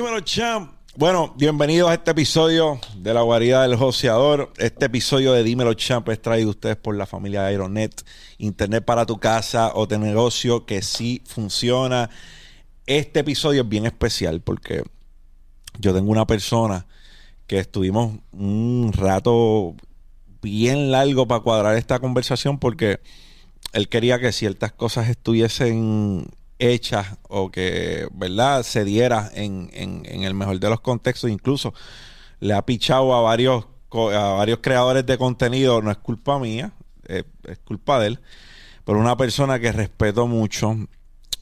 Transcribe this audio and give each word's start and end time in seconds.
Dímelo, 0.00 0.20
champ. 0.20 0.72
Bueno, 0.96 1.34
bienvenidos 1.36 1.90
a 1.90 1.92
este 1.92 2.12
episodio 2.12 2.80
de 2.96 3.12
la 3.12 3.20
guarida 3.20 3.68
del 3.68 3.76
joseador. 3.76 4.50
Este 4.56 4.86
episodio 4.86 5.34
de 5.34 5.44
Dímelo 5.44 5.74
Champ 5.74 6.08
es 6.08 6.22
traído 6.22 6.48
a 6.48 6.50
ustedes 6.52 6.76
por 6.76 6.96
la 6.96 7.04
familia 7.04 7.44
Aeronet. 7.44 8.02
Internet 8.38 8.82
para 8.82 9.04
tu 9.04 9.18
casa 9.18 9.72
o 9.74 9.86
tu 9.86 9.98
negocio 9.98 10.64
que 10.64 10.80
sí 10.80 11.22
funciona. 11.26 12.08
Este 12.86 13.20
episodio 13.20 13.60
es 13.60 13.68
bien 13.68 13.84
especial 13.84 14.40
porque 14.40 14.84
yo 15.78 15.92
tengo 15.92 16.10
una 16.10 16.26
persona 16.26 16.86
que 17.46 17.58
estuvimos 17.58 18.20
un 18.32 18.94
rato 18.94 19.74
bien 20.40 20.90
largo 20.90 21.28
para 21.28 21.42
cuadrar 21.42 21.76
esta 21.76 21.98
conversación 21.98 22.58
porque 22.58 23.00
él 23.74 23.90
quería 23.90 24.18
que 24.18 24.32
ciertas 24.32 24.72
cosas 24.72 25.10
estuviesen 25.10 26.26
hechas 26.60 27.18
o 27.28 27.50
que, 27.50 28.06
¿verdad?, 28.12 28.62
se 28.62 28.84
diera 28.84 29.30
en, 29.34 29.70
en, 29.72 30.22
el 30.22 30.34
mejor 30.34 30.60
de 30.60 30.68
los 30.68 30.80
contextos. 30.80 31.30
Incluso 31.30 31.74
le 32.38 32.54
ha 32.54 32.64
pichado 32.64 33.14
a 33.14 33.22
varios, 33.22 33.66
a 33.92 34.34
varios 34.34 34.60
creadores 34.62 35.04
de 35.06 35.18
contenido, 35.18 35.82
no 35.82 35.90
es 35.90 35.96
culpa 35.96 36.38
mía, 36.38 36.72
es, 37.06 37.24
culpa 37.64 37.98
de 37.98 38.08
él, 38.08 38.20
pero 38.84 38.98
una 38.98 39.16
persona 39.16 39.58
que 39.58 39.72
respeto 39.72 40.26
mucho, 40.26 40.76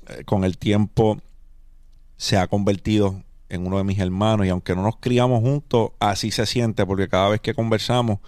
eh, 0.08 0.24
con 0.24 0.44
el 0.44 0.56
tiempo 0.56 1.18
se 2.16 2.36
ha 2.36 2.46
convertido 2.46 3.22
en 3.48 3.66
uno 3.66 3.78
de 3.78 3.84
mis 3.84 3.98
hermanos 3.98 4.46
y 4.46 4.50
aunque 4.50 4.74
no 4.74 4.82
nos 4.82 4.96
criamos 4.96 5.40
juntos, 5.40 5.90
así 6.00 6.30
se 6.30 6.46
siente 6.46 6.86
porque 6.86 7.08
cada 7.08 7.28
vez 7.28 7.40
que 7.40 7.54
conversamos 7.54 8.18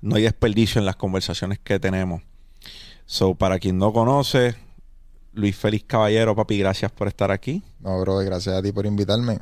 no 0.00 0.16
hay 0.16 0.22
desperdicio 0.22 0.78
en 0.78 0.86
las 0.86 0.96
conversaciones 0.96 1.58
que 1.58 1.78
tenemos. 1.78 2.22
So, 3.06 3.34
para 3.34 3.58
quien 3.58 3.78
no 3.78 3.92
conoce, 3.92 4.56
Luis 5.32 5.56
Félix 5.56 5.84
Caballero, 5.86 6.36
papi, 6.36 6.58
gracias 6.58 6.90
por 6.92 7.08
estar 7.08 7.30
aquí. 7.30 7.62
No, 7.80 8.00
bro, 8.00 8.18
gracias 8.18 8.54
a 8.54 8.62
ti 8.62 8.72
por 8.72 8.86
invitarme. 8.86 9.38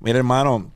Mira, 0.00 0.18
hermano, 0.18 0.72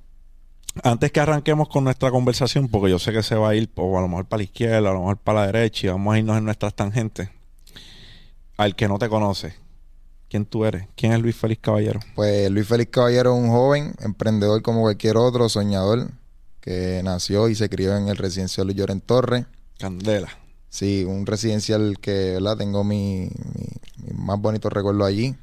antes 0.83 1.13
que 1.13 1.21
arranquemos 1.21 1.69
con 1.69 1.85
nuestra 1.85 2.11
conversación, 2.11 2.69
porque 2.69 2.91
yo 2.91 2.99
sé 2.99 3.13
que 3.13 3.23
se 3.23 3.35
va 3.35 3.51
a 3.51 3.55
ir 3.55 3.71
o 3.77 3.99
a 3.99 4.01
lo 4.01 4.09
mejor 4.09 4.27
para 4.27 4.39
la 4.39 4.45
izquierda, 4.45 4.91
a 4.91 4.93
lo 4.93 5.01
mejor 5.01 5.19
para 5.19 5.41
la 5.41 5.47
derecha, 5.47 5.87
y 5.87 5.91
vamos 5.91 6.15
a 6.15 6.19
irnos 6.19 6.39
en 6.39 6.45
nuestras 6.45 6.75
tangentes. 6.75 7.29
Al 8.57 8.77
que 8.77 8.87
no 8.87 8.99
te 8.99 9.09
conoce, 9.09 9.55
¿quién 10.29 10.47
tú 10.47 10.65
eres? 10.65 10.87
¿Quién 10.97 11.13
es 11.13 11.21
Luis 11.21 11.37
Félix 11.37 11.63
Caballero? 11.63 12.01
Pues 12.15 12.51
Luis 12.51 12.67
Félix 12.67 12.91
Caballero 12.93 13.35
es 13.35 13.43
un 13.43 13.51
joven 13.51 13.95
emprendedor 14.01 14.63
como 14.63 14.83
cualquier 14.83 15.17
otro, 15.17 15.49
soñador, 15.49 16.11
que 16.61 17.01
nació 17.03 17.49
y 17.49 17.55
se 17.55 17.69
crió 17.69 17.97
en 17.97 18.09
el 18.09 18.17
residencial 18.17 18.67
Luis 18.67 18.79
Lloren 18.79 19.01
Torres. 19.01 19.47
Candela. 19.79 20.44
Sí, 20.75 21.05
un 21.05 21.25
residencial 21.25 22.01
que, 22.01 22.33
¿verdad? 22.33 22.57
Tengo 22.57 22.83
mi, 22.83 23.31
más 24.13 24.41
bonito 24.41 24.69
recuerdo 24.69 25.05
allí. 25.05 25.37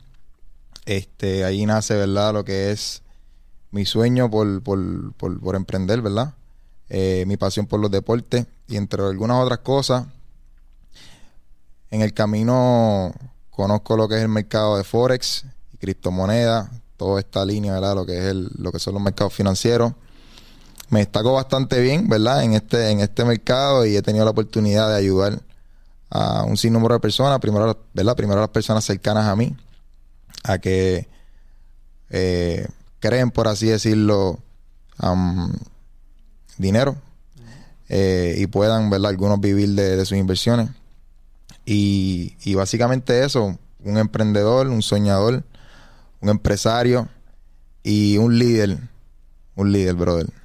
Este, 0.85 1.45
ahí 1.45 1.65
nace, 1.65 1.95
¿verdad? 1.95 2.33
Lo 2.33 2.43
que 2.43 2.71
es 2.71 3.01
mi 3.71 3.85
sueño 3.85 4.29
por, 4.29 4.61
por, 4.61 5.13
por, 5.13 5.55
emprender, 5.55 6.01
¿verdad? 6.01 6.33
Eh, 6.89 7.23
mi 7.27 7.37
pasión 7.37 7.65
por 7.65 7.79
los 7.79 7.89
deportes 7.89 8.45
y 8.67 8.75
entre 8.75 9.03
algunas 9.03 9.41
otras 9.41 9.59
cosas. 9.59 10.05
En 11.91 12.01
el 12.01 12.13
camino 12.13 13.13
conozco 13.51 13.95
lo 13.95 14.09
que 14.09 14.15
es 14.15 14.23
el 14.23 14.27
mercado 14.27 14.75
de 14.75 14.83
Forex 14.83 15.45
y 15.73 15.77
criptomonedas, 15.77 16.69
toda 16.97 17.21
esta 17.21 17.45
línea, 17.45 17.71
¿verdad? 17.75 17.95
Lo 17.95 18.05
que 18.05 18.17
es 18.17 18.25
el, 18.25 18.49
lo 18.57 18.73
que 18.73 18.79
son 18.79 18.95
los 18.95 19.01
mercados 19.01 19.33
financieros 19.33 19.93
me 20.91 20.99
destaco 20.99 21.33
bastante 21.33 21.79
bien, 21.79 22.09
¿verdad? 22.09 22.43
En 22.43 22.53
este, 22.53 22.89
en 22.89 22.99
este 22.99 23.23
mercado 23.23 23.85
y 23.85 23.95
he 23.95 24.01
tenido 24.01 24.25
la 24.25 24.31
oportunidad 24.31 24.89
de 24.89 24.97
ayudar 24.97 25.41
a 26.09 26.43
un 26.43 26.57
sinnúmero 26.57 26.95
de 26.95 26.99
personas, 26.99 27.39
primero, 27.39 27.85
¿verdad? 27.93 28.15
Primero 28.17 28.39
a 28.39 28.41
las 28.41 28.49
personas 28.49 28.83
cercanas 28.83 29.25
a 29.25 29.35
mí, 29.37 29.55
a 30.43 30.57
que 30.57 31.07
eh, 32.09 32.67
creen, 32.99 33.31
por 33.31 33.47
así 33.47 33.67
decirlo, 33.67 34.39
dinero 36.57 36.97
eh, 37.87 38.35
y 38.37 38.47
puedan, 38.47 38.89
¿verdad? 38.89 39.11
Algunos 39.11 39.39
vivir 39.39 39.69
de, 39.69 40.05
sus 40.05 40.17
inversiones. 40.17 40.71
Y, 41.65 42.35
y 42.43 42.55
básicamente 42.55 43.23
eso, 43.23 43.57
un 43.81 43.97
emprendedor, 43.97 44.67
un 44.67 44.81
soñador, 44.81 45.45
un 46.19 46.29
empresario 46.29 47.07
y 47.81 48.17
un 48.17 48.37
líder, 48.37 48.77
un 49.55 49.71
líder, 49.71 49.95
brother. 49.95 50.40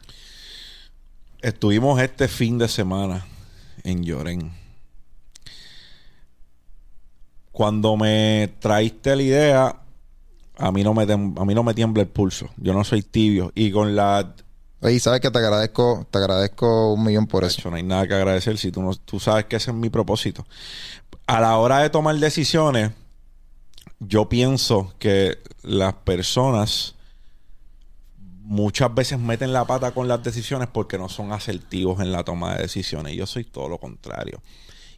Estuvimos 1.46 2.00
este 2.00 2.26
fin 2.26 2.58
de 2.58 2.66
semana 2.66 3.24
en 3.84 4.02
Lloren. 4.02 4.52
Cuando 7.52 7.96
me 7.96 8.52
traíste 8.58 9.14
la 9.14 9.22
idea, 9.22 9.76
a 10.58 10.72
mí 10.72 10.82
no 10.82 10.92
me, 10.92 11.04
a 11.04 11.44
mí 11.44 11.54
no 11.54 11.62
me 11.62 11.72
tiembla 11.72 12.02
el 12.02 12.08
pulso. 12.08 12.50
Yo 12.56 12.74
no 12.74 12.82
soy 12.82 13.02
tibio. 13.02 13.52
Y 13.54 13.70
con 13.70 13.94
la... 13.94 14.34
Oye, 14.80 14.98
sabes 14.98 15.20
que 15.20 15.30
te 15.30 15.38
agradezco, 15.38 16.04
te 16.10 16.18
agradezco 16.18 16.92
un 16.92 17.04
millón 17.04 17.28
por 17.28 17.44
eso. 17.44 17.70
No 17.70 17.76
hay 17.76 17.84
nada 17.84 18.08
que 18.08 18.14
agradecer 18.14 18.58
si 18.58 18.72
tú, 18.72 18.82
no, 18.82 18.92
tú 18.96 19.20
sabes 19.20 19.44
que 19.44 19.54
ese 19.54 19.70
es 19.70 19.76
mi 19.76 19.88
propósito. 19.88 20.44
A 21.28 21.40
la 21.40 21.58
hora 21.58 21.78
de 21.78 21.90
tomar 21.90 22.16
decisiones, 22.16 22.90
yo 24.00 24.28
pienso 24.28 24.94
que 24.98 25.38
las 25.62 25.94
personas 25.94 26.95
muchas 28.46 28.94
veces 28.94 29.18
meten 29.18 29.52
la 29.52 29.64
pata 29.64 29.90
con 29.90 30.06
las 30.06 30.22
decisiones 30.22 30.68
porque 30.72 30.98
no 30.98 31.08
son 31.08 31.32
asertivos 31.32 32.00
en 32.00 32.12
la 32.12 32.22
toma 32.22 32.54
de 32.54 32.62
decisiones. 32.62 33.16
Yo 33.16 33.26
soy 33.26 33.44
todo 33.44 33.68
lo 33.68 33.78
contrario. 33.78 34.40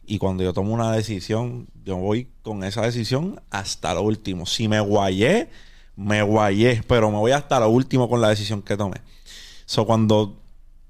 Y 0.05 0.19
cuando 0.19 0.43
yo 0.43 0.53
tomo 0.53 0.71
una 0.73 0.91
decisión, 0.91 1.67
yo 1.83 1.97
voy 1.97 2.29
con 2.43 2.63
esa 2.63 2.81
decisión 2.81 3.41
hasta 3.49 3.93
lo 3.95 4.03
último. 4.03 4.45
Si 4.45 4.67
me 4.67 4.79
guayé, 4.79 5.49
me 5.95 6.21
guayé, 6.21 6.83
pero 6.87 7.09
me 7.09 7.17
voy 7.17 7.31
hasta 7.31 7.59
lo 7.59 7.69
último 7.69 8.07
con 8.07 8.21
la 8.21 8.29
decisión 8.29 8.61
que 8.61 8.77
tomé. 8.77 9.01
So, 9.65 9.85
cuando 9.85 10.39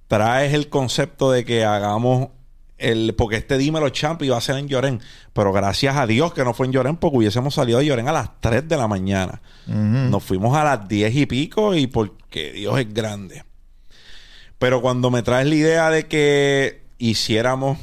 traes 0.07 0.53
el 0.53 0.67
concepto 0.67 1.31
de 1.31 1.45
que 1.45 1.63
hagamos 1.63 2.29
el, 2.79 3.13
porque 3.15 3.37
este 3.37 3.57
Dímelo 3.57 3.89
Champ 3.89 4.21
iba 4.23 4.37
a 4.37 4.41
ser 4.41 4.57
en 4.57 4.67
Llorén. 4.67 5.01
Pero 5.33 5.51
gracias 5.51 5.95
a 5.95 6.07
Dios 6.07 6.33
que 6.33 6.43
no 6.43 6.53
fue 6.53 6.65
en 6.65 6.73
Llorén 6.73 6.97
porque 6.97 7.17
hubiésemos 7.17 7.53
salido 7.53 7.79
de 7.79 7.85
Llorén 7.85 8.07
a 8.07 8.13
las 8.13 8.41
3 8.41 8.67
de 8.67 8.77
la 8.77 8.87
mañana. 8.87 9.41
Nos 9.67 10.23
fuimos 10.23 10.55
a 10.57 10.63
las 10.63 10.87
10 10.87 11.15
y 11.15 11.25
pico 11.25 11.75
y 11.75 11.87
porque 11.87 12.51
Dios 12.53 12.79
es 12.79 12.93
grande. 12.93 13.43
Pero 14.57 14.81
cuando 14.81 15.11
me 15.11 15.21
traes 15.21 15.47
la 15.47 15.55
idea 15.55 15.89
de 15.89 16.07
que 16.07 16.81
hiciéramos 16.97 17.77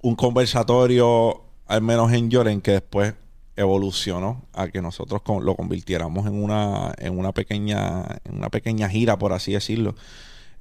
un 0.00 0.14
conversatorio, 0.14 1.42
al 1.66 1.82
menos 1.82 2.12
en 2.12 2.30
Llorén, 2.30 2.60
que 2.60 2.72
después 2.72 3.14
evolucionó 3.56 4.46
a 4.52 4.68
que 4.68 4.80
nosotros 4.80 5.20
lo 5.42 5.56
convirtiéramos 5.56 6.26
en 6.26 6.42
una, 6.42 6.94
en 6.96 7.18
una 7.18 7.32
pequeña, 7.32 8.04
en 8.24 8.36
una 8.36 8.50
pequeña 8.50 8.88
gira, 8.88 9.18
por 9.18 9.32
así 9.32 9.52
decirlo 9.52 9.96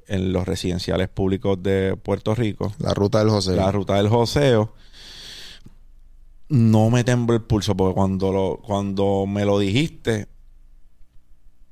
en 0.08 0.34
los 0.34 0.48
residenciales 0.48 1.10
públicos 1.10 1.62
de 1.62 1.96
Puerto 1.96 2.34
Rico. 2.36 2.74
La 2.80 2.94
ruta 2.94 3.20
del 3.20 3.30
joseo. 3.30 3.56
La 3.56 3.72
ruta 3.72 3.96
del 3.96 4.10
joseo. 4.10 4.74
No 6.50 6.90
me 6.90 7.04
tembló 7.04 7.36
el 7.36 7.42
pulso 7.42 7.76
porque 7.76 7.94
cuando, 7.94 8.32
lo, 8.32 8.60
cuando 8.66 9.26
me 9.28 9.44
lo 9.44 9.60
dijiste, 9.60 10.28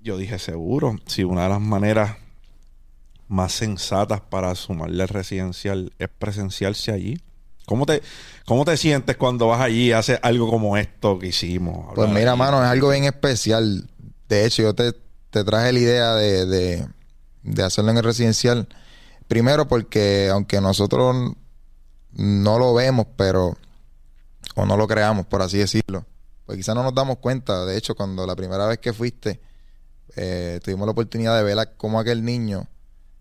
yo 0.01 0.17
dije 0.17 0.37
seguro, 0.37 0.97
si 1.05 1.23
una 1.23 1.43
de 1.43 1.49
las 1.49 1.61
maneras 1.61 2.17
más 3.27 3.53
sensatas 3.53 4.21
para 4.21 4.53
sumarle 4.55 5.03
al 5.03 5.09
residencial 5.09 5.93
es 5.97 6.09
presenciarse 6.09 6.91
allí. 6.91 7.19
¿Cómo 7.65 7.85
te, 7.85 8.03
¿Cómo 8.45 8.65
te 8.65 8.77
sientes 8.77 9.17
cuando 9.17 9.47
vas 9.47 9.61
allí 9.61 9.87
y 9.87 9.91
haces 9.91 10.19
algo 10.21 10.49
como 10.49 10.77
esto 10.77 11.17
que 11.17 11.27
hicimos? 11.27 11.93
Pues 11.95 12.09
mira, 12.09 12.35
mano, 12.35 12.63
es 12.63 12.69
algo 12.69 12.89
bien 12.89 13.05
especial. 13.05 13.89
De 14.29 14.45
hecho, 14.45 14.61
yo 14.61 14.75
te, 14.75 14.93
te 15.31 15.43
traje 15.43 15.71
la 15.73 15.79
idea 15.79 16.13
de 16.13 16.45
de 16.45 16.87
hacerlo 17.63 17.91
en 17.91 17.97
el 17.97 18.03
residencial. 18.03 18.67
Primero 19.27 19.67
porque 19.67 20.29
aunque 20.31 20.61
nosotros 20.61 21.33
no 22.11 22.59
lo 22.59 22.73
vemos, 22.73 23.07
pero 23.15 23.57
o 24.55 24.65
no 24.65 24.77
lo 24.77 24.87
creamos, 24.87 25.25
por 25.25 25.41
así 25.41 25.57
decirlo, 25.57 26.05
pues 26.45 26.57
quizás 26.57 26.75
no 26.75 26.83
nos 26.83 26.93
damos 26.93 27.17
cuenta. 27.17 27.65
De 27.65 27.77
hecho, 27.77 27.95
cuando 27.95 28.25
la 28.25 28.35
primera 28.35 28.67
vez 28.67 28.79
que 28.79 28.93
fuiste, 28.93 29.39
eh, 30.15 30.59
tuvimos 30.63 30.85
la 30.85 30.91
oportunidad 30.91 31.35
de 31.35 31.43
ver 31.43 31.73
cómo 31.77 31.99
aquel 31.99 32.23
niño 32.23 32.67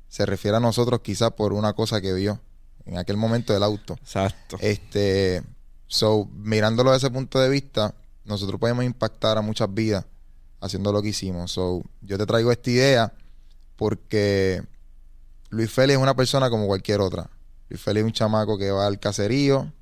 se 0.08 0.26
refiere 0.26 0.56
a 0.56 0.60
nosotros 0.60 1.00
quizás 1.00 1.32
por 1.32 1.52
una 1.52 1.72
cosa 1.72 2.00
que 2.00 2.12
vio 2.12 2.40
en 2.84 2.98
aquel 2.98 3.16
momento 3.16 3.52
del 3.52 3.62
auto. 3.62 3.94
Exacto. 3.94 4.58
Este, 4.60 5.42
so, 5.86 6.28
mirándolo 6.32 6.92
desde 6.92 7.08
ese 7.08 7.14
punto 7.14 7.40
de 7.40 7.48
vista, 7.48 7.94
nosotros 8.24 8.60
podemos 8.60 8.84
impactar 8.84 9.38
a 9.38 9.42
muchas 9.42 9.72
vidas 9.72 10.04
haciendo 10.60 10.92
lo 10.92 11.02
que 11.02 11.08
hicimos. 11.08 11.50
So, 11.50 11.82
yo 12.02 12.16
te 12.16 12.26
traigo 12.26 12.52
esta 12.52 12.70
idea 12.70 13.12
porque 13.76 14.62
Luis 15.50 15.70
Félix 15.70 15.96
es 15.96 16.02
una 16.02 16.14
persona 16.14 16.50
como 16.50 16.66
cualquier 16.66 17.00
otra. 17.00 17.30
Luis 17.68 17.80
Félix 17.80 18.00
es 18.00 18.06
un 18.06 18.12
chamaco 18.12 18.58
que 18.58 18.70
va 18.70 18.86
al 18.86 18.98
caserío. 18.98 19.72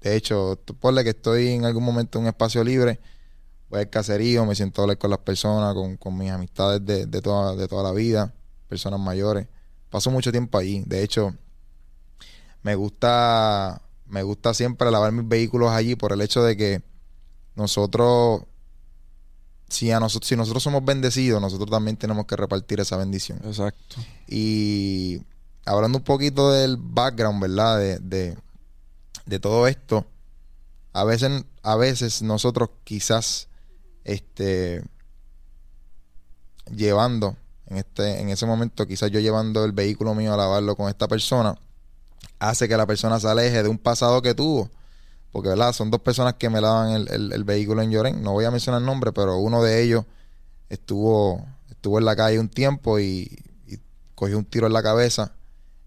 De 0.00 0.16
hecho, 0.16 0.60
ponle 0.80 1.02
que 1.04 1.10
estoy 1.10 1.48
en 1.48 1.64
algún 1.64 1.84
momento 1.84 2.18
en 2.18 2.24
un 2.24 2.28
espacio 2.28 2.62
libre, 2.62 3.00
voy 3.68 3.80
al 3.80 3.90
caserío, 3.90 4.46
me 4.46 4.54
siento 4.54 4.88
a 4.88 4.96
con 4.96 5.10
las 5.10 5.18
personas, 5.20 5.74
con, 5.98 6.18
mis 6.18 6.30
amistades 6.30 6.84
de, 6.84 7.20
toda, 7.20 7.56
de 7.56 7.66
toda 7.66 7.82
la 7.82 7.92
vida, 7.92 8.32
personas 8.68 9.00
mayores. 9.00 9.48
Paso 9.90 10.10
mucho 10.10 10.30
tiempo 10.30 10.58
allí. 10.58 10.82
De 10.86 11.02
hecho, 11.02 11.34
me 12.62 12.74
gusta, 12.74 13.82
me 14.06 14.22
gusta 14.22 14.54
siempre 14.54 14.90
lavar 14.90 15.12
mis 15.12 15.26
vehículos 15.26 15.70
allí 15.70 15.96
por 15.96 16.12
el 16.12 16.20
hecho 16.20 16.42
de 16.42 16.56
que 16.56 16.82
nosotros 17.54 18.42
si, 19.68 19.90
a 19.90 20.00
nosotros, 20.00 20.28
si 20.28 20.36
nosotros 20.36 20.62
somos 20.62 20.84
bendecidos, 20.84 21.40
nosotros 21.40 21.70
también 21.70 21.96
tenemos 21.96 22.26
que 22.26 22.36
repartir 22.36 22.80
esa 22.80 22.96
bendición. 22.96 23.40
Exacto. 23.44 23.96
Y 24.28 25.22
hablando 25.64 25.98
un 25.98 26.04
poquito 26.04 26.52
del 26.52 26.76
background, 26.76 27.40
¿verdad? 27.40 27.78
De, 27.78 27.98
de, 27.98 28.36
de 29.26 29.40
todo 29.40 29.66
esto, 29.66 30.06
a 30.92 31.04
veces, 31.04 31.44
a 31.62 31.76
veces 31.76 32.22
nosotros 32.22 32.70
quizás 32.84 33.48
este, 34.04 34.82
llevando, 36.74 37.36
en, 37.66 37.78
este, 37.78 38.20
en 38.20 38.30
ese 38.30 38.46
momento, 38.46 38.86
quizás 38.86 39.10
yo 39.10 39.20
llevando 39.20 39.64
el 39.64 39.72
vehículo 39.72 40.14
mío 40.14 40.32
a 40.32 40.36
lavarlo 40.36 40.76
con 40.76 40.88
esta 40.88 41.08
persona, 41.08 41.56
hace 42.38 42.68
que 42.68 42.76
la 42.76 42.86
persona 42.86 43.18
se 43.20 43.28
aleje 43.28 43.62
de 43.62 43.68
un 43.68 43.78
pasado 43.78 44.22
que 44.22 44.34
tuvo. 44.34 44.70
Porque, 45.32 45.50
¿verdad? 45.50 45.72
Son 45.72 45.90
dos 45.90 46.00
personas 46.00 46.34
que 46.34 46.48
me 46.48 46.60
lavan 46.60 46.92
el, 47.08 47.32
el, 47.32 47.44
vehículo 47.44 47.82
en 47.82 47.90
Llorén. 47.90 48.22
No 48.22 48.32
voy 48.32 48.44
a 48.44 48.50
mencionar 48.50 48.80
el 48.80 48.86
nombre, 48.86 49.12
pero 49.12 49.36
uno 49.36 49.62
de 49.62 49.82
ellos 49.82 50.04
estuvo, 50.68 51.46
estuvo 51.70 51.98
en 51.98 52.04
la 52.04 52.16
calle 52.16 52.38
un 52.38 52.48
tiempo 52.48 52.98
y, 52.98 53.42
cogió 54.14 54.38
un 54.38 54.46
tiro 54.46 54.66
en 54.66 54.72
la 54.72 54.82
cabeza. 54.82 55.32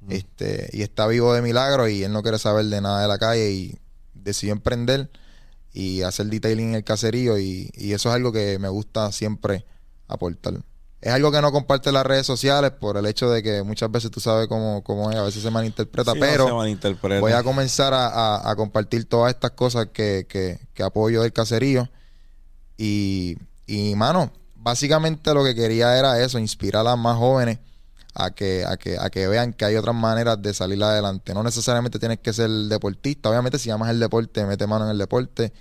Este, 0.08 0.70
y 0.72 0.84
está 0.84 1.08
vivo 1.08 1.34
de 1.34 1.42
milagro 1.42 1.88
y 1.88 2.04
él 2.04 2.12
no 2.12 2.22
quiere 2.22 2.40
saber 2.40 2.66
de 2.66 2.80
nada 2.80 3.02
de 3.02 3.08
la 3.08 3.18
calle 3.18 3.52
y 3.52 3.80
decidió 4.14 4.54
emprender 4.54 5.10
y 5.74 6.04
hacer 6.04 6.28
detailing 6.28 6.70
en 6.70 6.76
el 6.76 6.84
caserío 6.84 7.38
y, 7.38 7.70
y 7.74 7.94
eso 7.94 8.10
es 8.10 8.16
algo 8.16 8.32
que 8.32 8.60
me 8.60 8.70
gusta 8.70 9.12
siempre 9.12 9.66
aportar. 10.08 10.62
Es 11.02 11.14
algo 11.14 11.32
que 11.32 11.42
no 11.42 11.52
comparte 11.52 11.94
las 11.94 12.06
redes 12.06 12.26
sociales 12.26 12.72
por 12.72 12.98
el 12.98 13.06
hecho 13.06 13.30
de 13.30 13.42
que 13.42 13.64
muchas 13.64 13.90
veces 13.90 14.12
tú 14.12 14.20
sabes 14.20 14.48
cómo, 14.48 14.84
cómo 14.84 15.10
es, 15.12 15.18
a 15.18 15.24
veces 15.24 15.42
se 15.42 15.50
malinterpreta, 15.50 16.14
pero 16.20 16.62
voy 17.22 17.32
a 17.32 17.42
comenzar 17.42 17.94
a, 17.96 18.54
compartir 18.58 19.06
todas 19.06 19.34
estas 19.34 19.52
cosas 19.52 19.88
que, 19.94 20.26
que, 20.28 20.60
que 20.74 20.84
apoyo 20.84 21.22
del 21.22 21.32
caserío. 21.32 21.88
Y, 22.78 23.38
y, 23.66 23.96
mano, 23.96 24.32
básicamente 24.56 25.34
lo 25.34 25.44
que 25.44 25.56
quería 25.56 25.98
era 25.98 26.22
eso, 26.22 26.38
inspirar 26.38 26.82
a 26.82 26.92
las 26.92 26.98
más 26.98 27.18
jóvenes 27.18 27.60
a 28.14 28.32
que, 28.32 28.66
a 28.66 28.76
que, 28.76 28.98
a 29.00 29.10
que 29.10 29.28
vean 29.28 29.54
que 29.54 29.66
hay 29.66 29.76
otras 29.78 29.96
maneras 29.96 30.42
de 30.42 30.54
salir 30.54 30.84
adelante. 30.84 31.34
No 31.34 31.44
necesariamente 31.44 32.00
tienes 32.00 32.20
que 32.20 32.34
ser 32.34 32.50
deportista. 32.50 33.30
Obviamente, 33.30 33.58
si 33.58 33.70
amas 33.70 33.90
el 33.90 34.00
deporte, 34.00 34.46
mete 34.46 34.68
mano 34.68 34.86
en 34.86 34.92
el 34.92 34.98
deporte. 34.98 35.54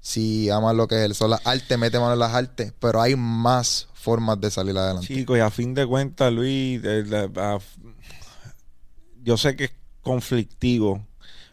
Si 0.00 0.50
amas 0.50 0.74
lo 0.74 0.86
que 0.88 1.04
es 1.04 1.16
son 1.16 1.30
las 1.30 1.46
artes, 1.46 1.78
mete 1.78 1.98
mano 1.98 2.12
en 2.12 2.18
las 2.18 2.34
artes. 2.34 2.74
Pero 2.78 3.00
hay 3.00 3.16
más 3.16 3.88
formas 4.02 4.40
de 4.40 4.50
salir 4.50 4.76
adelante. 4.76 5.06
Chicos, 5.06 5.38
y 5.38 5.40
a 5.40 5.50
fin 5.50 5.74
de 5.74 5.86
cuentas, 5.86 6.32
Luis, 6.32 6.82
yo 9.22 9.36
sé 9.36 9.54
que 9.54 9.64
es 9.64 9.72
conflictivo, 10.02 11.06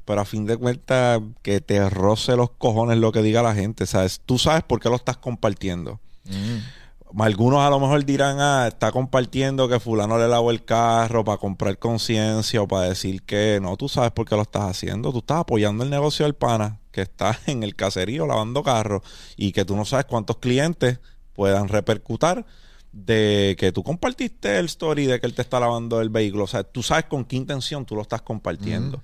pero 0.04 0.22
a 0.22 0.26
fin 0.26 0.46
de 0.46 0.58
cuentas, 0.58 1.22
que 1.44 1.62
te 1.62 1.88
roce 1.90 2.36
los 2.36 2.50
cojones 2.52 2.98
lo 2.98 3.12
que 3.12 3.22
diga 3.22 3.44
la 3.44 3.54
gente, 3.54 3.86
¿sabes? 3.86 4.22
Tú 4.26 4.40
sabes 4.40 4.64
por 4.64 4.80
qué 4.80 4.90
lo 4.90 4.96
estás 4.96 5.18
compartiendo. 5.18 6.00
Mm. 6.26 7.22
Algunos 7.22 7.62
a 7.62 7.70
lo 7.70 7.80
mejor 7.80 8.04
dirán, 8.06 8.38
ah, 8.40 8.68
está 8.68 8.92
compartiendo 8.92 9.68
que 9.68 9.80
fulano 9.80 10.18
le 10.18 10.28
lavó 10.28 10.52
el 10.52 10.64
carro 10.64 11.24
para 11.24 11.38
comprar 11.38 11.78
conciencia 11.78 12.62
o 12.62 12.68
para 12.68 12.90
decir 12.90 13.24
que 13.24 13.60
no, 13.62 13.78
tú 13.78 13.90
sabes 13.90 14.12
por 14.12 14.28
qué 14.28 14.36
lo 14.36 14.44
estás 14.44 14.64
haciendo. 14.64 15.12
Tú 15.12 15.20
estás 15.20 15.40
apoyando 15.40 15.84
el 15.84 15.90
negocio 15.90 16.26
del 16.26 16.36
pana 16.36 16.80
que 16.92 17.02
está 17.02 17.38
en 17.46 17.64
el 17.64 17.76
caserío 17.76 18.26
lavando 18.26 18.64
carros 18.64 19.04
y 19.38 19.52
que 19.52 19.66
tú 19.66 19.76
no 19.76 19.86
sabes 19.86 20.06
cuántos 20.06 20.38
clientes 20.38 21.00
puedan 21.40 21.70
repercutar 21.70 22.46
de 22.92 23.56
que 23.58 23.72
tú 23.72 23.82
compartiste 23.82 24.60
el 24.60 24.66
story 24.66 25.06
de 25.06 25.22
que 25.22 25.26
él 25.26 25.34
te 25.34 25.42
está 25.42 25.58
lavando 25.58 26.02
el 26.02 26.10
vehículo. 26.10 26.44
O 26.44 26.48
sea, 26.48 26.66
tú 26.66 26.84
sabes 26.84 27.06
con 27.06 27.24
qué 27.24 27.38
intención 27.38 27.86
tú 27.86 27.96
lo 27.96 28.02
estás 28.02 28.24
compartiendo. 28.24 29.02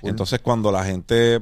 Entonces, 0.00 0.38
cuando 0.38 0.70
la 0.70 0.84
gente 0.84 1.40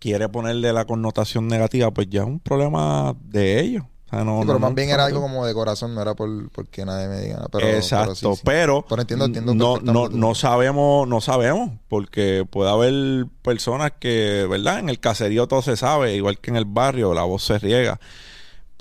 quiere 0.00 0.28
ponerle 0.28 0.72
la 0.72 0.86
connotación 0.86 1.46
negativa, 1.46 1.92
pues 1.92 2.08
ya 2.10 2.22
es 2.22 2.26
un 2.26 2.40
problema 2.40 3.14
de 3.22 3.60
ellos. 3.60 3.84
pero 4.10 4.58
más 4.58 4.74
bien 4.74 4.90
era 4.90 5.04
algo 5.04 5.20
como 5.20 5.46
de 5.46 5.54
corazón, 5.54 5.94
no 5.94 6.02
era 6.02 6.16
por 6.16 6.50
porque 6.50 6.84
nadie 6.84 7.06
me 7.06 7.20
diga. 7.20 7.46
Pero, 7.52 7.68
Exacto, 7.68 8.34
pero, 8.42 8.84
entiendo, 8.98 9.26
entiendo 9.26 9.54
no, 9.54 9.78
no, 9.78 10.08
no 10.08 10.34
sabemos, 10.34 11.06
no 11.06 11.20
sabemos, 11.20 11.70
porque 11.86 12.44
puede 12.50 12.72
haber 12.72 13.28
personas 13.42 13.92
que, 14.00 14.48
¿verdad? 14.50 14.80
En 14.80 14.88
el 14.88 14.98
caserío 14.98 15.46
todo 15.46 15.62
se 15.62 15.76
sabe, 15.76 16.16
igual 16.16 16.40
que 16.40 16.50
en 16.50 16.56
el 16.56 16.64
barrio, 16.64 17.14
la 17.14 17.22
voz 17.22 17.44
se 17.44 17.60
riega 17.60 18.00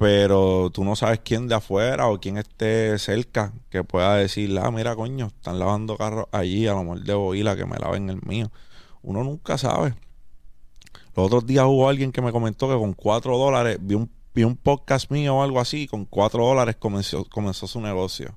pero 0.02 0.72
tú 0.74 0.84
no 0.84 0.96
sabes 0.96 1.20
quién 1.24 1.48
de 1.48 1.54
afuera 1.54 2.08
o 2.08 2.20
quién 2.20 2.40
esté 2.40 2.98
cerca 2.98 3.54
que 3.70 3.84
pueda 3.84 4.16
decir, 4.16 4.58
ah, 4.58 4.72
mira, 4.72 4.96
coño, 4.96 5.28
están 5.28 5.60
lavando 5.60 5.96
carros 5.96 6.26
allí, 6.32 6.66
a 6.66 6.74
lo 6.74 6.82
mejor 6.82 7.04
debo 7.04 7.36
ir 7.36 7.48
a 7.48 7.56
que 7.56 7.68
me 7.68 7.78
laven 7.78 8.10
el 8.10 8.20
mío. 8.24 8.52
Uno 9.04 9.24
nunca 9.24 9.60
sabe. 9.60 9.94
Los 11.16 11.28
otros 11.28 11.46
días 11.46 11.66
hubo 11.68 11.88
alguien 11.88 12.12
que 12.12 12.24
me 12.24 12.32
comentó 12.32 12.68
que 12.68 12.80
con 12.80 12.94
cuatro 12.94 13.38
dólares, 13.38 13.78
vi 13.80 13.94
un, 13.94 14.10
vi 14.34 14.44
un 14.44 14.56
podcast 14.56 15.12
mío 15.12 15.36
o 15.36 15.44
algo 15.44 15.60
así, 15.60 15.86
con 15.86 16.06
cuatro 16.06 16.48
dólares 16.48 16.78
comenzó, 16.78 17.24
comenzó 17.26 17.68
su 17.68 17.80
negocio. 17.80 18.36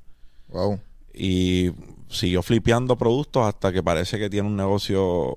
Wow. 0.49 0.79
Y 1.15 1.71
siguió 2.11 2.43
flipeando 2.43 2.99
productos 2.99 3.47
hasta 3.47 3.73
que 3.73 3.83
parece 3.83 4.19
que 4.19 4.29
tiene 4.29 4.49
un 4.49 4.57
negocio 4.57 5.35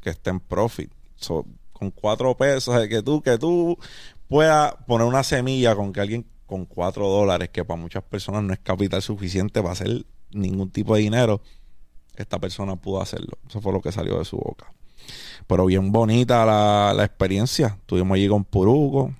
que 0.00 0.10
está 0.10 0.30
en 0.30 0.38
profit. 0.38 0.92
con 1.72 1.90
cuatro 1.90 2.36
pesos, 2.36 2.86
que 2.86 3.02
tú, 3.02 3.20
que 3.22 3.38
tú 3.38 3.76
pueda 4.28 4.76
poner 4.86 5.06
una 5.06 5.22
semilla 5.22 5.74
con 5.74 5.92
que 5.92 6.00
alguien 6.00 6.26
con 6.46 6.64
cuatro 6.64 7.08
dólares, 7.08 7.50
que 7.50 7.64
para 7.64 7.80
muchas 7.80 8.02
personas 8.02 8.42
no 8.42 8.52
es 8.52 8.58
capital 8.60 9.02
suficiente 9.02 9.60
para 9.60 9.72
hacer 9.72 10.06
ningún 10.30 10.70
tipo 10.70 10.94
de 10.94 11.02
dinero, 11.02 11.42
esta 12.16 12.38
persona 12.38 12.76
pudo 12.76 13.00
hacerlo. 13.00 13.38
Eso 13.48 13.60
fue 13.60 13.72
lo 13.72 13.80
que 13.80 13.92
salió 13.92 14.18
de 14.18 14.24
su 14.24 14.36
boca. 14.36 14.72
Pero 15.46 15.66
bien 15.66 15.92
bonita 15.92 16.44
la, 16.44 16.92
la 16.94 17.04
experiencia. 17.04 17.78
Estuvimos 17.80 18.16
allí 18.16 18.28
con 18.28 18.44
Purugo. 18.44 19.14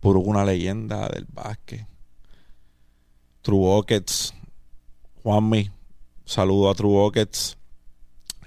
Purugo, 0.00 0.30
una 0.30 0.44
leyenda 0.44 1.08
del 1.08 1.26
básquet. 1.26 1.86
True 3.42 3.58
Buckets. 3.58 4.34
Juanmi, 5.22 5.70
saludo 6.24 6.70
a 6.70 6.74
True 6.74 6.92
Buckets. 6.92 7.58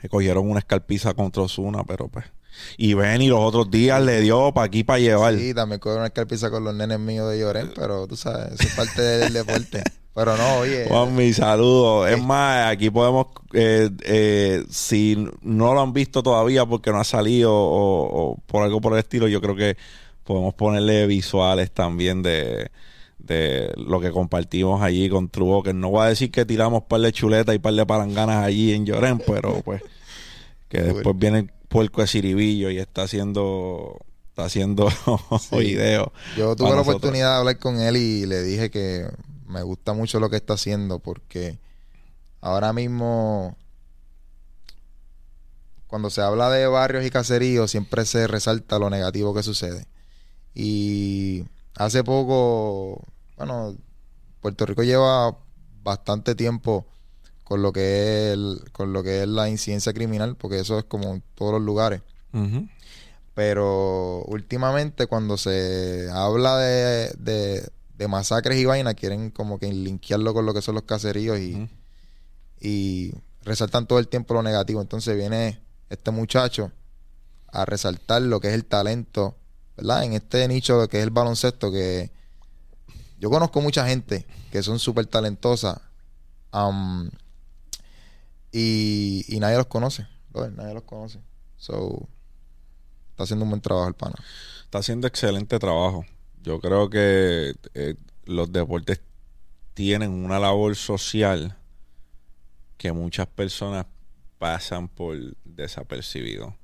Que 0.01 0.09
cogieron 0.09 0.49
una 0.49 0.59
escarpiza 0.59 1.13
contra 1.13 1.43
Osuna, 1.43 1.83
pero 1.83 2.07
pues 2.07 2.25
y 2.77 2.93
Benny 2.93 3.27
los 3.27 3.39
otros 3.39 3.69
días 3.69 4.01
le 4.01 4.21
dio 4.21 4.53
para 4.53 4.65
aquí 4.65 4.83
para 4.83 4.99
llevar. 4.99 5.37
Sí, 5.37 5.53
también 5.53 5.79
con 5.79 5.97
una 5.97 6.07
escarpiza 6.07 6.49
con 6.49 6.63
los 6.63 6.73
nenes 6.73 6.99
míos 6.99 7.29
de 7.29 7.39
Lloren, 7.39 7.71
pero 7.75 8.07
tú 8.07 8.15
sabes, 8.15 8.53
eso 8.53 8.63
es 8.63 8.75
parte 8.75 9.01
del 9.01 9.33
deporte. 9.33 9.83
Pero 10.15 10.37
no, 10.37 10.57
oye. 10.59 10.85
Juan, 10.87 11.15
mi 11.15 11.33
saludo. 11.33 12.07
Es 12.07 12.21
más, 12.21 12.71
aquí 12.71 12.91
podemos, 12.91 13.27
eh, 13.53 13.89
eh, 14.03 14.63
si 14.69 15.27
no 15.41 15.73
lo 15.73 15.81
han 15.81 15.91
visto 15.91 16.21
todavía 16.21 16.67
porque 16.67 16.91
no 16.91 16.99
ha 16.99 17.03
salido 17.03 17.51
o, 17.51 18.37
por 18.45 18.61
algo 18.61 18.79
por 18.79 18.93
el 18.93 18.99
estilo, 18.99 19.27
yo 19.27 19.41
creo 19.41 19.55
que 19.55 19.75
podemos 20.23 20.53
ponerle 20.53 21.07
visuales 21.07 21.71
también 21.71 22.21
de, 22.21 22.69
de 23.17 23.73
lo 23.75 23.99
que 23.99 24.11
compartimos 24.11 24.83
allí 24.83 25.09
con 25.09 25.29
Trubo, 25.29 25.63
que 25.63 25.73
no 25.73 25.89
voy 25.89 26.05
a 26.05 26.09
decir 26.09 26.29
que 26.29 26.45
tiramos 26.45 26.83
par 26.83 27.01
de 27.01 27.11
chuletas 27.11 27.55
y 27.55 27.59
par 27.59 27.73
de 27.73 27.85
palanganas 27.85 28.45
allí 28.45 28.71
en 28.71 28.85
Lloren, 28.85 29.19
pero 29.25 29.61
pues 29.63 29.81
que 30.69 30.81
después 30.81 31.17
vienen 31.17 31.51
puerco 31.73 32.01
de 32.01 32.07
Ciribillo 32.07 32.69
y 32.69 32.77
está 32.77 33.01
haciendo 33.01 33.97
está 34.29 34.45
haciendo 34.45 34.89
videos. 35.51 36.09
Yo 36.37 36.55
tuve 36.55 36.69
la 36.69 36.81
oportunidad 36.81 37.31
de 37.31 37.37
hablar 37.39 37.57
con 37.57 37.81
él 37.81 37.97
y 37.97 38.27
le 38.27 38.43
dije 38.43 38.69
que 38.69 39.07
me 39.47 39.63
gusta 39.63 39.93
mucho 39.93 40.19
lo 40.19 40.29
que 40.29 40.35
está 40.35 40.53
haciendo 40.53 40.99
porque 40.99 41.57
ahora 42.41 42.73
mismo 42.73 43.57
cuando 45.87 46.11
se 46.11 46.21
habla 46.21 46.51
de 46.51 46.67
barrios 46.67 47.05
y 47.05 47.09
caseríos 47.09 47.71
siempre 47.71 48.05
se 48.05 48.27
resalta 48.27 48.77
lo 48.77 48.91
negativo 48.91 49.33
que 49.33 49.41
sucede. 49.41 49.87
Y 50.53 51.43
hace 51.75 52.03
poco, 52.03 53.03
bueno, 53.35 53.75
Puerto 54.41 54.67
Rico 54.67 54.83
lleva 54.83 55.39
bastante 55.81 56.35
tiempo 56.35 56.85
con 57.43 57.61
lo 57.61 57.73
que 57.73 58.33
es 58.33 58.71
con 58.71 58.93
lo 58.93 59.03
que 59.03 59.23
es 59.23 59.27
la 59.27 59.49
incidencia 59.49 59.93
criminal, 59.93 60.35
porque 60.35 60.59
eso 60.59 60.79
es 60.79 60.85
como 60.85 61.13
en 61.13 61.23
todos 61.35 61.53
los 61.53 61.61
lugares. 61.61 62.01
Pero 63.33 64.23
últimamente 64.25 65.07
cuando 65.07 65.37
se 65.37 66.09
habla 66.11 66.57
de, 66.57 67.11
de, 67.17 68.07
masacres 68.07 68.57
y 68.57 68.65
vainas, 68.65 68.95
quieren 68.95 69.29
como 69.29 69.59
que 69.59 69.71
linkearlo 69.71 70.33
con 70.33 70.45
lo 70.45 70.53
que 70.53 70.61
son 70.61 70.75
los 70.75 70.83
caseríos 70.83 71.39
y, 71.39 71.69
y 72.59 73.13
resaltan 73.43 73.87
todo 73.87 73.99
el 73.99 74.09
tiempo 74.09 74.33
lo 74.33 74.43
negativo. 74.43 74.81
Entonces 74.81 75.15
viene 75.15 75.61
este 75.89 76.11
muchacho 76.11 76.71
a 77.47 77.65
resaltar 77.65 78.23
lo 78.23 78.41
que 78.41 78.49
es 78.49 78.55
el 78.55 78.65
talento, 78.65 79.37
¿verdad? 79.77 80.03
En 80.03 80.13
este 80.13 80.47
nicho 80.47 80.77
lo 80.77 80.89
que 80.89 80.97
es 80.97 81.03
el 81.03 81.11
baloncesto, 81.11 81.71
que 81.71 82.11
yo 83.19 83.29
conozco 83.29 83.61
mucha 83.61 83.87
gente 83.87 84.25
que 84.51 84.63
son 84.63 84.79
súper 84.79 85.05
talentosas. 85.05 85.79
Y, 88.55 89.25
nadie 89.39 89.57
los 89.57 89.65
conoce, 89.65 90.07
nadie 90.31 90.75
los 90.75 90.83
conoce. 90.83 91.19
So, 91.57 92.07
está 93.09 93.23
haciendo 93.23 93.45
un 93.45 93.49
buen 93.49 93.61
trabajo 93.61 93.87
el 93.87 93.95
pana. 93.95 94.15
Está 94.63 94.77
haciendo 94.77 95.07
excelente 95.07 95.57
trabajo. 95.57 96.05
Yo 96.43 96.59
creo 96.59 96.87
que 96.87 97.55
eh, 97.73 97.95
los 98.25 98.51
deportes 98.51 99.01
tienen 99.73 100.11
una 100.11 100.39
labor 100.39 100.75
social 100.75 101.57
que 102.77 102.91
muchas 102.91 103.25
personas 103.25 103.87
pasan 104.37 104.87
por 104.87 105.17
desapercibido. 105.45 106.55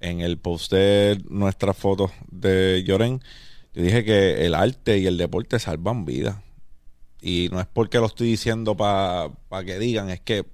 En 0.00 0.20
el 0.20 0.36
post 0.36 0.72
de 0.72 1.22
nuestras 1.28 1.76
fotos 1.76 2.10
de 2.28 2.82
Lloren, 2.84 3.22
Yo 3.72 3.82
dije 3.82 4.04
que 4.04 4.46
el 4.46 4.54
arte 4.54 4.98
y 4.98 5.06
el 5.06 5.16
deporte 5.16 5.60
salvan 5.60 6.04
vidas. 6.04 6.36
Y 7.20 7.48
no 7.52 7.60
es 7.60 7.66
porque 7.66 7.98
lo 7.98 8.06
estoy 8.06 8.26
diciendo 8.26 8.76
para 8.76 9.30
que 9.64 9.78
digan, 9.78 10.10
es 10.10 10.20
que 10.20 10.44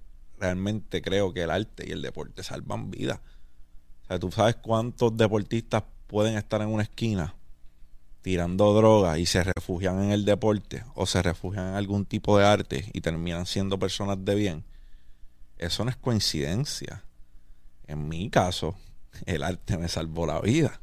realmente 0.40 1.02
creo 1.02 1.32
que 1.32 1.42
el 1.42 1.50
arte 1.50 1.84
y 1.86 1.92
el 1.92 2.02
deporte 2.02 2.42
salvan 2.42 2.90
vidas. 2.90 3.20
O 4.04 4.06
sea, 4.08 4.18
tú 4.18 4.32
sabes 4.32 4.56
cuántos 4.56 5.16
deportistas 5.16 5.84
pueden 6.06 6.36
estar 6.36 6.60
en 6.62 6.68
una 6.68 6.82
esquina 6.82 7.34
tirando 8.22 8.74
drogas 8.74 9.18
y 9.18 9.26
se 9.26 9.42
refugian 9.44 10.02
en 10.02 10.10
el 10.10 10.24
deporte 10.24 10.84
o 10.94 11.06
se 11.06 11.22
refugian 11.22 11.68
en 11.68 11.74
algún 11.74 12.04
tipo 12.04 12.36
de 12.38 12.44
arte 12.46 12.90
y 12.92 13.00
terminan 13.00 13.46
siendo 13.46 13.78
personas 13.78 14.24
de 14.24 14.34
bien. 14.34 14.64
Eso 15.58 15.84
no 15.84 15.90
es 15.90 15.96
coincidencia. 15.96 17.04
En 17.86 18.08
mi 18.08 18.30
caso, 18.30 18.76
el 19.26 19.42
arte 19.42 19.76
me 19.76 19.88
salvó 19.88 20.26
la 20.26 20.40
vida. 20.40 20.80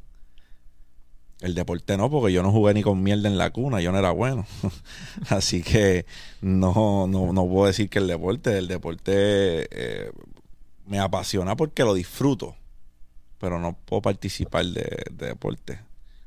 El 1.40 1.54
deporte 1.54 1.96
no, 1.96 2.10
porque 2.10 2.32
yo 2.32 2.42
no 2.42 2.50
jugué 2.50 2.74
ni 2.74 2.82
con 2.82 3.02
mierda 3.02 3.28
en 3.28 3.38
la 3.38 3.50
cuna, 3.50 3.80
yo 3.80 3.92
no 3.92 3.98
era 3.98 4.10
bueno. 4.10 4.44
Así 5.28 5.62
que 5.62 6.04
no, 6.40 7.06
no, 7.06 7.32
no, 7.32 7.48
puedo 7.48 7.66
decir 7.66 7.88
que 7.88 8.00
el 8.00 8.08
deporte, 8.08 8.58
el 8.58 8.66
deporte 8.66 9.68
eh, 9.70 10.10
me 10.86 10.98
apasiona 10.98 11.54
porque 11.54 11.84
lo 11.84 11.94
disfruto, 11.94 12.56
pero 13.38 13.60
no 13.60 13.76
puedo 13.84 14.02
participar 14.02 14.66
de, 14.66 15.04
deporte. 15.12 15.80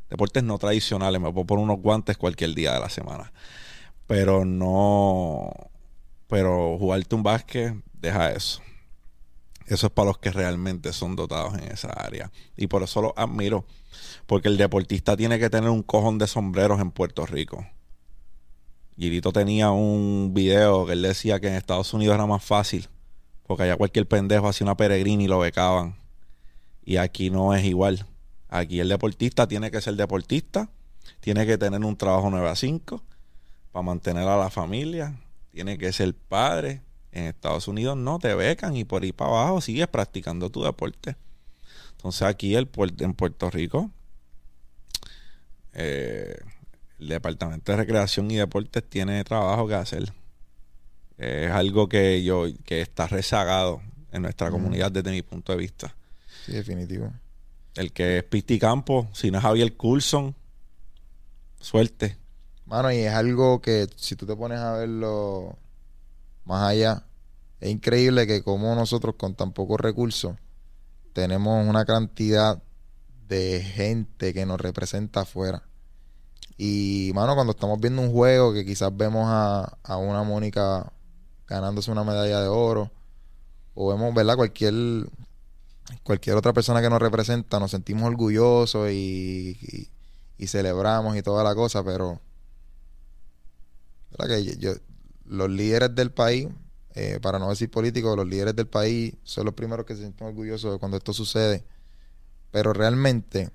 Deportes 0.10 0.44
no 0.44 0.58
tradicionales, 0.58 1.20
me 1.20 1.32
puedo 1.32 1.46
poner 1.46 1.63
unos 1.63 1.82
guantes 1.82 2.18
cualquier 2.18 2.53
día 2.53 2.74
de 2.74 2.80
la 2.80 2.89
semana. 2.89 3.34
Pero 4.08 4.46
no, 4.46 5.51
pero 6.27 6.77
jugarte 6.77 7.15
un 7.15 7.24
básquet, 7.24 7.75
deja 7.94 8.32
eso. 8.32 8.62
Eso 9.71 9.87
es 9.87 9.93
para 9.93 10.07
los 10.07 10.17
que 10.17 10.31
realmente 10.31 10.91
son 10.91 11.15
dotados 11.15 11.53
en 11.53 11.71
esa 11.71 11.87
área. 11.91 12.29
Y 12.57 12.67
por 12.67 12.83
eso 12.83 13.01
lo 13.01 13.13
admiro 13.17 13.63
porque 14.25 14.49
el 14.49 14.57
deportista 14.57 15.15
tiene 15.15 15.39
que 15.39 15.49
tener 15.49 15.69
un 15.69 15.81
cojón 15.81 16.17
de 16.17 16.27
sombreros 16.27 16.81
en 16.81 16.91
Puerto 16.91 17.25
Rico. 17.25 17.65
Girito 18.97 19.31
tenía 19.31 19.71
un 19.71 20.33
video 20.33 20.85
que 20.85 20.91
él 20.91 21.01
decía 21.01 21.39
que 21.39 21.47
en 21.47 21.53
Estados 21.53 21.93
Unidos 21.93 22.15
era 22.15 22.25
más 22.25 22.43
fácil, 22.43 22.89
porque 23.47 23.63
allá 23.63 23.77
cualquier 23.77 24.09
pendejo 24.09 24.49
hacía 24.49 24.65
una 24.65 24.75
peregrina 24.75 25.23
y 25.23 25.27
lo 25.27 25.39
becaban. 25.39 25.95
Y 26.83 26.97
aquí 26.97 27.29
no 27.29 27.55
es 27.55 27.63
igual. 27.63 28.05
Aquí 28.49 28.81
el 28.81 28.89
deportista 28.89 29.47
tiene 29.47 29.71
que 29.71 29.79
ser 29.79 29.95
deportista, 29.95 30.69
tiene 31.21 31.45
que 31.45 31.57
tener 31.57 31.79
un 31.79 31.95
trabajo 31.95 32.29
9 32.29 32.49
a 32.49 32.57
5 32.57 33.01
para 33.71 33.83
mantener 33.83 34.27
a 34.27 34.35
la 34.35 34.49
familia, 34.49 35.15
tiene 35.49 35.77
que 35.77 35.93
ser 35.93 36.13
padre. 36.13 36.81
En 37.12 37.25
Estados 37.25 37.68
Unidos 37.68 37.98
no 37.98 38.20
te 38.20 38.34
becan 38.36 38.75
y 38.75 38.86
por 38.86 39.03
ahí 39.03 39.12
para 39.12 39.32
abajo 39.32 39.62
sigues 39.62 39.88
practicando 39.88 40.50
tu 40.50 40.63
deporte. 40.63 41.15
Entonces 41.91 42.24
aquí 42.24 42.56
el, 42.56 42.70
en 43.00 43.13
Puerto 43.13 43.50
Rico 43.50 43.91
eh, 45.74 46.38
el 47.00 47.08
Departamento 47.08 47.72
de 47.72 47.77
Recreación 47.77 48.30
y 48.30 48.36
Deportes 48.36 48.84
tiene 48.88 49.24
trabajo 49.24 49.68
que 49.68 49.75
hacer. 49.75 50.13
Es 51.18 51.51
algo 51.51 51.88
que 51.88 52.24
yo 52.24 52.46
que 52.65 52.82
está 52.82 53.08
rezagado 53.08 53.82
en 54.12 54.24
nuestra 54.24 54.51
comunidad 54.51 54.91
desde 54.91 55.12
mi 55.12 55.22
punto 55.22 55.51
de 55.51 55.58
vista. 55.58 55.96
Sí, 56.46 56.53
definitivo. 56.53 57.12
El 57.75 57.91
que 57.91 58.20
es 58.20 58.24
Pisti 58.24 58.60
Campo, 58.60 59.08
si 59.13 59.32
no 59.32 59.38
es 59.38 59.44
Javier 59.44 59.75
Coulson, 59.77 60.36
suerte. 61.60 62.18
Mano, 62.65 62.91
y 62.91 62.98
es 62.98 63.13
algo 63.13 63.62
que 63.62 63.88
si 63.96 64.15
tú 64.15 64.25
te 64.25 64.36
pones 64.36 64.60
a 64.60 64.74
verlo 64.74 65.58
más 66.45 66.63
allá, 66.69 67.05
es 67.60 67.69
increíble 67.69 68.27
que 68.27 68.43
como 68.43 68.74
nosotros 68.75 69.15
con 69.15 69.36
tan 69.36 69.53
pocos 69.53 69.79
recursos 69.79 70.36
tenemos 71.13 71.67
una 71.67 71.86
cantidad 71.86 72.62
de 73.27 73.62
gente 73.62 74.33
que 74.33 74.45
nos 74.45 74.60
representa 74.60 75.21
afuera. 75.21 75.63
Y, 76.57 77.12
mano, 77.15 77.36
cuando 77.36 77.51
estamos 77.51 77.79
viendo 77.79 78.01
un 78.01 78.12
juego 78.12 78.53
que 78.53 78.65
quizás 78.65 78.95
vemos 78.95 79.25
a, 79.27 79.77
a 79.83 79.98
una 79.98 80.24
Mónica 80.24 80.91
ganándose 81.48 81.91
una 81.91 82.03
medalla 82.03 82.41
de 82.41 82.48
oro, 82.48 82.91
o 83.74 83.89
vemos, 83.89 84.13
¿verdad? 84.13 84.36
Cualquier, 84.36 84.74
cualquier 86.03 86.36
otra 86.36 86.53
persona 86.53 86.81
que 86.81 86.89
nos 86.89 87.01
representa, 87.01 87.60
nos 87.60 87.71
sentimos 87.71 88.03
orgullosos 88.03 88.91
y, 88.91 89.89
y, 90.38 90.48
celebramos 90.48 91.15
y 91.15 91.21
toda 91.21 91.43
la 91.43 91.55
cosa, 91.55 91.83
pero, 91.83 92.19
¿verdad? 94.12 94.36
Que 94.36 94.57
yo, 94.57 94.74
los 95.31 95.50
líderes 95.50 95.95
del 95.95 96.11
país, 96.11 96.50
eh, 96.93 97.19
para 97.21 97.39
no 97.39 97.50
decir 97.50 97.71
políticos, 97.71 98.17
los 98.17 98.27
líderes 98.27 98.53
del 98.53 98.67
país 98.67 99.15
son 99.23 99.45
los 99.45 99.53
primeros 99.53 99.85
que 99.85 99.95
se 99.95 100.01
sienten 100.01 100.27
orgullosos 100.27 100.77
cuando 100.77 100.97
esto 100.97 101.13
sucede. 101.13 101.63
Pero 102.51 102.73
realmente 102.73 103.50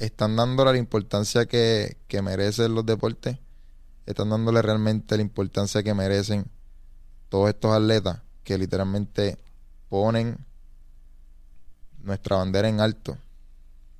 están 0.00 0.34
dándole 0.34 0.72
la 0.72 0.78
importancia 0.78 1.46
que, 1.46 1.96
merecen 2.24 2.74
los 2.74 2.84
deportes, 2.84 3.38
están 4.04 4.30
dándole 4.30 4.60
realmente 4.62 5.14
la 5.16 5.22
importancia 5.22 5.84
que 5.84 5.94
merecen 5.94 6.50
todos 7.28 7.50
estos 7.50 7.70
atletas 7.70 8.20
que 8.42 8.58
literalmente 8.58 9.38
ponen 9.88 10.44
nuestra 12.02 12.38
bandera 12.38 12.68
en 12.68 12.80
alto, 12.80 13.16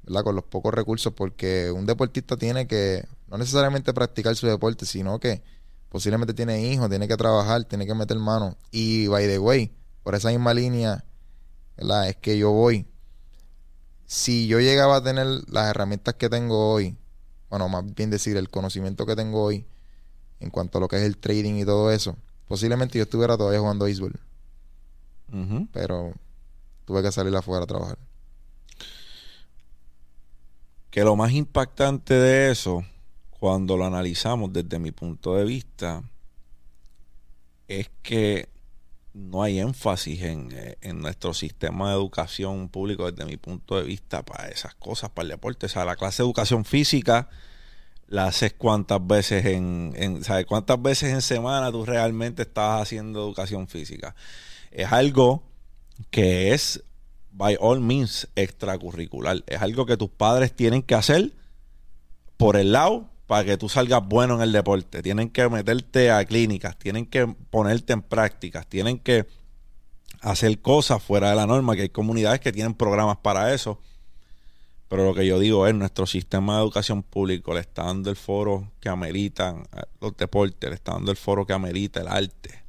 ¿verdad? 0.06 0.24
Con 0.24 0.34
los 0.34 0.44
pocos 0.44 0.72
recursos, 0.72 1.12
porque 1.12 1.70
un 1.70 1.86
deportista 1.86 2.36
tiene 2.36 2.66
que 2.66 3.06
no 3.28 3.38
necesariamente 3.38 3.92
practicar 3.92 4.36
su 4.36 4.46
deporte, 4.46 4.86
sino 4.86 5.18
que 5.18 5.42
posiblemente 5.88 6.34
tiene 6.34 6.62
hijos, 6.66 6.88
tiene 6.88 7.08
que 7.08 7.16
trabajar, 7.16 7.64
tiene 7.64 7.86
que 7.86 7.94
meter 7.94 8.18
mano. 8.18 8.56
Y 8.70 9.06
by 9.06 9.26
the 9.26 9.38
way, 9.38 9.72
por 10.02 10.14
esa 10.14 10.30
misma 10.30 10.54
línea 10.54 11.04
es 11.76 12.16
que 12.16 12.38
yo 12.38 12.50
voy. 12.50 12.86
Si 14.06 14.46
yo 14.46 14.60
llegaba 14.60 14.96
a 14.96 15.02
tener 15.02 15.26
las 15.48 15.70
herramientas 15.70 16.14
que 16.14 16.28
tengo 16.28 16.72
hoy, 16.72 16.96
bueno, 17.48 17.68
más 17.68 17.84
bien 17.94 18.10
decir, 18.10 18.36
el 18.36 18.50
conocimiento 18.50 19.06
que 19.06 19.16
tengo 19.16 19.42
hoy 19.42 19.66
en 20.40 20.50
cuanto 20.50 20.78
a 20.78 20.80
lo 20.80 20.88
que 20.88 20.96
es 20.96 21.02
el 21.02 21.16
trading 21.16 21.54
y 21.54 21.64
todo 21.64 21.90
eso, 21.90 22.16
posiblemente 22.46 22.98
yo 22.98 23.04
estuviera 23.04 23.36
todavía 23.36 23.60
jugando 23.60 23.86
béisbol. 23.86 24.20
Pero 25.72 26.12
tuve 26.84 27.02
que 27.02 27.10
salir 27.10 27.34
afuera 27.34 27.64
a 27.64 27.66
trabajar. 27.66 27.98
Que 30.94 31.02
lo 31.02 31.16
más 31.16 31.32
impactante 31.32 32.14
de 32.14 32.52
eso, 32.52 32.84
cuando 33.28 33.76
lo 33.76 33.84
analizamos 33.84 34.52
desde 34.52 34.78
mi 34.78 34.92
punto 34.92 35.34
de 35.34 35.44
vista, 35.44 36.04
es 37.66 37.90
que 38.04 38.48
no 39.12 39.42
hay 39.42 39.58
énfasis 39.58 40.22
eh, 40.22 40.78
en, 40.80 41.00
nuestro 41.00 41.34
sistema 41.34 41.88
de 41.88 41.96
educación 41.96 42.68
público 42.68 43.10
desde 43.10 43.28
mi 43.28 43.36
punto 43.36 43.76
de 43.76 43.82
vista 43.82 44.24
para 44.24 44.46
esas 44.46 44.76
cosas, 44.76 45.10
para 45.10 45.24
el 45.24 45.30
deporte. 45.30 45.66
O 45.66 45.68
sea, 45.68 45.84
la 45.84 45.96
clase 45.96 46.22
de 46.22 46.28
educación 46.28 46.64
física 46.64 47.28
la 48.06 48.26
haces 48.26 48.54
cuántas 48.56 49.04
veces 49.04 49.46
en, 49.46 50.22
¿sabes? 50.22 50.46
cuántas 50.46 50.80
veces 50.80 51.12
en 51.12 51.22
semana 51.22 51.72
tú 51.72 51.84
realmente 51.84 52.42
estás 52.42 52.82
haciendo 52.82 53.20
educación 53.24 53.66
física. 53.66 54.14
Es 54.70 54.92
algo 54.92 55.42
que 56.12 56.54
es, 56.54 56.84
by 57.36 57.56
all 57.60 57.80
means, 57.80 58.28
extracurricular. 58.36 59.42
Es 59.46 59.60
algo 59.60 59.86
que 59.86 59.96
tus 59.96 60.10
padres 60.10 60.54
tienen 60.54 60.82
que 60.82 60.94
hacer 60.94 61.32
por 62.36 62.56
el 62.56 62.72
lado 62.72 63.10
para 63.26 63.44
que 63.44 63.56
tú 63.56 63.68
salgas 63.68 64.06
bueno 64.06 64.36
en 64.36 64.42
el 64.42 64.52
deporte. 64.52 65.02
Tienen 65.02 65.30
que 65.30 65.48
meterte 65.48 66.10
a 66.10 66.24
clínicas, 66.24 66.78
tienen 66.78 67.06
que 67.06 67.26
ponerte 67.26 67.92
en 67.92 68.02
prácticas, 68.02 68.66
tienen 68.66 68.98
que 68.98 69.26
hacer 70.20 70.60
cosas 70.60 71.02
fuera 71.02 71.30
de 71.30 71.36
la 71.36 71.46
norma, 71.46 71.74
que 71.74 71.82
hay 71.82 71.88
comunidades 71.88 72.40
que 72.40 72.52
tienen 72.52 72.74
programas 72.74 73.18
para 73.18 73.52
eso. 73.52 73.80
Pero 74.88 75.04
lo 75.06 75.14
que 75.14 75.26
yo 75.26 75.38
digo 75.38 75.66
es, 75.66 75.74
nuestro 75.74 76.06
sistema 76.06 76.56
de 76.56 76.62
educación 76.62 77.02
público 77.02 77.52
le 77.54 77.60
está 77.60 77.84
dando 77.84 78.10
el 78.10 78.16
foro 78.16 78.70
que 78.80 78.88
ameritan 78.88 79.64
los 80.00 80.16
deportes, 80.16 80.70
le 80.70 80.76
está 80.76 80.92
dando 80.92 81.10
el 81.10 81.16
foro 81.16 81.46
que 81.46 81.52
amerita 81.52 82.00
el 82.00 82.08
arte. 82.08 82.62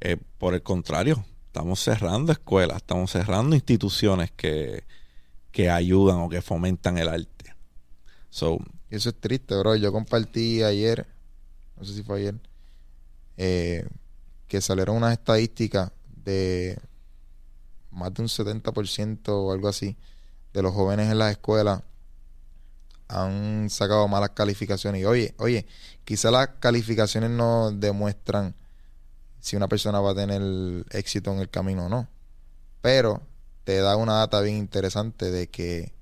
Eh, 0.00 0.16
por 0.38 0.54
el 0.54 0.62
contrario, 0.62 1.24
estamos 1.56 1.80
cerrando 1.80 2.32
escuelas, 2.32 2.76
estamos 2.76 3.10
cerrando 3.10 3.56
instituciones 3.56 4.30
que, 4.30 4.84
que 5.50 5.70
ayudan 5.70 6.18
o 6.18 6.28
que 6.28 6.42
fomentan 6.42 6.98
el 6.98 7.08
arte. 7.08 7.54
So, 8.28 8.58
eso 8.90 9.08
es 9.08 9.18
triste, 9.18 9.56
bro. 9.56 9.74
Yo 9.74 9.90
compartí 9.90 10.62
ayer, 10.62 11.06
no 11.78 11.84
sé 11.86 11.94
si 11.94 12.02
fue 12.02 12.18
ayer, 12.18 12.34
eh, 13.38 13.88
que 14.46 14.60
salieron 14.60 14.96
unas 14.96 15.14
estadísticas 15.14 15.92
de 16.14 16.78
más 17.90 18.12
de 18.12 18.20
un 18.20 18.28
70% 18.28 19.28
o 19.28 19.50
algo 19.50 19.68
así 19.68 19.96
de 20.52 20.60
los 20.60 20.74
jóvenes 20.74 21.10
en 21.10 21.18
las 21.18 21.30
escuelas 21.30 21.82
han 23.08 23.70
sacado 23.70 24.06
malas 24.08 24.30
calificaciones. 24.30 25.00
Y 25.00 25.04
oye, 25.06 25.34
oye, 25.38 25.64
quizá 26.04 26.30
las 26.30 26.48
calificaciones 26.60 27.30
no 27.30 27.70
demuestran 27.72 28.54
si 29.40 29.56
una 29.56 29.68
persona 29.68 30.00
va 30.00 30.10
a 30.10 30.14
tener 30.14 30.84
éxito 30.90 31.32
en 31.32 31.40
el 31.40 31.50
camino 31.50 31.86
o 31.86 31.88
no. 31.88 32.08
Pero 32.80 33.22
te 33.64 33.78
da 33.78 33.96
una 33.96 34.14
data 34.14 34.40
bien 34.40 34.56
interesante 34.56 35.30
de 35.30 35.48
que 35.48 35.92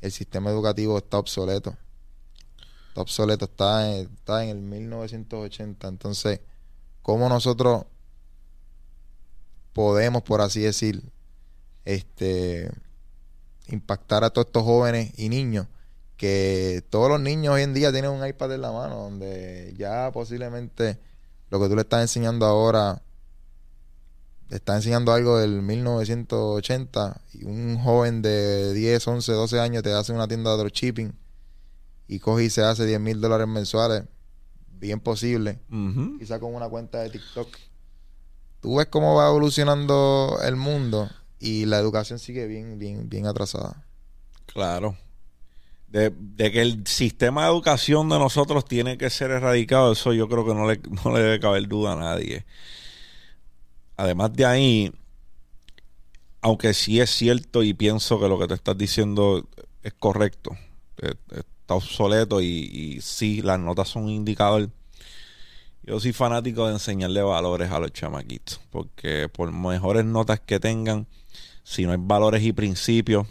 el 0.00 0.12
sistema 0.12 0.50
educativo 0.50 0.98
está 0.98 1.18
obsoleto 1.18 1.76
está 2.90 3.02
obsoleto, 3.02 3.44
está 3.46 3.90
en, 3.90 4.12
está 4.14 4.42
en 4.44 4.50
el 4.50 4.60
1980. 4.60 5.88
Entonces, 5.88 6.40
¿cómo 7.02 7.28
nosotros 7.28 7.84
podemos, 9.72 10.22
por 10.22 10.40
así 10.40 10.60
decir, 10.60 11.02
este 11.84 12.70
impactar 13.68 14.24
a 14.24 14.30
todos 14.30 14.48
estos 14.48 14.64
jóvenes 14.64 15.12
y 15.16 15.28
niños. 15.28 15.66
Que 16.16 16.84
todos 16.90 17.08
los 17.08 17.20
niños 17.20 17.54
hoy 17.54 17.62
en 17.62 17.72
día 17.72 17.92
tienen 17.92 18.10
un 18.10 18.26
iPad 18.26 18.54
en 18.54 18.60
la 18.60 18.72
mano, 18.72 18.96
donde 18.96 19.74
ya 19.78 20.10
posiblemente 20.12 20.98
lo 21.50 21.60
que 21.60 21.68
tú 21.68 21.74
le 21.74 21.82
estás 21.82 22.00
enseñando 22.02 22.46
ahora, 22.46 23.02
le 24.48 24.56
estás 24.56 24.76
enseñando 24.76 25.12
algo 25.12 25.38
del 25.38 25.62
1980 25.62 27.20
y 27.34 27.44
un 27.44 27.78
joven 27.78 28.22
de 28.22 28.72
10, 28.74 29.06
11, 29.06 29.32
12 29.32 29.60
años 29.60 29.82
te 29.82 29.92
hace 29.92 30.12
una 30.12 30.26
tienda 30.28 30.50
de 30.52 30.58
dropshipping 30.58 31.12
y 32.08 32.18
coge 32.18 32.44
y 32.44 32.50
se 32.50 32.62
hace 32.62 32.86
10 32.86 33.00
mil 33.00 33.20
dólares 33.20 33.46
mensuales, 33.46 34.04
bien 34.72 34.98
posible, 35.00 35.60
Ujú. 35.70 36.18
quizá 36.18 36.40
con 36.40 36.54
una 36.54 36.68
cuenta 36.68 36.98
de 37.00 37.10
TikTok. 37.10 37.48
Tú 38.60 38.76
ves 38.76 38.86
cómo 38.86 39.14
va 39.14 39.28
evolucionando 39.28 40.38
el 40.44 40.56
mundo 40.56 41.08
y 41.38 41.64
la 41.66 41.78
educación 41.78 42.18
sigue 42.18 42.46
bien, 42.46 42.78
bien, 42.78 43.08
bien 43.08 43.26
atrasada. 43.26 43.86
Claro. 44.46 44.96
De, 45.90 46.12
que 46.36 46.62
el 46.62 46.86
sistema 46.86 47.42
de 47.42 47.50
educación 47.50 48.08
de 48.08 48.18
nosotros 48.18 48.64
tiene 48.64 48.96
que 48.96 49.10
ser 49.10 49.32
erradicado, 49.32 49.92
eso 49.92 50.12
yo 50.12 50.28
creo 50.28 50.46
que 50.46 50.54
no 50.54 50.70
le, 50.70 50.80
no 51.04 51.12
le 51.12 51.20
debe 51.20 51.40
caber 51.40 51.66
duda 51.66 51.92
a 51.92 51.96
nadie. 51.96 52.44
Además 53.96 54.32
de 54.32 54.46
ahí, 54.46 54.92
aunque 56.40 56.74
sí 56.74 57.00
es 57.00 57.10
cierto 57.10 57.62
y 57.62 57.74
pienso 57.74 58.20
que 58.20 58.28
lo 58.28 58.38
que 58.38 58.46
te 58.46 58.54
estás 58.54 58.78
diciendo 58.78 59.46
es 59.82 59.92
correcto, 59.94 60.56
eh, 61.02 61.14
está 61.30 61.74
obsoleto 61.74 62.40
y, 62.40 62.46
y 62.46 63.00
sí, 63.00 63.42
las 63.42 63.58
notas 63.58 63.88
son 63.88 64.04
un 64.04 64.10
indicador. 64.10 64.70
Yo 65.82 65.98
soy 65.98 66.12
fanático 66.12 66.66
de 66.66 66.74
enseñarle 66.74 67.20
valores 67.22 67.70
a 67.72 67.80
los 67.80 67.92
chamaquitos, 67.92 68.60
porque 68.70 69.28
por 69.28 69.50
mejores 69.50 70.04
notas 70.04 70.38
que 70.38 70.60
tengan, 70.60 71.08
si 71.64 71.84
no 71.84 71.90
hay 71.90 71.98
valores 72.00 72.44
y 72.44 72.52
principios, 72.52 73.26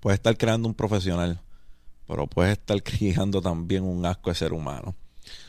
puedes 0.00 0.18
estar 0.18 0.36
creando 0.36 0.68
un 0.68 0.74
profesional, 0.74 1.40
pero 2.06 2.26
puedes 2.26 2.52
estar 2.52 2.82
criando 2.82 3.40
también 3.40 3.84
un 3.84 4.04
asco 4.06 4.30
de 4.30 4.36
ser 4.36 4.52
humano. 4.52 4.94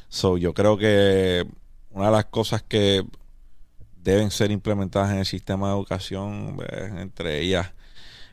So, 0.10 0.38
yo 0.38 0.54
creo 0.54 0.78
que 0.78 1.46
una 1.92 2.08
de 2.08 2.12
las 2.12 2.26
cosas 2.26 2.64
que 2.64 3.06
deben 3.96 4.32
ser 4.32 4.52
implementadas 4.52 5.12
en 5.12 5.18
el 5.18 5.26
sistema 5.26 5.70
de 5.70 5.76
educación, 5.76 6.58
eh, 6.70 6.92
entre 7.02 7.42
ellas 7.42 7.72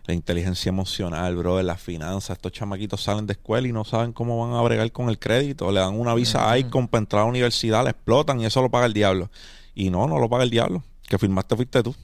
la 0.05 0.14
inteligencia 0.14 0.69
emocional, 0.69 1.37
bro, 1.37 1.57
de 1.57 1.62
las 1.62 1.81
finanzas. 1.81 2.37
Estos 2.37 2.52
chamaquitos 2.52 3.00
salen 3.00 3.26
de 3.26 3.35
escuela 3.35 3.69
y 3.69 3.73
no 3.73 3.85
saben 3.85 4.12
cómo 4.12 4.45
van 4.45 4.59
a 4.59 4.62
bregar 4.62 4.91
con 4.91 5.09
el 5.09 5.19
crédito. 5.19 5.71
Le 5.71 5.81
dan 5.81 5.99
una 5.99 6.14
visa 6.14 6.50
a 6.50 6.59
ICON 6.59 6.88
para 6.88 7.00
entrar 7.00 7.23
a 7.23 7.25
la 7.25 7.31
universidad, 7.31 7.85
la 7.85 7.91
explotan 7.91 8.41
y 8.41 8.47
eso 8.47 8.61
lo 8.61 8.71
paga 8.71 8.87
el 8.87 8.93
diablo. 8.93 9.31
Y 9.75 9.91
no, 9.91 10.07
no 10.09 10.19
lo 10.19 10.29
paga 10.29 10.43
el 10.43 10.50
diablo. 10.50 10.83
Que 11.09 11.19
firmaste 11.19 11.55
fuiste 11.55 11.83
tú. 11.83 11.95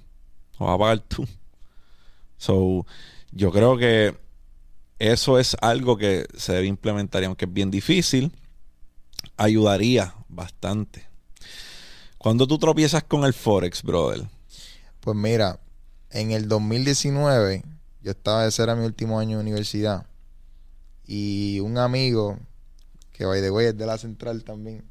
Lo 0.60 0.66
vas 0.66 0.75
a 0.76 0.78
pagar 0.78 1.00
tú. 1.00 1.26
So, 2.37 2.87
yo 3.32 3.50
creo 3.50 3.76
que 3.76 4.16
eso 4.99 5.38
es 5.38 5.57
algo 5.61 5.97
que 5.97 6.26
se 6.37 6.52
debe 6.52 6.67
implementar 6.67 7.23
y 7.23 7.26
aunque 7.26 7.45
es 7.45 7.52
bien 7.52 7.71
difícil, 7.71 8.33
ayudaría 9.37 10.14
bastante. 10.28 11.07
Cuando 12.19 12.47
tú 12.47 12.59
tropiezas 12.59 13.05
con 13.05 13.25
el 13.25 13.33
Forex, 13.33 13.83
brother, 13.83 14.26
Pues 15.00 15.17
mira, 15.17 15.61
en 16.11 16.32
el 16.32 16.49
2019, 16.49 17.63
yo 18.02 18.11
estaba, 18.11 18.47
ese 18.47 18.63
era 18.63 18.75
mi 18.75 18.84
último 18.84 19.21
año 19.21 19.37
de 19.37 19.43
universidad. 19.43 20.06
Y 21.06 21.61
un 21.61 21.78
amigo, 21.78 22.39
que 23.13 23.25
by 23.25 23.41
the 23.41 23.50
way 23.50 23.67
es 23.67 23.78
de 23.78 23.87
la 23.87 23.99
central 23.99 24.43
también, 24.43 24.84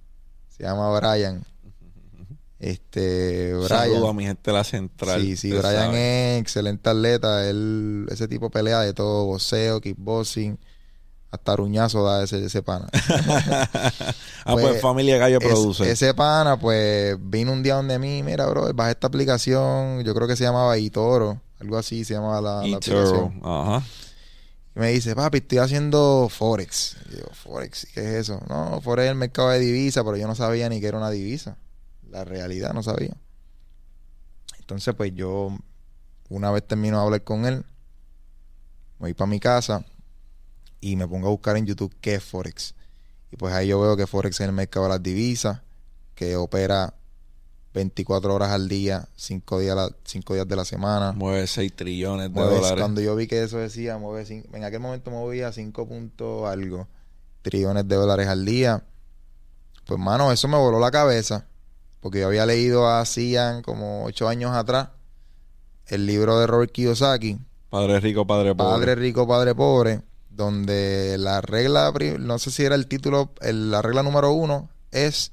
se 0.49 0.63
llama 0.63 0.97
Brian. 0.97 1.45
Este, 2.59 3.51
saludo 3.67 3.97
a 3.97 3.99
Brian. 3.99 4.15
mi 4.15 4.23
gente 4.25 4.41
de 4.51 4.57
la 4.57 4.63
central. 4.63 5.21
Sí, 5.21 5.37
sí, 5.37 5.51
Brian 5.51 5.93
es 5.93 6.41
excelente 6.41 6.89
atleta. 6.89 7.47
Él, 7.47 8.07
ese 8.09 8.27
tipo 8.27 8.49
pelea 8.49 8.79
de 8.81 8.93
todo, 8.93 9.25
boxeo, 9.25 9.79
kickboxing, 9.79 10.57
hasta 11.29 11.55
ruñazo 11.55 12.03
da 12.03 12.23
ese, 12.23 12.43
ese 12.43 12.63
pana. 12.63 12.87
ah, 12.93 14.53
pues, 14.53 14.65
Pues, 14.65 14.81
familia 14.81 15.17
Gallo 15.17 15.37
Es- 15.39 15.45
produce. 15.47 15.91
ese 15.91 16.13
pana, 16.13 16.57
pues, 16.59 17.15
vino 17.19 17.51
un 17.51 17.61
día 17.63 17.75
donde 17.75 17.99
mí, 17.99 18.23
mira, 18.23 18.45
bro, 18.47 18.73
bajé 18.73 18.91
esta 18.91 19.07
aplicación, 19.07 20.03
yo 20.03 20.15
creo 20.15 20.27
que 20.27 20.35
se 20.35 20.43
llamaba 20.43 20.77
Itoro, 20.77 21.39
algo 21.59 21.77
así 21.77 22.03
se 22.05 22.15
llamaba 22.15 22.41
la, 22.41 22.67
la 22.67 22.77
aplicación. 22.77 23.39
Ajá. 23.43 23.83
Y 24.75 24.79
me 24.79 24.89
dice, 24.91 25.15
papi, 25.15 25.39
estoy 25.39 25.57
haciendo 25.59 26.27
Forex. 26.29 26.97
Y 27.11 27.17
yo, 27.17 27.25
Forex, 27.33 27.87
¿qué 27.93 27.99
es 28.01 28.07
eso? 28.29 28.41
No, 28.47 28.79
Forex 28.81 29.05
es 29.05 29.11
el 29.11 29.17
mercado 29.17 29.49
de 29.49 29.59
divisa, 29.59 30.03
pero 30.03 30.17
yo 30.17 30.27
no 30.27 30.35
sabía 30.35 30.69
ni 30.69 30.79
que 30.79 30.87
era 30.87 30.97
una 30.97 31.09
divisa. 31.11 31.57
La 32.17 32.25
realidad 32.25 32.73
no 32.73 32.81
sabía. 32.81 33.15
Entonces, 34.59 34.95
pues 34.95 35.13
yo, 35.13 35.55
una 36.29 36.49
vez 36.49 36.65
termino 36.67 36.97
de 36.99 37.03
hablar 37.05 37.23
con 37.23 37.45
él, 37.45 37.57
me 38.99 39.05
voy 39.05 39.13
para 39.13 39.29
mi 39.29 39.39
casa 39.39 39.85
y 40.81 40.95
me 40.95 41.07
pongo 41.07 41.27
a 41.27 41.29
buscar 41.29 41.57
en 41.57 41.67
YouTube 41.67 41.95
qué 42.01 42.15
es 42.15 42.23
Forex. 42.23 42.73
Y 43.31 43.35
pues 43.37 43.53
ahí 43.53 43.67
yo 43.67 43.79
veo 43.79 43.95
que 43.95 44.07
Forex 44.07 44.39
es 44.39 44.47
el 44.47 44.51
mercado 44.53 44.85
de 44.87 44.93
las 44.93 45.03
divisas, 45.03 45.61
que 46.15 46.35
opera 46.35 46.95
24 47.75 48.33
horas 48.33 48.49
al 48.49 48.67
día, 48.67 49.07
5 49.15 49.59
días, 49.59 49.75
la- 49.75 49.91
cinco 50.03 50.33
días 50.33 50.47
de 50.47 50.55
la 50.55 50.65
semana. 50.65 51.11
Mueve 51.11 51.45
6 51.45 51.75
trillones 51.75 52.23
de 52.23 52.29
Mueve- 52.39 52.55
dólares. 52.55 52.79
cuando 52.81 52.99
yo 52.99 53.15
vi 53.15 53.27
que 53.27 53.43
eso 53.43 53.59
decía, 53.59 53.99
mueve 53.99 54.43
en 54.51 54.63
aquel 54.63 54.79
momento 54.79 55.11
movía 55.11 55.51
5 55.51 55.87
puntos 55.87 56.47
algo, 56.49 56.87
trillones 57.43 57.87
de 57.87 57.95
dólares 57.95 58.27
al 58.27 58.43
día. 58.43 58.83
Pues, 59.85 59.99
mano, 59.99 60.31
eso 60.31 60.47
me 60.47 60.57
voló 60.57 60.79
la 60.79 60.89
cabeza. 60.89 61.45
Porque 61.99 62.19
yo 62.19 62.27
había 62.27 62.45
leído 62.45 62.87
hacían 62.89 63.61
como 63.61 64.03
8 64.05 64.27
años 64.27 64.55
atrás 64.55 64.89
el 65.87 66.05
libro 66.05 66.39
de 66.39 66.47
Robert 66.47 66.71
Kiyosaki, 66.71 67.39
Padre 67.69 67.99
rico, 67.99 68.25
padre 68.25 68.55
pobre. 68.55 68.69
Padre 68.71 68.95
Rico, 68.95 69.27
Padre 69.27 69.55
Pobre, 69.55 70.01
donde 70.29 71.17
la 71.17 71.41
regla, 71.41 71.91
no 72.19 72.39
sé 72.39 72.51
si 72.51 72.63
era 72.63 72.75
el 72.75 72.87
título, 72.87 73.31
el- 73.41 73.71
la 73.71 73.81
regla 73.81 74.03
número 74.03 74.31
uno 74.31 74.69
es 74.91 75.31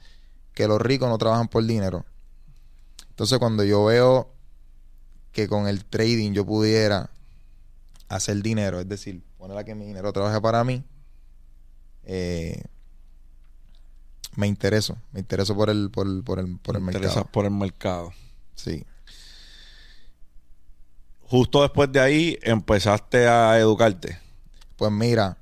que 0.53 0.67
los 0.67 0.81
ricos 0.81 1.09
no 1.09 1.19
trabajan 1.19 1.49
por 1.49 1.65
dinero. 1.65 2.05
Entonces, 3.11 3.39
cuando 3.39 3.63
yo 3.63 3.85
veo 3.85 4.33
que 5.33 5.47
con 5.49 5.69
el 5.69 5.85
trading 5.85 6.33
yo 6.33 6.45
pudiera 6.45 7.11
hacer 8.09 8.43
dinero, 8.43 8.81
es 8.81 8.89
decir, 8.89 9.23
poner 9.39 9.57
a 9.59 9.65
que 9.65 9.75
mi 9.75 9.85
dinero 9.87 10.13
trabaje 10.13 10.41
para 10.41 10.65
mí, 10.65 10.85
eh, 12.05 12.63
me 14.37 14.47
intereso, 14.47 14.97
me 15.13 15.21
intereso 15.21 15.55
por 15.55 15.71
el, 15.71 15.91
por, 15.91 16.07
el- 16.07 16.23
por 16.25 16.39
el, 16.39 16.59
por 16.59 16.77
el 16.77 16.83
interesas 16.83 17.17
mercado. 17.17 17.33
por 17.33 17.45
el 17.45 17.51
mercado. 17.53 18.13
Sí. 18.55 18.85
Justo 21.27 21.63
después 21.63 21.91
de 21.91 22.01
ahí 22.01 22.39
empezaste 22.43 23.27
a 23.27 23.59
educarte. 23.59 24.19
Pues 24.77 24.93
mira, 24.93 25.39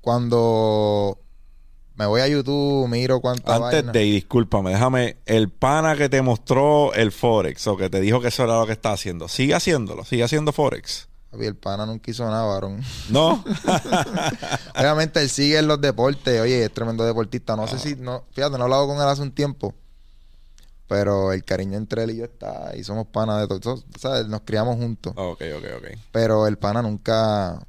cuando 0.00 1.18
me 1.94 2.06
voy 2.06 2.20
a 2.20 2.28
YouTube, 2.28 2.88
miro 2.88 3.20
cuánta 3.20 3.54
Antes 3.56 3.82
vaina- 3.82 3.92
de, 3.92 4.04
y 4.06 4.12
discúlpame, 4.12 4.70
déjame, 4.70 5.16
el 5.26 5.48
pana 5.50 5.96
que 5.96 6.08
te 6.08 6.22
mostró 6.22 6.92
el 6.94 7.12
Forex 7.12 7.66
o 7.66 7.76
que 7.76 7.90
te 7.90 8.00
dijo 8.00 8.20
que 8.20 8.28
eso 8.28 8.44
era 8.44 8.58
lo 8.58 8.66
que 8.66 8.72
está 8.72 8.92
haciendo, 8.92 9.28
sigue 9.28 9.54
haciéndolo, 9.54 10.04
sigue 10.04 10.22
haciendo 10.24 10.52
Forex. 10.52 11.07
El 11.32 11.56
pana 11.56 11.84
nunca 11.86 12.10
hizo 12.10 12.24
nada, 12.24 12.44
varón. 12.44 12.82
¿No? 13.10 13.44
Obviamente 14.74 15.20
él 15.20 15.28
sigue 15.28 15.58
en 15.58 15.68
los 15.68 15.80
deportes, 15.80 16.40
oye, 16.40 16.64
es 16.64 16.72
tremendo 16.72 17.04
deportista. 17.04 17.54
No 17.56 17.64
Ah. 17.64 17.68
sé 17.68 17.78
si, 17.78 17.96
no, 17.96 18.24
fíjate, 18.32 18.52
no 18.52 18.60
he 18.60 18.62
hablado 18.64 18.86
con 18.86 18.96
él 18.96 19.02
hace 19.02 19.22
un 19.22 19.32
tiempo. 19.32 19.74
Pero 20.86 21.32
el 21.32 21.44
cariño 21.44 21.76
entre 21.76 22.04
él 22.04 22.12
y 22.12 22.16
yo 22.16 22.24
está, 22.24 22.74
y 22.74 22.82
somos 22.82 23.06
panas 23.08 23.46
de 23.46 23.58
todo. 23.60 23.82
¿Sabes? 23.98 24.26
Nos 24.26 24.40
criamos 24.42 24.76
juntos. 24.76 25.12
ok, 25.16 25.42
ok, 25.58 25.64
ok. 25.78 25.98
Pero 26.12 26.46
el 26.46 26.56
pana 26.56 26.80
nunca, 26.80 27.60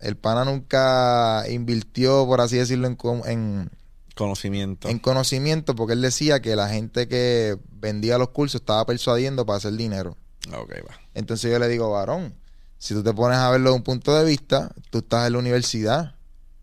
el 0.00 0.16
pana 0.16 0.44
nunca 0.46 1.44
invirtió, 1.50 2.24
por 2.26 2.40
así 2.40 2.56
decirlo, 2.56 2.86
en, 2.88 2.96
en, 3.26 3.70
Conocimiento. 4.14 4.88
en 4.88 4.98
conocimiento, 4.98 5.74
porque 5.74 5.92
él 5.92 6.00
decía 6.00 6.40
que 6.40 6.56
la 6.56 6.70
gente 6.70 7.06
que 7.08 7.58
vendía 7.72 8.16
los 8.16 8.30
cursos 8.30 8.62
estaba 8.62 8.86
persuadiendo 8.86 9.44
para 9.44 9.58
hacer 9.58 9.74
dinero. 9.74 10.16
Ok, 10.58 10.70
va. 10.88 10.94
Entonces 11.12 11.50
yo 11.52 11.58
le 11.58 11.68
digo, 11.68 11.90
varón, 11.90 12.34
si 12.78 12.94
tú 12.94 13.02
te 13.02 13.12
pones 13.12 13.38
a 13.38 13.50
verlo 13.50 13.70
de 13.70 13.76
un 13.76 13.82
punto 13.82 14.14
de 14.14 14.24
vista, 14.24 14.72
tú 14.90 14.98
estás 14.98 15.26
en 15.26 15.34
la 15.34 15.38
universidad 15.38 16.14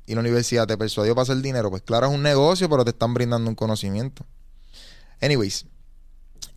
y 0.05 0.13
la 0.13 0.19
universidad 0.19 0.67
te 0.67 0.77
persuadió 0.77 1.15
para 1.15 1.23
hacer 1.23 1.37
dinero, 1.37 1.69
pues 1.69 1.81
claro, 1.81 2.07
es 2.07 2.13
un 2.13 2.23
negocio, 2.23 2.69
pero 2.69 2.83
te 2.83 2.91
están 2.91 3.13
brindando 3.13 3.49
un 3.49 3.55
conocimiento. 3.55 4.25
Anyways, 5.21 5.65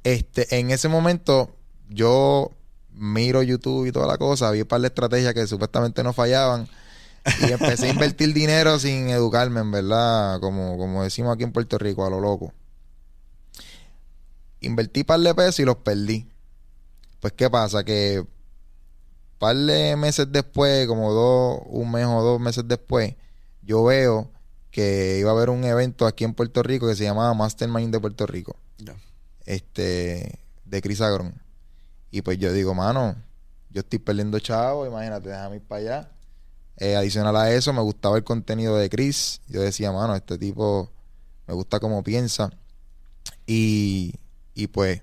este, 0.05 0.59
en 0.59 0.71
ese 0.71 0.89
momento 0.89 1.55
yo 1.89 2.51
miro 2.93 3.43
YouTube 3.43 3.87
y 3.87 3.93
toda 3.93 4.07
la 4.07 4.19
cosa, 4.19 4.51
vi 4.51 4.63
un 4.63 4.67
par 4.69 4.81
de 4.81 4.89
estrategias 4.89 5.35
que 5.35 5.47
supuestamente 5.47 6.03
no 6.03 6.13
fallaban 6.13 6.69
y 7.41 7.53
empecé 7.53 7.87
a 7.87 7.91
invertir 7.91 8.33
dinero 8.33 8.79
sin 8.79 9.11
educarme, 9.11 9.61
en 9.61 9.71
verdad, 9.71 10.41
como, 10.41 10.77
como 10.79 11.03
decimos 11.03 11.35
aquí 11.35 11.45
en 11.45 11.53
Puerto 11.53 11.79
Rico, 11.79 12.07
a 12.07 12.11
lo 12.11 12.21
loco. 12.21 12.53
Invertí 14.61 15.05
par 15.05 15.21
de 15.21 15.35
pesos 15.35 15.61
y 15.61 15.65
los 15.65 15.77
perdí. 15.77 16.29
Pues, 17.21 17.33
¿qué 17.35 17.51
pasa? 17.51 17.85
Que 17.85 18.25
par 19.39 19.57
de 19.57 19.97
meses 19.97 20.31
después, 20.31 20.87
como 20.87 21.13
dos, 21.13 21.61
un 21.67 21.91
mes 21.91 22.07
o 22.07 22.23
dos 22.23 22.41
meses 22.41 22.65
después, 22.67 23.15
yo 23.63 23.85
veo 23.85 24.31
que 24.71 25.19
iba 25.19 25.31
a 25.31 25.35
haber 25.35 25.51
un 25.51 25.65
evento 25.65 26.07
aquí 26.07 26.25
en 26.25 26.35
Puerto 26.35 26.63
Rico 26.63 26.87
que 26.87 26.95
se 26.95 27.05
llamaba 27.05 27.33
Mastermind 27.35 27.93
de 27.93 28.01
Puerto 28.01 28.27
Rico, 28.27 28.57
este, 29.45 30.39
de 30.65 30.83
Chris 30.83 31.01
Agron. 31.01 31.35
Y 32.11 32.23
pues 32.23 32.39
yo 32.39 32.53
digo, 32.53 32.75
mano, 32.75 33.17
yo 33.71 33.81
estoy 33.81 33.99
perdiendo 33.99 34.39
chavo, 34.39 34.87
imagínate, 34.87 35.29
déjame 35.29 35.57
ir 35.57 35.63
para 35.63 35.81
allá. 35.81 36.11
Eh, 36.79 36.95
adicional 36.95 37.37
a 37.37 37.51
eso, 37.51 37.73
me 37.73 37.81
gustaba 37.81 38.17
el 38.17 38.25
contenido 38.25 38.77
de 38.77 38.91
Chris. 38.91 39.41
Yo 39.49 39.63
decía, 39.63 39.93
mano, 39.93 40.15
este 40.15 40.39
tipo 40.39 40.91
me 41.47 41.55
gusta 41.55 41.81
cómo 41.81 42.03
piensa. 42.03 42.51
Y, 43.47 44.15
y 44.55 44.67
pues, 44.69 45.03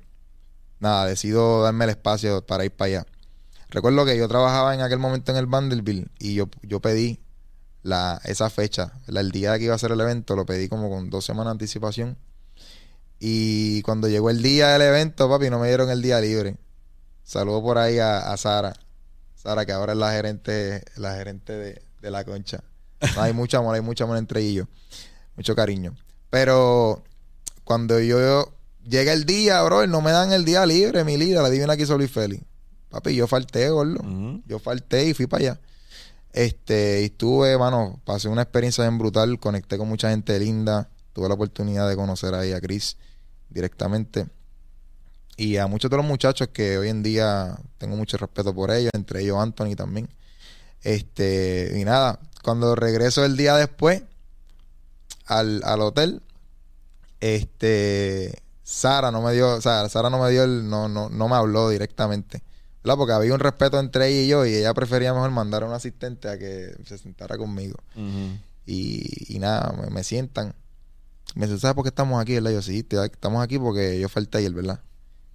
nada, 0.80 1.06
decido 1.08 1.64
darme 1.64 1.86
el 1.86 1.92
espacio 1.92 2.46
para 2.46 2.66
ir 2.66 2.72
para 2.72 2.88
allá. 2.88 3.08
Recuerdo 3.74 4.06
que 4.06 4.16
yo 4.16 4.28
trabajaba 4.28 4.76
en 4.76 4.82
aquel 4.82 5.00
momento 5.00 5.32
en 5.32 5.38
el 5.40 5.48
Vanderbilt 5.48 6.08
y 6.20 6.36
yo, 6.36 6.48
yo 6.62 6.80
pedí 6.80 7.20
la, 7.82 8.22
esa 8.24 8.52
fecha, 8.52 8.94
el 9.08 9.32
día 9.32 9.58
que 9.58 9.66
iba 9.66 9.74
a 9.74 9.80
ser 9.80 9.92
el 9.92 10.00
evento, 10.00 10.36
lo 10.36 10.46
pedí 10.46 10.70
como 10.70 10.92
con 10.92 11.10
dos 11.10 11.26
semanas 11.26 11.48
de 11.48 11.52
anticipación. 11.54 12.16
Y 13.20 13.82
cuando 13.82 14.08
llegó 14.08 14.30
el 14.30 14.44
día 14.44 14.68
del 14.74 14.84
evento, 14.84 15.28
papi, 15.28 15.50
no 15.50 15.58
me 15.58 15.70
dieron 15.70 15.90
el 15.90 16.04
día 16.04 16.22
libre. 16.22 16.56
Saludo 17.24 17.64
por 17.64 17.80
ahí 17.80 17.98
a, 17.98 18.38
Sara. 18.38 18.74
Sara, 19.34 19.66
que 19.66 19.72
ahora 19.72 19.94
es 19.94 19.98
la 19.98 20.12
gerente, 20.12 20.84
la 20.98 21.16
gerente 21.16 21.54
de, 21.54 22.12
la 22.12 22.24
concha. 22.26 22.64
hay 23.18 23.34
mucho 23.34 23.58
amor, 23.58 23.74
hay 23.74 23.82
mucho 23.82 24.04
amor 24.04 24.18
entre 24.18 24.42
ellos. 24.42 24.68
Mucho 25.36 25.56
cariño. 25.56 25.96
Pero 26.30 27.04
cuando 27.64 28.00
yo 28.00 28.54
llega 28.88 29.14
el 29.14 29.26
día, 29.26 29.64
bro, 29.64 29.88
no 29.88 30.02
me 30.02 30.12
dan 30.12 30.32
el 30.32 30.46
día 30.46 30.64
libre, 30.68 31.04
mi 31.04 31.18
líder, 31.18 31.42
la 31.42 31.50
divina 31.50 31.74
aquí 31.74 31.88
soy 31.88 32.08
feliz. 32.08 32.44
Papi, 32.94 33.16
yo 33.16 33.26
falté, 33.26 33.72
gordo. 33.72 34.04
Yo 34.46 34.60
falté 34.60 35.08
y 35.08 35.16
fui 35.16 35.26
para 35.26 35.42
allá. 35.44 35.60
Este, 36.32 37.02
y 37.02 37.06
estuve, 37.06 37.58
mano, 37.58 38.00
pasé 38.06 38.30
una 38.30 38.44
experiencia 38.44 38.84
bien 38.84 39.00
brutal, 39.00 39.40
conecté 39.40 39.80
con 39.80 39.90
mucha 39.90 40.12
gente 40.12 40.40
linda, 40.40 40.90
tuve 41.12 41.28
la 41.28 41.34
oportunidad 41.34 41.90
de 41.90 41.96
conocer 41.96 42.36
ahí 42.36 42.52
a 42.54 42.62
Chris 42.62 42.98
directamente 43.50 44.28
y 45.38 45.58
a 45.58 45.66
muchos 45.66 45.90
de 45.90 45.98
los 45.98 46.06
muchachos 46.06 46.50
que 46.50 46.78
hoy 46.78 46.90
en 46.90 47.02
día 47.02 47.58
tengo 47.80 47.96
mucho 47.96 48.18
respeto 48.18 48.54
por 48.54 48.70
ellos, 48.70 48.92
entre 48.94 49.22
ellos 49.22 49.40
Anthony 49.40 49.76
también. 49.76 50.08
Este, 50.84 51.74
y 51.76 51.84
nada, 51.86 52.20
cuando 52.44 52.76
regreso 52.76 53.26
el 53.26 53.38
día 53.38 53.56
después 53.56 54.04
al, 55.26 55.64
al 55.66 55.82
hotel, 55.82 56.22
este, 57.22 58.44
Sara 58.62 59.10
no 59.10 59.24
me 59.24 59.34
dio, 59.34 59.56
o 59.56 59.62
sea, 59.62 59.90
Sara 59.90 60.12
no 60.12 60.20
me 60.20 60.30
dio 60.30 60.44
el, 60.44 60.70
no, 60.70 60.88
no, 60.90 61.10
no 61.10 61.28
me 61.28 61.36
habló 61.36 61.70
directamente. 61.70 62.44
Porque 62.84 63.14
había 63.14 63.34
un 63.34 63.40
respeto 63.40 63.80
entre 63.80 64.10
ella 64.10 64.22
y 64.22 64.28
yo 64.28 64.46
y 64.46 64.56
ella 64.56 64.74
prefería 64.74 65.14
mejor 65.14 65.32
mandar 65.32 65.64
a 65.64 65.68
un 65.68 65.74
asistente 65.74 66.28
a 66.30 66.38
que 66.38 66.76
se 66.86 66.98
sentara 66.98 67.38
conmigo. 67.38 67.78
y, 68.66 69.36
y, 69.36 69.40
nada, 69.40 69.74
me, 69.90 70.04
sientan. 70.04 70.54
Me 71.36 71.46
dicen, 71.46 71.60
¿sabes 71.60 71.76
por 71.76 71.84
qué 71.84 71.90
estamos 71.90 72.22
aquí? 72.22 72.34
¿verdad? 72.34 72.52
Yo, 72.52 72.62
sí, 72.62 72.86
estamos 72.90 73.44
aquí 73.44 73.58
porque 73.58 74.00
yo 74.00 74.10
falté 74.10 74.40
ayer, 74.40 74.54
¿verdad? 74.54 74.82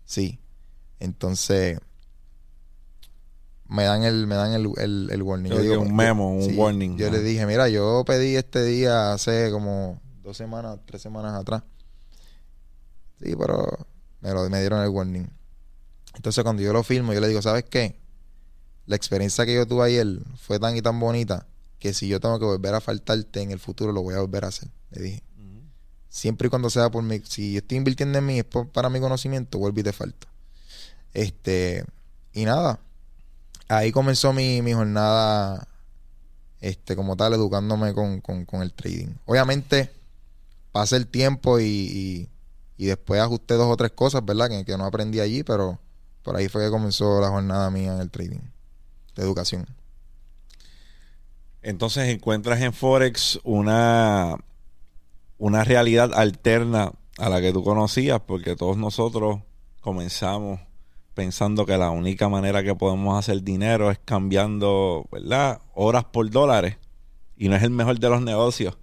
Sí. 0.04 0.38
Entonces, 1.00 1.78
me 3.68 3.84
dan 3.84 4.02
el, 4.02 4.26
me 4.26 4.34
dan 4.34 4.52
el, 4.52 5.10
el, 5.10 5.22
warning. 5.22 5.52
Yo 5.52 5.60
digo, 5.60 5.80
un 5.80 5.94
memo, 5.94 6.30
un 6.32 6.58
warning. 6.58 6.96
Yo 6.96 7.10
le 7.10 7.20
dije, 7.20 7.46
mira, 7.46 7.68
yo 7.68 8.02
pedí 8.06 8.36
este 8.36 8.64
día 8.64 9.12
hace 9.12 9.50
como 9.50 10.00
dos 10.22 10.36
semanas, 10.36 10.78
tres 10.86 11.02
semanas 11.02 11.34
atrás. 11.34 11.62
Sí, 13.22 13.34
pero 13.38 13.66
me, 14.20 14.32
lo, 14.32 14.48
me 14.48 14.60
dieron 14.60 14.82
el 14.82 14.88
warning. 14.88 15.37
Entonces 16.18 16.42
cuando 16.42 16.62
yo 16.62 16.72
lo 16.72 16.82
filmo, 16.82 17.14
yo 17.14 17.20
le 17.20 17.28
digo, 17.28 17.40
¿sabes 17.40 17.64
qué? 17.64 17.96
La 18.86 18.96
experiencia 18.96 19.46
que 19.46 19.54
yo 19.54 19.66
tuve 19.66 19.86
ayer 19.86 20.18
fue 20.36 20.58
tan 20.58 20.76
y 20.76 20.82
tan 20.82 20.98
bonita 20.98 21.46
que 21.78 21.94
si 21.94 22.08
yo 22.08 22.18
tengo 22.18 22.40
que 22.40 22.44
volver 22.44 22.74
a 22.74 22.80
faltarte 22.80 23.40
en 23.40 23.52
el 23.52 23.60
futuro, 23.60 23.92
lo 23.92 24.02
voy 24.02 24.16
a 24.16 24.20
volver 24.20 24.44
a 24.44 24.48
hacer. 24.48 24.68
Le 24.90 25.02
dije. 25.02 25.22
Siempre 26.08 26.48
y 26.48 26.50
cuando 26.50 26.70
sea 26.70 26.90
por 26.90 27.04
mí, 27.04 27.22
si 27.28 27.56
estoy 27.56 27.78
invirtiendo 27.78 28.18
en 28.18 28.26
mí 28.26 28.40
es 28.40 28.46
para 28.72 28.90
mi 28.90 28.98
conocimiento, 28.98 29.58
vuelvo 29.58 29.78
y 29.78 29.84
te 29.84 29.92
falto. 29.92 30.26
Este, 31.14 31.84
y 32.32 32.44
nada, 32.44 32.80
ahí 33.68 33.92
comenzó 33.92 34.32
mi, 34.32 34.60
jornada, 34.72 35.68
este, 36.60 36.96
como 36.96 37.16
tal, 37.16 37.34
educándome 37.34 37.94
con, 37.94 38.62
el 38.62 38.72
trading. 38.72 39.14
Obviamente, 39.24 39.92
pasa 40.72 40.96
el 40.96 41.06
tiempo 41.06 41.60
y, 41.60 42.28
y, 42.76 42.86
después 42.86 43.20
ajusté 43.20 43.54
dos 43.54 43.70
o 43.70 43.76
tres 43.76 43.92
cosas, 43.92 44.24
¿verdad? 44.24 44.48
Que, 44.48 44.64
que 44.64 44.76
no 44.76 44.86
aprendí 44.86 45.20
allí, 45.20 45.44
pero 45.44 45.78
por 46.28 46.36
ahí 46.36 46.46
fue 46.48 46.62
que 46.62 46.70
comenzó 46.70 47.22
la 47.22 47.30
jornada 47.30 47.70
mía 47.70 47.94
en 47.94 48.00
el 48.02 48.10
trading 48.10 48.42
de 49.16 49.22
educación. 49.22 49.66
Entonces 51.62 52.06
encuentras 52.10 52.60
en 52.60 52.74
Forex 52.74 53.40
una, 53.44 54.36
una 55.38 55.64
realidad 55.64 56.12
alterna 56.12 56.92
a 57.16 57.30
la 57.30 57.40
que 57.40 57.50
tú 57.50 57.64
conocías, 57.64 58.20
porque 58.20 58.56
todos 58.56 58.76
nosotros 58.76 59.40
comenzamos 59.80 60.60
pensando 61.14 61.64
que 61.64 61.78
la 61.78 61.88
única 61.88 62.28
manera 62.28 62.62
que 62.62 62.74
podemos 62.74 63.18
hacer 63.18 63.42
dinero 63.42 63.90
es 63.90 63.98
cambiando, 63.98 65.06
¿verdad? 65.10 65.62
Horas 65.72 66.04
por 66.04 66.28
dólares. 66.28 66.76
Y 67.38 67.48
no 67.48 67.56
es 67.56 67.62
el 67.62 67.70
mejor 67.70 67.98
de 67.98 68.10
los 68.10 68.20
negocios, 68.20 68.76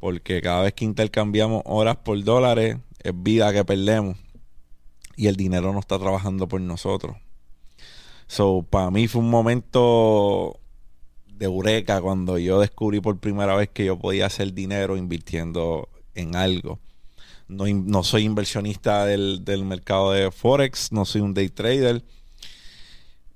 porque 0.00 0.40
cada 0.40 0.62
vez 0.62 0.72
que 0.72 0.86
intercambiamos 0.86 1.60
horas 1.66 1.96
por 1.96 2.24
dólares 2.24 2.78
es 3.00 3.12
vida 3.14 3.52
que 3.52 3.66
perdemos 3.66 4.16
y 5.16 5.26
el 5.26 5.36
dinero 5.36 5.72
no 5.72 5.80
está 5.80 5.98
trabajando 5.98 6.48
por 6.48 6.60
nosotros. 6.60 7.16
So, 8.26 8.62
para 8.68 8.90
mí 8.90 9.06
fue 9.06 9.20
un 9.20 9.30
momento 9.30 10.58
de 11.26 11.44
eureka 11.46 12.00
cuando 12.00 12.38
yo 12.38 12.60
descubrí 12.60 13.00
por 13.00 13.18
primera 13.18 13.54
vez 13.54 13.68
que 13.68 13.84
yo 13.84 13.98
podía 13.98 14.26
hacer 14.26 14.52
dinero 14.52 14.96
invirtiendo 14.96 15.88
en 16.14 16.36
algo. 16.36 16.78
No, 17.48 17.66
no 17.66 18.02
soy 18.02 18.24
inversionista 18.24 19.04
del, 19.04 19.44
del, 19.44 19.64
mercado 19.64 20.12
de 20.12 20.30
Forex, 20.30 20.92
no 20.92 21.04
soy 21.04 21.20
un 21.20 21.34
day 21.34 21.48
trader. 21.48 22.02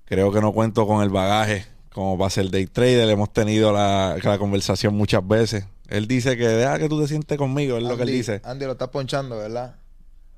Creo 0.06 0.32
que 0.32 0.40
no 0.40 0.52
cuento 0.52 0.86
con 0.86 1.02
el 1.02 1.10
bagaje 1.10 1.66
como 1.92 2.16
para 2.16 2.30
ser 2.30 2.50
day 2.50 2.66
trader. 2.66 3.08
Hemos 3.10 3.32
tenido 3.32 3.72
la, 3.72 4.16
la 4.22 4.38
conversación 4.38 4.94
muchas 4.94 5.26
veces. 5.26 5.66
Él 5.88 6.06
dice 6.06 6.36
que 6.36 6.48
deja 6.48 6.78
que 6.78 6.88
tú 6.88 7.00
te 7.00 7.08
sientes 7.08 7.36
conmigo, 7.36 7.76
es 7.76 7.82
lo 7.82 7.96
que 7.96 8.04
él 8.04 8.12
dice. 8.12 8.40
Andy 8.44 8.64
lo 8.64 8.72
está 8.72 8.90
ponchando, 8.90 9.36
¿verdad? 9.36 9.76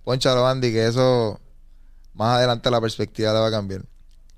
Ponchalo, 0.04 0.46
Andy, 0.46 0.72
que 0.72 0.86
eso 0.86 1.40
más 2.14 2.38
adelante 2.38 2.70
la 2.70 2.80
perspectiva 2.80 3.32
le 3.32 3.40
va 3.40 3.48
a 3.48 3.50
cambiar. 3.50 3.82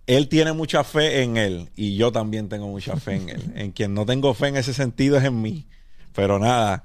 Él 0.07 0.29
tiene 0.29 0.53
mucha 0.53 0.85
fe 0.85 1.23
en 1.23 1.37
él 1.37 1.71
y 1.77 1.97
yo 1.97 2.11
también 2.11 2.49
tengo 2.49 2.69
mucha 2.69 2.97
fe 2.97 3.17
en 3.17 3.29
él. 3.29 3.53
en 3.55 3.73
quien 3.73 3.95
no 3.95 4.05
tengo 4.05 4.35
fe 4.35 4.49
en 4.49 4.57
ese 4.57 4.75
sentido 4.75 5.17
es 5.17 5.25
en 5.25 5.41
mí. 5.41 5.67
Pero 6.13 6.39
nada, 6.39 6.85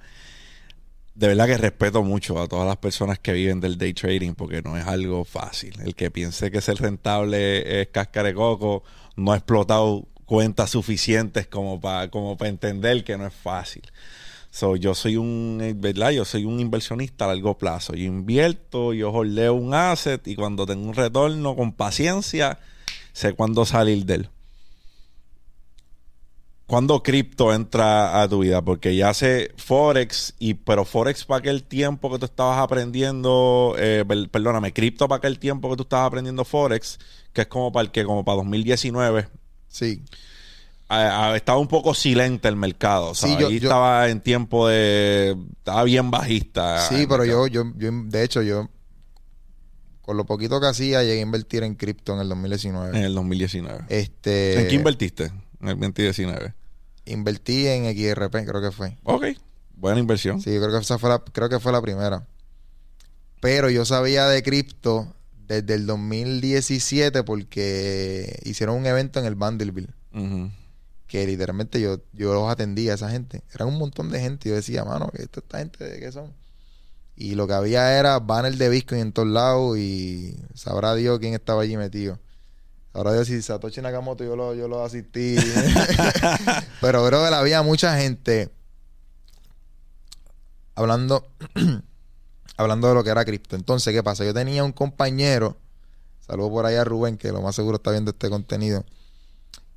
de 1.16 1.28
verdad 1.28 1.48
que 1.48 1.58
respeto 1.58 2.04
mucho 2.04 2.40
a 2.40 2.48
todas 2.48 2.68
las 2.68 2.78
personas 2.78 3.18
que 3.20 3.34
viven 3.34 3.60
del 3.60 3.78
day 3.78 3.94
trading 3.94 4.34
porque 4.34 4.62
no 4.62 4.78
es 4.78 4.86
algo 4.86 5.26
fácil. 5.26 5.74
El 5.84 5.96
que 5.96 6.12
piense 6.12 6.52
que 6.52 6.62
ser 6.62 6.78
rentable 6.78 7.82
es 7.82 7.88
cáscara 7.88 8.34
coco, 8.34 8.84
no 9.16 9.34
ha 9.34 9.38
explotado 9.38 10.08
cuentas 10.26 10.70
suficientes 10.70 11.48
como 11.48 11.82
para 11.82 12.12
como 12.12 12.38
para 12.38 12.50
entender 12.50 13.04
que 13.04 13.18
no 13.18 13.26
es 13.26 13.34
fácil. 13.34 13.82
So, 14.58 14.76
yo 14.76 14.96
soy 14.96 15.18
un, 15.18 15.60
eh, 15.62 15.76
¿verdad? 15.78 16.10
Yo 16.10 16.26
soy 16.26 16.44
un 16.44 16.60
inversionista 16.60 17.26
a 17.26 17.28
largo 17.28 17.60
plazo. 17.60 17.94
Yo 17.94 18.06
invierto, 18.06 18.92
yo 18.92 19.12
holdeo 19.12 19.54
un 19.54 19.76
asset 19.76 20.28
y 20.28 20.36
cuando 20.36 20.66
tengo 20.66 20.88
un 20.88 20.96
retorno 20.96 21.56
con 21.56 21.74
paciencia, 21.74 22.58
sé 23.14 23.34
cuándo 23.34 23.68
salir 23.68 24.04
de 24.08 24.16
él. 24.16 24.30
¿Cuándo 26.66 27.04
cripto 27.04 27.54
entra 27.54 28.20
a 28.20 28.28
tu 28.28 28.40
vida? 28.40 28.64
Porque 28.64 28.96
ya 28.96 29.14
sé 29.14 29.52
Forex, 29.58 30.34
y, 30.40 30.56
pero 30.56 30.86
Forex 30.86 31.24
para 31.26 31.38
aquel 31.38 31.64
tiempo 31.64 32.12
que 32.12 32.18
tú 32.18 32.26
estabas 32.26 32.58
aprendiendo, 32.58 33.76
eh, 33.78 34.04
perdóname, 34.32 34.74
cripto 34.74 35.08
para 35.08 35.20
aquel 35.20 35.38
tiempo 35.38 35.70
que 35.70 35.76
tú 35.76 35.84
estabas 35.84 36.08
aprendiendo 36.08 36.44
Forex, 36.44 36.98
que 37.32 37.42
es 37.42 37.48
como 37.48 37.72
para 37.72 37.84
el 37.84 37.92
que, 37.92 38.04
como 38.04 38.26
para 38.26 38.38
2019. 38.38 39.28
Sí 39.68 40.02
estaba 40.90 41.60
un 41.60 41.68
poco 41.68 41.94
silente 41.94 42.48
el 42.48 42.56
mercado. 42.56 43.14
Sí, 43.14 43.36
yo, 43.40 43.50
estaba 43.50 44.10
en 44.10 44.22
tiempo 44.22 44.68
de. 44.68 45.36
Estaba 45.58 45.84
bien 45.84 46.10
bajista. 46.12 46.88
Sí, 46.88 47.06
pero 47.08 47.26
yo, 47.26 47.48
yo, 47.48 47.64
yo, 47.76 47.92
de 47.92 48.24
hecho, 48.24 48.42
yo. 48.42 48.70
Con 50.02 50.16
lo 50.16 50.26
poquito 50.26 50.62
que 50.62 50.68
hacía, 50.68 51.04
llegué 51.04 51.20
a 51.20 51.24
invertir 51.24 51.64
en 51.64 51.76
cripto 51.76 52.14
en 52.14 52.22
el 52.22 52.30
2019. 52.30 52.98
En 52.98 53.04
el 53.04 53.14
2019. 53.14 53.86
Este, 53.90 54.62
¿En 54.62 54.68
qué 54.70 54.76
invertiste 54.76 55.26
en 55.60 55.68
el 55.68 55.78
2019? 55.78 56.54
Invertí 57.06 57.68
en 57.68 57.86
XRP, 57.94 58.46
creo 58.46 58.62
que 58.62 58.72
fue. 58.72 58.98
Ok, 59.04 59.26
buena 59.76 60.00
inversión. 60.00 60.40
Sí, 60.40 60.52
creo 60.52 60.72
que 60.72 60.78
esa 60.78 60.98
fue 60.98 61.10
la, 61.10 61.20
creo 61.20 61.50
que 61.50 61.60
fue 61.60 61.74
la 61.74 61.82
primera. 61.82 62.26
Pero 63.42 63.70
yo 63.70 63.84
sabía 63.84 64.28
de 64.28 64.42
cripto 64.44 65.14
desde 65.46 65.74
el 65.74 65.86
2017 65.86 67.24
porque 67.24 68.40
hicieron 68.46 68.78
un 68.78 68.86
evento 68.86 69.20
en 69.20 69.26
el 69.26 69.36
Vanderbilt 69.36 69.90
que 71.08 71.26
literalmente 71.26 71.80
yo, 71.80 72.02
yo 72.14 72.34
los 72.34 72.50
atendía 72.50 72.92
a 72.92 72.96
esa 72.96 73.10
gente. 73.10 73.44
Eran 73.54 73.70
un 73.70 73.78
montón 73.78 74.10
de 74.10 74.20
gente. 74.20 74.50
Yo 74.50 74.56
decía, 74.56 74.84
mano, 74.84 75.10
esta 75.14 75.58
gente 75.58 75.84
de 75.84 76.00
qué 76.00 76.12
son? 76.12 76.34
Y 77.16 77.36
lo 77.36 77.48
que 77.48 77.54
había 77.54 77.98
era 77.98 78.20
banner 78.20 78.56
de 78.56 78.70
Bitcoin 78.70 79.02
en 79.02 79.12
todos 79.12 79.28
lados 79.28 79.78
y 79.78 80.38
sabrá 80.54 80.94
Dios 80.94 81.20
quién 81.20 81.34
estaba 81.34 81.64
allí 81.64 81.78
metido. 81.78 82.20
Sabrá 82.94 83.14
Dios 83.14 83.28
si 83.28 83.42
Satoshi 83.42 83.82
Nakamoto 83.82 84.24
yo 84.24 84.36
lo, 84.36 84.54
yo 84.54 84.68
lo 84.68 84.84
asistí. 84.84 85.36
Pero 86.82 87.06
creo 87.08 87.28
que 87.28 87.34
había 87.34 87.64
mucha 87.64 87.98
gente 87.98 88.52
hablando, 90.76 91.28
hablando 92.58 92.90
de 92.90 92.94
lo 92.94 93.04
que 93.04 93.10
era 93.10 93.26
cripto. 93.26 93.56
Entonces, 93.56 93.94
¿qué 93.94 94.04
pasa? 94.04 94.24
Yo 94.26 94.34
tenía 94.34 94.64
un 94.64 94.74
compañero, 94.74 95.58
Saludo 96.20 96.50
por 96.50 96.66
ahí 96.66 96.76
a 96.76 96.84
Rubén, 96.84 97.18
que 97.18 97.32
lo 97.32 97.42
más 97.42 97.56
seguro 97.56 97.78
está 97.78 97.92
viendo 97.92 98.12
este 98.12 98.30
contenido. 98.30 98.84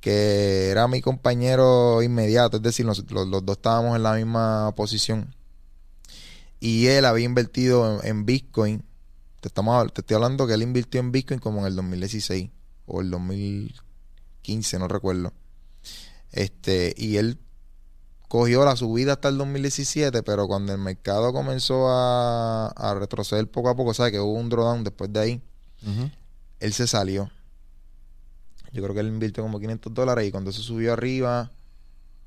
Que 0.01 0.69
era 0.69 0.87
mi 0.89 0.99
compañero 1.01 2.01
inmediato, 2.01 2.57
es 2.57 2.63
decir, 2.63 2.85
los, 2.85 3.09
los- 3.11 3.27
los 3.27 3.45
dos 3.45 3.55
estábamos 3.57 3.95
en 3.95 4.03
la 4.03 4.13
misma 4.15 4.73
posición. 4.75 5.33
Y 6.59 6.87
él 6.87 7.05
había 7.05 7.25
invertido 7.25 8.01
en, 8.01 8.07
en 8.07 8.25
Bitcoin. 8.25 8.83
Te, 9.39 9.47
estamos, 9.47 9.93
te 9.93 10.01
estoy 10.01 10.15
hablando 10.15 10.45
que 10.47 10.53
él 10.55 10.61
invirtió 10.63 10.99
en 10.99 11.11
Bitcoin 11.11 11.39
como 11.39 11.61
en 11.61 11.67
el 11.67 11.75
2016 11.75 12.49
o 12.87 13.01
el 13.01 13.09
2015, 13.11 14.79
no 14.79 14.87
recuerdo. 14.87 15.33
Este, 16.31 16.93
y 16.97 17.17
él 17.17 17.37
cogió 18.27 18.63
la 18.65 18.75
subida 18.75 19.13
hasta 19.13 19.27
el 19.29 19.37
2017, 19.37 20.23
pero 20.23 20.47
cuando 20.47 20.71
el 20.71 20.77
mercado 20.79 21.33
comenzó 21.33 21.89
a, 21.89 22.67
a 22.69 22.93
retroceder 22.95 23.49
poco 23.49 23.69
a 23.69 23.75
poco, 23.75 23.93
¿sabes? 23.93 24.13
Que 24.13 24.19
hubo 24.19 24.33
un 24.33 24.49
drawdown 24.49 24.83
después 24.83 25.11
de 25.11 25.19
ahí, 25.19 25.41
él 26.59 26.73
se 26.73 26.87
salió. 26.87 27.29
Yo 28.71 28.81
creo 28.81 28.93
que 28.93 29.01
él 29.01 29.07
invirtió 29.07 29.43
como 29.43 29.59
500 29.59 29.93
dólares 29.93 30.27
y 30.27 30.31
cuando 30.31 30.51
se 30.51 30.61
subió 30.61 30.93
arriba, 30.93 31.51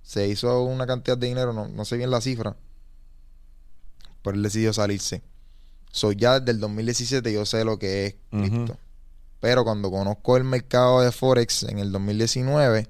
se 0.03 0.29
hizo 0.29 0.63
una 0.63 0.87
cantidad 0.87 1.17
de 1.17 1.29
dinero, 1.29 1.53
no, 1.53 1.69
no 1.69 1.85
sé 1.85 1.97
bien 1.97 2.11
la 2.11 2.21
cifra, 2.21 2.57
pero 4.23 4.37
él 4.37 4.43
decidió 4.43 4.73
salirse. 4.73 5.23
So, 5.91 6.13
ya 6.13 6.41
desde 6.41 6.53
el 6.53 6.61
2017 6.61 7.33
yo 7.33 7.47
sé 7.47 7.65
lo 7.65 7.79
que 7.79 8.07
es 8.07 8.15
cripto. 8.31 8.77
Pero 9.41 9.63
cuando 9.63 9.91
conozco 9.91 10.37
el 10.37 10.45
mercado 10.45 11.03
de 11.03 11.13
Forex 11.13 11.65
en 11.65 11.79
el 11.79 11.93
2019, 11.93 12.89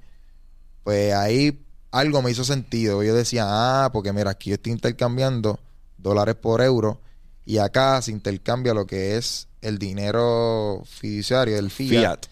pues 0.85 1.13
ahí 1.13 1.61
algo 1.91 2.23
me 2.23 2.31
hizo 2.31 2.45
sentido. 2.45 3.03
Yo 3.03 3.15
decía, 3.15 3.45
ah, 3.47 3.91
porque 3.93 4.13
mira, 4.13 4.31
aquí 4.31 4.51
yo 4.51 4.55
estoy 4.55 4.73
intercambiando 4.73 5.61
dólares 5.99 6.35
por 6.35 6.63
euros 6.63 6.97
y 7.45 7.59
acá 7.59 8.01
se 8.03 8.11
intercambia 8.11 8.73
lo 8.73 8.87
que 8.87 9.17
es 9.17 9.49
el 9.61 9.79
dinero 9.79 10.83
fiduciario, 10.87 11.59
el 11.59 11.71
fiat, 11.71 11.89
Fiat. 11.89 12.27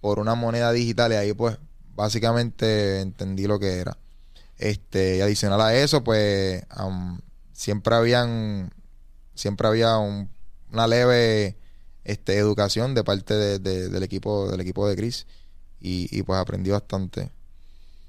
Por 0.00 0.18
una 0.18 0.34
moneda 0.34 0.72
digital 0.72 1.12
y 1.12 1.16
ahí 1.16 1.32
pues 1.32 1.58
básicamente 1.94 3.00
entendí 3.00 3.46
lo 3.46 3.58
que 3.58 3.78
era. 3.78 3.96
Este, 4.56 5.18
y 5.18 5.20
adicional 5.20 5.60
a 5.60 5.74
eso, 5.74 6.02
pues 6.02 6.64
am, 6.70 7.20
siempre 7.52 7.94
habían 7.94 8.70
siempre 9.34 9.68
había 9.68 9.98
un- 9.98 10.28
una 10.72 10.86
leve 10.88 11.56
este, 12.04 12.36
educación 12.38 12.94
de 12.94 13.04
parte 13.04 13.34
de- 13.34 13.58
de- 13.58 13.88
del 13.88 14.02
equipo 14.02 14.50
del 14.50 14.60
equipo 14.60 14.88
de 14.88 14.96
Chris 14.96 15.26
y, 15.80 16.22
pues 16.22 16.40
aprendí 16.40 16.70
bastante. 16.70 17.30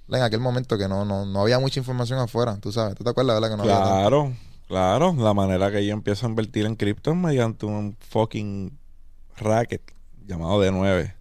En 0.07 0.21
aquel 0.23 0.39
momento 0.39 0.75
que 0.77 0.87
no, 0.87 1.05
no, 1.05 1.25
no 1.25 1.41
había 1.41 1.59
mucha 1.59 1.79
información 1.79 2.17
afuera, 2.19 2.57
tú 2.59 2.71
sabes, 2.71 2.95
¿tú 2.95 3.03
te 3.03 3.09
acuerdas, 3.11 3.35
verdad? 3.39 3.49
Que 3.51 3.57
no 3.57 3.63
había? 3.63 3.77
Claro, 3.79 4.33
claro. 4.67 5.13
La 5.17 5.33
manera 5.35 5.69
que 5.71 5.85
yo 5.85 5.93
empiezo 5.93 6.25
a 6.25 6.29
invertir 6.29 6.65
en 6.65 6.75
cripto 6.75 7.11
es 7.11 7.17
mediante 7.17 7.67
un 7.67 7.95
fucking 7.99 8.75
racket 9.37 9.81
llamado 10.25 10.63
D9. 10.63 11.13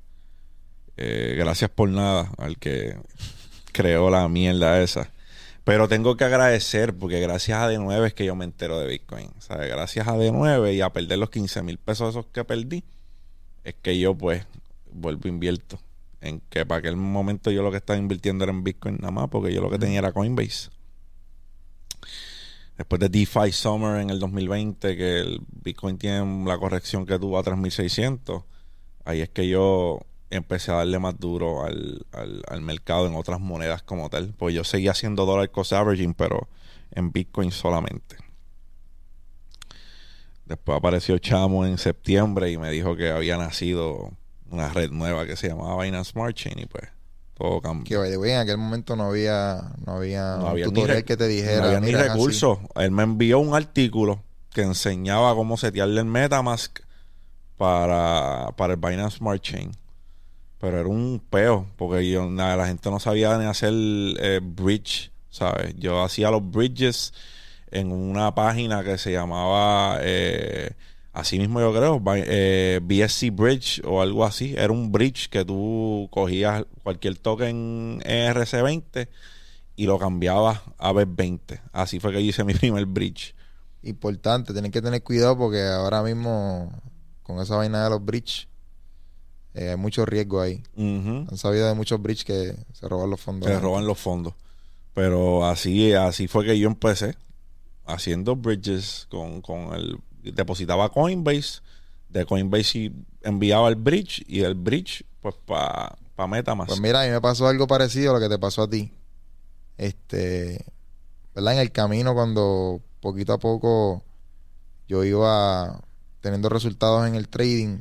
Eh, 1.00 1.37
gracias 1.38 1.70
por 1.70 1.88
nada 1.88 2.32
al 2.38 2.58
que 2.58 2.96
creó 3.70 4.11
la 4.11 4.28
mierda 4.28 4.82
esa. 4.82 5.12
Pero 5.62 5.87
tengo 5.87 6.16
que 6.16 6.24
agradecer 6.24 6.92
porque 6.92 7.20
gracias 7.20 7.56
a 7.56 7.70
D9 7.70 8.06
es 8.08 8.14
que 8.14 8.24
yo 8.24 8.34
me 8.34 8.44
entero 8.44 8.80
de 8.80 8.88
Bitcoin. 8.88 9.30
O 9.38 9.40
sea, 9.40 9.58
gracias 9.58 10.08
a 10.08 10.16
D9 10.16 10.74
y 10.74 10.80
a 10.80 10.90
perder 10.92 11.18
los 11.18 11.30
15 11.30 11.62
mil 11.62 11.78
pesos 11.78 12.11
esos 12.11 12.26
que 12.26 12.42
perdí, 12.44 12.82
es 13.62 13.74
que 13.80 13.96
yo 13.96 14.16
pues 14.16 14.44
vuelvo 14.90 15.22
e 15.26 15.28
invierto. 15.28 15.78
En 16.20 16.40
que 16.50 16.66
para 16.66 16.80
aquel 16.80 16.96
momento 16.96 17.52
yo 17.52 17.62
lo 17.62 17.70
que 17.70 17.76
estaba 17.76 17.96
invirtiendo 17.96 18.42
era 18.42 18.52
en 18.52 18.64
Bitcoin 18.64 18.96
nada 18.96 19.12
más 19.12 19.28
porque 19.28 19.54
yo 19.54 19.61
lo 19.61 19.70
que 19.70 19.78
tenía 19.78 20.00
era 20.00 20.12
Coinbase. 20.12 20.70
Después 22.76 22.98
de 22.98 23.08
DeFi 23.08 23.52
Summer 23.52 24.00
en 24.00 24.11
el 24.11 24.18
2020, 24.18 24.96
que 24.96 25.20
el 25.20 25.40
Bitcoin 25.62 25.96
tiene 25.96 26.44
la 26.44 26.58
corrección 26.58 27.06
que 27.06 27.20
tuvo 27.20 27.38
a 27.38 27.44
3600, 27.44 28.42
ahí 29.04 29.20
es 29.20 29.28
que 29.28 29.46
yo 29.46 30.00
empecé 30.30 30.72
a 30.72 30.76
darle 30.76 30.98
más 30.98 31.18
duro 31.18 31.64
al, 31.64 32.06
al, 32.12 32.42
al 32.48 32.60
mercado 32.60 33.06
en 33.06 33.14
otras 33.14 33.40
monedas 33.40 33.82
como 33.82 34.10
tal. 34.10 34.34
Pues 34.36 34.54
yo 34.54 34.64
seguía 34.64 34.90
haciendo 34.92 35.24
dollar 35.26 35.50
cost 35.50 35.72
averaging, 35.72 36.14
pero 36.14 36.48
en 36.90 37.12
Bitcoin 37.12 37.50
solamente. 37.50 38.16
Después 40.44 40.78
apareció 40.78 41.18
Chamo 41.18 41.66
en 41.66 41.76
septiembre 41.76 42.50
y 42.50 42.56
me 42.56 42.70
dijo 42.70 42.96
que 42.96 43.10
había 43.10 43.36
nacido 43.36 44.12
una 44.50 44.70
red 44.70 44.90
nueva 44.90 45.26
que 45.26 45.36
se 45.36 45.48
llamaba 45.48 45.82
Binance 45.82 46.12
Smart 46.12 46.34
Chain 46.34 46.58
y 46.58 46.66
pues 46.66 46.84
todo 47.34 47.60
cambió. 47.60 47.84
Que 47.84 47.96
by 47.98 48.10
the 48.10 48.16
way, 48.16 48.32
en 48.32 48.38
aquel 48.38 48.56
momento 48.56 48.96
no 48.96 49.04
había, 49.04 49.72
no 49.84 49.96
había, 49.96 50.36
No 50.38 50.48
había 50.48 50.64
tutorial 50.64 51.04
que 51.04 51.16
te 51.18 51.28
dijera. 51.28 51.60
no 51.60 51.66
había 51.66 51.80
ni 51.80 51.92
recursos. 51.92 52.58
Él 52.76 52.90
me 52.90 53.02
envió 53.02 53.38
un 53.40 53.54
artículo 53.54 54.22
que 54.54 54.62
enseñaba 54.62 55.34
cómo 55.34 55.58
setearle 55.58 56.00
el 56.00 56.06
Metamask 56.06 56.80
para, 57.58 58.52
para 58.56 58.72
el 58.72 58.80
Binance 58.80 59.18
Smart 59.18 59.42
Chain. 59.42 59.70
Pero 60.59 60.79
era 60.81 60.88
un 60.88 61.23
peo, 61.31 61.66
porque 61.77 62.09
yo, 62.11 62.29
nada, 62.31 62.57
la 62.57 62.66
gente 62.66 62.90
no 62.90 62.99
sabía 63.01 63.38
ni 63.38 63.44
hacer 63.47 63.73
eh, 63.75 64.40
bridge, 64.42 65.12
¿sabes? 65.31 65.75
Yo 65.79 66.03
hacía 66.03 66.31
los 66.31 66.49
bridges 66.51 67.12
en 67.71 67.92
una 67.92 68.35
página 68.35 68.83
que 68.85 68.99
se 68.99 69.12
llamaba, 69.12 69.99
eh, 70.03 70.73
así 71.12 71.38
mismo 71.38 71.61
yo 71.61 71.73
creo, 71.73 72.01
Bi- 72.01 72.23
eh, 72.27 72.81
BSC 72.83 73.31
Bridge 73.31 73.83
o 73.85 74.03
algo 74.03 74.25
así. 74.25 74.55
Era 74.57 74.73
un 74.73 74.90
bridge 74.92 75.29
que 75.29 75.44
tú 75.44 76.09
cogías 76.11 76.64
cualquier 76.83 77.16
token 77.18 78.01
ERC20 78.05 79.09
y 79.77 79.87
lo 79.87 79.99
cambiabas 79.99 80.61
a 80.79 80.92
BEP20. 80.92 81.61
Así 81.73 82.01
fue 82.01 82.12
que 82.12 82.23
yo 82.25 82.31
hice 82.31 82.44
mi 82.44 82.55
primer 82.55 82.87
bridge. 82.87 83.35
Importante, 83.83 84.53
tienen 84.53 84.73
que 84.73 84.83
tener 84.83 85.03
cuidado 85.03 85.38
porque 85.38 85.62
ahora 85.62 86.03
mismo 86.03 86.71
con 87.23 87.38
esa 87.40 87.57
vaina 87.57 87.85
de 87.85 87.90
los 87.90 88.05
bridge 88.05 88.47
eh, 89.54 89.70
hay 89.70 89.76
mucho 89.76 90.06
riesgo 90.06 90.40
ahí. 90.40 90.62
Han 90.76 91.37
sabido 91.37 91.66
de 91.66 91.74
muchos 91.74 92.00
bridge 92.00 92.24
que 92.24 92.54
se 92.72 92.88
roban 92.88 93.11
los 93.11 93.20
fondos. 93.20 93.48
Se 93.48 93.58
roban 93.58 93.87
los 93.87 93.98
fondos. 93.98 94.34
Pero 94.94 95.46
así, 95.46 95.92
así 95.92 96.28
fue 96.28 96.44
que 96.44 96.58
yo 96.58 96.68
empecé 96.68 97.16
haciendo 97.87 98.37
bridges 98.37 99.06
con, 99.11 99.40
con 99.40 99.74
el 99.74 99.98
depositaba 100.22 100.90
Coinbase, 100.90 101.61
de 102.08 102.26
Coinbase 102.26 102.78
y 102.78 102.92
enviaba 103.22 103.68
el 103.68 103.76
bridge 103.76 104.24
y 104.26 104.40
el 104.40 104.54
bridge 104.54 105.04
pues 105.20 105.34
para 105.46 105.96
pa 106.14 106.26
Metamask. 106.26 106.68
Pues 106.68 106.80
mira, 106.80 107.02
a 107.02 107.04
mí 107.06 107.11
me 107.11 107.20
pasó 107.20 107.48
algo 107.48 107.66
parecido 107.66 108.11
a 108.11 108.14
lo 108.14 108.20
que 108.20 108.28
te 108.28 108.38
pasó 108.38 108.62
a 108.62 108.70
ti. 108.70 108.92
Este, 109.76 110.64
¿verdad? 111.34 111.54
En 111.54 111.61
el 111.61 111.72
camino 111.72 112.14
cuando 112.14 112.80
poquito 113.00 113.32
a 113.32 113.38
poco 113.38 114.02
yo 114.88 115.04
iba 115.04 115.80
teniendo 116.20 116.48
resultados 116.48 117.06
en 117.06 117.14
el 117.14 117.28
trading, 117.28 117.80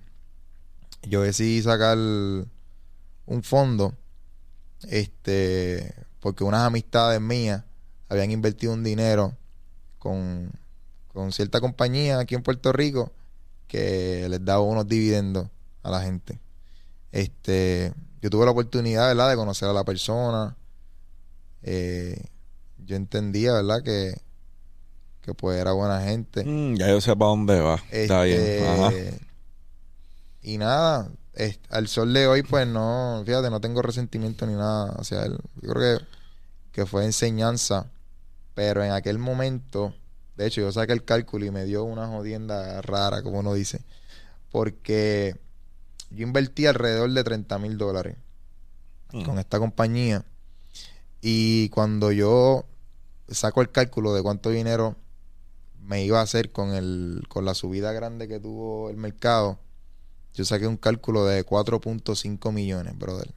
yo 1.07 1.21
decidí 1.21 1.61
sacar 1.61 1.97
un 1.97 3.43
fondo, 3.43 3.93
este, 4.87 5.93
porque 6.19 6.43
unas 6.43 6.61
amistades 6.61 7.19
mías 7.21 7.63
habían 8.09 8.31
invertido 8.31 8.73
un 8.73 8.83
dinero 8.83 9.35
con, 9.99 10.51
con 11.13 11.31
cierta 11.31 11.59
compañía 11.59 12.19
aquí 12.19 12.35
en 12.35 12.43
Puerto 12.43 12.71
Rico 12.71 13.11
que 13.67 14.27
les 14.29 14.43
daba 14.45 14.61
unos 14.61 14.87
dividendos 14.87 15.47
a 15.83 15.91
la 15.91 16.01
gente. 16.01 16.39
Este, 17.11 17.93
yo 18.21 18.29
tuve 18.29 18.45
la 18.45 18.51
oportunidad, 18.51 19.07
¿verdad?, 19.07 19.29
de 19.29 19.35
conocer 19.35 19.67
a 19.67 19.73
la 19.73 19.83
persona. 19.83 20.55
Eh, 21.63 22.23
yo 22.85 22.95
entendía, 22.95 23.53
¿verdad?, 23.53 23.81
que, 23.83 24.15
que 25.21 25.33
pues 25.33 25.59
era 25.59 25.73
buena 25.73 26.01
gente. 26.01 26.45
Mm, 26.45 26.75
ya 26.77 26.87
yo 26.89 27.01
sé 27.01 27.13
para 27.15 27.29
dónde 27.29 27.59
va. 27.59 27.81
Está 27.91 28.25
Este, 28.25 28.57
bien. 28.59 28.67
Ajá. 28.69 28.91
Y 30.47 30.57
nada, 30.57 31.11
es- 31.33 31.59
al 31.69 31.89
sol 31.89 32.13
de 32.13 32.25
hoy, 32.25 32.41
pues 32.41 32.65
no, 32.65 33.21
fíjate, 33.25 33.49
no 33.49 33.59
tengo 33.59 33.81
resentimiento 33.81 34.45
ni 34.47 34.53
nada 34.53 34.93
hacia 34.97 35.23
él. 35.25 35.37
Yo 35.61 35.73
creo 35.73 35.99
que, 35.99 36.05
que 36.71 36.85
fue 36.85 37.03
enseñanza, 37.03 37.87
pero 38.53 38.81
en 38.83 38.91
aquel 38.91 39.17
momento, 39.19 39.93
de 40.37 40.47
hecho, 40.47 40.61
yo 40.61 40.71
saqué 40.71 40.93
el 40.93 41.03
cálculo 41.03 41.45
y 41.45 41.51
me 41.51 41.65
dio 41.65 41.83
una 41.83 42.07
jodienda 42.07 42.81
rara, 42.81 43.23
como 43.23 43.39
uno 43.39 43.53
dice, 43.53 43.81
porque 44.51 45.35
yo 46.11 46.23
invertí 46.25 46.65
alrededor 46.65 47.11
de 47.11 47.23
30 47.25 47.59
mil 47.59 47.77
dólares 47.77 48.15
Mm. 49.11 49.23
con 49.23 49.39
esta 49.39 49.59
compañía. 49.59 50.23
Y 51.21 51.67
cuando 51.69 52.11
yo 52.13 52.63
saco 53.27 53.61
el 53.61 53.69
cálculo 53.71 54.13
de 54.13 54.21
cuánto 54.23 54.49
dinero 54.49 54.95
me 55.81 56.03
iba 56.05 56.19
a 56.19 56.23
hacer 56.23 56.51
con 56.51 56.73
el 56.73 57.23
con 57.27 57.43
la 57.43 57.53
subida 57.53 57.91
grande 57.91 58.27
que 58.29 58.39
tuvo 58.39 58.89
el 58.89 58.97
mercado, 58.97 59.59
yo 60.37 60.45
saqué 60.45 60.67
un 60.67 60.77
cálculo 60.77 61.25
de 61.25 61.43
4.5 61.43 62.51
millones, 62.53 62.95
brother. 62.95 63.33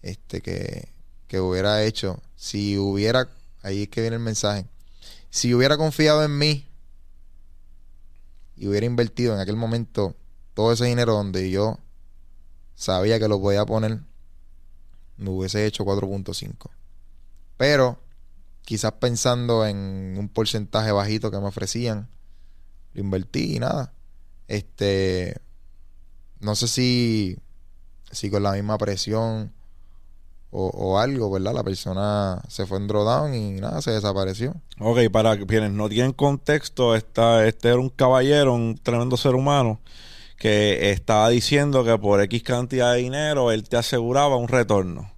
Este 0.00 0.40
que, 0.40 0.92
que 1.26 1.40
hubiera 1.40 1.82
hecho, 1.82 2.22
si 2.36 2.78
hubiera, 2.78 3.28
ahí 3.62 3.82
es 3.82 3.88
que 3.88 4.00
viene 4.00 4.14
el 4.14 4.22
mensaje, 4.22 4.66
si 5.28 5.52
hubiera 5.54 5.76
confiado 5.76 6.22
en 6.22 6.38
mí 6.38 6.68
y 8.54 8.68
hubiera 8.68 8.86
invertido 8.86 9.34
en 9.34 9.40
aquel 9.40 9.56
momento 9.56 10.14
todo 10.54 10.72
ese 10.72 10.84
dinero 10.84 11.14
donde 11.14 11.50
yo 11.50 11.80
sabía 12.76 13.18
que 13.18 13.26
lo 13.26 13.40
podía 13.40 13.66
poner, 13.66 13.98
me 15.16 15.30
hubiese 15.30 15.66
hecho 15.66 15.84
4.5. 15.84 16.70
Pero 17.56 17.98
quizás 18.62 18.92
pensando 18.92 19.66
en 19.66 20.14
un 20.16 20.28
porcentaje 20.28 20.92
bajito 20.92 21.32
que 21.32 21.40
me 21.40 21.46
ofrecían, 21.46 22.08
lo 22.94 23.00
invertí 23.00 23.56
y 23.56 23.58
nada. 23.58 23.92
Este, 24.46 25.40
no 26.40 26.54
sé 26.54 26.68
si, 26.68 27.36
si 28.10 28.30
con 28.30 28.42
la 28.42 28.52
misma 28.52 28.78
presión 28.78 29.52
o, 30.50 30.68
o 30.68 30.98
algo, 30.98 31.30
¿verdad? 31.30 31.54
La 31.54 31.64
persona 31.64 32.42
se 32.48 32.66
fue 32.66 32.78
en 32.78 32.86
drawdown 32.86 33.34
y 33.34 33.52
nada, 33.60 33.82
se 33.82 33.90
desapareció. 33.90 34.54
Ok, 34.78 35.00
para 35.10 35.36
quienes 35.38 35.72
no 35.72 35.88
tienen 35.88 36.12
contexto, 36.12 36.94
esta, 36.94 37.46
este 37.46 37.68
era 37.68 37.78
un 37.78 37.90
caballero, 37.90 38.54
un 38.54 38.78
tremendo 38.82 39.16
ser 39.16 39.34
humano, 39.34 39.80
que 40.38 40.90
estaba 40.92 41.28
diciendo 41.30 41.84
que 41.84 41.98
por 41.98 42.20
X 42.22 42.42
cantidad 42.42 42.92
de 42.92 42.98
dinero 42.98 43.52
él 43.52 43.68
te 43.68 43.76
aseguraba 43.76 44.36
un 44.36 44.48
retorno. 44.48 45.10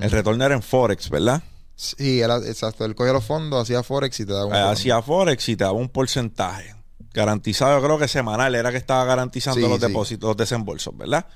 El 0.00 0.10
retorno 0.10 0.44
era 0.44 0.54
en 0.54 0.62
Forex, 0.62 1.08
¿verdad? 1.10 1.42
Sí, 1.76 2.20
él, 2.20 2.30
exacto. 2.46 2.84
Él 2.84 2.94
cogía 2.94 3.12
los 3.12 3.24
fondos, 3.24 3.62
hacía 3.62 3.82
Forex 3.82 4.20
y 4.20 4.26
te 4.26 4.32
daba 4.32 4.46
un 4.46 4.54
Eh, 4.54 4.58
hacía 4.58 5.00
Forex 5.02 5.48
y 5.48 5.56
te 5.56 5.64
daba 5.64 5.76
un 5.76 5.88
porcentaje. 5.88 6.74
Garantizado, 7.16 7.78
yo 7.80 7.84
creo 7.84 7.98
que 7.98 8.08
semanal 8.08 8.54
era 8.54 8.70
que 8.70 8.76
estaba 8.76 9.04
garantizando 9.04 9.60
Sí, 9.60 9.68
los 9.68 9.80
sí. 9.80 9.86
depósitos, 9.86 10.28
los 10.28 10.36
desembolsos, 10.36 10.96
¿verdad? 10.96 11.26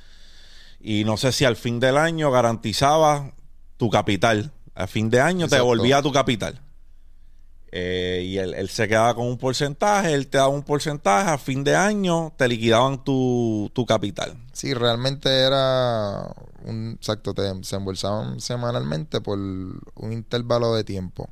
Y 0.79 1.05
no 1.05 1.17
sé 1.17 1.33
si 1.33 1.45
al 1.45 1.57
fin 1.57 1.81
del 1.81 1.97
año 1.97 2.31
garantizaba 2.31 3.33
tu 3.77 3.91
capital. 3.91 4.53
Al 4.75 4.89
fin 4.89 5.11
de 5.11 5.21
año 5.21 5.49
te 5.49 5.57
devolvía 5.57 6.03
tu 6.03 6.13
capital. 6.13 6.61
Eh, 7.73 8.25
y 8.27 8.37
él, 8.39 8.53
él 8.55 8.69
se 8.69 8.89
quedaba 8.89 9.15
con 9.15 9.27
un 9.27 9.39
porcentaje, 9.39 10.13
él 10.13 10.27
te 10.27 10.39
daba 10.39 10.49
un 10.49 10.63
porcentaje, 10.65 11.31
a 11.31 11.39
fin 11.39 11.63
de 11.65 11.77
año 11.77 12.33
te 12.37 12.49
liquidaban 12.49 13.05
tu, 13.05 13.71
tu 13.73 13.87
capital. 13.87 14.37
Sí, 14.53 14.75
realmente 14.75 15.29
era 15.29 16.35
un 16.65 16.95
exacto, 16.99 17.33
te 17.33 17.43
desembolsaban 17.43 18.41
semanalmente 18.41 19.21
por 19.21 19.39
un 19.39 20.13
intervalo 20.13 20.75
de 20.75 20.83
tiempo. 20.85 21.31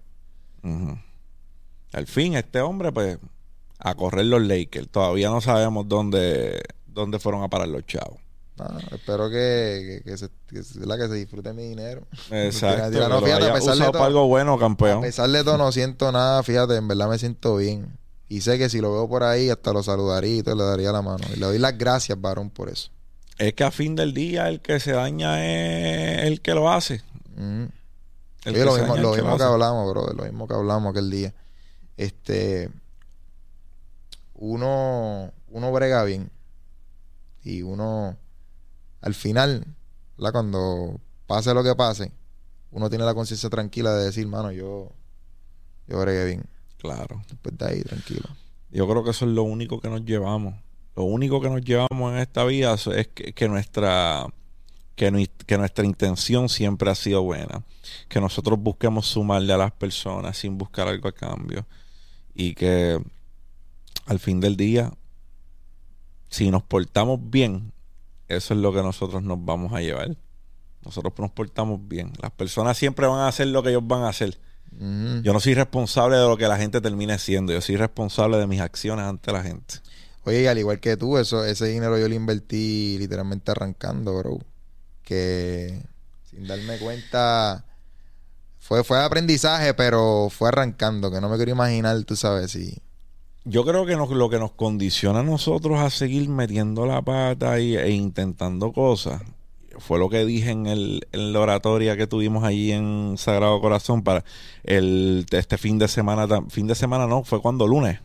Al 1.93 2.07
fin, 2.07 2.35
este 2.37 2.61
hombre, 2.61 2.93
pues, 2.93 3.19
a 3.79 3.95
correr 3.95 4.27
los 4.27 4.43
Lakers. 4.43 4.89
Todavía 4.89 5.29
no 5.31 5.41
sabemos 5.41 5.89
dónde, 5.89 6.61
dónde 6.87 7.19
fueron 7.19 7.43
a 7.43 7.49
parar 7.49 7.69
los 7.69 7.87
chavos. 7.87 8.19
Nada, 8.57 8.81
espero 8.91 9.31
que, 9.31 10.01
que, 10.05 10.11
que 10.11 10.19
se, 10.19 10.29
que, 10.49 10.63
¿verdad? 10.81 10.99
que 10.99 11.09
se 11.09 11.15
disfrute 11.15 11.53
mi 11.53 11.63
dinero. 11.69 12.03
Exacto. 12.31 12.91
Tira, 12.91 13.09
no, 13.09 13.21
fíjate, 13.23 13.49
a 13.51 13.55
pesar 13.55 13.77
de 13.77 13.85
todo- 13.91 14.03
algo 14.03 14.27
bueno, 14.27 14.55
A 14.55 14.59
campeón. 14.59 15.01
pesar 15.03 15.31
de 15.31 15.45
todo, 15.45 15.59
no 15.59 15.71
siento 15.71 16.11
nada, 16.11 16.43
fíjate, 16.43 16.75
en 16.77 16.89
verdad 16.89 17.09
me 17.09 17.19
siento 17.19 17.57
bien. 17.57 17.97
Y 18.29 18.41
sé 18.43 18.59
que 18.59 18.69
si 18.69 18.81
lo 18.81 18.93
veo 18.93 19.09
por 19.09 19.23
ahí, 19.23 19.49
hasta 19.49 19.73
lo 19.73 19.83
saludaría 19.83 20.39
y 20.39 20.43
te 20.43 20.55
le 20.55 20.63
daría 20.65 20.91
la 20.93 21.03
mano. 21.03 21.25
Y 21.35 21.39
le 21.39 21.47
doy 21.47 21.59
las 21.59 21.79
gracias, 21.79 22.21
varón, 22.21 22.51
por 22.51 22.69
eso. 22.69 22.91
Es 23.39 23.55
que 23.55 23.63
a 23.65 23.71
fin 23.71 23.95
del 23.95 24.13
día 24.13 24.49
el 24.49 24.61
que 24.61 24.81
se 24.81 24.91
daña 24.93 25.43
es 25.47 26.25
el 26.27 26.41
que 26.43 26.53
lo 26.53 26.71
hace. 26.71 27.01
Mm. 27.37 27.65
El 28.45 28.65
lo 28.65 28.75
mismo, 28.77 28.97
lo 28.97 29.13
mismo 29.15 29.37
que 29.37 29.43
hablamos, 29.45 29.89
bro, 29.91 30.13
lo 30.13 30.25
mismo 30.25 30.49
que 30.49 30.55
hablamos 30.55 30.91
aquel 30.91 31.11
día. 31.11 31.33
Este, 31.97 32.71
uno, 34.39 35.33
uno 35.49 35.73
brega 35.73 36.05
bien 36.05 36.31
y 37.43 37.63
uno, 37.63 38.17
al 39.01 39.15
final, 39.15 39.67
¿verdad? 40.17 40.33
cuando 40.33 41.01
pase 41.27 41.53
lo 41.55 41.63
que 41.63 41.75
pase, 41.75 42.13
uno 42.71 42.89
tiene 42.89 43.05
la 43.05 43.15
conciencia 43.15 43.51
tranquila 43.51 43.95
de 43.95 44.05
decir, 44.07 44.27
mano, 44.27 44.53
yo, 44.53 44.93
yo 45.87 46.01
bregué 46.01 46.25
bien. 46.27 46.45
Claro. 46.79 47.23
Después 47.29 47.59
de 47.59 47.67
ahí, 47.67 47.83
tranquilo. 47.83 48.29
Yo 48.71 48.89
creo 48.89 49.03
que 49.03 49.11
eso 49.11 49.25
es 49.25 49.33
lo 49.33 49.43
único 49.43 49.81
que 49.81 49.89
nos 49.89 50.05
llevamos. 50.05 50.55
Lo 50.95 51.05
único 51.05 51.41
que 51.41 51.49
nos 51.49 51.63
llevamos 51.63 52.13
en 52.13 52.19
esta 52.19 52.45
vida 52.45 52.75
es 52.75 53.09
que, 53.09 53.33
que 53.33 53.49
nuestra 53.49 54.27
que, 54.95 55.31
que 55.47 55.59
nuestra 55.59 55.85
intención 55.85 56.49
siempre 56.49 56.91
ha 56.91 56.95
sido 56.95 57.23
buena. 57.23 57.63
Que 58.09 58.21
nosotros 58.21 58.59
busquemos 58.61 59.07
sumarle 59.07 59.53
a 59.53 59.57
las 59.57 59.73
personas 59.73 60.37
sin 60.37 60.59
buscar 60.59 60.87
algo 60.89 61.09
a 61.09 61.13
cambio. 61.13 61.67
Y 62.35 62.55
que 62.55 63.01
al 64.09 64.19
fin 64.19 64.41
del 64.41 64.57
día, 64.57 64.93
si 66.29 66.51
nos 66.51 66.63
portamos 66.63 67.21
bien, 67.31 67.73
eso 68.27 68.55
es 68.55 68.61
lo 68.61 68.73
que 68.73 68.83
nosotros 68.83 69.23
nos 69.23 69.45
vamos 69.45 69.73
a 69.75 69.81
llevar. 69.81 70.17
Nosotros 70.85 71.13
nos 71.19 71.31
portamos 71.31 71.87
bien. 71.87 72.13
Las 72.21 72.31
personas 72.31 72.79
siempre 72.79 73.07
van 73.07 73.21
a 73.21 73.29
hacer 73.29 73.49
lo 73.49 73.63
que 73.63 73.71
ellos 73.71 73.87
van 73.87 74.03
a 74.03 74.09
hacer. 74.09 74.39
Yo 74.71 75.33
no 75.33 75.41
soy 75.41 75.55
responsable 75.55 76.17
de 76.17 76.27
lo 76.27 76.37
que 76.37 76.47
la 76.47 76.57
gente 76.57 76.81
termine 76.81 77.19
siendo. 77.19 77.53
Yo 77.53 77.61
soy 77.61 77.77
responsable 77.77 78.37
de 78.39 78.47
mis 78.47 78.61
acciones 78.61 79.05
ante 79.05 79.33
la 79.33 79.43
gente. 79.43 79.77
Oye, 80.25 80.43
y 80.43 80.47
al 80.47 80.59
igual 80.59 80.81
que 80.81 80.97
tú, 80.97 81.19
eso, 81.19 81.45
ese 81.45 81.67
dinero 81.67 81.99
yo 81.99 82.09
lo 82.09 82.15
invertí 82.15 82.97
literalmente 82.99 83.51
arrancando, 83.51 84.17
bro. 84.17 84.39
Que 85.03 85.83
sin 86.31 86.47
darme 86.47 86.79
cuenta, 86.79 87.65
fue, 88.59 88.85
fue 88.85 89.03
aprendizaje, 89.03 89.75
pero 89.75 90.29
fue 90.31 90.49
arrancando, 90.49 91.11
que 91.11 91.21
no 91.21 91.29
me 91.29 91.37
quiero 91.37 91.53
imaginar, 91.53 92.03
tú 92.05 92.17
sabes, 92.17 92.53
si... 92.53 92.83
Yo 93.49 93.65
creo 93.65 93.87
que 93.87 93.97
nos- 93.97 94.11
lo 94.11 94.29
que 94.29 94.39
nos 94.39 94.53
condiciona 94.53 95.21
a 95.21 95.23
nosotros 95.23 95.79
a 95.81 95.91
seguir 95.91 96.29
metiendo 96.29 96.87
la 96.87 97.01
pata 97.03 97.59
y- 97.61 97.77
e 97.77 97.91
intentando 97.91 98.73
cosas 98.73 99.23
fue 99.79 99.99
lo 99.99 100.09
que 100.11 100.25
dije 100.25 100.51
en, 100.51 100.67
el, 100.67 101.07
en 101.13 101.33
la 101.33 101.39
oratoria 101.41 101.97
que 101.97 102.07
tuvimos 102.09 102.43
allí 102.45 102.73
en 102.73 103.15
Sagrado 103.17 103.61
Corazón 103.61 104.03
para 104.03 104.25
el 104.65 105.25
este 105.31 105.57
fin 105.57 105.79
de 105.79 105.87
semana. 105.89 106.27
Fin 106.49 106.67
de 106.67 106.75
semana 106.75 107.07
no, 107.07 107.23
fue 107.25 107.41
cuando 107.41 107.67
lunes. 107.67 108.01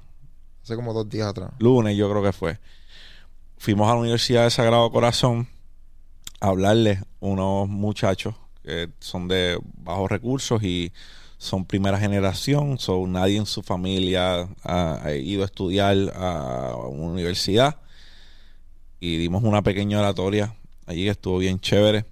Hace 0.64 0.76
como 0.76 0.94
dos 0.94 1.10
días 1.10 1.28
atrás. 1.30 1.52
lunes 1.60 1.98
yo 1.98 2.10
creo 2.10 2.22
que 2.24 2.32
fue. 2.32 2.60
Fuimos 3.58 3.90
a 3.90 3.96
la 3.96 4.02
Universidad 4.02 4.44
de 4.44 4.52
Sagrado 4.52 4.92
Corazón 4.92 5.48
a 6.40 6.48
hablarles 6.50 7.00
unos 7.20 7.68
muchachos 7.68 8.36
que 8.64 8.90
son 9.00 9.28
de 9.28 9.60
bajos 9.78 10.10
recursos 10.12 10.62
y 10.64 10.94
son 11.44 11.66
primera 11.66 12.00
generación, 12.00 12.80
so 12.80 13.06
nadie 13.06 13.38
en 13.38 13.46
su 13.46 13.62
familia 13.62 14.48
ha, 14.64 15.12
ido 15.12 15.44
a 15.44 15.46
estudiar 15.46 16.14
a 16.16 16.76
una 16.88 17.12
universidad 17.12 17.82
y 19.02 19.18
dimos 19.18 19.44
una 19.44 19.62
pequeña 19.62 20.00
oratoria 20.00 20.56
allí 20.86 21.04
que 21.04 21.10
estuvo 21.10 21.40
bien 21.40 21.60
chévere. 21.60 22.06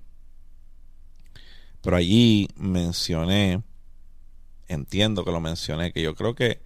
Pero 1.81 1.95
allí 1.95 2.49
mencioné, 2.57 3.63
entiendo 4.67 5.23
que 5.23 5.31
lo 5.31 5.39
mencioné, 5.39 5.93
que 5.93 6.01
yo 6.01 6.13
creo 6.13 6.35
que 6.35 6.61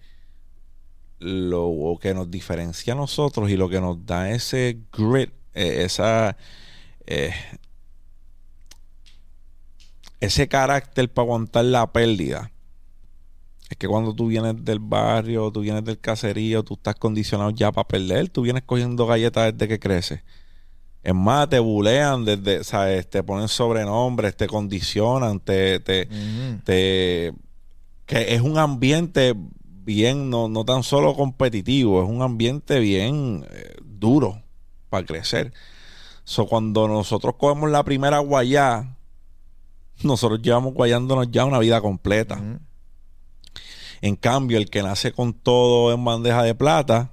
lo 1.20 1.96
que 2.02 2.14
nos 2.14 2.28
diferencia 2.28 2.94
a 2.94 2.96
nosotros 2.96 3.48
y 3.48 3.56
lo 3.56 3.68
que 3.68 3.80
nos 3.80 4.04
da 4.04 4.30
ese 4.30 4.80
grit, 4.92 5.30
eh, 5.54 5.84
esa 5.84 6.36
eh, 7.06 7.32
ese 10.20 10.48
carácter 10.48 11.08
para 11.08 11.26
aguantar 11.26 11.64
la 11.64 11.92
pérdida. 11.92 12.50
Es 13.68 13.76
que 13.76 13.88
cuando 13.88 14.14
tú 14.14 14.28
vienes 14.28 14.64
del 14.64 14.78
barrio, 14.78 15.50
tú 15.50 15.60
vienes 15.60 15.84
del 15.84 15.98
caserío, 15.98 16.62
tú 16.62 16.74
estás 16.74 16.94
condicionado 16.94 17.50
ya 17.50 17.72
para 17.72 17.88
perder, 17.88 18.28
tú 18.28 18.42
vienes 18.42 18.62
cogiendo 18.64 19.06
galletas 19.06 19.52
desde 19.52 19.68
que 19.68 19.78
creces. 19.80 20.20
Es 21.02 21.14
más, 21.14 21.48
te 21.48 21.58
bulean 21.58 22.24
desde, 22.24 22.64
¿sabes? 22.64 23.08
Te 23.08 23.22
ponen 23.22 23.48
sobrenombres, 23.48 24.36
te 24.36 24.46
condicionan, 24.46 25.40
te, 25.40 25.80
te, 25.80 26.08
Ujú. 26.08 26.60
te- 26.64 27.32
que 28.06 28.34
es 28.34 28.40
un 28.40 28.58
ambiente 28.58 29.34
bien, 29.64 30.30
no, 30.30 30.48
no 30.48 30.64
tan 30.64 30.82
solo 30.82 31.14
competitivo, 31.14 32.02
es 32.02 32.08
un 32.08 32.22
ambiente 32.22 32.78
bien 32.80 33.46
eh, 33.50 33.76
duro 33.84 34.42
para 34.90 35.06
crecer. 35.06 35.52
So, 36.24 36.46
cuando 36.46 36.88
nosotros 36.88 37.34
cogemos 37.38 37.70
la 37.70 37.84
primera 37.84 38.18
guayá, 38.18 38.96
nosotros 40.02 40.40
llevamos 40.42 40.74
guayándonos 40.74 41.30
ya 41.30 41.44
una 41.44 41.58
vida 41.58 41.80
completa. 41.80 42.34
Ujú. 42.36 42.58
En 44.00 44.16
cambio, 44.16 44.58
el 44.58 44.70
que 44.70 44.82
nace 44.82 45.12
con 45.12 45.32
todo 45.32 45.92
en 45.92 46.04
bandeja 46.04 46.42
de 46.42 46.54
plata, 46.54 47.12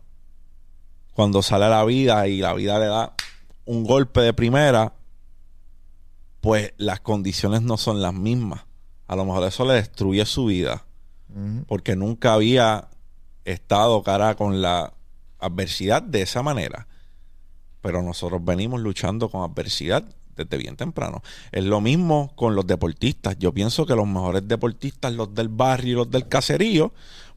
cuando 1.13 1.41
sale 1.41 1.65
a 1.65 1.69
la 1.69 1.85
vida 1.85 2.27
y 2.27 2.39
la 2.39 2.53
vida 2.53 2.79
le 2.79 2.87
da 2.87 3.13
un 3.65 3.83
golpe 3.83 4.21
de 4.21 4.33
primera, 4.33 4.93
pues 6.41 6.73
las 6.77 6.99
condiciones 6.99 7.61
no 7.61 7.77
son 7.77 8.01
las 8.01 8.13
mismas. 8.13 8.65
A 9.07 9.15
lo 9.15 9.25
mejor 9.25 9.47
eso 9.47 9.65
le 9.65 9.75
destruye 9.75 10.25
su 10.25 10.45
vida, 10.45 10.85
porque 11.67 11.95
nunca 11.95 12.33
había 12.33 12.89
estado 13.45 14.01
cara 14.03 14.35
con 14.35 14.61
la 14.61 14.93
adversidad 15.39 16.01
de 16.01 16.21
esa 16.21 16.41
manera. 16.41 16.87
Pero 17.81 18.01
nosotros 18.01 18.43
venimos 18.43 18.81
luchando 18.81 19.29
con 19.29 19.49
adversidad 19.49 20.03
desde 20.35 20.57
bien 20.57 20.75
temprano. 20.75 21.21
Es 21.51 21.63
lo 21.63 21.81
mismo 21.81 22.31
con 22.35 22.55
los 22.55 22.65
deportistas. 22.67 23.37
Yo 23.39 23.53
pienso 23.53 23.85
que 23.85 23.95
los 23.95 24.07
mejores 24.07 24.47
deportistas, 24.47 25.13
los 25.13 25.33
del 25.33 25.49
barrio 25.49 25.91
y 25.91 25.95
los 25.95 26.11
del 26.11 26.27
caserío, 26.27 26.93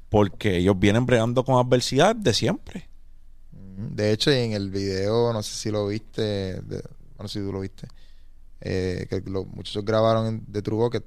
porque 0.09 0.59
ellos 0.59 0.79
vienen 0.79 1.07
bregando 1.07 1.45
con 1.45 1.57
adversidad 1.65 2.15
de 2.17 2.33
siempre. 2.33 2.89
De 3.53 4.13
hecho, 4.13 4.31
en 4.31 4.53
el 4.53 4.71
video, 4.71 5.33
no 5.33 5.43
sé 5.43 5.55
si 5.55 5.71
lo 5.71 5.87
viste, 5.89 6.23
de- 6.23 6.83
bueno, 7.17 7.29
si 7.29 7.41
tú 7.41 7.53
lo 7.53 7.61
viste, 7.61 7.89
eh, 8.61 9.07
que 9.11 9.23
los 9.27 9.47
muchachos 9.47 9.85
grabaron 9.85 10.27
en- 10.27 10.45
de 10.47 10.63
True 10.63 10.79
Bucket 10.79 11.05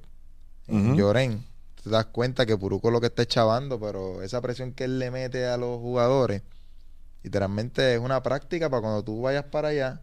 en. 0.68 0.96
Lloren. 0.96 1.44
Te 1.82 1.90
das 1.90 2.06
cuenta 2.06 2.44
que 2.46 2.56
Puruco 2.56 2.90
lo 2.90 3.00
que 3.00 3.06
está 3.06 3.26
chavando, 3.26 3.80
pero 3.80 4.22
esa 4.22 4.40
presión 4.40 4.72
que 4.72 4.84
él 4.84 4.98
le 4.98 5.10
mete 5.10 5.46
a 5.46 5.56
los 5.56 5.78
jugadores, 5.80 6.42
literalmente 7.22 7.94
es 7.94 8.00
una 8.00 8.22
práctica 8.22 8.68
para 8.70 8.82
cuando 8.82 9.02
tú 9.02 9.22
vayas 9.22 9.44
para 9.44 9.68
allá, 9.68 10.00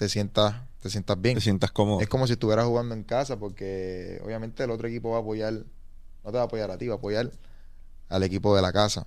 te 0.00 0.08
sientas, 0.08 0.54
te 0.80 0.88
sientas 0.88 1.20
bien. 1.20 1.34
Te 1.34 1.42
sientas 1.42 1.72
cómodo. 1.72 2.00
Es 2.00 2.08
como 2.08 2.26
si 2.26 2.32
estuvieras 2.32 2.64
jugando 2.64 2.94
en 2.94 3.02
casa, 3.02 3.38
porque 3.38 4.18
obviamente 4.24 4.64
el 4.64 4.70
otro 4.70 4.88
equipo 4.88 5.10
va 5.10 5.18
a 5.18 5.20
apoyar, 5.20 5.52
no 5.52 6.30
te 6.30 6.38
va 6.38 6.40
a 6.40 6.44
apoyar 6.46 6.70
a 6.70 6.78
ti, 6.78 6.88
va 6.88 6.94
a 6.94 6.96
apoyar 6.96 7.30
al 8.08 8.22
equipo 8.22 8.56
de 8.56 8.62
la 8.62 8.72
casa. 8.72 9.06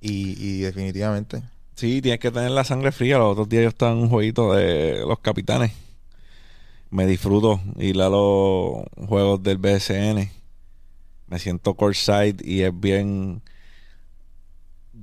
Y, 0.00 0.42
y 0.42 0.60
definitivamente. 0.62 1.42
Sí, 1.74 2.00
tienes 2.00 2.18
que 2.18 2.30
tener 2.30 2.50
la 2.50 2.64
sangre 2.64 2.92
fría. 2.92 3.18
Los 3.18 3.32
otros 3.32 3.50
días 3.50 3.64
yo 3.64 3.68
estaba 3.68 3.92
en 3.92 3.98
un 3.98 4.08
jueguito 4.08 4.54
de 4.54 5.04
los 5.06 5.18
capitanes. 5.18 5.72
Me 6.88 7.04
disfruto 7.04 7.60
ir 7.76 8.00
a 8.00 8.08
los 8.08 8.86
juegos 9.06 9.42
del 9.42 9.58
BSN. 9.58 10.30
Me 11.26 11.38
siento 11.38 11.74
courtside 11.74 12.36
y 12.42 12.62
es 12.62 12.72
bien, 12.80 13.42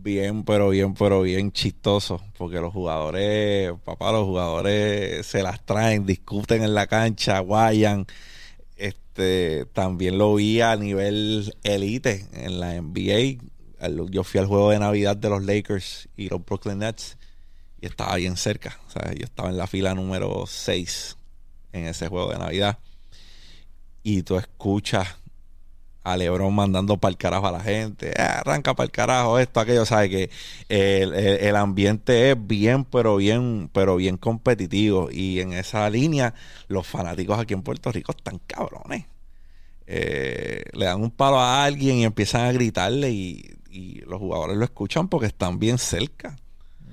bien, 0.08 0.44
pero 0.44 0.70
bien, 0.70 0.94
pero 0.94 1.22
bien 1.22 1.52
chistoso. 1.52 2.24
Porque 2.38 2.60
los 2.60 2.74
jugadores, 2.74 3.74
papá, 3.84 4.12
los 4.12 4.26
jugadores 4.26 5.26
se 5.26 5.44
las 5.44 5.64
traen, 5.66 6.06
discuten 6.06 6.64
en 6.64 6.74
la 6.74 6.88
cancha, 6.88 7.40
guayan. 7.40 8.08
Este, 8.78 9.66
también 9.74 10.18
lo 10.18 10.36
vi 10.36 10.62
a 10.62 10.76
nivel 10.78 11.54
elite 11.64 12.26
en 12.34 12.60
la 12.60 12.82
NBA. 12.82 13.44
Yo 14.10 14.24
fui 14.24 14.40
al 14.40 14.48
juego 14.48 14.72
de 14.72 14.80
Navidad 14.80 15.18
de 15.18 15.30
los 15.30 15.44
Lakers 15.44 16.10
y 16.16 16.30
los 16.30 16.44
Brooklyn 16.44 16.80
Nets 16.80 17.18
y 17.82 17.86
estaba 17.86 18.16
bien 18.16 18.38
cerca. 18.38 18.80
O 18.88 18.90
sea, 18.90 19.14
yo 19.14 19.26
estaba 19.26 19.50
en 19.50 19.58
la 19.58 19.68
fila 19.68 19.94
número 19.94 20.46
6 20.48 21.18
en 21.74 21.86
ese 21.86 22.08
juego 22.08 22.32
de 22.32 22.40
Navidad. 22.40 22.80
Y 24.02 24.24
tú 24.24 24.38
escuchas 24.38 25.18
a 26.08 26.16
Lebron 26.16 26.54
mandando 26.54 26.98
para 26.98 27.10
el 27.10 27.18
carajo 27.18 27.48
a 27.48 27.52
la 27.52 27.60
gente, 27.60 28.10
eh, 28.10 28.22
arranca 28.22 28.74
para 28.74 28.86
el 28.86 28.92
carajo 28.92 29.40
esto, 29.40 29.60
aquello, 29.60 29.86
sabe 29.86 30.10
que 30.10 30.30
el, 30.70 31.56
ambiente 31.56 32.32
es 32.32 32.48
bien, 32.48 32.86
pero 32.86 33.18
bien, 33.18 33.70
pero 33.74 33.98
bien 33.98 34.16
competitivo 34.16 35.10
y 35.12 35.42
en 35.42 35.52
esa 35.54 35.90
línea 35.90 36.34
los 36.70 36.88
fanáticos 36.88 37.38
aquí 37.38 37.54
en 37.54 37.62
Puerto 37.62 37.92
Rico 37.92 38.14
están 38.16 38.40
cabrones. 38.48 39.06
Eh, 39.86 40.64
le 40.74 40.86
dan 40.86 41.02
un 41.02 41.12
palo 41.12 41.40
a 41.40 41.64
alguien 41.64 41.98
y 41.98 42.04
empiezan 42.06 42.46
a 42.46 42.52
gritarle 42.52 43.12
y, 43.12 43.54
los 44.08 44.20
jugadores 44.20 44.58
lo 44.58 44.64
escuchan 44.64 45.08
porque 45.08 45.28
están 45.28 45.60
bien 45.60 45.78
cerca. 45.78 46.36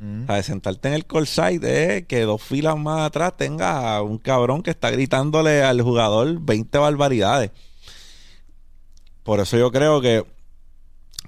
Mm. 0.01 0.27
de 0.27 0.43
sentarte 0.43 0.89
en 0.89 0.95
el 0.95 1.07
call 1.07 1.27
side 1.27 1.97
es 1.97 2.07
que 2.07 2.23
dos 2.23 2.43
filas 2.43 2.77
más 2.77 3.07
atrás 3.07 3.35
tenga 3.39 4.03
un 4.03 4.19
cabrón 4.19 4.62
que 4.62 4.71
está 4.71 4.91
gritándole 4.91 5.62
al 5.62 5.81
jugador 5.81 6.41
20 6.41 6.77
barbaridades. 6.77 7.53
Por 9.25 9.41
eso 9.41 9.57
yo 9.57 9.72
creo 9.72 10.01
que 10.03 10.25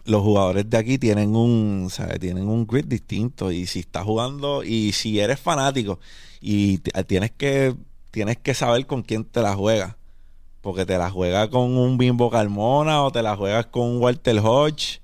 los 0.04 0.22
jugadores 0.22 0.68
de 0.68 0.76
aquí 0.76 0.98
tienen 0.98 1.34
un, 1.34 1.90
tienen 2.20 2.48
un 2.48 2.66
grit 2.66 2.86
distinto. 2.86 3.50
Y 3.50 3.66
si 3.66 3.80
estás 3.80 4.04
jugando, 4.04 4.62
y 4.62 4.92
si 4.92 5.18
eres 5.18 5.40
fanático, 5.40 5.98
y 6.40 6.78
tienes 7.06 7.32
que, 7.32 7.74
tienes 8.10 8.36
que 8.38 8.54
saber 8.54 8.86
con 8.86 9.02
quién 9.02 9.24
te 9.24 9.40
la 9.40 9.54
juegas. 9.54 9.96
Porque 10.60 10.84
te 10.84 10.98
la 10.98 11.10
juegas 11.10 11.48
con 11.48 11.76
un 11.76 11.96
Bimbo 11.96 12.30
Carmona, 12.30 13.02
o 13.02 13.10
te 13.10 13.22
la 13.22 13.34
juegas 13.34 13.66
con 13.66 13.82
un 13.84 14.02
Walter 14.02 14.38
Hodge, 14.40 15.00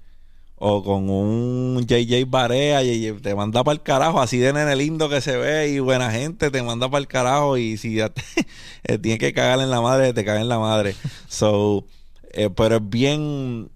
o 0.56 0.84
con 0.84 1.08
un 1.08 1.86
JJ 1.86 2.26
Barea, 2.28 2.82
y 2.82 3.10
te 3.20 3.34
manda 3.34 3.64
para 3.64 3.72
el 3.74 3.82
carajo, 3.82 4.20
así 4.20 4.36
de 4.36 4.52
nene 4.52 4.76
lindo 4.76 5.08
que 5.08 5.20
se 5.22 5.36
ve 5.38 5.70
y 5.70 5.78
buena 5.78 6.10
gente, 6.10 6.50
te 6.50 6.62
manda 6.62 6.90
para 6.90 7.00
el 7.00 7.08
carajo. 7.08 7.56
Y 7.56 7.78
si 7.78 7.94
ya 7.94 8.10
te, 8.10 8.22
eh, 8.84 8.98
tienes 8.98 9.18
que 9.18 9.32
cagar 9.32 9.60
en 9.60 9.70
la 9.70 9.80
madre, 9.80 10.12
te 10.12 10.24
caga 10.26 10.42
en 10.42 10.48
la 10.48 10.58
madre. 10.58 10.94
So. 11.28 11.86
Eh, 12.32 12.50
pero 12.50 12.76
es 12.76 12.88
bien 12.88 13.70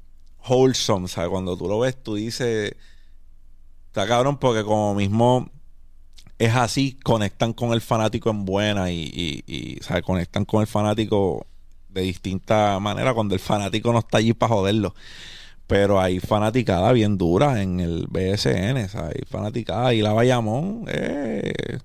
wholesome, 0.49 1.09
¿sabes? 1.09 1.31
Cuando 1.31 1.57
tú 1.57 1.69
lo 1.69 1.81
ves, 1.81 2.03
tú 2.03 2.15
dices, 2.15 2.75
está 3.89 4.07
cabrón 4.07 4.39
porque 4.39 4.65
como 4.65 4.95
mismo 4.95 5.51
es 6.39 6.55
así, 6.55 6.99
conectan 7.03 7.53
con 7.53 7.73
el 7.73 7.81
fanático 7.81 8.31
en 8.31 8.45
buena 8.45 8.91
y, 8.91 9.03
y, 9.03 9.45
y 9.47 9.77
¿sabes? 9.83 10.03
Conectan 10.03 10.45
con 10.45 10.61
el 10.61 10.67
fanático 10.67 11.47
de 11.89 12.03
distinta 12.03 12.79
manera 12.79 13.15
cuando 13.15 13.35
el 13.35 13.41
fanático 13.41 13.93
no 13.93 14.01
está 14.01 14.19
allí 14.19 14.35
para 14.35 14.55
joderlo. 14.55 14.95
Pero 15.67 16.01
hay 16.01 16.21
fanaticada 16.21 16.93
bien 16.93 17.19
dura 17.19 17.61
en 17.63 17.81
el 17.81 18.07
BSN, 18.09 18.89
¿sabes? 18.89 19.17
Hay 19.17 19.23
fanaticada 19.29 19.95
y 19.95 20.03
la 20.03 20.13
Bayamón, 20.13 20.85
eh, 20.89 21.79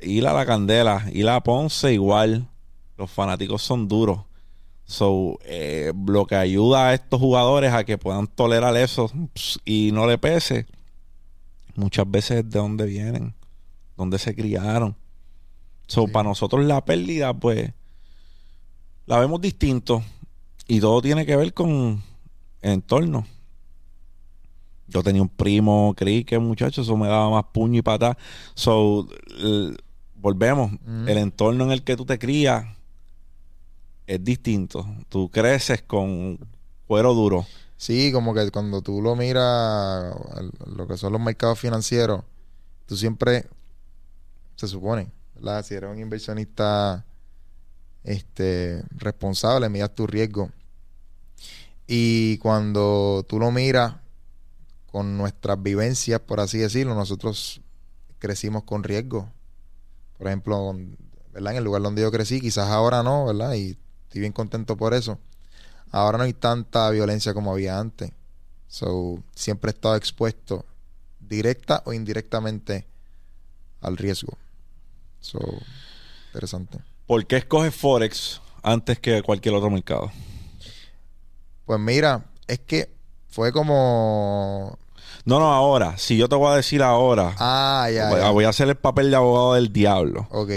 y 0.00 0.20
la 0.20 0.32
La 0.32 0.46
Candela, 0.46 1.06
y 1.12 1.22
la 1.22 1.42
Ponce 1.42 1.92
igual. 1.92 2.48
Los 2.98 3.10
fanáticos 3.10 3.62
son 3.62 3.86
duros. 3.86 4.20
So, 4.86 5.40
eh, 5.42 5.92
lo 6.06 6.26
que 6.26 6.36
ayuda 6.36 6.88
a 6.88 6.94
estos 6.94 7.20
jugadores 7.20 7.72
a 7.72 7.82
que 7.82 7.98
puedan 7.98 8.28
tolerar 8.28 8.76
eso 8.76 9.10
y 9.64 9.90
no 9.92 10.06
le 10.06 10.16
pese, 10.16 10.66
muchas 11.74 12.08
veces 12.08 12.38
es 12.38 12.50
de 12.50 12.60
dónde 12.60 12.86
vienen, 12.86 13.34
dónde 13.96 14.20
se 14.20 14.34
criaron. 14.36 14.94
So, 15.88 16.06
para 16.06 16.28
nosotros 16.28 16.64
la 16.64 16.84
pérdida, 16.84 17.34
pues, 17.34 17.72
la 19.06 19.18
vemos 19.18 19.40
distinto 19.40 20.04
y 20.68 20.78
todo 20.78 21.02
tiene 21.02 21.26
que 21.26 21.34
ver 21.34 21.52
con 21.52 22.00
el 22.62 22.72
entorno. 22.72 23.26
Yo 24.86 25.02
tenía 25.02 25.20
un 25.20 25.28
primo, 25.28 25.94
creí 25.96 26.22
que 26.22 26.38
muchacho, 26.38 26.82
eso 26.82 26.96
me 26.96 27.08
daba 27.08 27.28
más 27.28 27.44
puño 27.52 27.80
y 27.80 27.82
pata. 27.82 28.16
So, 28.54 29.08
volvemos, 30.14 30.70
el 31.08 31.18
entorno 31.18 31.64
en 31.64 31.72
el 31.72 31.82
que 31.82 31.96
tú 31.96 32.06
te 32.06 32.20
crías 32.20 32.75
es 34.06 34.22
distinto. 34.22 34.86
Tú 35.08 35.28
creces 35.30 35.82
con 35.82 36.38
cuero 36.86 37.14
duro. 37.14 37.46
Sí, 37.76 38.10
como 38.12 38.32
que 38.32 38.50
cuando 38.50 38.80
tú 38.80 39.02
lo 39.02 39.16
miras, 39.16 40.14
lo 40.66 40.86
que 40.86 40.96
son 40.96 41.12
los 41.12 41.20
mercados 41.20 41.58
financieros, 41.58 42.22
tú 42.86 42.96
siempre, 42.96 43.46
se 44.56 44.66
supone, 44.66 45.10
¿verdad? 45.34 45.64
Si 45.64 45.74
eres 45.74 45.90
un 45.90 45.98
inversionista 45.98 47.04
este, 48.02 48.82
responsable, 48.92 49.68
miras 49.68 49.94
tu 49.94 50.06
riesgo. 50.06 50.50
Y 51.86 52.38
cuando 52.38 53.24
tú 53.28 53.38
lo 53.38 53.50
miras 53.50 53.96
con 54.90 55.18
nuestras 55.18 55.62
vivencias, 55.62 56.20
por 56.20 56.40
así 56.40 56.58
decirlo, 56.58 56.94
nosotros 56.94 57.60
crecimos 58.18 58.62
con 58.64 58.82
riesgo. 58.82 59.30
Por 60.16 60.28
ejemplo, 60.28 60.74
¿verdad? 61.32 61.52
En 61.52 61.58
el 61.58 61.64
lugar 61.64 61.82
donde 61.82 62.00
yo 62.00 62.10
crecí, 62.10 62.40
quizás 62.40 62.70
ahora 62.70 63.02
no, 63.02 63.26
¿verdad? 63.26 63.54
Y 63.54 63.76
Estoy 64.16 64.22
bien 64.22 64.32
contento 64.32 64.78
por 64.78 64.94
eso. 64.94 65.18
Ahora 65.90 66.16
no 66.16 66.24
hay 66.24 66.32
tanta 66.32 66.88
violencia 66.88 67.34
como 67.34 67.52
había 67.52 67.78
antes. 67.78 68.12
So, 68.66 69.22
siempre 69.34 69.70
he 69.70 69.74
estado 69.74 69.94
expuesto 69.94 70.64
directa 71.20 71.82
o 71.84 71.92
indirectamente 71.92 72.86
al 73.82 73.98
riesgo. 73.98 74.38
So, 75.20 75.38
interesante. 76.28 76.78
¿Por 77.06 77.26
qué 77.26 77.36
escoges 77.36 77.74
Forex 77.74 78.40
antes 78.62 78.98
que 79.00 79.20
cualquier 79.20 79.54
otro 79.54 79.68
mercado? 79.68 80.10
Pues 81.66 81.78
mira, 81.78 82.24
es 82.46 82.60
que 82.60 82.88
fue 83.28 83.52
como. 83.52 84.78
No, 85.26 85.38
no, 85.38 85.52
ahora. 85.52 85.98
Si 85.98 86.16
yo 86.16 86.26
te 86.26 86.36
voy 86.36 86.54
a 86.54 86.56
decir 86.56 86.82
ahora. 86.82 87.34
Ah, 87.38 87.90
ya. 87.92 88.08
Voy, 88.08 88.20
ya. 88.20 88.30
voy 88.30 88.44
a 88.46 88.48
hacer 88.48 88.66
el 88.70 88.76
papel 88.76 89.10
de 89.10 89.16
abogado 89.16 89.52
del 89.52 89.74
diablo. 89.74 90.26
Ok 90.30 90.52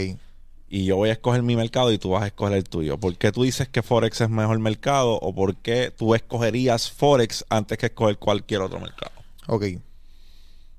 y 0.69 0.85
yo 0.85 0.97
voy 0.97 1.09
a 1.09 1.13
escoger 1.13 1.41
mi 1.41 1.55
mercado 1.55 1.91
y 1.91 1.97
tú 1.97 2.11
vas 2.11 2.23
a 2.23 2.27
escoger 2.27 2.55
el 2.55 2.63
tuyo. 2.63 2.99
¿Por 2.99 3.17
qué 3.17 3.31
tú 3.31 3.43
dices 3.43 3.67
que 3.67 3.81
Forex 3.81 4.21
es 4.21 4.29
mejor 4.29 4.59
mercado 4.59 5.13
o 5.13 5.33
por 5.33 5.55
qué 5.55 5.91
tú 5.95 6.13
escogerías 6.13 6.91
Forex 6.91 7.43
antes 7.49 7.77
que 7.77 7.87
escoger 7.87 8.17
cualquier 8.17 8.61
otro 8.61 8.79
mercado? 8.79 9.11
Ok, 9.47 9.65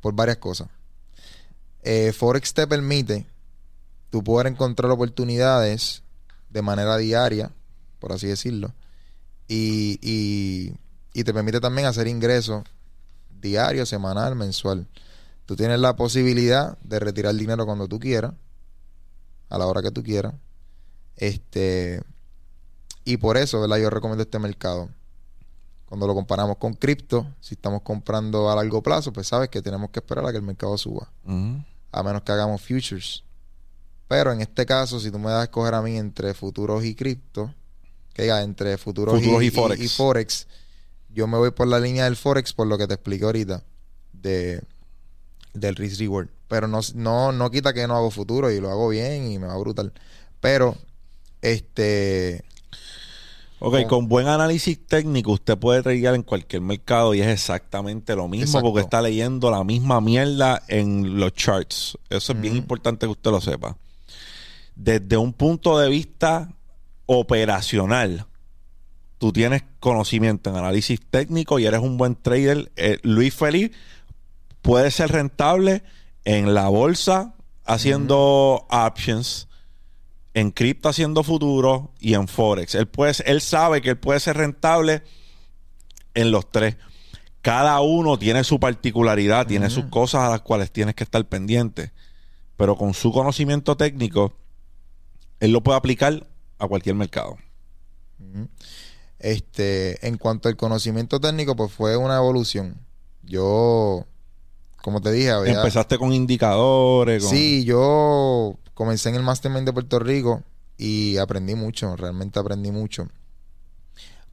por 0.01 0.15
varias 0.15 0.37
cosas. 0.37 0.69
Eh, 1.83 2.13
Forex 2.13 2.55
te 2.55 2.67
permite 2.69 3.27
tú 4.11 4.23
poder 4.23 4.47
encontrar 4.47 4.93
oportunidades 4.93 6.05
de 6.51 6.63
manera 6.63 6.97
diaria, 6.97 7.51
por 7.99 8.13
así 8.13 8.29
decirlo, 8.29 8.73
y, 9.49 9.99
y, 10.03 10.73
y 11.15 11.25
te 11.25 11.35
permite 11.35 11.59
también 11.59 11.89
hacer 11.89 12.07
ingresos 12.07 12.63
diario, 13.41 13.87
semanal, 13.87 14.37
mensual. 14.37 14.87
Tú 15.47 15.57
tienes 15.57 15.81
la 15.81 15.97
posibilidad 15.97 16.79
de 16.79 17.01
retirar 17.01 17.35
dinero 17.35 17.67
cuando 17.67 17.89
tú 17.89 17.99
quieras 17.99 18.35
a 19.51 19.59
la 19.59 19.67
hora 19.67 19.83
que 19.83 19.91
tú 19.91 20.03
quieras. 20.03 20.33
Este, 21.17 22.01
y 23.05 23.19
por 23.19 23.37
eso, 23.37 23.61
¿verdad? 23.61 23.77
Yo 23.77 23.91
recomiendo 23.91 24.23
este 24.23 24.39
mercado. 24.39 24.89
Cuando 25.87 26.07
lo 26.07 26.15
comparamos 26.15 26.57
con 26.57 26.75
cripto, 26.75 27.27
si 27.41 27.55
estamos 27.55 27.83
comprando 27.83 28.49
a 28.49 28.55
largo 28.55 28.83
plazo, 28.83 29.13
pues 29.13 29.27
sabes 29.27 29.51
que 29.51 29.61
tenemos 29.61 29.91
que 29.91 29.99
esperar 29.99 30.25
a 30.25 30.31
que 30.31 30.39
el 30.39 30.45
mercado 30.45 30.79
suba. 30.79 31.11
A 31.93 32.03
menos 32.03 32.23
que 32.23 32.33
hagamos 32.33 32.63
futures. 32.63 33.25
Pero 34.07 34.33
en 34.33 34.41
este 34.41 34.65
caso, 34.65 35.01
si 35.01 35.11
tú 35.11 35.19
me 35.19 35.31
das 35.31 35.41
a 35.41 35.45
escoger 35.45 35.75
a 35.75 35.83
mí 35.83 35.97
entre 35.97 36.33
futuros 36.33 36.85
y 36.85 36.95
cripto, 36.95 37.53
que 38.15 38.23
diga, 38.23 38.43
entre 38.43 38.79
futuros, 38.79 39.21
y, 39.21 39.51
forex. 39.51 39.83
y, 39.83 39.89
forex. 39.89 40.47
yo 41.11 41.27
me 41.27 41.39
voy 41.39 41.51
por 41.51 41.67
la 41.67 41.81
línea 41.81 42.05
del 42.05 42.17
forex 42.17 42.53
por 42.53 42.67
lo 42.67 42.79
que 42.79 42.87
te 42.87 42.95
expliqué 42.95 43.25
ahorita 43.25 43.63
de 44.13 44.63
del 45.55 45.77
risk 45.77 46.01
reward. 46.01 46.29
Pero 46.49 46.67
no, 46.67 46.81
no, 46.95 47.33
no 47.33 47.51
quita 47.51 47.73
que 47.73 47.87
no 47.87 47.97
hago 47.97 48.11
futuro 48.11 48.51
y 48.51 48.61
lo 48.61 48.71
hago 48.71 48.89
bien 48.89 49.31
y 49.31 49.39
me 49.39 49.47
va 49.47 49.57
brutal. 49.57 49.93
Pero, 50.41 50.77
este. 51.43 52.45
Ok, 53.61 53.87
con, 53.87 54.09
buen 54.09 54.27
análisis 54.27 54.79
técnico 54.87 55.33
usted 55.33 55.59
puede 55.59 55.83
tradear 55.83 56.15
en 56.15 56.23
cualquier 56.23 56.63
mercado 56.63 57.15
y 57.15 57.21
es 57.21 57.29
exactamente 57.29 58.17
lo 58.17 58.27
mismo 58.27 58.63
porque 58.63 58.81
está 58.81 59.03
leyendo 59.03 59.51
la 59.51 59.63
misma 59.65 60.01
mierda 60.01 60.63
en 60.69 61.21
los 61.21 61.35
charts. 61.35 61.99
Eso 62.09 62.33
es 62.33 62.41
bien 62.41 62.57
importante 62.57 63.07
que 63.07 63.13
usted 63.13 63.31
lo 63.31 63.41
sepa. 63.41 63.77
Desde 64.75 65.19
un 65.19 65.35
punto 65.35 65.79
de 65.79 65.91
vista 65.91 66.49
operacional, 67.05 68.25
tú 69.19 69.31
tienes 69.31 69.63
conocimiento 69.79 70.49
en 70.49 70.57
análisis 70.57 70.99
técnico 71.11 71.59
y 71.59 71.67
eres 71.67 71.81
un 71.81 71.99
buen 71.99 72.17
trader. 72.17 72.73
Eh, 72.77 72.99
Luis 73.03 73.35
Feliz 73.35 73.73
puede 74.63 74.91
ser 74.91 75.11
rentable 75.11 75.83
en 76.25 76.55
la 76.55 76.69
bolsa 76.69 77.35
haciendo 77.65 78.67
options, 78.71 79.49
en 80.35 80.51
cripto 80.51 80.89
haciendo 80.89 81.23
futuro 81.23 81.93
y 81.99 82.15
en 82.15 82.29
forex. 82.29 82.75
Él, 82.75 82.89
puede, 82.89 83.15
él 83.27 83.41
sabe 83.41 83.83
que 83.83 83.91
él 83.91 83.99
puede 83.99 84.21
ser 84.21 84.37
rentable 84.37 85.03
en 86.15 86.31
los 86.31 86.51
tres. 86.51 86.77
Cada 87.43 87.81
uno 87.81 88.19
tiene 88.19 88.45
su 88.45 88.61
particularidad, 88.61 89.47
tiene 89.47 89.71
sus 89.71 89.87
cosas 89.87 90.23
a 90.23 90.31
las 90.31 90.43
cuales 90.43 90.71
tienes 90.71 90.95
que 90.95 91.05
estar 91.05 91.27
pendiente. 91.27 91.93
Pero 92.57 92.77
con 92.77 92.93
su 92.93 93.13
conocimiento 93.13 93.77
técnico, 93.77 94.35
él 95.41 95.53
lo 95.53 95.63
puede 95.63 95.79
aplicar 95.79 96.29
a 96.59 96.69
cualquier 96.69 96.97
mercado. 96.97 97.39
Este, 99.19 100.07
en 100.07 100.19
cuanto 100.19 100.49
al 100.49 100.57
conocimiento 100.57 101.19
técnico, 101.21 101.57
pues 101.57 101.73
fue 101.73 101.97
una 101.97 102.17
evolución. 102.17 102.87
Yo, 103.23 104.07
como 104.83 105.01
te 105.01 105.13
dije, 105.13 105.31
empezaste 105.31 105.99
con 105.99 106.13
indicadores. 106.13 107.29
Sí, 107.29 107.65
yo 107.65 108.57
comencé 108.75 109.09
en 109.09 109.17
el 109.17 109.23
Mastermind 109.23 109.67
de 109.67 109.73
Puerto 109.73 109.99
Rico 109.99 110.43
y 110.77 111.17
aprendí 111.19 111.55
mucho, 111.55 111.97
realmente 111.97 112.39
aprendí 112.39 112.71
mucho. 112.71 113.09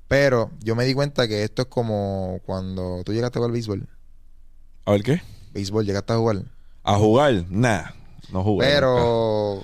Pero 0.07 0.51
yo 0.61 0.75
me 0.75 0.85
di 0.85 0.93
cuenta 0.93 1.27
que 1.27 1.43
esto 1.43 1.63
es 1.63 1.67
como 1.67 2.39
cuando 2.45 3.01
tú 3.03 3.13
llegaste 3.13 3.37
a 3.37 3.41
jugar 3.41 3.51
béisbol. 3.51 3.87
¿A 4.85 4.91
ver 4.91 5.03
qué? 5.03 5.21
Béisbol, 5.53 5.85
llegaste 5.85 6.13
a 6.13 6.17
jugar. 6.17 6.43
¿A 6.83 6.95
jugar? 6.95 7.45
Nah, 7.49 7.91
no 8.31 8.43
jugué. 8.43 8.65
Pero 8.65 9.61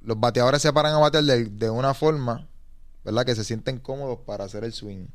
los 0.00 0.18
bateadores 0.18 0.62
se 0.62 0.72
paran 0.72 0.94
a 0.94 0.98
batear 0.98 1.24
de 1.24 1.68
una 1.68 1.92
forma 1.92 2.48
¿verdad? 3.06 3.24
Que 3.24 3.36
se 3.36 3.44
sienten 3.44 3.78
cómodos 3.78 4.18
para 4.26 4.44
hacer 4.44 4.64
el 4.64 4.72
swing. 4.72 5.06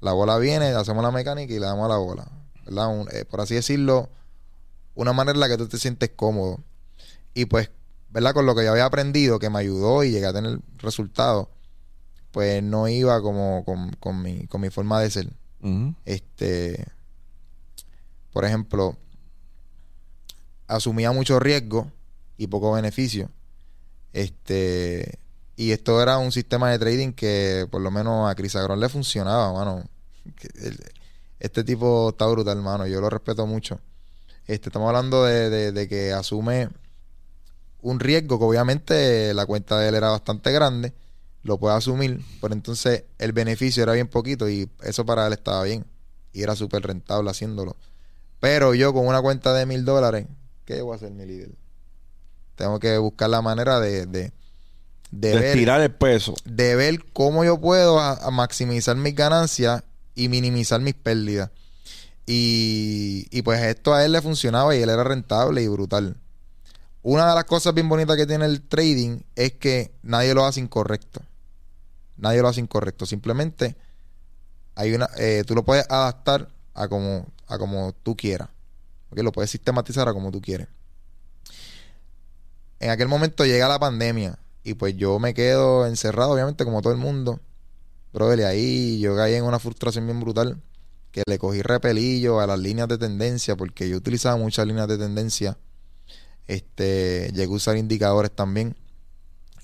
La 0.00 0.12
bola 0.12 0.38
viene, 0.38 0.70
hacemos 0.70 1.04
la 1.04 1.12
mecánica 1.12 1.54
y 1.54 1.60
le 1.60 1.66
damos 1.66 1.84
a 1.84 1.88
la 1.88 1.98
bola, 1.98 2.26
¿verdad? 2.70 3.06
Eh, 3.12 3.24
por 3.24 3.40
así 3.40 3.54
decirlo, 3.54 4.08
una 4.94 5.12
manera 5.12 5.36
en 5.36 5.40
la 5.40 5.48
que 5.48 5.58
tú 5.58 5.68
te 5.68 5.78
sientes 5.78 6.10
cómodo. 6.16 6.60
Y 7.34 7.44
pues, 7.46 7.70
¿verdad? 8.10 8.32
Con 8.32 8.46
lo 8.46 8.54
que 8.54 8.64
yo 8.64 8.70
había 8.70 8.84
aprendido, 8.86 9.38
que 9.38 9.50
me 9.50 9.58
ayudó 9.58 10.04
y 10.04 10.10
llegué 10.10 10.26
a 10.26 10.32
tener 10.32 10.60
resultados, 10.78 11.48
pues 12.30 12.62
no 12.62 12.88
iba 12.88 13.20
como 13.20 13.64
con, 13.64 14.22
mi, 14.22 14.46
con 14.46 14.60
mi 14.60 14.70
forma 14.70 15.00
de 15.00 15.10
ser. 15.10 15.28
Este, 16.06 16.86
por 18.32 18.44
ejemplo, 18.44 18.96
asumía 20.66 21.12
mucho 21.12 21.38
riesgo 21.38 21.90
y 22.38 22.46
poco 22.46 22.72
beneficio. 22.72 23.30
Este, 24.12 25.18
y 25.56 25.72
esto 25.72 26.00
era 26.02 26.18
un 26.18 26.32
sistema 26.32 26.70
de 26.70 26.78
trading 26.78 27.12
que 27.12 27.66
por 27.70 27.82
lo 27.82 27.90
menos 27.90 28.30
a 28.30 28.34
Chris 28.34 28.56
Agron 28.56 28.80
le 28.80 28.88
funcionaba, 28.88 29.52
mano. 29.52 29.84
Este 31.40 31.64
tipo 31.64 32.10
está 32.10 32.26
brutal, 32.26 32.58
hermano. 32.58 32.86
Yo 32.86 33.00
lo 33.00 33.10
respeto 33.10 33.46
mucho. 33.46 33.80
Este, 34.46 34.68
estamos 34.68 34.88
hablando 34.88 35.24
de, 35.24 35.88
que 35.88 36.12
asume 36.12 36.68
un 37.82 37.98
riesgo 37.98 38.38
que 38.38 38.44
obviamente 38.44 39.32
la 39.32 39.46
cuenta 39.46 39.78
de 39.78 39.88
él 39.88 39.94
era 39.94 40.10
bastante 40.10 40.52
grande. 40.52 40.92
Lo 41.42 41.58
puede 41.58 41.74
asumir, 41.74 42.20
pero 42.42 42.52
entonces 42.52 43.04
el 43.18 43.32
beneficio 43.32 43.82
era 43.82 43.94
bien 43.94 44.08
poquito 44.08 44.48
y 44.48 44.68
eso 44.82 45.06
para 45.06 45.26
él 45.26 45.32
estaba 45.32 45.64
bien. 45.64 45.86
Y 46.32 46.42
era 46.42 46.54
súper 46.54 46.82
rentable 46.82 47.30
haciéndolo. 47.30 47.76
Pero 48.38 48.74
yo 48.74 48.92
con 48.92 49.06
una 49.06 49.22
cuenta 49.22 49.54
de 49.54 49.64
mil 49.64 49.84
dólares, 49.84 50.26
¿qué 50.66 50.82
voy 50.82 50.92
a 50.92 50.96
hacer 50.96 51.10
mi 51.10 51.24
líder? 51.24 51.50
Tengo 52.54 52.78
que 52.78 52.98
buscar 52.98 53.30
la 53.30 53.40
manera 53.40 53.80
de 53.80 54.30
de, 55.10 55.34
ver, 55.34 55.80
el 55.80 55.90
peso. 55.92 56.34
De 56.44 56.76
ver 56.76 57.04
cómo 57.12 57.44
yo 57.44 57.60
puedo 57.60 57.98
maximizar 58.30 58.96
mis 58.96 59.14
ganancias 59.14 59.82
y 60.20 60.28
minimizar 60.28 60.80
mis 60.80 60.94
pérdidas. 60.94 61.50
Y, 62.26 63.26
y, 63.30 63.42
pues 63.42 63.60
esto 63.62 63.94
a 63.94 64.04
él 64.04 64.12
le 64.12 64.20
funcionaba 64.20 64.76
y 64.76 64.82
él 64.82 64.90
era 64.90 65.02
rentable 65.02 65.62
y 65.62 65.68
brutal. 65.68 66.16
Una 67.02 67.28
de 67.28 67.34
las 67.34 67.44
cosas 67.44 67.72
bien 67.72 67.88
bonitas 67.88 68.16
que 68.16 68.26
tiene 68.26 68.44
el 68.44 68.60
trading 68.60 69.20
es 69.34 69.52
que 69.52 69.94
nadie 70.02 70.34
lo 70.34 70.44
hace 70.44 70.60
incorrecto. 70.60 71.22
Nadie 72.18 72.42
lo 72.42 72.48
hace 72.48 72.60
incorrecto. 72.60 73.06
Simplemente 73.06 73.76
hay 74.74 74.92
una, 74.92 75.08
eh, 75.16 75.42
tú 75.46 75.54
lo 75.54 75.64
puedes 75.64 75.90
adaptar 75.90 76.48
a 76.74 76.86
como, 76.88 77.26
a 77.46 77.56
como 77.56 77.94
tú 78.02 78.14
quieras. 78.14 78.50
porque 79.08 79.22
Lo 79.22 79.32
puedes 79.32 79.50
sistematizar 79.50 80.06
a 80.06 80.12
como 80.12 80.30
tú 80.30 80.42
quieres. 80.42 80.68
En 82.78 82.90
aquel 82.90 83.08
momento 83.08 83.46
llega 83.46 83.68
la 83.68 83.78
pandemia 83.78 84.38
y 84.62 84.74
pues 84.74 84.94
yo 84.96 85.18
me 85.18 85.32
quedo 85.32 85.86
encerrado, 85.86 86.32
obviamente, 86.32 86.64
como 86.66 86.82
todo 86.82 86.92
el 86.92 86.98
mundo. 86.98 87.40
Brother, 88.12 88.40
y 88.40 88.42
ahí 88.42 89.00
yo 89.00 89.16
caí 89.16 89.34
en 89.34 89.44
una 89.44 89.58
frustración 89.58 90.06
bien 90.06 90.20
brutal. 90.20 90.60
Que 91.12 91.22
le 91.26 91.38
cogí 91.38 91.62
repelillo 91.62 92.40
a 92.40 92.46
las 92.46 92.58
líneas 92.58 92.88
de 92.88 92.98
tendencia, 92.98 93.56
porque 93.56 93.88
yo 93.88 93.96
utilizaba 93.96 94.36
muchas 94.36 94.66
líneas 94.66 94.88
de 94.88 94.98
tendencia. 94.98 95.58
Este, 96.46 97.30
llegué 97.32 97.52
a 97.52 97.56
usar 97.56 97.76
indicadores 97.76 98.30
también. 98.30 98.76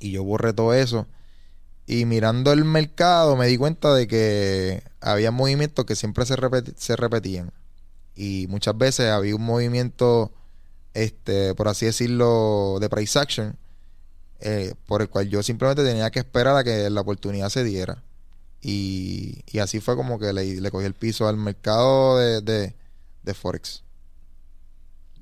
Y 0.00 0.12
yo 0.12 0.24
borré 0.24 0.52
todo 0.52 0.74
eso. 0.74 1.06
Y 1.86 2.04
mirando 2.04 2.52
el 2.52 2.64
mercado 2.64 3.36
me 3.36 3.46
di 3.46 3.56
cuenta 3.56 3.94
de 3.94 4.08
que 4.08 4.82
había 5.00 5.30
movimientos 5.30 5.84
que 5.84 5.94
siempre 5.94 6.26
se, 6.26 6.36
repetían. 6.96 7.52
Y 8.16 8.46
muchas 8.48 8.76
veces 8.76 9.10
había 9.10 9.36
un 9.36 9.42
movimiento, 9.42 10.32
este, 10.94 11.54
por 11.54 11.68
así 11.68 11.86
decirlo, 11.86 12.78
de 12.80 12.88
price 12.88 13.18
action 13.18 13.56
eh, 14.40 14.74
por 14.86 15.00
el 15.00 15.08
cual 15.08 15.28
yo 15.28 15.42
simplemente 15.42 15.82
tenía 15.84 16.10
que 16.10 16.18
esperar 16.18 16.56
a 16.56 16.64
que 16.64 16.90
la 16.90 17.00
oportunidad 17.00 17.48
se 17.48 17.64
diera. 17.64 18.02
Y, 18.62 19.44
así 19.60 19.80
fue 19.80 19.96
como 19.96 20.18
que 20.18 20.32
le, 20.32 20.60
le, 20.60 20.70
cogí 20.70 20.86
el 20.86 20.94
piso 20.94 21.28
al 21.28 21.36
mercado 21.36 22.18
de, 22.18 22.74
Forex. 23.34 23.82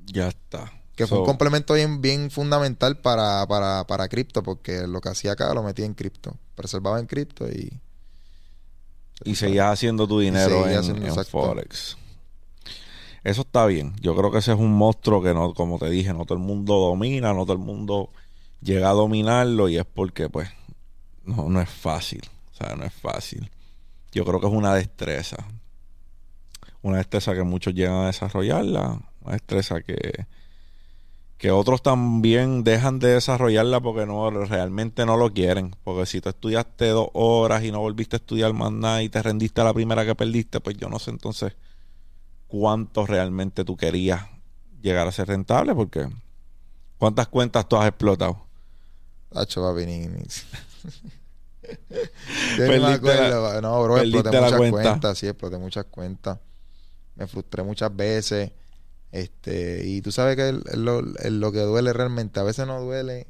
Ya 0.07 0.29
está. 0.29 0.73
Que 0.97 1.07
fue 1.07 1.19
un 1.19 1.27
complemento 1.27 1.75
bien, 1.75 2.01
bien 2.01 2.31
fundamental 2.31 2.99
para, 2.99 3.47
para, 3.47 3.87
para 3.87 4.09
cripto, 4.09 4.43
porque 4.43 4.87
lo 4.87 5.01
que 5.01 5.09
hacía 5.09 5.33
acá 5.33 5.53
lo 5.53 5.63
metía 5.63 5.85
en 5.85 5.95
cripto. 5.95 6.37
Preservaba 6.55 7.01
en 7.01 7.07
cripto 7.07 7.49
y. 7.49 7.81
Y 9.25 9.37
seguías 9.37 9.73
haciendo 9.73 10.07
tu 10.09 10.21
dinero 10.21 10.69
en, 10.69 11.15
Forex. 11.25 11.97
Eso 13.23 13.41
está 13.41 13.65
bien. 13.67 13.95
Yo 14.01 14.15
creo 14.15 14.31
que 14.31 14.39
ese 14.39 14.53
es 14.53 14.59
un 14.59 14.73
monstruo 14.73 15.23
que 15.23 15.33
no, 15.33 15.55
como 15.55 15.79
te 15.79 15.89
dije, 15.89 16.13
no 16.13 16.27
todo 16.27 16.37
el 16.37 16.45
mundo 16.45 16.75
domina, 16.75 17.33
no 17.33 17.45
todo 17.45 17.55
el 17.55 17.59
mundo 17.59 18.11
llega 18.61 18.91
a 18.91 18.93
dominarlo 18.93 19.69
y 19.69 19.79
es 19.79 19.85
porque 19.87 20.29
pues 20.29 20.51
no, 21.25 21.49
no 21.49 21.61
es 21.61 21.71
fácil. 21.71 22.23
No 22.77 22.85
es 22.85 22.93
fácil. 22.93 23.51
Yo 24.13 24.25
creo 24.25 24.41
que 24.41 24.47
es 24.47 24.53
una 24.53 24.75
destreza. 24.75 25.37
Una 26.83 26.99
destreza 26.99 27.35
que 27.35 27.43
muchos 27.43 27.75
llegan 27.75 27.97
a 27.97 28.07
desarrollarla. 28.07 29.01
Una 29.23 29.33
destreza 29.33 29.81
que, 29.81 30.27
que 31.39 31.51
otros 31.51 31.83
también 31.83 32.63
dejan 32.65 32.99
de 32.99 33.09
desarrollarla 33.09 33.81
porque 33.81 34.07
no 34.07 34.31
realmente 34.31 35.05
no 35.05 35.17
lo 35.17 35.33
quieren. 35.33 35.75
Porque 35.83 36.07
si 36.07 36.21
tú 36.21 36.29
estudiaste 36.29 36.89
dos 36.89 37.09
horas 37.13 37.65
y 37.65 37.73
no 37.73 37.81
volviste 37.81 38.17
a 38.17 38.19
estudiar 38.19 38.53
más 38.53 38.73
nada 38.73 39.03
y 39.03 39.09
te 39.09 39.23
rendiste 39.23 39.61
a 39.61 39.65
la 39.65 39.75
primera 39.75 40.05
que 40.05 40.15
perdiste, 40.15 40.61
pues 40.61 40.77
yo 40.77 40.89
no 40.89 40.99
sé 40.99 41.11
entonces 41.11 41.55
cuánto 42.47 43.05
realmente 43.05 43.65
tú 43.65 43.77
querías 43.77 44.27
llegar 44.81 45.09
a 45.09 45.13
ser 45.13 45.29
rentable 45.29 45.75
porque 45.75 46.09
¿cuántas 46.99 47.27
cuentas 47.29 47.69
tú 47.69 47.77
has 47.77 47.89
explotado? 47.89 48.47
Hacho, 49.35 49.63
papi, 49.63 49.85
Yo 52.59 52.67
me 52.67 52.87
acuerdo, 52.87 53.61
no, 53.63 53.83
bro, 53.83 53.99
exploté 53.99 54.41
muchas 54.41 54.57
cuenta. 54.57 54.83
cuentas, 54.83 55.19
sí, 55.19 55.27
exploté 55.27 55.59
muchas 55.59 55.85
cuentas. 55.87 56.39
Me 57.17 57.27
frustré 57.27 57.63
muchas 57.63 57.95
veces. 57.95 58.53
Este, 59.13 59.87
y 59.87 60.03
tú 60.03 60.11
sabes 60.11 60.37
que 60.37 60.53
lo, 60.77 61.01
lo, 61.03 61.53
que 61.53 61.61
duele 61.61 61.93
realmente, 61.93 62.41
a 62.41 62.43
veces 62.43 62.67
no 62.67 62.81
duele, 62.81 63.29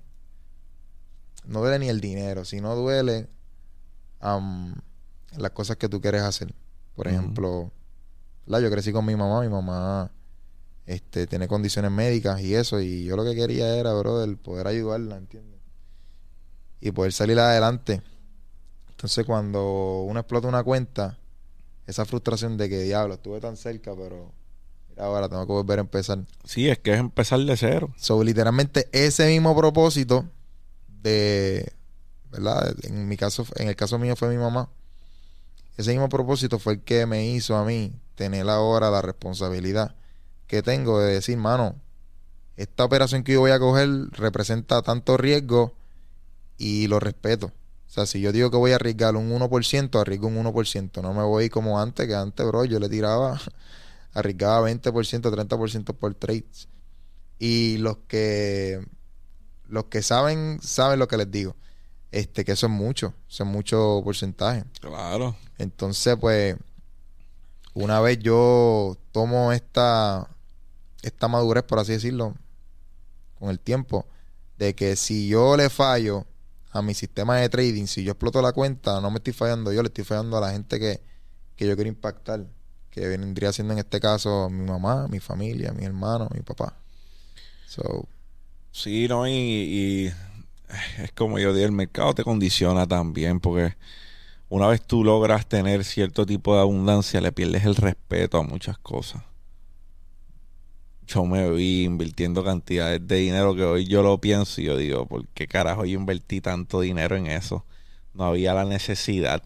no 1.45 1.61
duele 1.61 1.78
ni 1.78 1.89
el 1.91 2.01
dinero, 2.01 2.47
sino 2.47 2.74
duele 2.74 3.28
las 5.37 5.51
cosas 5.53 5.76
que 5.76 5.89
tú 5.89 6.01
quieres 6.01 6.22
hacer. 6.22 6.55
Por 6.95 7.09
ejemplo, 7.09 7.70
la, 8.47 8.61
yo 8.61 8.70
crecí 8.70 8.93
con 8.93 9.05
mi 9.05 9.14
mamá, 9.14 9.43
mi 9.43 9.51
mamá 9.51 10.11
este, 10.87 11.26
tiene 11.26 11.49
condiciones 11.49 11.91
médicas 11.91 12.41
y 12.41 12.55
eso, 12.55 12.80
y 12.80 13.05
yo 13.05 13.16
lo 13.16 13.24
que 13.24 13.35
quería 13.35 13.76
era, 13.76 13.93
bro, 13.93 14.24
el 14.24 14.39
poder 14.39 14.66
ayudarla, 14.66 15.18
¿entiendes? 15.18 15.55
y 16.85 16.93
poder 16.93 17.14
salir 17.14 17.41
adelante. 17.41 18.03
Entonces, 19.05 19.26
cuando 19.26 20.00
uno 20.05 20.18
explota 20.18 20.48
una 20.48 20.64
cuenta, 20.64 21.18
esa 21.86 22.07
frustración 22.07 22.57
de 22.57 22.70
que 22.70 22.80
diablo, 22.80 23.12
estuve 23.12 23.38
tan 23.38 23.59
cerca, 23.59 23.94
pero 23.94 24.32
ahora 24.96 25.28
tengo 25.28 25.46
que 25.46 25.52
volver 25.52 25.78
a 25.78 25.82
empezar. 25.82 26.20
Sí, 26.44 26.70
es 26.70 26.78
que 26.78 26.94
es 26.94 27.00
empezar 27.00 27.38
de 27.40 27.55
cero. 27.55 27.92
Sobre 27.98 28.24
literalmente 28.24 28.88
ese 28.92 29.26
mismo 29.26 29.55
propósito 29.55 30.24
de, 31.02 31.70
¿verdad? 32.30 32.74
En 32.84 33.07
mi 33.07 33.18
caso, 33.18 33.44
en 33.57 33.68
el 33.68 33.76
caso 33.76 33.98
mío 33.98 34.16
fue 34.16 34.30
mi 34.30 34.38
mamá. 34.38 34.70
Ese 35.76 35.90
mismo 35.90 36.09
propósito 36.09 36.59
fue 36.59 36.72
el 36.72 36.80
que 36.80 37.05
me 37.05 37.26
hizo 37.26 37.57
a 37.57 37.64
mí 37.66 37.92
tener 38.14 38.48
ahora 38.48 38.88
la 38.88 39.02
responsabilidad 39.02 39.94
que 40.46 40.62
tengo 40.62 40.98
de 40.98 41.12
decir, 41.12 41.36
mano, 41.36 41.74
esta 42.57 42.86
operación 42.86 43.22
que 43.22 43.34
yo 43.34 43.40
voy 43.40 43.50
a 43.50 43.59
coger 43.59 43.90
representa 44.12 44.80
tanto 44.80 45.18
riesgo 45.18 45.74
y 46.57 46.86
lo 46.86 47.00
respeto. 47.00 47.52
O 47.95 47.99
sea, 47.99 48.07
si 48.07 48.20
yo 48.20 48.32
digo 48.32 48.51
que 48.51 48.57
voy 48.57 48.72
a 48.72 48.74
arriesgar 48.74 49.14
un 49.14 49.30
1%, 49.30 50.01
arriesgo 50.01 50.26
un 50.26 50.45
1%. 50.45 51.01
No 51.01 51.14
me 51.14 51.22
voy 51.22 51.49
como 51.49 51.80
antes, 51.80 52.09
que 52.09 52.14
antes, 52.16 52.45
bro, 52.45 52.64
yo 52.64 52.80
le 52.80 52.88
tiraba 52.88 53.40
arriesgaba 54.14 54.68
20%, 54.68 54.82
30% 54.90 55.95
por 55.95 56.12
trades. 56.16 56.66
Y 57.38 57.76
los 57.76 57.99
que 58.09 58.84
los 59.68 59.84
que 59.84 60.03
saben, 60.03 60.59
saben 60.61 60.99
lo 60.99 61.07
que 61.07 61.18
les 61.18 61.30
digo. 61.30 61.55
Este, 62.11 62.45
que 62.45 62.51
eso 62.51 62.66
es 62.66 62.72
mucho, 62.72 63.14
eso 63.28 63.45
es 63.45 63.49
mucho 63.49 64.01
porcentaje. 64.03 64.64
Claro. 64.80 65.36
Entonces, 65.59 66.16
pues, 66.20 66.57
una 67.74 68.01
vez 68.01 68.18
yo 68.18 68.99
tomo 69.12 69.53
esta, 69.53 70.28
esta 71.03 71.28
madurez, 71.28 71.62
por 71.62 71.78
así 71.78 71.92
decirlo, 71.92 72.34
con 73.38 73.51
el 73.51 73.61
tiempo, 73.61 74.05
de 74.59 74.74
que 74.74 74.97
si 74.97 75.28
yo 75.28 75.57
le 75.57 75.70
fallo 75.70 76.26
a 76.75 76.83
mi 76.83 76.93
sistema 76.93 77.39
de 77.39 77.49
trading, 77.49 77.87
si 77.87 78.05
yo 78.05 78.12
exploto 78.12 78.43
la 78.43 78.53
cuenta, 78.53 79.01
no 79.01 79.11
me 79.11 79.16
estoy 79.16 79.33
fallando 79.33 79.72
yo, 79.72 79.83
le 79.83 79.89
estoy 79.89 80.05
fallando 80.05 80.37
a 80.37 80.41
la 80.43 80.51
gente 80.53 80.79
que, 80.79 81.01
que 81.57 81.66
yo 81.66 81.75
quiero 81.77 81.89
impactar, 81.89 82.47
que 82.91 83.09
vendría 83.09 83.53
siendo 83.53 83.72
en 83.72 83.79
este 83.79 84.01
caso 84.01 84.51
mi 84.51 84.66
mamá, 84.66 85.09
mi 85.09 85.20
familia, 85.20 85.72
mi 85.72 85.85
hermano, 85.85 86.29
mi 86.35 86.43
papá. 86.43 86.77
So, 87.66 88.07
Sí, 88.75 89.07
no, 89.07 89.29
y, 89.29 90.12
es 90.99 91.12
como 91.12 91.39
yo 91.39 91.55
digo, 91.55 91.64
el 91.64 91.70
mercado 91.70 92.12
te 92.12 92.25
condiciona 92.25 92.89
también, 92.89 93.39
porque 93.39 93.77
una 94.49 94.66
vez 94.66 94.83
tú 94.83 95.05
logras 95.05 95.47
tener 95.47 95.85
cierto 95.85 96.27
tipo 96.27 96.57
de 96.57 96.61
abundancia, 96.62 97.20
le 97.20 97.31
pierdes 97.31 97.64
el 97.64 97.77
respeto 97.77 98.37
a 98.37 98.43
muchas 98.43 98.77
cosas. 98.79 99.22
Yo 101.07 101.24
me 101.24 101.50
vi 101.50 101.84
invirtiendo 101.84 102.44
cantidades 102.44 103.07
de 103.07 103.16
dinero 103.16 103.55
que 103.55 103.64
hoy 103.64 103.86
yo 103.86 104.02
lo 104.02 104.20
pienso 104.20 104.61
y 104.61 104.64
yo 104.64 104.76
digo, 104.76 105.07
¿por 105.07 105.26
qué 105.28 105.46
carajo 105.46 105.84
yo 105.84 105.98
invertí 105.98 106.40
tanto 106.40 106.80
dinero 106.80 107.16
en 107.16 107.26
eso? 107.26 107.64
No 108.14 108.24
había 108.24 108.55
la 108.55 108.64
necesidad, 108.64 109.42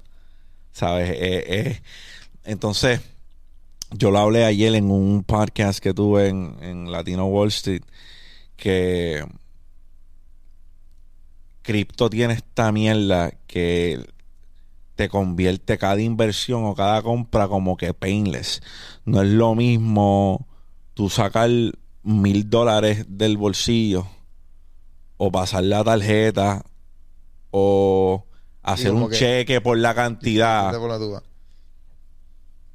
¿sabes? 0.72 1.10
Eh, 1.10 1.44
eh, 1.48 1.82
entonces, 2.44 3.00
yo 3.90 4.10
lo 4.10 4.18
hablé 4.18 4.44
ayer 4.44 4.74
en 4.74 4.90
un 4.90 5.24
podcast 5.24 5.80
que 5.80 5.94
tuve 5.94 6.28
en, 6.28 6.56
en 6.62 6.92
Latino 6.92 7.26
Wall 7.26 7.48
Street 7.48 7.82
que 8.56 9.24
cripto 11.62 12.08
tiene 12.10 12.34
esta 12.34 12.72
mierda 12.72 13.30
que 13.46 14.04
te 14.96 15.08
convierte 15.08 15.78
cada 15.78 16.00
inversión 16.00 16.64
o 16.64 16.74
cada 16.74 17.02
compra 17.02 17.46
como 17.46 17.76
que 17.76 17.94
painless. 17.94 18.62
No 19.04 19.22
es 19.22 19.28
lo 19.28 19.54
mismo 19.54 20.47
tú 20.98 21.08
sacar 21.08 21.48
mil 22.02 22.50
dólares 22.50 23.06
del 23.08 23.36
bolsillo 23.36 24.04
o 25.16 25.30
pasar 25.30 25.62
la 25.62 25.84
tarjeta 25.84 26.64
o 27.52 28.26
hacer 28.64 28.90
un 28.90 29.08
cheque 29.12 29.60
por 29.60 29.78
la 29.78 29.94
cantidad. 29.94 30.72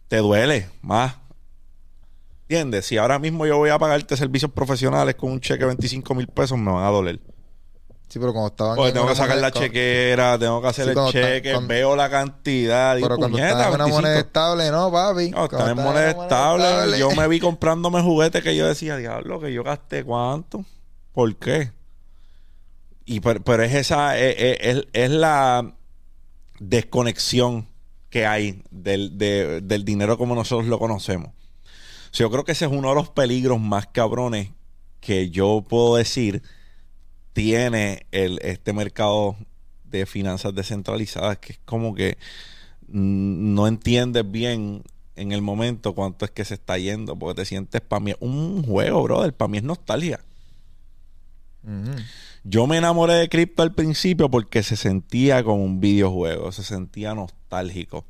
Te 0.08 0.18
duele 0.20 0.70
más. 0.82 1.18
¿Entiendes? 2.44 2.86
Si 2.86 2.96
ahora 2.96 3.20
mismo 3.20 3.46
yo 3.46 3.58
voy 3.58 3.72
a 3.72 3.78
pagarte 3.78 4.16
servicios 4.16 4.52
profesionales 4.52 5.16
con 5.16 5.30
un 5.30 5.42
cheque 5.42 5.60
de 5.60 5.66
25 5.66 6.16
mil 6.16 6.28
pesos, 6.28 6.58
me 6.58 6.72
van 6.72 6.86
a 6.86 6.92
doler. 6.92 7.20
Sí, 8.14 8.20
pero 8.20 8.32
cuando 8.32 8.50
estaban. 8.50 8.94
Tengo 8.94 9.08
que 9.08 9.16
sacar 9.16 9.38
la 9.40 9.50
chequera, 9.50 10.38
tengo 10.38 10.62
que 10.62 10.68
hacer 10.68 10.88
el 10.88 10.96
cheque, 11.10 11.58
veo 11.66 11.96
la 11.96 12.12
cantidad. 12.12 12.96
Pero 13.02 13.18
cuando 13.18 13.40
estás 13.40 13.68
en 13.70 13.74
una 13.74 13.88
moneda 13.88 14.20
estable, 14.20 14.70
no, 14.70 14.92
papi. 14.92 15.32
No, 15.32 15.46
estás 15.46 15.70
en 15.70 15.78
moneda 15.78 16.12
estable. 16.12 17.00
Yo 17.00 17.10
me 17.16 17.28
vi 17.28 17.40
comprándome 17.40 18.04
juguetes 18.04 18.44
que 18.44 18.56
yo 18.56 18.68
decía, 18.68 18.98
diablo, 18.98 19.40
que 19.40 19.52
yo 19.52 19.64
gasté 19.64 20.04
cuánto. 20.04 20.64
¿Por 21.12 21.36
qué? 21.38 21.72
Y 23.04 23.20
pero, 23.22 23.64
es 23.64 23.74
esa, 23.74 24.16
es, 24.16 24.36
es, 24.62 24.86
es, 24.94 25.10
la 25.10 25.74
desconexión 26.60 27.68
que 28.12 28.28
hay 28.28 28.62
del, 28.70 29.18
de, 29.18 29.62
del 29.62 29.86
dinero 29.86 30.20
como 30.20 30.36
nosotros 30.36 30.68
lo 30.68 30.78
conocemos. 30.78 31.32
yo 32.12 32.30
creo 32.30 32.44
que 32.44 32.52
ese 32.52 32.66
es 32.66 32.72
uno 32.72 32.90
de 32.90 32.96
los 32.96 33.10
peligros 33.10 33.60
más 33.60 33.88
cabrones 33.88 34.52
que 35.00 35.32
yo 35.32 35.64
puedo 35.68 35.96
decir 35.96 36.44
tiene 37.34 38.06
el, 38.12 38.40
este 38.44 38.74
mercado 38.74 39.36
de 39.84 40.06
finanzas 40.06 40.56
descentralizadas, 40.56 41.38
que 41.40 41.54
es 41.54 41.60
como 41.66 41.94
que 41.94 42.18
no 42.88 43.68
entiendes 43.68 44.30
bien 44.30 44.84
en 45.16 45.32
el 45.32 45.42
momento 45.42 45.94
cuánto 45.94 46.26
es 46.26 46.32
que 46.32 46.46
se 46.46 46.56
está 46.56 46.78
yendo, 46.78 47.16
porque 47.16 47.42
te 47.42 47.46
sientes, 47.46 47.82
para 47.82 48.00
mí 48.00 48.14
un 48.20 48.64
juego, 48.64 49.04
brother, 49.04 49.34
para 49.34 49.50
mí 49.50 49.58
es 49.58 49.64
nostalgia. 49.64 50.20
Yo 52.44 52.68
me 52.68 52.78
enamoré 52.78 53.14
de 53.14 53.30
cripto 53.30 53.64
al 53.64 53.74
principio 53.74 54.30
porque 54.30 54.64
se 54.64 54.76
sentía 54.76 55.44
como 55.44 55.64
un 55.64 55.80
videojuego, 55.80 56.52
se 56.52 56.64
sentía 56.64 57.16
nostálgico. 57.16 58.06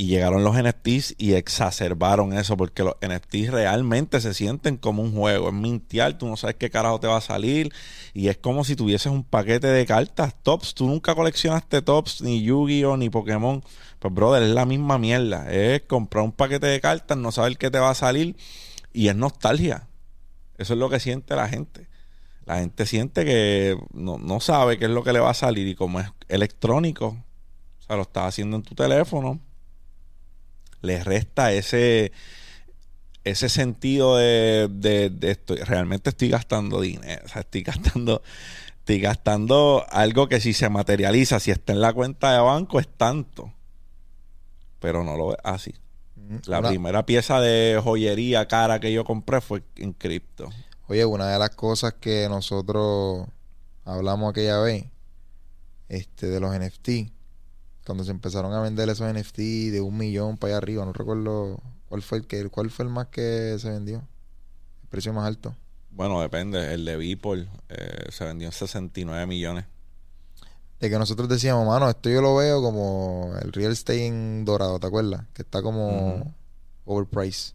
Y 0.00 0.06
llegaron 0.06 0.44
los 0.44 0.54
NFTs 0.54 1.16
y 1.18 1.32
exacerbaron 1.32 2.32
eso, 2.32 2.56
porque 2.56 2.84
los 2.84 2.94
NFTs 3.02 3.50
realmente 3.50 4.20
se 4.20 4.32
sienten 4.32 4.76
como 4.76 5.02
un 5.02 5.12
juego. 5.12 5.48
Es 5.48 5.54
mintial, 5.54 6.18
tú 6.18 6.28
no 6.28 6.36
sabes 6.36 6.54
qué 6.54 6.70
carajo 6.70 7.00
te 7.00 7.08
va 7.08 7.16
a 7.16 7.20
salir. 7.20 7.72
Y 8.14 8.28
es 8.28 8.38
como 8.38 8.62
si 8.62 8.76
tuvieses 8.76 9.10
un 9.10 9.24
paquete 9.24 9.66
de 9.66 9.84
cartas 9.86 10.36
tops. 10.40 10.74
Tú 10.74 10.86
nunca 10.86 11.16
coleccionaste 11.16 11.82
tops, 11.82 12.22
ni 12.22 12.44
Yu-Gi-Oh, 12.44 12.96
ni 12.96 13.10
Pokémon. 13.10 13.64
Pues, 13.98 14.14
brother, 14.14 14.44
es 14.44 14.50
la 14.50 14.66
misma 14.66 14.98
mierda. 14.98 15.50
Es 15.50 15.82
comprar 15.82 16.22
un 16.22 16.30
paquete 16.30 16.68
de 16.68 16.80
cartas, 16.80 17.18
no 17.18 17.32
saber 17.32 17.58
qué 17.58 17.68
te 17.68 17.80
va 17.80 17.90
a 17.90 17.94
salir. 17.96 18.36
Y 18.92 19.08
es 19.08 19.16
nostalgia. 19.16 19.88
Eso 20.58 20.74
es 20.74 20.78
lo 20.78 20.88
que 20.88 21.00
siente 21.00 21.34
la 21.34 21.48
gente. 21.48 21.88
La 22.46 22.60
gente 22.60 22.86
siente 22.86 23.24
que 23.24 23.76
no, 23.92 24.16
no 24.18 24.38
sabe 24.38 24.78
qué 24.78 24.84
es 24.84 24.92
lo 24.92 25.02
que 25.02 25.12
le 25.12 25.18
va 25.18 25.30
a 25.30 25.34
salir. 25.34 25.66
Y 25.66 25.74
como 25.74 25.98
es 25.98 26.06
electrónico, 26.28 27.16
o 27.80 27.82
sea, 27.82 27.96
lo 27.96 28.02
estás 28.02 28.28
haciendo 28.28 28.56
en 28.56 28.62
tu 28.62 28.76
teléfono 28.76 29.40
le 30.82 31.02
resta 31.02 31.52
ese 31.52 32.12
ese 33.30 33.48
sentido 33.48 34.16
de, 34.16 34.68
de, 34.70 35.38
realmente 35.64 36.10
estoy 36.10 36.28
gastando 36.28 36.80
dinero, 36.80 37.22
o 37.24 37.28
sea, 37.28 37.42
estoy 37.42 37.62
gastando, 37.62 38.22
estoy 38.78 39.00
gastando 39.00 39.84
algo 39.90 40.28
que 40.28 40.40
si 40.40 40.52
se 40.52 40.68
materializa, 40.68 41.40
si 41.40 41.50
está 41.50 41.72
en 41.72 41.80
la 41.80 41.92
cuenta 41.92 42.32
de 42.32 42.40
banco, 42.40 42.80
es 42.80 42.88
tanto. 42.88 43.52
Pero 44.80 45.04
no 45.04 45.16
lo 45.16 45.32
es 45.32 45.38
así. 45.44 45.74
Mm, 46.16 46.36
la 46.46 46.62
primera 46.62 47.04
pieza 47.04 47.40
de 47.40 47.80
joyería 47.82 48.46
cara 48.46 48.80
que 48.80 48.92
yo 48.92 49.04
compré 49.04 49.40
fue 49.40 49.62
en 49.76 49.92
cripto. 49.92 50.48
Oye, 50.86 51.04
una 51.04 51.30
de 51.30 51.38
las 51.38 51.50
cosas 51.50 51.94
que 51.94 52.28
nosotros 52.28 53.26
hablamos 53.84 54.30
aquella 54.30 54.58
vez, 54.58 54.86
este, 55.88 56.28
de 56.28 56.40
los 56.40 56.56
NFT, 56.56 56.88
cuando 57.88 58.04
se 58.04 58.10
empezaron 58.10 58.52
a 58.52 58.60
vender 58.60 58.86
esos 58.90 59.10
NFT 59.10 59.38
de 59.72 59.80
un 59.80 59.96
millón 59.96 60.36
para 60.36 60.50
allá 60.50 60.58
arriba, 60.58 60.84
no 60.84 60.92
recuerdo 60.92 61.58
cuál 61.88 62.02
fue 62.02 62.18
el 62.18 62.26
que, 62.26 62.46
cuál 62.50 62.70
fue 62.70 62.84
el 62.84 62.90
más 62.90 63.06
que 63.06 63.56
se 63.58 63.70
vendió, 63.70 64.06
el 64.82 64.88
precio 64.90 65.14
más 65.14 65.26
alto. 65.26 65.56
Bueno, 65.90 66.20
depende. 66.20 66.74
El 66.74 66.84
de 66.84 66.98
Beeple 66.98 67.48
eh, 67.70 68.10
se 68.10 68.26
vendió 68.26 68.46
en 68.46 68.52
69 68.52 69.26
millones. 69.26 69.64
De 70.78 70.90
que 70.90 70.98
nosotros 70.98 71.30
decíamos, 71.30 71.66
mano, 71.66 71.88
esto 71.88 72.10
yo 72.10 72.20
lo 72.20 72.36
veo 72.36 72.60
como 72.60 73.32
el 73.40 73.54
real 73.54 73.72
estate 73.72 74.04
en 74.04 74.44
dorado, 74.44 74.78
¿te 74.78 74.86
acuerdas? 74.86 75.24
Que 75.32 75.40
está 75.40 75.62
como 75.62 76.34
overpriced. 76.84 77.54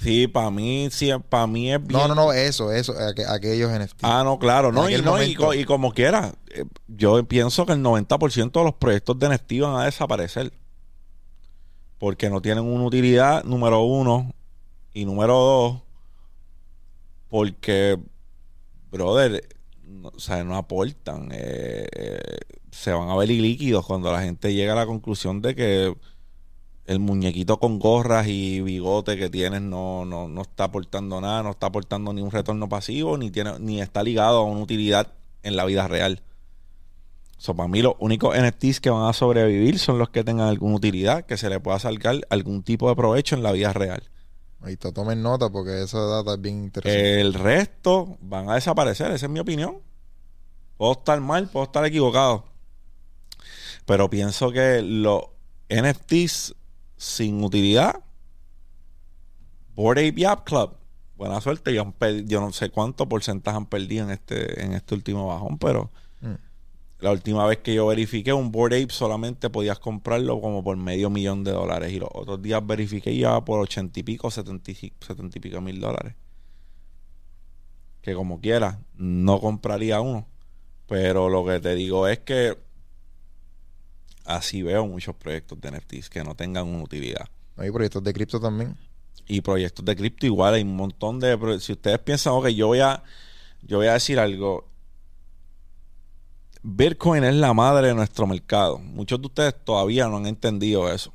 Sí, 0.00 0.26
para 0.26 0.50
mí, 0.50 0.88
sí, 0.90 1.10
para 1.28 1.46
mí 1.46 1.70
es 1.70 1.86
bien. 1.86 2.00
No, 2.00 2.08
no, 2.08 2.14
no, 2.14 2.32
eso, 2.32 2.72
eso, 2.72 2.94
aquellos 3.28 3.70
NFT. 3.70 4.00
Ah, 4.02 4.22
no, 4.24 4.38
claro, 4.38 4.72
no, 4.72 4.88
y, 4.88 5.00
no 5.02 5.22
y, 5.22 5.64
como 5.66 5.92
quiera, 5.92 6.32
eh, 6.48 6.64
yo 6.88 7.22
pienso 7.24 7.66
que 7.66 7.72
el 7.72 7.82
90% 7.82 8.50
de 8.50 8.64
los 8.64 8.74
proyectos 8.74 9.18
de 9.18 9.28
NFT 9.28 9.60
van 9.60 9.76
a 9.76 9.84
desaparecer. 9.84 10.52
Porque 11.98 12.30
no 12.30 12.40
tienen 12.40 12.64
una 12.64 12.84
utilidad, 12.84 13.44
número 13.44 13.82
uno, 13.82 14.32
y 14.94 15.04
número 15.04 15.34
dos, 15.34 15.82
porque, 17.28 17.98
brother, 18.90 19.46
o 20.02 20.18
sea, 20.18 20.42
no 20.44 20.56
aportan. 20.56 21.28
Eh, 21.30 21.86
eh, 21.94 22.38
se 22.70 22.92
van 22.92 23.10
a 23.10 23.16
ver 23.16 23.30
ilíquidos 23.30 23.84
cuando 23.84 24.10
la 24.10 24.22
gente 24.22 24.54
llega 24.54 24.72
a 24.72 24.76
la 24.76 24.86
conclusión 24.86 25.42
de 25.42 25.54
que 25.54 25.94
el 26.90 26.98
muñequito 26.98 27.60
con 27.60 27.78
gorras 27.78 28.26
y 28.26 28.60
bigote 28.62 29.16
que 29.16 29.30
tienes 29.30 29.62
no, 29.62 30.04
no, 30.04 30.26
no 30.26 30.42
está 30.42 30.64
aportando 30.64 31.20
nada, 31.20 31.44
no 31.44 31.50
está 31.50 31.68
aportando 31.68 32.12
ni 32.12 32.20
un 32.20 32.32
retorno 32.32 32.68
pasivo, 32.68 33.16
ni, 33.16 33.30
tiene, 33.30 33.60
ni 33.60 33.80
está 33.80 34.02
ligado 34.02 34.38
a 34.38 34.42
una 34.42 34.60
utilidad 34.60 35.12
en 35.44 35.54
la 35.54 35.64
vida 35.66 35.86
real. 35.86 36.20
So, 37.38 37.54
para 37.54 37.68
mí 37.68 37.80
los 37.80 37.94
únicos 38.00 38.36
NFTs 38.36 38.80
que 38.80 38.90
van 38.90 39.08
a 39.08 39.12
sobrevivir 39.12 39.78
son 39.78 40.00
los 40.00 40.10
que 40.10 40.24
tengan 40.24 40.48
alguna 40.48 40.74
utilidad, 40.74 41.26
que 41.26 41.36
se 41.36 41.48
le 41.48 41.60
pueda 41.60 41.78
sacar 41.78 42.26
algún 42.28 42.64
tipo 42.64 42.88
de 42.88 42.96
provecho 42.96 43.36
en 43.36 43.44
la 43.44 43.52
vida 43.52 43.72
real. 43.72 44.02
Ahí 44.60 44.76
te 44.76 44.90
tomen 44.90 45.22
nota 45.22 45.48
porque 45.48 45.84
esa 45.84 46.00
data 46.00 46.34
es 46.34 46.40
bien 46.40 46.64
interesante. 46.64 47.20
El 47.20 47.34
resto 47.34 48.18
van 48.20 48.50
a 48.50 48.56
desaparecer, 48.56 49.12
esa 49.12 49.26
es 49.26 49.30
mi 49.30 49.38
opinión. 49.38 49.78
Puedo 50.76 50.90
estar 50.90 51.20
mal, 51.20 51.48
puedo 51.48 51.66
estar 51.66 51.84
equivocado. 51.84 52.46
Pero 53.86 54.10
pienso 54.10 54.50
que 54.50 54.82
los 54.82 55.22
NFTs 55.68 56.56
sin 57.00 57.42
utilidad. 57.42 58.04
Board 59.74 60.00
Ape 60.00 60.26
App 60.26 60.46
Club. 60.46 60.76
Buena 61.16 61.40
suerte. 61.40 61.72
Yo, 61.72 61.94
yo, 62.26 62.40
no 62.42 62.52
sé 62.52 62.68
cuánto 62.68 63.08
porcentaje 63.08 63.56
han 63.56 63.64
perdido 63.64 64.04
en 64.04 64.10
este, 64.10 64.62
en 64.62 64.74
este 64.74 64.94
último 64.96 65.26
bajón, 65.26 65.56
pero 65.56 65.90
mm. 66.20 66.34
la 66.98 67.12
última 67.12 67.46
vez 67.46 67.58
que 67.58 67.74
yo 67.74 67.86
verifiqué, 67.86 68.34
un 68.34 68.52
Board 68.52 68.74
Ape 68.74 68.90
solamente 68.90 69.48
podías 69.48 69.78
comprarlo 69.78 70.42
como 70.42 70.62
por 70.62 70.76
medio 70.76 71.08
millón 71.08 71.42
de 71.42 71.52
dólares. 71.52 71.90
Y 71.90 71.98
los 71.98 72.10
otros 72.12 72.42
días 72.42 72.64
verifiqué 72.66 73.16
ya 73.16 73.42
por 73.42 73.60
ochenta 73.60 73.98
y 73.98 74.02
pico, 74.02 74.30
setenta 74.30 74.70
y, 74.70 74.92
setenta 75.00 75.38
y 75.38 75.40
pico 75.40 75.62
mil 75.62 75.80
dólares. 75.80 76.14
Que 78.02 78.14
como 78.14 78.42
quiera, 78.42 78.78
no 78.94 79.40
compraría 79.40 80.02
uno. 80.02 80.26
Pero 80.86 81.30
lo 81.30 81.46
que 81.46 81.60
te 81.60 81.74
digo 81.74 82.08
es 82.08 82.18
que 82.18 82.58
así 84.36 84.62
veo 84.62 84.86
muchos 84.86 85.14
proyectos 85.16 85.60
de 85.60 85.70
NFTs 85.70 86.10
que 86.10 86.22
no 86.24 86.34
tengan 86.34 86.66
una 86.66 86.82
utilidad. 86.82 87.26
Hay 87.56 87.70
proyectos 87.70 88.02
de 88.02 88.12
cripto 88.12 88.40
también. 88.40 88.76
Y 89.26 89.42
proyectos 89.42 89.84
de 89.84 89.94
cripto 89.94 90.26
igual, 90.26 90.54
hay 90.54 90.62
un 90.62 90.74
montón 90.74 91.20
de... 91.20 91.38
Si 91.60 91.72
ustedes 91.72 91.98
piensan, 92.00 92.32
ok, 92.32 92.48
yo 92.48 92.68
voy 92.68 92.80
a, 92.80 93.02
yo 93.62 93.78
voy 93.78 93.86
a 93.86 93.92
decir 93.92 94.18
algo. 94.18 94.68
Bitcoin 96.62 97.24
es 97.24 97.34
la 97.34 97.54
madre 97.54 97.88
de 97.88 97.94
nuestro 97.94 98.26
mercado. 98.26 98.78
Muchos 98.78 99.20
de 99.20 99.26
ustedes 99.26 99.54
todavía 99.64 100.08
no 100.08 100.16
han 100.16 100.26
entendido 100.26 100.92
eso. 100.92 101.12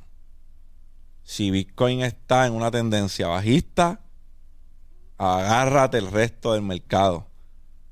Si 1.22 1.50
Bitcoin 1.50 2.02
está 2.02 2.46
en 2.46 2.52
una 2.52 2.70
tendencia 2.70 3.26
bajista, 3.26 4.00
agárrate 5.18 5.98
el 5.98 6.10
resto 6.10 6.52
del 6.52 6.62
mercado. 6.62 7.26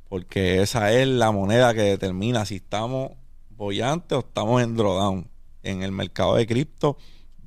Porque 0.08 0.62
esa 0.62 0.92
es 0.92 1.08
la 1.08 1.32
moneda 1.32 1.74
que 1.74 1.82
determina 1.82 2.44
si 2.44 2.56
estamos 2.56 3.12
bollantes 3.56 4.16
o 4.16 4.20
estamos 4.20 4.62
en 4.62 4.76
drawdown. 4.76 5.28
En 5.62 5.82
el 5.82 5.92
mercado 5.92 6.34
de 6.34 6.46
cripto, 6.46 6.98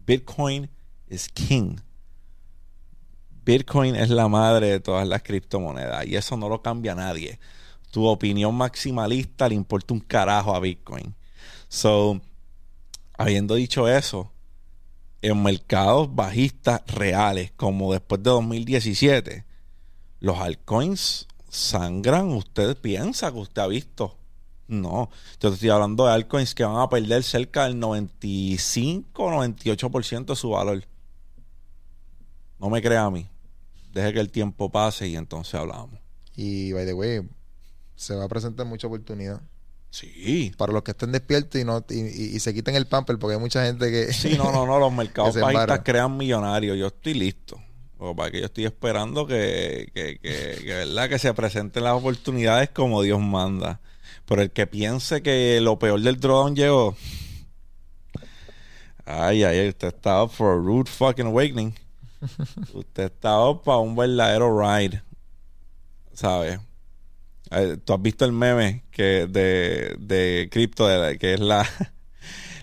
Bitcoin 0.06 0.70
es 1.08 1.30
king. 1.30 1.76
Bitcoin 3.46 3.96
es 3.96 4.10
la 4.10 4.28
madre 4.28 4.72
de 4.72 4.80
todas 4.80 5.08
las 5.08 5.24
criptomonedas 5.24 6.06
y 6.06 6.16
eso 6.16 6.36
no 6.36 6.50
lo 6.50 6.62
cambia 6.62 6.96
nadie. 6.96 7.40
Tu 7.92 8.06
opinión 8.06 8.56
maximalista 8.56 9.48
le 9.48 9.56
importa 9.56 9.94
un 9.94 10.02
carajo 10.02 10.54
a 10.54 10.60
Bitcoin. 10.60 11.16
So, 11.70 12.20
habiendo 13.18 13.56
dicho 13.56 13.88
eso, 13.88 14.32
en 15.22 15.42
mercados 15.42 16.14
bajistas 16.14 16.82
reales, 16.88 17.52
como 17.56 17.94
después 17.94 18.22
de 18.24 18.30
2017, 18.32 19.46
los 20.20 20.38
altcoins 20.38 21.28
sangran. 21.50 22.32
Usted 22.32 22.78
piensa 22.78 23.32
que 23.32 23.40
usted 23.40 23.62
ha 23.62 23.68
visto. 23.68 24.17
No, 24.68 25.10
yo 25.40 25.50
te 25.50 25.56
estoy 25.56 25.70
hablando 25.70 26.06
de 26.06 26.12
altcoins 26.12 26.54
que 26.54 26.66
van 26.66 26.78
a 26.78 26.90
perder 26.90 27.24
cerca 27.24 27.64
del 27.64 27.80
95 27.80 29.32
98% 29.32 30.26
de 30.26 30.36
su 30.36 30.50
valor. 30.50 30.84
No 32.60 32.70
me 32.70 32.82
crea 32.82 33.06
a 33.06 33.12
mí. 33.12 33.28
Deje 33.94 34.14
que 34.14 34.20
el 34.20 34.30
tiempo 34.30 34.70
pase 34.70 35.08
y 35.08 35.16
entonces 35.16 35.56
hablamos. 35.56 36.00
Y, 36.36 36.74
by 36.74 36.86
the 36.86 36.94
way, 36.94 37.28
se 37.96 38.16
va 38.16 38.26
a 38.26 38.28
presentar 38.28 38.66
mucha 38.66 38.88
oportunidad. 38.88 39.42
Sí. 39.90 40.52
Para 40.58 40.74
los 40.74 40.84
que 40.84 40.92
estén 40.92 41.12
despiertos 41.12 41.60
y 41.60 41.64
no 41.64 41.84
y, 41.90 42.40
se 42.40 42.54
quiten 42.54 42.76
el 42.76 42.86
pamper, 42.86 43.18
porque 43.18 43.36
hay 43.36 43.40
mucha 43.40 43.66
gente 43.66 43.90
que. 43.90 44.14
Sí, 44.14 44.38
no, 44.38 44.52
no, 44.52 44.66
no. 44.66 44.80
Los 44.80 44.94
mercados 44.94 45.40
bajistas 45.40 45.82
crean 45.84 46.16
millonarios. 46.18 46.78
Yo 46.78 46.88
estoy 46.88 47.14
listo. 47.14 47.60
O 47.98 48.16
para 48.16 48.30
que 48.30 48.40
yo 48.40 48.46
estoy 48.46 48.66
esperando 48.66 49.26
que, 49.26 49.90
que, 49.94 50.20
que, 50.20 50.62
que, 50.64 50.74
¿verdad? 50.74 51.10
que 51.10 51.18
se 51.18 51.34
presenten 51.34 51.84
las 51.84 51.94
oportunidades 51.94 52.70
como 52.70 53.02
Dios 53.02 53.20
manda. 53.20 53.82
Pero 54.28 54.42
el 54.42 54.52
que 54.52 54.68
piense 54.68 55.22
que 55.22 55.60
lo 55.62 55.80
peor 55.80 56.02
del 56.02 56.20
drawdown 56.20 56.56
llegó. 56.56 56.96
Ay, 59.06 59.44
ay, 59.44 59.70
usted 59.70 59.88
está 59.88 60.22
up 60.22 60.32
for 60.32 60.54
a 60.54 60.58
rude 60.58 60.90
fucking 60.90 61.28
awakening. 61.28 61.74
usted 62.74 63.06
está 63.06 63.40
up 63.40 63.64
para 63.64 63.78
un 63.78 63.96
verdadero 63.96 64.50
ride. 64.60 65.02
¿Sabes? 66.14 66.60
Eh, 67.52 67.78
Tú 67.86 67.94
has 67.94 68.02
visto 68.02 68.26
el 68.26 68.34
meme 68.34 68.84
que 68.92 69.28
de, 69.28 69.96
de 69.98 70.50
cripto, 70.52 70.88
que 71.20 71.36
es 71.36 71.40
la 71.40 71.66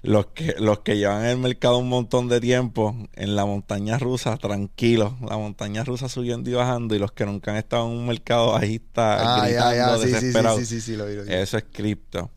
los 0.05 0.27
que, 0.27 0.55
los 0.59 0.81
que 0.81 0.99
llevan 0.99 1.25
el 1.25 1.39
mercado 1.39 1.79
un 1.79 1.89
montón 1.89 2.29
de 2.29 2.39
tiempo 2.39 2.95
en 3.15 3.37
la 3.37 3.47
montaña 3.47 3.99
rusa, 3.99 4.37
tranquilos, 4.37 5.15
la 5.23 5.39
montaña 5.39 5.83
rusa 5.83 6.11
subiendo 6.11 6.51
y 6.51 6.53
bajando, 6.53 6.95
y 6.95 6.99
los 6.99 7.13
que 7.13 7.25
nunca 7.25 7.53
han 7.53 7.57
estado 7.57 7.87
en 7.87 7.97
un 7.97 8.07
mercado 8.07 8.53
bajista 8.53 9.37
ah, 9.37 9.47
gritando, 9.47 9.99
desesperados. 10.01 10.61
Sí, 10.61 10.67
sí, 10.67 10.81
sí, 10.83 10.97
lo 10.97 11.09
Eso 11.09 11.57
es 11.57 11.65
cripto. 11.73 12.31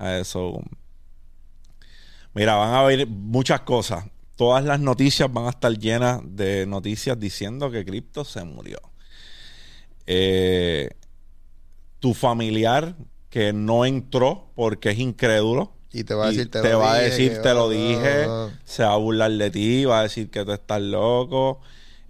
Eso. 0.00 0.62
Mira, 2.32 2.54
van 2.54 2.72
a 2.72 2.80
haber 2.80 3.06
muchas 3.06 3.60
cosas. 3.60 4.06
Todas 4.36 4.64
las 4.64 4.80
noticias 4.80 5.30
van 5.30 5.44
a 5.44 5.50
estar 5.50 5.70
llenas 5.78 6.22
de 6.24 6.64
noticias 6.66 7.20
diciendo 7.20 7.70
que 7.70 7.84
cripto 7.84 8.24
se 8.24 8.42
murió. 8.42 8.78
Eh, 10.06 10.88
tu 12.00 12.14
familiar 12.14 12.96
que 13.28 13.52
no 13.52 13.84
entró 13.84 14.50
porque 14.54 14.92
es 14.92 14.98
incrédulo, 14.98 15.74
y 15.92 16.04
te 16.04 16.14
va 16.14 16.26
a 16.26 16.28
decir, 16.30 16.50
te, 16.50 16.62
lo 16.62 16.78
va 16.78 16.94
dije, 16.94 17.06
a 17.06 17.10
decir, 17.10 17.42
te 17.42 17.54
lo 17.54 17.68
dije, 17.68 18.26
se 18.64 18.82
va 18.82 18.94
a 18.94 18.96
burlar 18.96 19.30
de 19.30 19.50
ti, 19.50 19.84
va 19.84 20.00
a 20.00 20.02
decir 20.04 20.30
que 20.30 20.44
tú 20.44 20.52
estás 20.52 20.80
loco. 20.80 21.60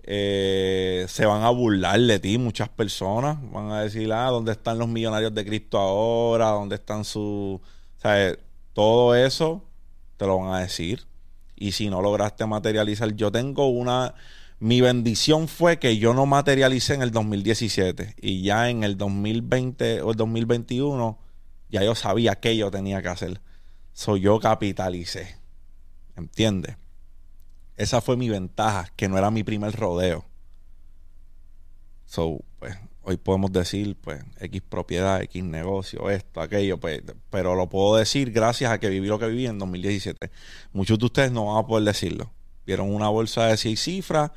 Eh, 0.04 1.06
se 1.08 1.26
van 1.26 1.42
a 1.42 1.50
burlar 1.50 2.00
de 2.00 2.18
ti 2.20 2.38
muchas 2.38 2.68
personas. 2.68 3.38
Van 3.50 3.72
a 3.72 3.82
decir, 3.82 4.12
ah, 4.12 4.28
¿dónde 4.30 4.52
están 4.52 4.78
los 4.78 4.88
millonarios 4.88 5.34
de 5.34 5.44
Cristo 5.44 5.78
ahora? 5.78 6.50
¿Dónde 6.50 6.76
están 6.76 7.04
sus...? 7.04 7.60
O 7.60 7.60
sea, 8.00 8.36
todo 8.72 9.14
eso 9.14 9.64
te 10.16 10.26
lo 10.26 10.38
van 10.38 10.54
a 10.54 10.60
decir. 10.60 11.06
Y 11.56 11.72
si 11.72 11.90
no 11.90 12.02
lograste 12.02 12.46
materializar, 12.46 13.14
yo 13.14 13.32
tengo 13.32 13.68
una... 13.68 14.14
Mi 14.60 14.80
bendición 14.80 15.48
fue 15.48 15.80
que 15.80 15.98
yo 15.98 16.14
no 16.14 16.24
materialicé 16.24 16.94
en 16.94 17.02
el 17.02 17.10
2017 17.10 18.14
y 18.20 18.42
ya 18.42 18.70
en 18.70 18.84
el 18.84 18.96
2020 18.96 20.02
o 20.02 20.12
el 20.12 20.16
2021 20.16 21.18
ya 21.68 21.82
yo 21.82 21.96
sabía 21.96 22.36
qué 22.36 22.56
yo 22.56 22.70
tenía 22.70 23.02
que 23.02 23.08
hacer. 23.08 23.40
So 23.92 24.16
yo 24.16 24.38
capitalicé. 24.40 25.36
¿Entiendes? 26.16 26.76
Esa 27.76 28.00
fue 28.00 28.16
mi 28.16 28.28
ventaja, 28.28 28.92
que 28.96 29.08
no 29.08 29.18
era 29.18 29.30
mi 29.30 29.44
primer 29.44 29.74
rodeo. 29.74 30.24
So, 32.04 32.40
pues, 32.58 32.76
hoy 33.02 33.16
podemos 33.16 33.52
decir, 33.52 33.96
pues, 34.00 34.22
X 34.38 34.62
propiedad, 34.68 35.22
X 35.22 35.42
negocio, 35.42 36.10
esto, 36.10 36.40
aquello, 36.40 36.78
pues, 36.78 37.02
pero 37.30 37.54
lo 37.54 37.68
puedo 37.68 37.96
decir 37.96 38.30
gracias 38.32 38.70
a 38.70 38.78
que 38.78 38.88
viví 38.90 39.08
lo 39.08 39.18
que 39.18 39.26
viví 39.26 39.46
en 39.46 39.58
2017. 39.58 40.30
Muchos 40.72 40.98
de 40.98 41.06
ustedes 41.06 41.32
no 41.32 41.46
van 41.46 41.64
a 41.64 41.66
poder 41.66 41.84
decirlo. 41.84 42.30
Vieron 42.66 42.94
una 42.94 43.08
bolsa 43.08 43.46
de 43.46 43.56
seis 43.56 43.82
cifras 43.82 44.30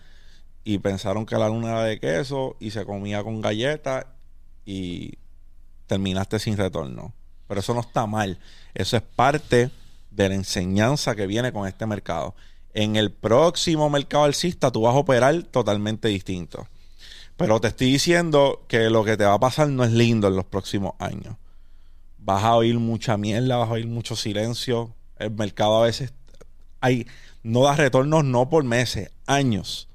y 0.64 0.80
pensaron 0.80 1.26
que 1.26 1.38
la 1.38 1.49
luna 1.49 1.70
era 1.70 1.84
de 1.84 1.99
queso 1.99 2.56
y 2.60 2.72
se 2.72 2.86
comía 2.86 3.24
con 3.24 3.41
galletas 3.41 4.08
y 4.66 5.20
terminaste 5.86 6.39
sin 6.39 6.58
retorno. 6.58 7.14
Pero 7.48 7.60
eso 7.60 7.74
no 7.74 7.82
está 7.82 8.06
mal. 8.06 8.39
Eso 8.74 8.98
es 8.98 9.04
parte 9.04 9.70
de 10.12 10.30
la 10.30 10.36
enseñanza 10.36 11.16
que 11.16 11.28
viene 11.28 11.52
con 11.52 11.68
este 11.68 11.86
mercado. 11.86 12.36
En 12.74 12.96
el 12.96 13.12
próximo 13.12 13.89
mercado 13.89 14.24
alcista 14.26 14.72
tú 14.72 14.82
vas 14.82 14.96
a 14.96 15.00
operar 15.00 15.43
totalmente 15.43 16.08
distinto. 16.08 16.68
Pero 17.38 17.60
te 17.60 17.68
estoy 17.68 17.91
diciendo 17.91 18.64
que 18.68 18.89
lo 18.89 19.04
que 19.04 19.18
te 19.18 19.26
va 19.26 19.34
a 19.34 19.39
pasar 19.39 19.68
no 19.68 19.84
es 19.84 19.91
lindo 19.91 20.28
en 20.28 20.36
los 20.36 20.46
próximos 20.46 20.93
años. 21.00 21.36
Vas 22.20 22.43
a 22.43 22.56
oír 22.56 22.80
mucha 22.80 23.18
mierda, 23.18 23.58
vas 23.58 23.70
a 23.70 23.74
oír 23.74 23.88
mucho 23.88 24.16
silencio. 24.16 24.93
El 25.18 25.32
mercado 25.32 25.78
a 25.78 25.86
veces 25.86 26.14
hay, 26.80 27.08
no 27.43 27.64
da 27.64 27.76
retornos 27.76 28.24
no 28.24 28.50
por 28.50 28.64
meses, 28.64 29.12
años. 29.26 29.89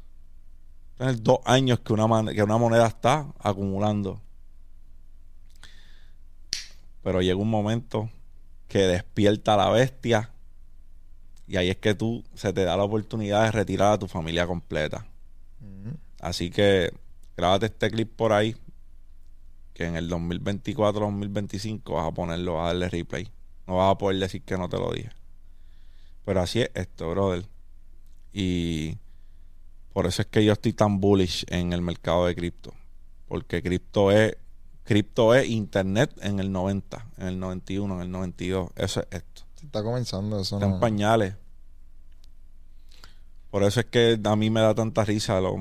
Tienes 0.99 1.23
dos 1.23 1.39
años 1.45 1.81
que 1.81 1.95
una, 1.95 2.33
que 2.33 2.43
una 2.43 2.59
moneda 2.59 2.87
está 2.87 3.27
acumulando. 3.39 4.21
Pero 7.03 7.23
llega 7.23 7.37
un 7.37 7.51
momento 7.51 8.11
que 8.69 8.81
despierta 8.81 9.57
la 9.57 9.71
bestia 9.71 10.31
y 11.47 11.57
ahí 11.57 11.69
es 11.69 11.79
que 11.79 11.95
tú 11.95 12.23
se 12.35 12.53
te 12.53 12.65
da 12.65 12.77
la 12.77 12.85
oportunidad 12.85 13.45
de 13.45 13.51
retirar 13.51 13.95
a 13.95 13.99
tu 13.99 14.07
familia 14.07 14.47
completa. 14.47 15.07
Así 16.21 16.51
que 16.51 16.93
grábate 17.37 17.67
este 17.67 17.91
clip 17.91 18.15
por 18.15 18.33
ahí 18.33 18.55
que 19.75 19.87
en 19.87 19.97
el 19.97 20.09
2024-2025 20.11 21.95
vas 21.95 22.07
a 22.07 22.13
ponerlo, 22.13 22.55
vas 22.55 22.65
a 22.65 22.67
darle 22.69 22.89
replay. 22.89 23.29
No 23.67 23.79
vas 23.79 23.91
a 23.91 23.99
poder 23.99 24.21
decir 24.21 24.43
que 24.43 24.57
no 24.57 24.69
te 24.69 24.77
lo 24.77 24.93
dije. 24.93 25.11
Pero 26.25 26.41
así 26.41 26.61
es 26.61 26.71
esto, 26.75 27.11
brother. 27.11 27.47
Y 28.33 28.99
por 29.93 30.07
eso 30.07 30.23
es 30.23 30.29
que 30.29 30.45
yo 30.45 30.53
estoy 30.53 30.73
tan 30.73 31.01
bullish 31.01 31.45
en 31.49 31.73
el 31.73 31.83
mercado 31.83 32.27
de 32.27 32.37
cripto. 32.37 32.75
Porque 33.27 33.63
cripto 33.63 34.13
es 34.13 34.37
cripto 34.85 35.35
es 35.35 35.49
internet 35.49 36.13
en 36.23 36.41
el 36.41 36.51
90, 36.53 37.07
en 37.19 37.27
el 37.27 37.39
91, 37.39 37.95
en 37.95 38.01
el 38.01 38.11
92. 38.11 38.71
Eso 38.77 39.01
es 39.01 39.07
esto. 39.11 39.43
está 39.63 39.83
comenzando 39.83 40.41
eso. 40.41 40.57
Está 40.57 40.67
en 40.67 40.81
pañales. 40.81 41.35
Por 43.51 43.63
eso 43.65 43.81
es 43.81 43.87
que 43.87 44.19
a 44.23 44.37
mí 44.37 44.51
me 44.51 44.61
da 44.61 44.75
tanta 44.75 45.05
risa 45.05 45.41
los 45.41 45.55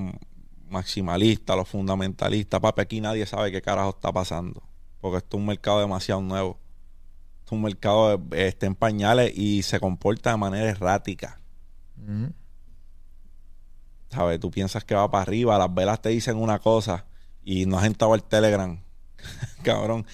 maximalistas, 0.70 1.58
los 1.58 1.68
fundamentalistas. 1.68 2.60
Papi, 2.60 2.82
aquí 2.82 3.02
nadie 3.02 3.26
sabe 3.26 3.52
qué 3.52 3.62
carajo 3.62 3.90
está 3.90 4.12
pasando. 4.12 4.62
Porque 5.02 5.18
esto 5.18 5.38
es 5.38 5.42
un 5.42 5.48
mercado 5.48 5.80
demasiado 5.80 6.22
nuevo. 6.22 6.60
Esto 7.40 7.48
es 7.48 7.52
un 7.54 7.62
mercado 7.64 8.30
que 8.30 8.48
está 8.48 8.68
en 8.68 8.76
pañales 8.76 9.36
y 9.36 9.64
se 9.64 9.80
comporta 9.80 10.32
de 10.32 10.38
manera 10.38 10.70
errática. 10.70 11.40
¿Sabes? 14.10 14.40
Tú 14.40 14.50
piensas 14.50 14.84
que 14.84 14.96
va 14.96 15.10
para 15.10 15.22
arriba, 15.24 15.58
las 15.58 15.74
velas 15.74 16.02
te 16.02 16.10
dicen 16.10 16.38
una 16.38 16.60
cosa 16.60 17.06
y 17.44 17.66
no 17.66 17.78
has 17.78 17.86
entrado 17.86 18.14
al 18.14 18.24
Telegram 18.24 18.80
Cabrón. 19.64 20.06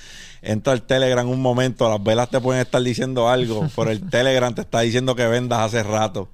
Entra 0.41 0.73
al 0.73 0.83
Telegram 0.83 1.27
un 1.27 1.41
momento, 1.41 1.89
las 1.89 2.03
velas 2.03 2.29
te 2.29 2.39
pueden 2.39 2.61
estar 2.61 2.81
diciendo 2.81 3.29
algo, 3.29 3.67
pero 3.75 3.91
el 3.91 4.09
Telegram 4.09 4.53
te 4.53 4.61
está 4.61 4.81
diciendo 4.81 5.15
que 5.15 5.25
vendas 5.27 5.59
hace 5.59 5.83
rato. 5.83 6.29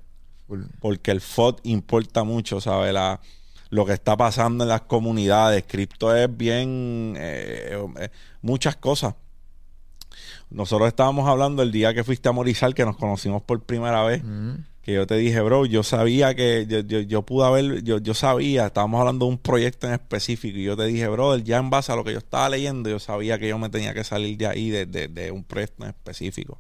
Porque 0.81 1.11
el 1.11 1.21
FOD 1.21 1.59
importa 1.63 2.23
mucho, 2.25 2.59
¿sabes? 2.59 2.93
La, 2.93 3.21
lo 3.69 3.85
que 3.85 3.93
está 3.93 4.17
pasando 4.17 4.65
en 4.65 4.69
las 4.69 4.81
comunidades. 4.81 5.63
Cripto 5.65 6.13
es 6.13 6.35
bien. 6.35 7.15
eh, 7.17 7.77
eh, 7.99 8.09
muchas 8.41 8.75
cosas. 8.75 9.15
Nosotros 10.49 10.89
estábamos 10.89 11.29
hablando 11.29 11.63
el 11.63 11.71
día 11.71 11.93
que 11.93 12.03
fuiste 12.03 12.27
a 12.27 12.33
Morizal, 12.33 12.75
que 12.75 12.83
nos 12.83 12.97
conocimos 12.97 13.41
por 13.43 13.63
primera 13.63 14.03
vez. 14.03 14.21
Ujú. 14.21 14.61
Que 14.83 14.93
yo 14.93 15.05
te 15.05 15.15
dije, 15.15 15.39
bro, 15.41 15.65
yo 15.67 15.83
sabía 15.83 16.33
que 16.33 16.65
yo, 16.67 16.79
yo, 16.79 17.01
yo 17.01 17.21
pude 17.21 17.45
haber, 17.45 17.83
yo, 17.83 17.99
yo 17.99 18.13
sabía, 18.15 18.65
estábamos 18.65 18.99
hablando 18.99 19.25
de 19.25 19.31
un 19.33 19.37
proyecto 19.37 19.85
en 19.87 19.93
específico 19.93 20.57
y 20.57 20.63
yo 20.63 20.75
te 20.75 20.85
dije, 20.85 21.07
bro, 21.07 21.37
ya 21.37 21.57
en 21.57 21.69
base 21.69 21.91
a 21.91 21.95
lo 21.95 22.03
que 22.03 22.13
yo 22.13 22.17
estaba 22.17 22.49
leyendo, 22.49 22.89
yo 22.89 22.97
sabía 22.97 23.37
que 23.37 23.47
yo 23.47 23.59
me 23.59 23.69
tenía 23.69 23.93
que 23.93 24.03
salir 24.03 24.37
de 24.37 24.47
ahí, 24.47 24.69
de, 24.71 24.87
de- 24.87 25.07
de 25.07 25.29
un 25.31 25.43
proyecto 25.43 25.83
en 25.83 25.89
específico. 25.91 26.57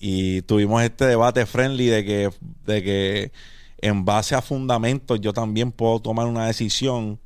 Y 0.00 0.42
tuvimos 0.42 0.82
este 0.82 1.04
debate 1.06 1.44
friendly 1.46 1.86
de 1.86 2.04
que, 2.04 2.30
de 2.66 2.82
que 2.82 3.32
en 3.78 4.04
base 4.04 4.34
a 4.34 4.42
fundamentos 4.42 5.20
yo 5.20 5.32
también 5.32 5.70
puedo 5.70 6.00
tomar 6.00 6.26
una 6.26 6.46
decisión 6.46 7.18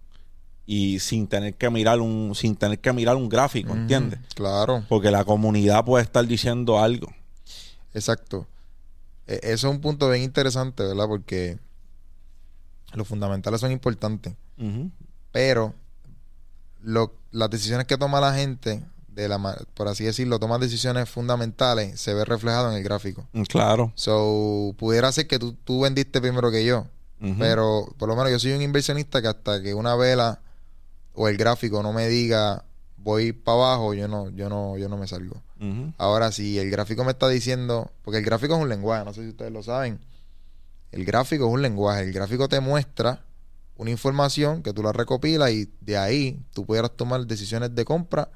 y 0.66 0.98
sin 0.98 1.28
tener 1.28 1.54
que 1.54 1.70
mirar 1.70 2.00
un, 2.00 2.32
sin 2.34 2.56
tener 2.56 2.80
que 2.80 2.92
mirar 2.92 3.14
un 3.16 3.28
gráfico, 3.28 3.72
¿entiendes? 3.72 4.18
Claro. 4.34 4.84
Porque 4.88 5.10
la 5.12 5.24
comunidad 5.24 5.84
puede 5.84 6.02
estar 6.04 6.26
diciendo 6.26 6.80
algo. 6.80 7.06
Exacto. 7.94 8.46
E- 9.26 9.40
Eso 9.42 9.68
es 9.68 9.74
un 9.74 9.80
punto 9.80 10.08
bien 10.10 10.22
interesante, 10.22 10.82
¿verdad? 10.84 11.06
Porque 11.06 11.58
los 12.94 13.06
fundamentales 13.08 13.60
son 13.60 13.72
importantes. 13.72 14.34
Pero 15.32 15.74
lo- 16.82 17.12
las 17.30 17.50
decisiones 17.50 17.86
que 17.86 17.98
toma 17.98 18.20
la 18.20 18.34
gente, 18.34 18.82
de 19.08 19.28
la, 19.28 19.38
por 19.74 19.88
así 19.88 20.04
decirlo, 20.04 20.38
toma 20.38 20.58
decisiones 20.58 21.08
fundamentales, 21.08 21.98
se 22.00 22.12
ve 22.14 22.24
reflejado 22.24 22.70
en 22.70 22.76
el 22.76 22.82
gráfico. 22.82 23.26
Mm, 23.32 23.42
Claro. 23.44 23.92
So, 23.94 24.74
pudiera 24.78 25.10
ser 25.12 25.26
que 25.26 25.38
tú, 25.38 25.54
tú 25.64 25.80
vendiste 25.82 26.20
primero 26.20 26.50
que 26.50 26.64
yo. 26.64 26.86
Pero 27.38 27.88
por 27.96 28.08
lo 28.10 28.14
menos 28.16 28.30
yo 28.30 28.38
soy 28.38 28.52
un 28.52 28.60
inversionista 28.60 29.22
que 29.22 29.28
hasta 29.28 29.62
que 29.62 29.72
una 29.72 29.96
vela 29.96 30.40
o 31.14 31.28
el 31.28 31.38
gráfico 31.38 31.82
no 31.82 31.94
me 31.94 32.08
diga 32.08 32.64
voy 32.98 33.32
para 33.32 33.56
abajo, 33.56 33.94
yo 33.94 34.06
no, 34.06 34.28
yo 34.30 34.50
no, 34.50 34.76
yo 34.76 34.88
no 34.90 34.98
me 34.98 35.06
salgo. 35.06 35.40
Ahora, 35.98 36.32
si 36.32 36.58
el 36.58 36.70
gráfico 36.70 37.04
me 37.04 37.12
está 37.12 37.28
diciendo, 37.28 37.90
porque 38.02 38.18
el 38.18 38.24
gráfico 38.24 38.56
es 38.56 38.62
un 38.62 38.68
lenguaje, 38.68 39.04
no 39.04 39.14
sé 39.14 39.22
si 39.22 39.28
ustedes 39.28 39.52
lo 39.52 39.62
saben. 39.62 39.98
El 40.92 41.04
gráfico 41.04 41.46
es 41.46 41.52
un 41.52 41.62
lenguaje. 41.62 42.02
El 42.02 42.12
gráfico 42.12 42.48
te 42.48 42.60
muestra 42.60 43.24
una 43.76 43.90
información 43.90 44.62
que 44.62 44.72
tú 44.72 44.82
la 44.82 44.92
recopilas 44.92 45.50
y 45.50 45.70
de 45.80 45.98
ahí 45.98 46.40
tú 46.52 46.64
pudieras 46.64 46.92
tomar 46.92 47.26
decisiones 47.26 47.74
de 47.74 47.84
compra 47.84 48.30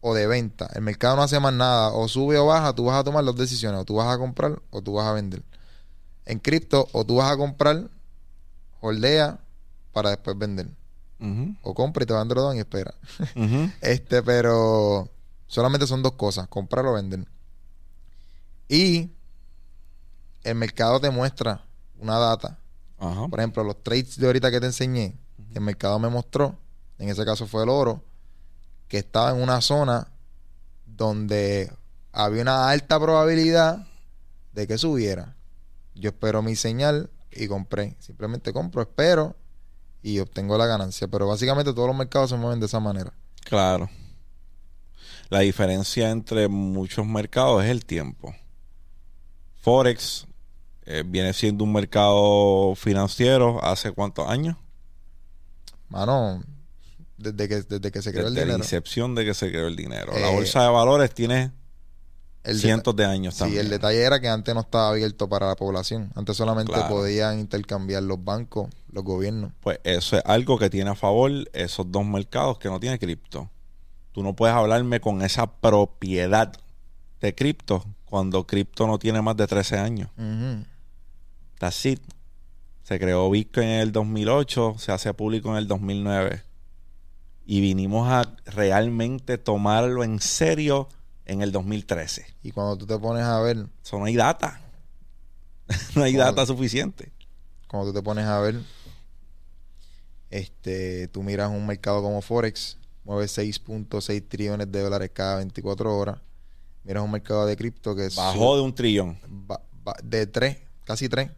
o 0.00 0.14
de 0.14 0.26
venta. 0.26 0.68
El 0.74 0.82
mercado 0.82 1.16
no 1.16 1.22
hace 1.22 1.38
más 1.40 1.54
nada. 1.54 1.92
O 1.92 2.08
sube 2.08 2.38
o 2.38 2.46
baja, 2.46 2.74
tú 2.74 2.86
vas 2.86 3.00
a 3.00 3.04
tomar 3.04 3.24
las 3.24 3.36
decisiones. 3.36 3.80
O 3.80 3.84
tú 3.84 3.94
vas 3.94 4.14
a 4.14 4.18
comprar 4.18 4.60
o 4.70 4.82
tú 4.82 4.94
vas 4.94 5.06
a 5.06 5.12
vender. 5.12 5.42
En 6.26 6.38
cripto, 6.38 6.88
o 6.92 7.04
tú 7.04 7.16
vas 7.16 7.32
a 7.32 7.36
comprar, 7.36 7.88
holdea 8.80 9.38
para 9.92 10.10
después 10.10 10.36
vender. 10.38 10.68
O 11.62 11.72
compra 11.72 12.02
y 12.02 12.06
te 12.06 12.12
van 12.12 12.26
dos 12.28 12.54
y 12.54 12.58
espera. 12.58 12.94
Este, 13.80 14.22
pero 14.22 15.08
solamente 15.52 15.86
son 15.86 16.02
dos 16.02 16.12
cosas, 16.12 16.48
comprar 16.48 16.86
o 16.86 16.94
vender. 16.94 17.26
Y 18.68 19.10
el 20.44 20.54
mercado 20.54 20.98
te 20.98 21.10
muestra 21.10 21.62
una 21.98 22.18
data. 22.18 22.58
Ajá. 22.98 23.28
Por 23.28 23.38
ejemplo, 23.38 23.62
los 23.62 23.82
trades 23.82 24.18
de 24.18 24.26
ahorita 24.26 24.50
que 24.50 24.60
te 24.60 24.66
enseñé, 24.66 25.14
el 25.54 25.60
mercado 25.60 25.98
me 25.98 26.08
mostró, 26.08 26.56
en 26.98 27.10
ese 27.10 27.22
caso 27.26 27.46
fue 27.46 27.64
el 27.64 27.68
oro, 27.68 28.02
que 28.88 28.96
estaba 28.96 29.30
en 29.30 29.42
una 29.42 29.60
zona 29.60 30.08
donde 30.86 31.70
había 32.12 32.40
una 32.40 32.70
alta 32.70 32.98
probabilidad 32.98 33.86
de 34.54 34.66
que 34.66 34.78
subiera. 34.78 35.36
Yo 35.94 36.08
espero 36.08 36.40
mi 36.40 36.56
señal 36.56 37.10
y 37.30 37.46
compré. 37.46 37.94
Simplemente 38.00 38.54
compro, 38.54 38.80
espero 38.80 39.36
y 40.02 40.18
obtengo 40.18 40.56
la 40.56 40.64
ganancia. 40.64 41.08
Pero 41.08 41.28
básicamente 41.28 41.74
todos 41.74 41.88
los 41.88 41.96
mercados 41.96 42.30
se 42.30 42.36
mueven 42.36 42.58
de 42.58 42.66
esa 42.66 42.80
manera. 42.80 43.12
Claro. 43.44 43.90
La 45.30 45.40
diferencia 45.40 46.10
entre 46.10 46.48
muchos 46.48 47.06
mercados 47.06 47.64
es 47.64 47.70
el 47.70 47.84
tiempo. 47.84 48.34
Forex 49.62 50.26
eh, 50.84 51.04
viene 51.06 51.32
siendo 51.32 51.64
un 51.64 51.72
mercado 51.72 52.74
financiero 52.74 53.62
hace 53.64 53.92
cuántos 53.92 54.28
años? 54.28 54.56
Mano, 55.88 56.42
desde 57.16 57.48
que, 57.48 57.62
desde 57.62 57.92
que 57.92 58.02
se 58.02 58.12
creó 58.12 58.26
el 58.28 58.34
Desde 58.34 58.46
la 58.46 58.52
dinero. 58.54 58.64
incepción 58.64 59.14
de 59.14 59.24
que 59.24 59.34
se 59.34 59.50
creó 59.50 59.68
el 59.68 59.76
dinero. 59.76 60.12
la 60.18 60.30
Eh, 60.30 60.34
bolsa 60.34 60.62
de 60.64 60.68
valores 60.70 61.12
tiene 61.14 61.52
El 62.44 62.58
cientos 62.58 62.96
de 62.96 63.04
años 63.04 63.34
Sí, 63.34 63.40
también. 63.40 63.60
el 63.62 63.70
detalle 63.70 64.02
era 64.02 64.20
que 64.20 64.28
antes 64.28 64.52
no 64.54 64.62
estaba 64.62 64.88
abierto 64.90 65.28
para 65.28 65.46
la 65.46 65.54
población. 65.56 66.10
Antes 66.16 66.36
solamente 66.36 66.72
Claro. 66.72 66.88
podían 66.88 67.38
intercambiar 67.38 68.02
los 68.02 68.22
bancos, 68.24 68.68
los 68.90 69.04
gobiernos. 69.04 69.52
Pues 69.60 69.78
eso 69.84 70.16
es 70.16 70.22
algo 70.26 70.58
que 70.58 70.68
tiene 70.68 70.90
a 70.90 70.94
favor 70.96 71.30
esos 71.52 71.90
dos 71.92 72.04
mercados 72.04 72.58
que 72.58 72.68
no 72.68 72.80
tiene 72.80 72.98
cripto. 72.98 73.48
Tú 74.12 74.22
no 74.22 74.34
puedes 74.36 74.54
hablarme 74.54 75.00
con 75.00 75.22
esa 75.22 75.46
propiedad 75.50 76.52
de 77.20 77.34
cripto 77.34 77.84
cuando 78.04 78.46
cripto 78.46 78.86
no 78.86 78.98
tiene 78.98 79.22
más 79.22 79.36
de 79.36 79.46
13 79.46 79.78
años. 79.78 80.10
Ujú. 80.18 80.64
That's 81.58 81.86
it. 81.86 82.00
Se 82.82 82.98
creó 82.98 83.30
Bitcoin 83.30 83.68
en 83.68 83.80
el 83.80 83.92
2008, 83.92 84.74
se 84.78 84.92
hace 84.92 85.14
público 85.14 85.50
en 85.50 85.56
el 85.56 85.66
2009. 85.68 86.42
Y 87.46 87.60
vinimos 87.60 88.08
a 88.10 88.34
realmente 88.46 89.38
tomarlo 89.38 90.04
en 90.04 90.20
serio 90.20 90.88
en 91.24 91.40
el 91.42 91.52
2013. 91.52 92.26
Y 92.42 92.50
cuando 92.50 92.76
tú 92.76 92.86
te 92.86 92.98
pones 92.98 93.24
a 93.24 93.40
ver, 93.40 93.66
Eso 93.82 93.98
no 93.98 94.04
hay 94.04 94.16
data. 94.16 94.60
no 95.96 96.02
hay 96.02 96.14
Cuando- 96.14 96.32
data 96.32 96.46
suficiente. 96.46 97.12
cuando 97.68 97.88
tú 97.92 97.94
te 97.98 98.02
pones 98.02 98.26
a 98.26 98.38
ver, 98.40 98.60
este, 100.30 101.08
tú 101.08 101.22
miras 101.22 101.50
un 101.50 101.66
mercado 101.66 102.02
como 102.02 102.20
Forex, 102.22 102.78
mueve 103.04 103.24
6.6 103.26 104.28
trillones 104.28 104.70
de 104.70 104.80
dólares 104.82 105.10
cada 105.12 105.36
24 105.36 105.96
horas. 105.96 106.18
Miras 106.84 107.02
un 107.04 107.10
mercado 107.12 107.46
de 107.46 107.56
cripto 107.56 107.94
que 107.94 108.06
es 108.06 108.16
Bajó 108.16 108.56
de 108.56 108.62
un 108.62 108.74
trillón. 108.74 109.18
ba- 109.28 109.60
ba- 109.84 109.96
de 110.02 110.26
3, 110.26 110.58
casi 110.84 111.08
3. 111.08 111.30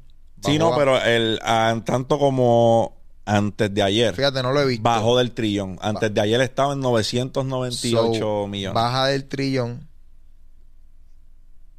Sí, 0.42 0.58
no, 0.58 0.74
pero 0.76 1.02
el, 1.02 1.38
ah, 1.42 1.80
tanto 1.86 2.18
como 2.18 2.96
antes 3.24 3.72
de 3.72 3.82
ayer. 3.82 4.14
Fíjate, 4.14 4.42
no 4.42 4.52
lo 4.52 4.60
he 4.60 4.66
visto. 4.66 4.82
Bajó 4.82 5.16
del 5.18 5.32
trillón. 5.32 5.78
Antes 5.80 6.12
de 6.12 6.20
ayer 6.20 6.40
estaba 6.42 6.74
en 6.74 6.80
998 6.80 8.18
So, 8.20 8.46
millones. 8.46 8.74
Baja 8.74 9.06
del 9.06 9.24
trillón. 9.26 9.88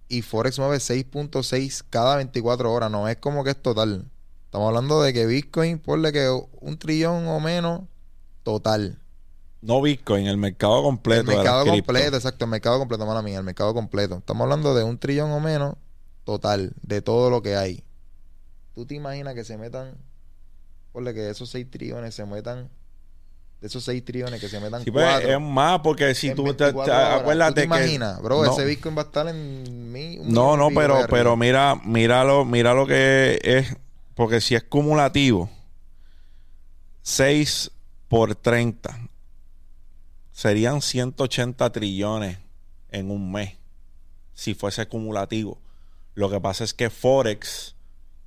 Y 0.07 0.21
Forex 0.21 0.59
mueve 0.59 0.77
6.6 0.77 1.83
cada 1.89 2.15
24 2.17 2.71
horas. 2.71 2.91
No 2.91 3.07
es 3.07 3.17
como 3.17 3.43
que 3.43 3.51
es 3.51 3.61
total. 3.61 4.05
Estamos 4.45 4.67
hablando 4.67 5.01
de 5.01 5.13
que 5.13 5.25
Bitcoin, 5.25 5.79
ponle 5.79 6.11
que 6.11 6.29
un 6.61 6.77
trillón 6.77 7.27
o 7.27 7.39
menos, 7.39 7.81
total. 8.43 8.99
No 9.65 9.81
Bitcoin, 9.81 10.27
el 10.27 10.37
mercado 10.37 10.83
completo. 10.83 11.21
el 11.21 11.27
de 11.27 11.35
mercado 11.37 11.63
cripto. 11.63 11.85
completo, 11.85 12.15
exacto, 12.17 12.45
el 12.45 12.51
mercado 12.51 12.77
completo, 12.79 13.05
mala 13.05 13.21
mía, 13.21 13.37
el 13.39 13.43
mercado 13.43 13.73
completo. 13.73 14.17
Estamos 14.17 14.43
hablando 14.43 14.75
de 14.75 14.83
un 14.83 14.97
trillón 14.99 15.31
o 15.31 15.39
menos, 15.39 15.75
total, 16.23 16.73
de 16.83 17.01
todo 17.01 17.29
lo 17.29 17.41
que 17.41 17.55
hay. 17.55 17.83
¿Tú 18.75 18.85
te 18.85 18.93
imaginas 18.95 19.33
que 19.33 19.43
se 19.43 19.57
metan, 19.57 19.95
ponle 20.91 21.13
que 21.13 21.21
de 21.21 21.31
esos 21.31 21.49
6 21.49 21.67
trillones 21.71 22.13
se 22.13 22.25
metan, 22.25 22.69
de 23.61 23.67
esos 23.67 23.83
6 23.85 24.03
trillones 24.05 24.39
que 24.39 24.49
se 24.49 24.59
metan 24.59 24.83
Sí, 24.83 24.91
pues, 24.91 25.05
4? 25.05 25.29
es 25.31 25.41
más, 25.41 25.79
porque 25.79 26.13
si 26.13 26.35
tú 26.35 26.43
te, 26.53 26.65
24 26.65 26.83
te- 26.93 26.99
acuérdate 27.21 27.49
¿Tú 27.51 27.55
te 27.55 27.61
que. 27.61 27.65
imaginas, 27.65 28.21
bro? 28.21 28.43
No. 28.43 28.51
Ese 28.51 28.65
Bitcoin 28.65 28.95
va 28.97 29.01
a 29.01 29.05
estar 29.05 29.27
en 29.27 29.35
un 29.35 30.31
No, 30.31 30.55
no, 30.57 30.69
pero, 30.75 31.05
pero 31.09 31.35
mira, 31.37 31.75
míralo, 31.83 32.45
mira 32.45 32.73
lo 32.73 32.85
que 32.85 33.39
es, 33.41 33.75
porque 34.13 34.41
si 34.41 34.53
es 34.55 34.63
cumulativo, 34.63 35.49
6 37.01 37.71
por 38.07 38.35
30 38.35 38.99
serían 40.35 40.81
180 40.81 41.71
trillones 41.71 42.37
en 42.89 43.09
un 43.09 43.31
mes, 43.31 43.53
si 44.33 44.53
fuese 44.53 44.85
cumulativo. 44.85 45.61
Lo 46.13 46.29
que 46.29 46.41
pasa 46.41 46.65
es 46.65 46.73
que 46.73 46.89
Forex 46.89 47.73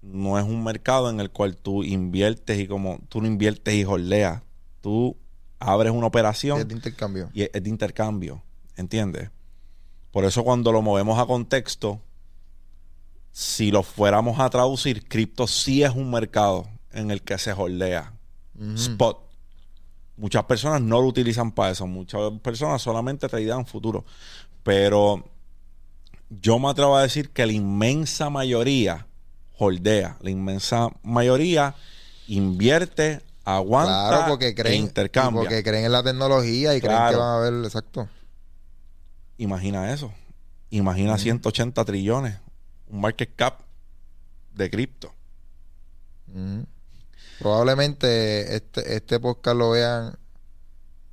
no 0.00 0.38
es 0.38 0.44
un 0.46 0.64
mercado 0.64 1.10
en 1.10 1.20
el 1.20 1.30
cual 1.30 1.58
tú 1.58 1.84
inviertes 1.84 2.58
y 2.58 2.66
como 2.66 2.98
tú 3.10 3.20
no 3.20 3.26
inviertes 3.26 3.74
y 3.74 3.84
holdeas, 3.84 4.42
tú 4.80 5.18
abres 5.58 5.92
una 5.92 6.06
operación 6.06 6.58
Es 6.58 6.68
de 6.68 6.74
intercambio. 6.74 7.30
y 7.34 7.42
es 7.42 7.52
de 7.52 7.68
intercambio, 7.68 8.42
¿entiendes? 8.76 9.30
Por 10.10 10.24
eso 10.24 10.42
cuando 10.44 10.72
lo 10.72 10.80
movemos 10.80 11.18
a 11.18 11.26
contexto, 11.26 12.00
si 13.32 13.70
lo 13.70 13.82
fuéramos 13.82 14.40
a 14.40 14.48
traducir, 14.48 15.06
cripto 15.06 15.46
sí 15.46 15.82
es 15.82 15.90
un 15.90 16.10
mercado 16.10 16.66
en 16.90 17.10
el 17.10 17.20
que 17.20 17.36
se. 17.36 17.52
Ujú. 17.52 17.74
Spot. 18.56 19.27
Muchas 20.18 20.44
personas 20.44 20.82
no 20.82 21.00
lo 21.00 21.06
utilizan 21.06 21.52
para 21.52 21.70
eso. 21.70 21.86
Muchas 21.86 22.20
personas 22.42 22.82
solamente 22.82 23.28
tradean 23.28 23.64
futuro. 23.64 24.04
Pero 24.62 25.24
yo 26.28 26.58
me 26.58 26.68
atrevo 26.68 26.96
a 26.96 27.02
decir 27.02 27.30
que 27.30 27.46
la 27.46 27.52
inmensa 27.52 28.28
mayoría 28.28 29.06
holdea. 29.58 30.16
La 30.20 30.30
inmensa 30.30 30.88
mayoría 31.02 31.74
invierte 32.26 33.20
aguanta 33.44 34.08
Claro, 34.08 34.26
porque 34.28 34.54
creen, 34.54 34.74
e 34.74 34.76
intercambia. 34.78 35.40
porque 35.40 35.62
creen 35.62 35.86
en 35.86 35.92
la 35.92 36.02
tecnología 36.02 36.76
y 36.76 36.80
creen 36.80 36.96
que 36.96 37.02
Claro. 37.14 37.18
van 37.18 37.28
a 37.36 37.38
ver, 37.50 37.64
exacto. 37.64 38.08
Imagina 39.38 39.92
eso. 39.92 40.12
Imagina 40.70 41.12
Ujú. 41.14 41.22
180 41.22 41.84
trillones. 41.84 42.36
Un 42.88 43.00
market 43.00 43.30
cap 43.36 43.60
de 44.52 44.68
cripto. 44.68 45.14
Ujú. 46.28 46.66
Probablemente 47.38 48.56
este, 48.56 48.96
este 48.96 49.20
podcast 49.20 49.56
lo 49.56 49.70
vean 49.70 50.16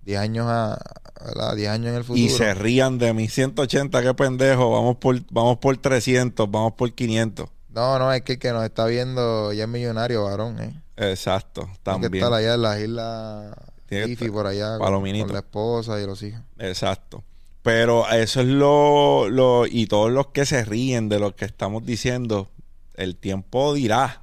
10 0.04 0.20
años 0.20 0.48
a, 0.50 0.80
¿verdad? 1.26 1.56
10 1.56 1.70
años 1.70 1.88
en 1.90 1.96
el 1.96 2.04
futuro. 2.04 2.26
Y 2.26 2.30
se 2.30 2.54
rían 2.54 2.98
de 2.98 3.14
mis 3.14 3.34
180, 3.34 4.02
qué 4.02 4.14
pendejo. 4.14 4.72
Vamos 4.72 4.98
por, 4.98 5.20
vamos 5.32 5.58
por 5.58 5.78
300, 5.78 6.50
vamos 6.50 6.74
por 6.74 6.92
500. 6.94 7.48
No, 7.70 8.00
no, 8.00 8.12
es 8.14 8.22
que 8.22 8.34
el 8.34 8.40
que 8.40 8.52
nos 8.52 8.64
está 8.64 8.86
viendo 8.86 9.52
ya 9.54 9.64
es 9.64 9.70
millonario, 9.70 10.24
varón, 10.24 10.60
¿eh? 10.62 10.82
Exacto, 10.98 11.62
Tiene 11.62 11.74
que 11.76 11.82
también. 11.84 12.14
estar 12.24 12.34
allá 12.34 12.54
en 12.54 12.62
las 12.62 12.80
islas 12.80 13.56
estar- 13.90 14.32
por 14.32 14.48
allá, 14.48 14.78
con, 14.78 14.94
con 14.94 15.34
la 15.34 15.40
esposa 15.40 16.00
y 16.02 16.06
los 16.06 16.24
hijos. 16.24 16.42
Exacto. 16.58 17.24
Pero 17.62 18.10
eso 18.12 18.42
es 18.42 18.48
lo, 18.48 19.28
lo... 19.28 19.66
Y 19.66 19.88
todos 19.88 20.12
los 20.12 20.28
que 20.28 20.46
se 20.46 20.64
ríen 20.64 21.10
de 21.10 21.20
lo 21.20 21.36
que 21.36 21.46
estamos 21.46 21.84
diciendo, 21.86 22.48
el 22.94 23.16
tiempo 23.16 23.74
dirá. 23.74 24.22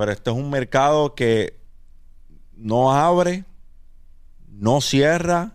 Pero 0.00 0.12
este 0.12 0.30
es 0.30 0.36
un 0.36 0.48
mercado 0.48 1.14
que 1.14 1.60
no 2.56 2.90
abre, 2.90 3.44
no 4.48 4.80
cierra, 4.80 5.52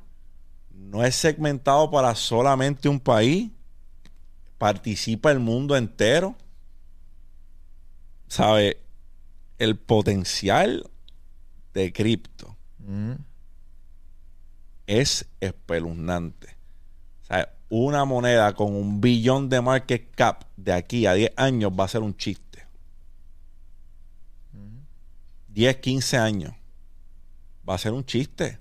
no 0.69 1.03
es 1.03 1.15
segmentado 1.15 1.89
para 1.89 2.13
solamente 2.13 2.87
un 2.87 2.99
país. 2.99 3.49
Participa 4.59 5.31
el 5.31 5.39
mundo 5.39 5.75
entero. 5.75 6.35
¿Sabe? 8.27 8.79
El 9.57 9.79
potencial 9.79 10.91
de 11.73 11.91
cripto 11.91 12.55
Ujú. 12.83 13.17
es 14.85 15.27
espeluznante. 15.39 16.55
Sea, 17.23 17.51
una 17.69 18.05
moneda 18.05 18.53
con 18.53 18.75
un 18.75 19.01
billón 19.01 19.49
de 19.49 19.59
market 19.59 20.13
cap 20.13 20.43
de 20.55 20.71
aquí 20.71 21.07
a 21.07 21.15
10 21.15 21.31
años 21.35 21.71
va 21.71 21.85
a 21.85 21.87
ser 21.87 22.03
un 22.03 22.15
chiste. 22.15 22.44
10, 25.55 25.77
15 25.77 26.17
años. 26.17 26.53
Va 27.67 27.75
a 27.75 27.77
ser 27.77 27.93
un 27.93 28.05
chiste. 28.05 28.59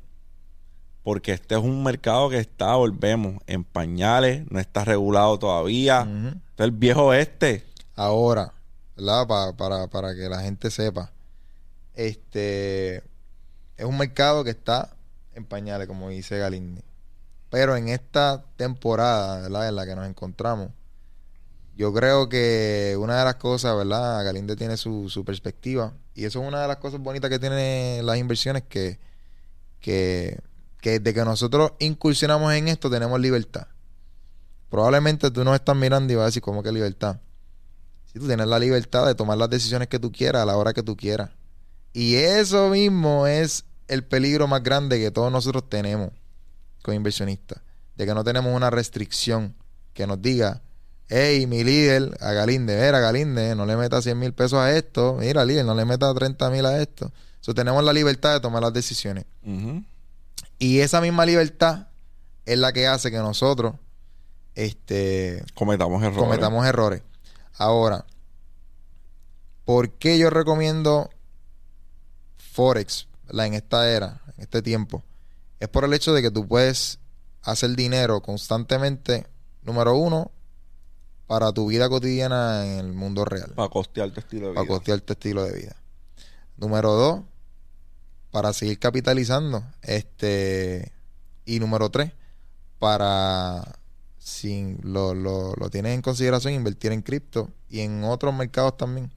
Porque 1.03 1.33
este 1.33 1.55
es 1.57 1.61
un 1.61 1.83
mercado 1.83 2.31
que 2.31 2.39
está, 2.39 2.77
volvemos, 2.77 3.43
en 3.47 3.65
pañales, 3.65 4.51
no 4.51 4.59
está 4.59 4.85
regulado 4.85 5.39
todavía. 5.39 6.01
Este 6.49 6.63
es 6.63 6.65
el 6.65 6.71
viejo 6.71 7.13
este. 7.13 7.67
Ahora, 7.95 8.55
¿verdad? 8.97 9.27
Pa- 9.27 9.57
para, 9.57 9.87
para 9.89 10.15
que 10.15 10.29
la 10.31 10.41
gente 10.41 10.71
sepa. 10.71 11.13
Este 11.95 12.97
es 13.77 13.85
un 13.85 13.99
mercado 13.99 14.45
que 14.45 14.51
está 14.51 14.97
en 15.35 15.45
pañales, 15.45 15.87
como 15.89 16.09
dice 16.09 16.39
Galindi. 16.39 16.81
Pero 17.51 17.77
en 17.77 17.89
esta 17.89 18.45
temporada, 18.57 19.43
¿verdad? 19.43 19.69
En 19.69 19.77
la 19.77 19.85
que 19.87 19.95
nos 19.97 20.09
encontramos, 20.09 20.71
yo 21.77 21.93
creo 21.93 22.29
que 22.29 22.97
una 22.99 23.19
de 23.19 23.25
las 23.25 23.35
cosas, 23.35 23.77
¿verdad? 23.77 24.25
Galinde 24.25 24.57
tiene 24.57 24.77
su, 24.77 25.09
su 25.11 25.25
perspectiva. 25.25 25.93
Y 26.15 26.25
eso 26.25 26.41
es 26.41 26.49
una 26.49 26.63
de 26.63 26.69
las 26.69 26.77
cosas 26.77 27.01
bonitas 27.01 27.29
que 27.29 27.39
tienen 27.39 28.07
las 28.07 28.17
inversiones, 28.19 28.63
que, 28.69 28.99
que, 29.81 30.39
que 30.81 30.99
desde 31.01 31.15
que 31.15 31.25
nosotros 31.25 31.73
incursionamos 31.81 32.53
en 32.55 32.69
esto 32.69 32.89
tenemos 32.89 33.19
libertad. 33.21 33.67
Probablemente 34.71 35.31
tú 35.31 35.45
nos 35.45 35.55
estás 35.55 35.77
mirando 35.77 36.13
y 36.13 36.17
vas 36.17 36.23
a 36.23 36.27
decir, 36.27 36.43
¿cómo 36.43 36.63
que 36.63 36.73
libertad? 36.73 37.21
Si 38.07 38.19
tú 38.19 38.27
tienes 38.27 38.47
la 38.47 38.59
libertad 38.59 39.07
de 39.07 39.15
tomar 39.15 39.39
las 39.39 39.51
decisiones 39.51 39.89
que 39.89 39.99
tú 39.99 40.13
quieras 40.13 40.43
a 40.43 40.47
la 40.47 40.57
hora 40.57 40.73
que 40.73 40.83
tú 40.83 40.97
quieras. 40.97 41.31
Y 41.93 42.15
eso 42.15 42.69
mismo 42.71 43.27
es 43.27 43.65
el 43.89 44.05
peligro 44.05 44.47
más 44.47 44.63
grande 44.63 44.99
que 44.99 45.11
todos 45.11 45.31
nosotros 45.31 45.69
tenemos 45.69 46.11
con 46.83 46.95
inversionistas. 46.95 47.61
De 47.97 48.07
que 48.07 48.15
no 48.15 48.25
tenemos 48.25 48.55
una 48.55 48.71
restricción 48.71 49.55
que 49.93 50.07
nos 50.07 50.21
diga, 50.21 50.63
hey, 51.09 51.47
mi 51.47 51.63
líder, 51.65 52.17
a 52.21 52.33
Galinde, 52.33 52.75
mira, 52.77 52.99
Galinde, 53.01 53.55
no 53.55 53.67
le 53.67 53.77
metas 53.77 54.05
100 54.05 54.19
mil 54.19 54.33
pesos 54.33 54.59
a 54.59 54.77
esto. 54.77 55.17
Mira, 55.21 55.45
líder, 55.45 55.65
no 55.65 55.75
le 55.75 55.85
metas 55.85 56.15
30 56.15 56.51
mil 56.51 56.65
a 56.67 56.81
esto. 56.81 57.13
So, 57.41 57.55
tenemos 57.55 57.85
la 57.85 57.93
libertad 57.93 58.33
de 58.35 58.41
tomar 58.41 58.63
las 58.63 58.73
decisiones. 58.73 59.25
Y 60.59 60.81
esa 60.81 61.01
misma 61.01 61.27
libertad 61.27 61.89
es 62.47 62.59
la 62.59 62.73
que 62.73 62.87
hace 62.87 63.11
que 63.11 63.19
nosotros 63.19 63.75
este, 64.55 65.45
Cometamos 65.55 66.03
errores. 66.03 66.19
cometamos 66.23 66.67
errores. 66.67 67.03
Ahora, 67.57 68.05
¿por 69.65 69.91
qué 69.91 70.19
yo 70.19 70.31
recomiendo 70.31 71.11
Forex 72.37 73.09
¿verdad? 73.27 73.47
en 73.47 73.55
esta 73.55 73.91
era, 73.91 74.21
en 74.37 74.43
este 74.43 74.63
tiempo? 74.63 75.03
Es 75.61 75.69
por 75.69 75.85
el 75.85 75.93
hecho 75.95 76.13
de 76.15 76.23
que 76.23 76.31
tú 76.31 76.47
puedes 76.47 76.99
hacer 77.43 77.71
dinero 77.77 78.21
constantemente, 78.21 79.27
número 79.63 79.95
uno, 79.97 80.31
para 81.27 81.53
tu 81.53 81.67
vida 81.69 81.89
cotidiana 81.89 82.65
en 82.67 82.79
el 82.87 82.93
mundo 82.93 83.25
real, 83.25 83.53
Para 83.55 83.69
costear 83.69 84.11
tu 84.11 84.21
estilo 84.21 84.49
de 84.49 84.55
para 84.55 84.65
vida. 84.65 84.75
costear 84.75 85.01
tu 85.01 85.13
estilo 85.15 85.45
de 85.45 85.53
vida. 85.53 85.77
Número 86.57 86.93
dos, 86.93 87.21
para 88.31 88.53
seguir 88.53 88.79
capitalizando. 88.79 89.65
Este, 89.83 90.93
y 91.45 91.59
número 91.61 91.91
tres, 91.91 92.13
para 92.79 93.79
si 94.19 94.77
lo, 94.83 95.15
lo, 95.15 95.55
lo 95.55 95.71
tienes 95.71 95.95
en 95.95 96.03
consideración, 96.03 96.55
invertir 96.55 96.93
en 96.93 97.03
cripto 97.03 97.51
y 97.69 97.81
en 97.81 98.05
otros 98.05 98.35
mercados 98.35 98.77
también. 98.77 99.13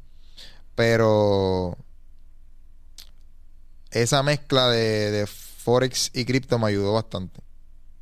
Pero 0.75 1.77
esa 3.91 4.21
mezcla 4.23 4.69
de, 4.69 5.11
de 5.11 5.27
Forex 5.27 6.11
y 6.13 6.25
cripto 6.25 6.59
me 6.59 6.67
ayudó 6.67 6.93
bastante. 6.93 7.41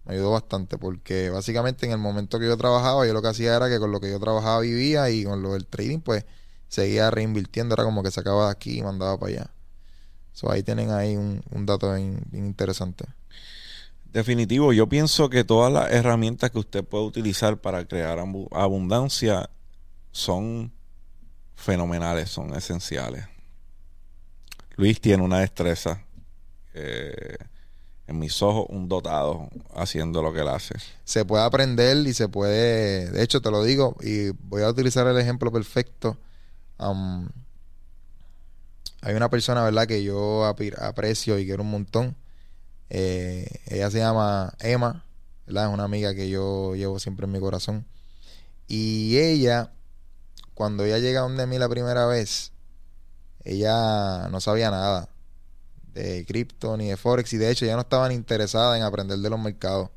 Me 0.05 0.13
ayudó 0.13 0.31
bastante 0.31 0.77
porque 0.77 1.29
básicamente 1.29 1.85
en 1.85 1.91
el 1.91 1.97
momento 1.97 2.39
que 2.39 2.45
yo 2.45 2.57
trabajaba, 2.57 3.07
yo 3.07 3.13
lo 3.13 3.21
que 3.21 3.29
hacía 3.29 3.55
era 3.55 3.69
que 3.69 3.79
con 3.79 3.91
lo 3.91 3.99
que 3.99 4.09
yo 4.09 4.19
trabajaba 4.19 4.59
vivía 4.59 5.09
y 5.09 5.23
con 5.23 5.41
lo 5.41 5.53
del 5.53 5.65
trading, 5.65 5.99
pues 5.99 6.25
seguía 6.67 7.09
reinvirtiendo. 7.09 7.73
Era 7.73 7.83
como 7.83 8.03
que 8.03 8.11
sacaba 8.11 8.45
de 8.45 8.51
aquí 8.51 8.79
y 8.79 8.83
mandaba 8.83 9.19
para 9.19 9.31
allá. 9.31 9.51
So, 10.33 10.51
ahí 10.51 10.63
tienen 10.63 10.91
ahí 10.91 11.15
un, 11.15 11.41
dato 11.65 11.93
bien, 11.93 12.21
interesante. 12.33 13.05
Definitivo, 14.11 14.73
yo 14.73 14.87
pienso 14.87 15.29
que 15.29 15.43
todas 15.43 15.71
las 15.71 15.91
herramientas 15.91 16.51
que 16.51 16.59
usted 16.59 16.83
puede 16.83 17.05
utilizar 17.05 17.57
para 17.57 17.85
crear 17.85 18.19
abundancia 18.51 19.49
son 20.11 20.71
fenomenales, 21.55 22.29
son 22.29 22.53
esenciales. 22.53 23.25
Luis 24.75 24.99
tiene 24.99 25.23
una 25.23 25.39
destreza, 25.39 26.03
eh, 26.73 27.37
en 28.07 28.19
mis 28.19 28.41
ojos, 28.41 28.67
un 28.69 28.87
dotado 28.87 29.49
haciendo 29.73 30.21
lo 30.21 30.31
que 30.31 30.41
él 30.41 30.47
hace. 30.47 30.75
se 31.03 31.25
puede 31.25 31.43
aprender 31.43 31.97
y 32.05 32.13
se 32.13 32.27
puede, 32.27 33.09
de 33.09 33.23
hecho 33.23 33.41
te 33.41 33.49
lo 33.49 33.63
digo 33.63 33.95
y 34.01 34.29
voy 34.29 34.61
a 34.61 34.69
utilizar 34.69 35.07
el 35.07 35.17
ejemplo 35.17 35.51
perfecto. 35.51 36.17
Hay 39.01 39.13
una 39.13 39.29
persona, 39.29 39.63
¿verdad? 39.63 39.87
Que 39.87 40.03
yo 40.03 40.45
aprecio 40.45 41.39
y 41.39 41.45
quiero 41.45 41.63
un 41.63 41.71
montón. 41.71 42.15
Eh, 42.89 43.47
ella 43.67 43.89
se 43.89 43.99
llama 43.99 44.53
Emma. 44.59 45.03
Es 45.47 45.53
una 45.53 45.83
amiga 45.83 46.15
que 46.15 46.29
yo 46.29 46.75
llevo 46.75 46.99
siempre 46.99 47.25
en 47.25 47.31
mi 47.31 47.39
corazón. 47.39 47.85
Y 48.67 49.17
ella, 49.17 49.71
cuando 50.53 50.83
ella 50.85 50.97
llega 50.97 51.21
donde 51.21 51.45
mí 51.45 51.59
la 51.59 51.69
primera 51.69 52.07
vez, 52.07 52.51
ella 53.43 54.27
no 54.29 54.41
sabía 54.41 54.71
nada 54.71 55.09
de 55.95 56.25
cripto 56.25 56.77
ni 56.77 56.89
de 56.89 56.97
forex 56.97 57.33
y 57.33 57.37
de 57.37 57.49
hecho 57.49 57.65
ella 57.65 57.75
no 57.75 57.81
estaba 57.81 58.07
ni 58.09 58.15
interesada 58.15 58.77
en 58.77 58.83
aprender 58.83 59.17
de 59.17 59.29
los 59.29 59.39
mercados. 59.39 59.89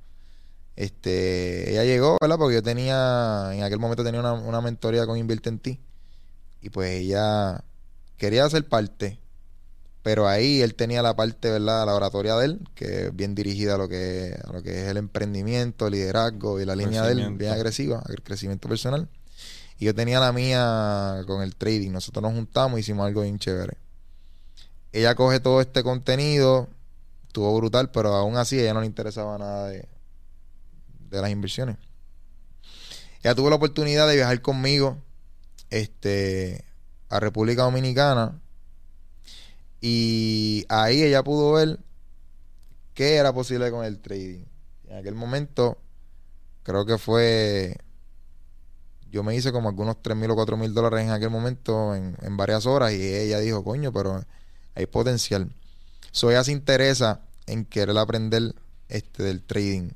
Este, 0.77 1.73
ella 1.73 1.85
llegó, 1.85 2.17
¿verdad? 2.21 2.39
Porque 2.39 2.55
yo 2.55 2.63
tenía, 2.63 3.51
en 3.53 3.65
aquel 3.65 3.81
momento 3.81 4.05
tenía 4.05 4.21
una, 4.21 4.35
una 4.35 4.61
mentoría 4.61 5.07
con 5.07 5.19
Invierte 5.19 5.49
en 5.49 5.59
ti. 5.59 5.81
Y 6.61 6.71
pues 6.71 7.01
ella 7.01 7.65
quería 8.17 8.45
hacer 8.45 8.69
parte. 8.69 9.19
Pero 10.03 10.29
ahí 10.29 10.63
él 10.63 10.77
tenía 10.77 11.03
la 11.03 11.17
parte, 11.17 11.51
¿verdad? 11.51 11.85
La 11.85 11.95
oratoria 11.95 12.37
de 12.37 12.47
él, 12.47 12.61
que 12.77 13.07
es 13.07 13.17
bien 13.17 13.35
dirigida 13.35 13.75
a 13.75 13.79
lo 13.79 13.89
que, 13.89 14.39
a 14.43 14.53
lo 14.53 14.63
que 14.63 14.83
es 14.83 14.89
el 14.89 14.97
emprendimiento, 14.97 15.89
el 15.89 15.95
liderazgo 15.95 16.61
y 16.61 16.65
la 16.65 16.77
línea 16.77 17.03
de 17.03 17.13
él, 17.13 17.37
bien 17.37 17.53
agresiva, 17.53 18.05
el 18.09 18.23
crecimiento 18.23 18.69
personal. 18.69 19.09
Y 19.81 19.87
yo 19.87 19.95
tenía 19.95 20.21
la 20.21 20.33
mía 20.33 21.25
con 21.27 21.43
el 21.43 21.57
trading. 21.57 21.91
Nosotros 21.91 22.23
nos 22.23 22.33
juntamos 22.33 22.79
y 22.79 22.81
hicimos 22.81 23.05
algo 23.05 23.23
bien 23.23 23.39
chévere. 23.39 23.77
Ella 24.93 25.15
coge 25.15 25.41
todo 25.41 25.61
este 25.61 25.83
contenido, 25.83 26.69
estuvo 27.27 27.55
brutal, 27.57 27.91
pero 27.91 28.15
aún 28.15 28.37
así 28.37 28.59
a 28.59 28.63
ella 28.63 28.75
no 28.75 28.81
le 28.81 28.87
interesaba 28.87 29.37
nada 29.39 29.69
de, 29.69 29.87
de 31.11 31.23
las 31.23 31.31
inversiones. 31.31 31.77
Ella 33.23 33.35
tuvo 33.35 33.51
la 33.51 33.57
oportunidad 33.57 34.09
de 34.09 34.17
viajar 34.17 34.41
conmigo 34.41 34.97
este, 35.71 36.65
a 37.09 37.21
República 37.21 37.63
Dominicana 37.63 38.41
y 39.81 40.65
ahí 40.69 41.03
ella 41.03 41.23
pudo 41.23 41.53
ver 41.53 41.79
qué 42.95 43.17
era 43.17 43.33
posible 43.33 43.71
con 43.71 43.85
el 43.85 43.99
trading. 43.99 44.45
En 44.89 44.97
aquel 44.97 45.15
momento, 45.15 45.79
creo 46.63 46.87
que 46.87 46.99
fue, 46.99 47.77
yo 49.11 49.23
me 49.23 49.35
hice 49.35 49.53
como 49.53 49.69
algunos 49.69 50.03
3 50.03 50.17
mil 50.17 50.31
o 50.31 50.35
4 50.35 50.57
mil 50.57 50.73
dólares 50.73 51.05
en 51.05 51.11
aquel 51.11 51.31
momento 51.31 51.95
en, 51.95 52.17
en 52.23 52.37
varias 52.37 52.67
horas 52.67 52.93
y 52.93 53.03
ella 53.03 53.39
dijo, 53.39 53.63
coño, 53.63 53.93
pero 53.93 54.25
hay 54.79 54.87
potencial. 54.87 55.51
So 56.13 56.31
ella 56.31 56.51
interesa 56.53 57.21
en 57.47 57.65
querer 57.65 57.99
aprender 57.99 58.55
este 58.89 59.25
del 59.25 59.43
trading. 59.43 59.91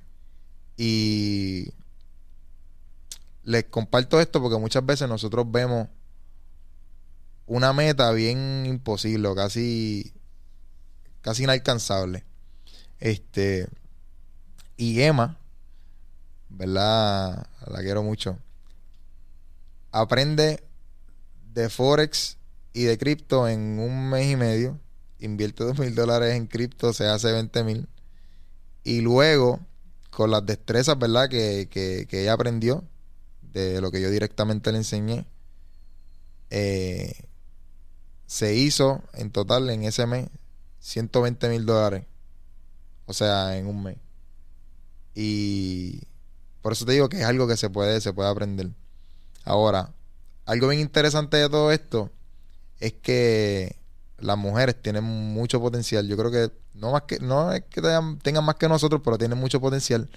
Y 0.77 1.73
les 3.45 3.65
comparto 3.65 4.21
esto 4.21 4.43
porque 4.43 4.59
muchas 4.59 4.85
veces 4.85 5.09
nosotros 5.09 5.47
vemos 5.49 5.89
una 7.47 7.73
meta 7.73 8.11
bien 8.11 8.67
imposible, 8.67 9.33
casi 9.37 10.13
casi 11.21 11.45
inalcanzable. 11.45 12.25
Este 12.99 13.69
y 14.77 15.01
Emma, 15.01 15.39
¿verdad? 16.49 17.47
La 17.69 17.79
quiero 17.83 18.03
mucho. 18.03 18.37
Aprende 19.93 20.65
de 21.55 21.69
Forex 21.69 22.37
y 22.73 22.85
de 22.85 22.99
cripto 22.99 23.49
en 23.49 23.79
un 23.79 24.09
mes 24.11 24.31
y 24.31 24.37
medio. 24.37 24.79
Invierte 25.19 25.65
dos 25.65 25.79
mil 25.79 25.95
dólares 25.95 26.35
en 26.35 26.47
cripto, 26.47 26.93
se 26.93 27.07
hace 27.07 27.31
20 27.33 27.65
mil. 27.65 27.89
Y 28.83 29.01
luego, 29.01 29.61
con 30.11 30.31
las 30.31 30.45
destrezas, 30.45 30.99
¿verdad? 30.99 31.29
Que, 31.29 31.69
que, 31.71 32.07
que, 32.09 32.23
ella 32.23 32.33
aprendió 32.33 32.85
de 33.43 33.81
lo 33.81 33.91
que 33.91 34.01
yo 34.01 34.11
directamente 34.11 34.73
le 34.73 34.79
enseñé, 34.79 35.27
eh, 36.51 37.13
se 38.27 38.55
hizo 38.55 39.03
en 39.15 39.31
total 39.31 39.71
en 39.71 39.85
ese 39.85 40.07
mes 40.07 40.29
120 40.81 41.49
mil 41.51 41.67
dólares. 41.67 42.05
O 43.07 43.13
sea, 43.13 43.57
en 43.57 43.67
un 43.67 43.83
mes. 43.83 43.99
Y 45.15 46.01
por 46.63 46.73
eso 46.73 46.85
te 46.85 46.93
digo 46.93 47.09
que 47.09 47.19
es 47.19 47.25
algo 47.25 47.47
que 47.47 47.57
se 47.57 47.71
puede, 47.71 48.01
se 48.01 48.13
puede 48.13 48.31
aprender. 48.31 48.71
Ahora, 49.45 49.93
algo 50.47 50.69
bien 50.69 50.81
interesante 50.81 51.37
de 51.37 51.49
todo 51.49 51.71
esto 51.71 52.11
es 52.83 52.95
que 52.95 53.77
las 54.19 54.37
mujeres 54.37 54.81
tienen 54.83 55.05
mucho 55.05 55.61
potencial. 55.61 56.09
Yo 56.09 56.17
creo 56.17 56.33
que 56.33 56.51
no 56.75 56.91
más 56.91 57.03
que 57.03 57.21
no 57.21 57.53
es 57.53 57.63
que 57.63 57.81
tengan, 57.81 58.45
más 58.45 58.57
que 58.57 58.69
nosotros, 58.69 59.01
pero 59.05 59.17
tienen 59.17 59.39
mucho 59.39 59.61
potencial. 59.61 60.11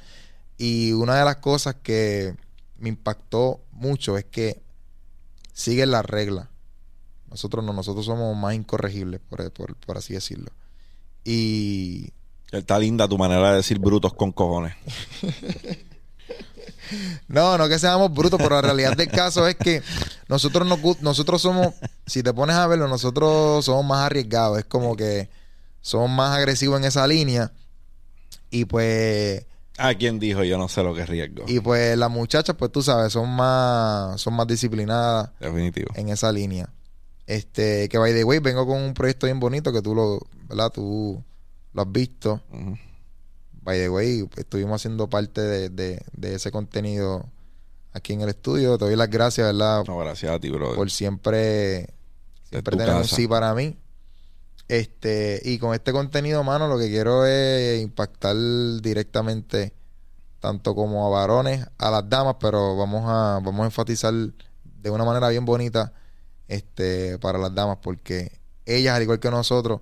Y 0.57 0.93
una 0.93 1.20
de 1.20 1.26
las 1.26 1.38
cosas 1.38 1.76
que 1.76 2.36
me 2.80 2.89
impactó 2.89 3.61
mucho 3.72 4.18
es 4.18 4.26
que 4.26 4.63
siguen 5.53 5.91
las 5.91 6.05
reglas. 6.05 6.47
Nosotros 7.30 7.63
no, 7.63 7.72
nosotros 7.72 8.05
somos 8.05 8.36
más 8.36 8.55
incorregibles, 8.55 9.22
por, 9.22 9.51
por 9.51 9.97
así 9.97 10.13
decirlo. 10.13 10.51
Y 11.24 12.13
Está 12.51 12.80
linda 12.80 13.07
tu 13.07 13.18
manera 13.18 13.51
de 13.51 13.57
decir 13.57 13.78
brutos 13.78 14.13
con 14.13 14.32
cojones. 14.32 14.74
No, 17.28 17.57
no 17.57 17.68
que 17.68 17.80
seamos 17.80 18.13
brutos, 18.13 18.39
pero 18.41 18.55
la 18.55 18.61
realidad 18.61 18.95
del 18.95 19.07
caso 19.09 19.47
es 19.47 19.55
que 19.55 19.82
nosotros 20.28 20.68
nosotros 21.01 21.41
somos, 21.41 21.74
si 22.05 22.24
te 22.24 22.34
pones 22.34 22.55
a 22.55 22.68
verlo, 22.68 22.88
nosotros 22.88 23.66
somos 23.66 23.86
más 23.86 24.05
arriesgados. 24.05 24.59
Es 24.59 24.66
como 24.66 24.95
que 24.95 25.30
somos 25.82 26.09
más 26.09 26.38
agresivos 26.38 26.80
en 26.80 26.86
esa 26.86 27.05
línea. 27.07 27.51
Y 28.49 28.66
pues. 28.66 29.45
¿A 29.78 29.93
quién 29.95 30.20
dijo 30.20 30.43
yo 30.43 30.57
no 30.57 30.70
sé 30.70 30.84
lo 30.84 30.95
que 30.95 31.01
es 31.01 31.09
riesgo? 31.09 31.43
Y 31.47 31.59
pues 31.59 31.97
las 31.97 32.09
muchachas, 32.09 32.55
pues 32.57 32.72
tú 32.72 32.82
sabes, 32.82 33.11
son 33.11 33.30
más, 33.30 34.22
son 34.22 34.34
más 34.34 34.47
disciplinadas. 34.47 35.32
Definitivo. 35.39 35.91
En 35.95 36.09
esa 36.09 36.32
línea. 36.32 36.70
Este, 37.28 37.89
que 37.89 37.97
by 37.97 38.13
the 38.13 38.24
way, 38.24 38.39
vengo 38.39 38.66
con 38.66 38.82
un 38.82 38.93
proyecto 38.93 39.26
bien 39.26 39.39
bonito 39.39 39.74
que 39.74 39.82
tú 39.82 39.95
lo, 39.95 40.20
¿verdad? 40.47 40.72
Tú 40.72 41.24
lo 41.74 41.82
has 41.82 41.91
visto. 41.91 42.41
By 43.66 43.80
the 43.80 43.89
way, 43.89 44.30
estuvimos 44.38 44.80
haciendo 44.80 45.09
parte 45.09 45.41
de, 45.41 46.05
ese 46.22 46.51
contenido 46.51 47.26
aquí 47.93 48.13
en 48.13 48.22
el 48.22 48.30
estudio. 48.30 48.78
Te 48.78 48.86
doy 48.86 48.95
las 48.95 49.09
gracias, 49.09 49.47
¿verdad? 49.47 49.84
No, 49.88 49.97
gracias 49.97 50.32
a 50.32 50.39
ti, 50.39 50.51
brother. 50.51 50.76
Por 50.76 50.91
siempre, 50.91 51.95
siempre 52.43 52.78
tener 52.78 52.93
un 52.93 53.05
sí 53.05 53.28
para 53.28 53.55
mí. 53.55 53.76
Este, 54.68 55.41
y 55.43 55.57
con 55.57 55.74
este 55.74 55.91
contenido, 55.91 56.43
mano, 56.43 56.68
lo 56.68 56.78
que 56.78 56.89
quiero 56.89 57.26
es 57.26 57.82
impactar 57.82 58.36
directamente 58.84 59.74
tanto 60.39 60.76
como 60.76 61.07
a 61.07 61.09
varones, 61.09 61.66
a 61.80 61.89
las 61.89 62.07
damas, 62.07 62.36
pero 62.39 62.78
vamos 62.78 63.01
a, 63.07 63.39
vamos 63.43 63.61
a 63.61 63.66
enfatizar 63.66 64.13
de 64.13 64.89
una 64.91 65.03
manera 65.05 65.30
bien 65.30 65.43
bonita 65.43 65.91
este, 66.47 67.18
para 67.18 67.39
las 67.39 67.55
damas, 67.55 67.80
porque 67.82 68.32
ellas, 68.63 68.95
al 68.95 69.01
igual 69.01 69.20
que 69.20 69.32
nosotros, 69.32 69.82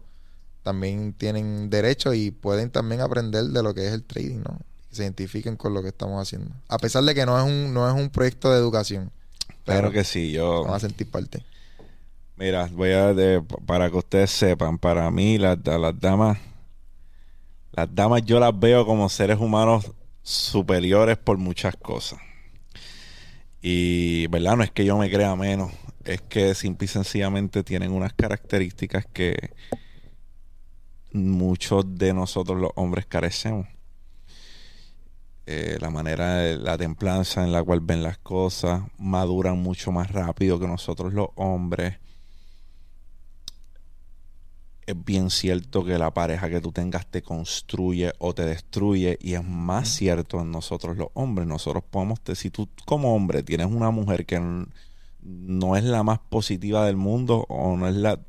también 0.63 1.13
tienen 1.13 1.69
derecho 1.69 2.13
y 2.13 2.31
pueden 2.31 2.71
también 2.71 3.01
aprender 3.01 3.43
de 3.43 3.61
lo 3.61 3.73
que 3.73 3.85
es 3.85 3.93
el 3.93 4.03
trading, 4.03 4.39
¿no? 4.39 4.59
Que 4.89 4.95
se 4.95 5.03
identifiquen 5.03 5.57
con 5.57 5.73
lo 5.73 5.83
que 5.83 5.89
estamos 5.89 6.21
haciendo. 6.21 6.51
A 6.69 6.77
pesar 6.77 7.03
de 7.03 7.13
que 7.13 7.25
no 7.25 7.37
es 7.37 7.45
un, 7.45 7.73
no 7.73 7.87
es 7.87 7.93
un 7.93 8.09
proyecto 8.09 8.51
de 8.51 8.57
educación. 8.57 9.11
Claro 9.65 9.91
que 9.91 10.03
sí, 10.03 10.31
yo... 10.31 10.63
Vamos 10.63 10.77
a 10.77 10.87
sentir 10.87 11.09
parte. 11.11 11.45
Mira, 12.37 12.69
voy 12.71 12.93
a... 12.93 13.13
para 13.65 13.89
que 13.89 13.97
ustedes 13.97 14.31
sepan, 14.31 14.77
para 14.77 15.11
mí 15.11 15.37
las, 15.37 15.57
las 15.65 15.99
damas... 15.99 16.37
Las 17.73 17.93
damas 17.93 18.23
yo 18.23 18.39
las 18.39 18.57
veo 18.57 18.85
como 18.85 19.09
seres 19.09 19.39
humanos 19.39 19.91
superiores 20.21 21.17
por 21.17 21.37
muchas 21.37 21.75
cosas. 21.75 22.19
Y, 23.61 24.27
¿verdad? 24.27 24.57
No 24.57 24.63
es 24.63 24.71
que 24.71 24.85
yo 24.85 24.97
me 24.97 25.09
crea 25.09 25.35
menos. 25.35 25.71
Es 26.05 26.21
que 26.21 26.53
simple 26.53 26.85
y 26.85 26.87
sencillamente 26.87 27.63
tienen 27.63 27.91
unas 27.91 28.13
características 28.13 29.05
que 29.11 29.51
muchos 31.13 31.97
de 31.97 32.13
nosotros 32.13 32.59
los 32.59 32.71
hombres 32.75 33.05
carecemos. 33.05 33.67
Eh, 35.45 35.77
la 35.81 35.89
manera, 35.89 36.35
de, 36.35 36.57
la 36.57 36.77
templanza 36.77 37.43
en 37.43 37.51
la 37.51 37.61
cual 37.63 37.81
ven 37.81 38.01
las 38.01 38.17
cosas, 38.17 38.83
maduran 38.97 39.57
mucho 39.57 39.91
más 39.91 40.11
rápido 40.11 40.59
que 40.59 40.67
nosotros 40.67 41.13
los 41.13 41.29
hombres. 41.35 41.99
Es 44.85 44.95
bien 45.05 45.29
cierto 45.29 45.83
que 45.85 45.97
la 45.97 46.13
pareja 46.13 46.49
que 46.49 46.59
tú 46.61 46.71
tengas 46.71 47.07
te 47.09 47.21
construye 47.21 48.13
o 48.19 48.33
te 48.33 48.45
destruye 48.45 49.17
y 49.21 49.33
es 49.33 49.43
más 49.43 49.89
cierto 49.89 50.41
en 50.41 50.51
nosotros 50.51 50.97
los 50.97 51.07
hombres. 51.13 51.47
Nosotros 51.47 51.83
podemos, 51.89 52.19
si 52.35 52.49
tú 52.49 52.69
como 52.85 53.15
hombre 53.15 53.43
tienes 53.43 53.67
una 53.67 53.91
mujer 53.91 54.25
que 54.25 54.41
no 55.21 55.75
es 55.75 55.83
la 55.83 56.03
más 56.03 56.19
positiva 56.19 56.85
del 56.85 56.97
mundo 56.97 57.45
o 57.49 57.77
no 57.77 57.87
es 57.87 57.95
la 57.95 58.19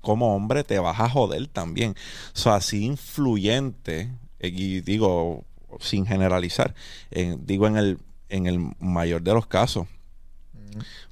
como 0.00 0.34
hombre 0.34 0.64
te 0.64 0.78
vas 0.78 1.00
a 1.00 1.08
joder 1.08 1.48
también. 1.48 1.94
O 2.34 2.38
sea, 2.38 2.56
así 2.56 2.84
influyente, 2.84 4.10
y 4.40 4.80
digo 4.80 5.44
sin 5.78 6.06
generalizar, 6.06 6.74
digo 7.10 7.66
en 7.66 7.76
el, 7.76 7.98
en 8.28 8.46
el 8.46 8.72
mayor 8.78 9.22
de 9.22 9.34
los 9.34 9.46
casos. 9.46 9.86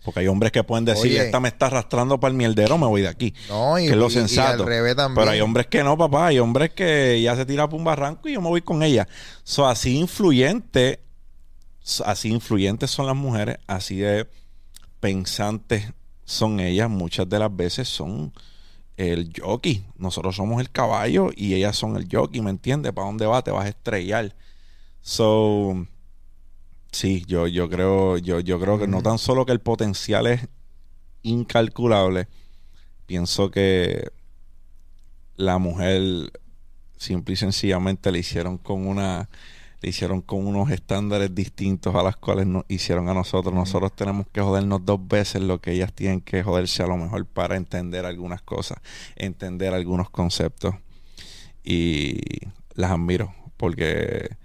Porque 0.04 0.20
hay 0.20 0.28
hombres 0.28 0.52
que 0.52 0.62
pueden 0.62 0.84
decir, 0.84 1.16
esta 1.16 1.40
me 1.40 1.48
está 1.48 1.66
arrastrando 1.66 2.18
para 2.20 2.30
el 2.30 2.36
mierdero, 2.36 2.78
me 2.78 2.86
voy 2.86 3.02
de 3.02 3.08
aquí. 3.08 3.34
No, 3.48 3.78
y, 3.78 3.86
que 3.86 3.90
es 3.90 3.96
lo 3.96 4.08
sensato. 4.08 4.64
Pero 4.64 5.30
hay 5.30 5.40
hombres 5.40 5.66
que 5.66 5.82
no, 5.82 5.98
papá. 5.98 6.28
Hay 6.28 6.38
hombres 6.38 6.70
que 6.70 7.20
ya 7.20 7.36
se 7.36 7.44
tira 7.44 7.68
por 7.68 7.78
un 7.78 7.84
barranco 7.84 8.28
y 8.28 8.34
yo 8.34 8.40
me 8.40 8.48
voy 8.48 8.62
con 8.62 8.82
ella. 8.82 9.08
So, 9.42 9.66
así 9.66 9.98
influyente, 9.98 11.00
así 12.04 12.30
influyentes 12.30 12.90
son 12.90 13.06
las 13.06 13.16
mujeres, 13.16 13.58
así 13.66 13.96
de 13.96 14.28
pensantes 15.00 15.92
son 16.24 16.60
ellas. 16.60 16.88
Muchas 16.88 17.28
de 17.28 17.38
las 17.38 17.54
veces 17.54 17.88
son 17.88 18.32
el 18.98 19.32
jockey. 19.34 19.86
Nosotros 19.96 20.36
somos 20.36 20.60
el 20.60 20.70
caballo 20.70 21.30
y 21.34 21.54
ellas 21.54 21.76
son 21.76 21.96
el 21.96 22.08
jockey, 22.10 22.42
¿me 22.42 22.50
entiendes? 22.50 22.92
¿Para 22.92 23.06
dónde 23.06 23.26
va? 23.26 23.42
Te 23.42 23.52
vas 23.52 23.64
a 23.64 23.68
estrellar. 23.68 24.34
So, 25.00 25.86
sí, 26.90 27.24
yo, 27.26 27.46
yo 27.46 27.70
creo, 27.70 28.18
yo, 28.18 28.40
yo 28.40 28.60
creo 28.60 28.78
que 28.78 28.88
no 28.88 29.00
tan 29.00 29.18
solo 29.18 29.46
que 29.46 29.52
el 29.52 29.60
potencial 29.60 30.26
es 30.26 30.48
incalculable, 31.22 32.28
pienso 33.06 33.50
que 33.50 34.10
la 35.36 35.58
mujer 35.58 36.32
simple 36.96 37.34
y 37.34 37.36
sencillamente 37.36 38.10
le 38.10 38.18
hicieron 38.18 38.58
con 38.58 38.86
una 38.86 39.28
le 39.80 39.90
hicieron 39.90 40.22
con 40.22 40.46
unos 40.46 40.70
estándares 40.70 41.34
distintos 41.34 41.94
a 41.94 42.02
los 42.02 42.16
cuales 42.16 42.46
nos 42.46 42.64
hicieron 42.68 43.08
a 43.08 43.14
nosotros. 43.14 43.54
Nosotros 43.54 43.92
tenemos 43.94 44.26
que 44.32 44.40
jodernos 44.40 44.84
dos 44.84 45.06
veces 45.06 45.42
lo 45.42 45.60
que 45.60 45.72
ellas 45.72 45.92
tienen 45.92 46.20
que 46.20 46.42
joderse 46.42 46.82
a 46.82 46.86
lo 46.86 46.96
mejor 46.96 47.26
para 47.26 47.56
entender 47.56 48.04
algunas 48.04 48.42
cosas, 48.42 48.78
entender 49.16 49.74
algunos 49.74 50.10
conceptos. 50.10 50.74
Y 51.62 52.18
las 52.74 52.90
admiro 52.90 53.34
porque 53.56 54.36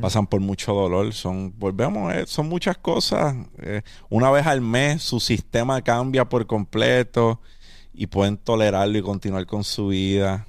pasan 0.00 0.26
por 0.26 0.40
mucho 0.40 0.72
dolor. 0.72 1.12
Son, 1.12 1.52
volvemos, 1.58 2.14
eh, 2.14 2.24
son 2.26 2.48
muchas 2.48 2.78
cosas. 2.78 3.34
Eh, 3.58 3.82
una 4.08 4.30
vez 4.30 4.46
al 4.46 4.60
mes 4.60 5.02
su 5.02 5.20
sistema 5.20 5.82
cambia 5.82 6.28
por 6.28 6.46
completo 6.46 7.40
y 7.92 8.06
pueden 8.06 8.36
tolerarlo 8.36 8.96
y 8.96 9.02
continuar 9.02 9.46
con 9.46 9.64
su 9.64 9.88
vida. 9.88 10.46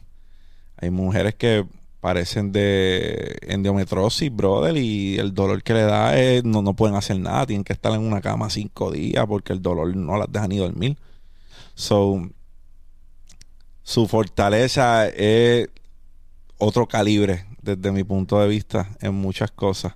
Hay 0.78 0.92
mujeres 0.92 1.36
que 1.36 1.66
parecen 2.00 2.52
de 2.52 3.38
endometrosis, 3.42 4.34
brother, 4.34 4.78
y 4.78 5.18
el 5.18 5.34
dolor 5.34 5.64
que 5.64 5.74
le 5.74 5.82
da 5.82 6.18
es, 6.18 6.44
no, 6.44 6.62
no 6.62 6.76
pueden 6.76 6.96
hacer 6.96 7.20
nada, 7.20 7.46
tienen 7.46 7.64
que 7.64 7.74
estar 7.74 7.92
en 7.94 8.02
una 8.02 8.22
cama 8.22 8.50
cinco 8.50 8.92
días 8.92 9.26
porque 9.28 9.54
el 9.54 9.62
dolor 9.62 9.96
no 9.96 10.18
las 10.18 10.32
deja 10.32 10.48
ni 10.48 10.58
dormir. 10.58 10.98
So, 11.76 12.30
su 13.84 14.08
fortaleza 14.08 15.08
es 15.08 15.70
otro 16.58 16.88
calibre 16.88 17.46
desde 17.62 17.92
mi 17.92 18.04
punto 18.04 18.40
de 18.40 18.48
vista 18.48 18.90
en 19.02 19.16
muchas 19.16 19.52
cosas 19.52 19.94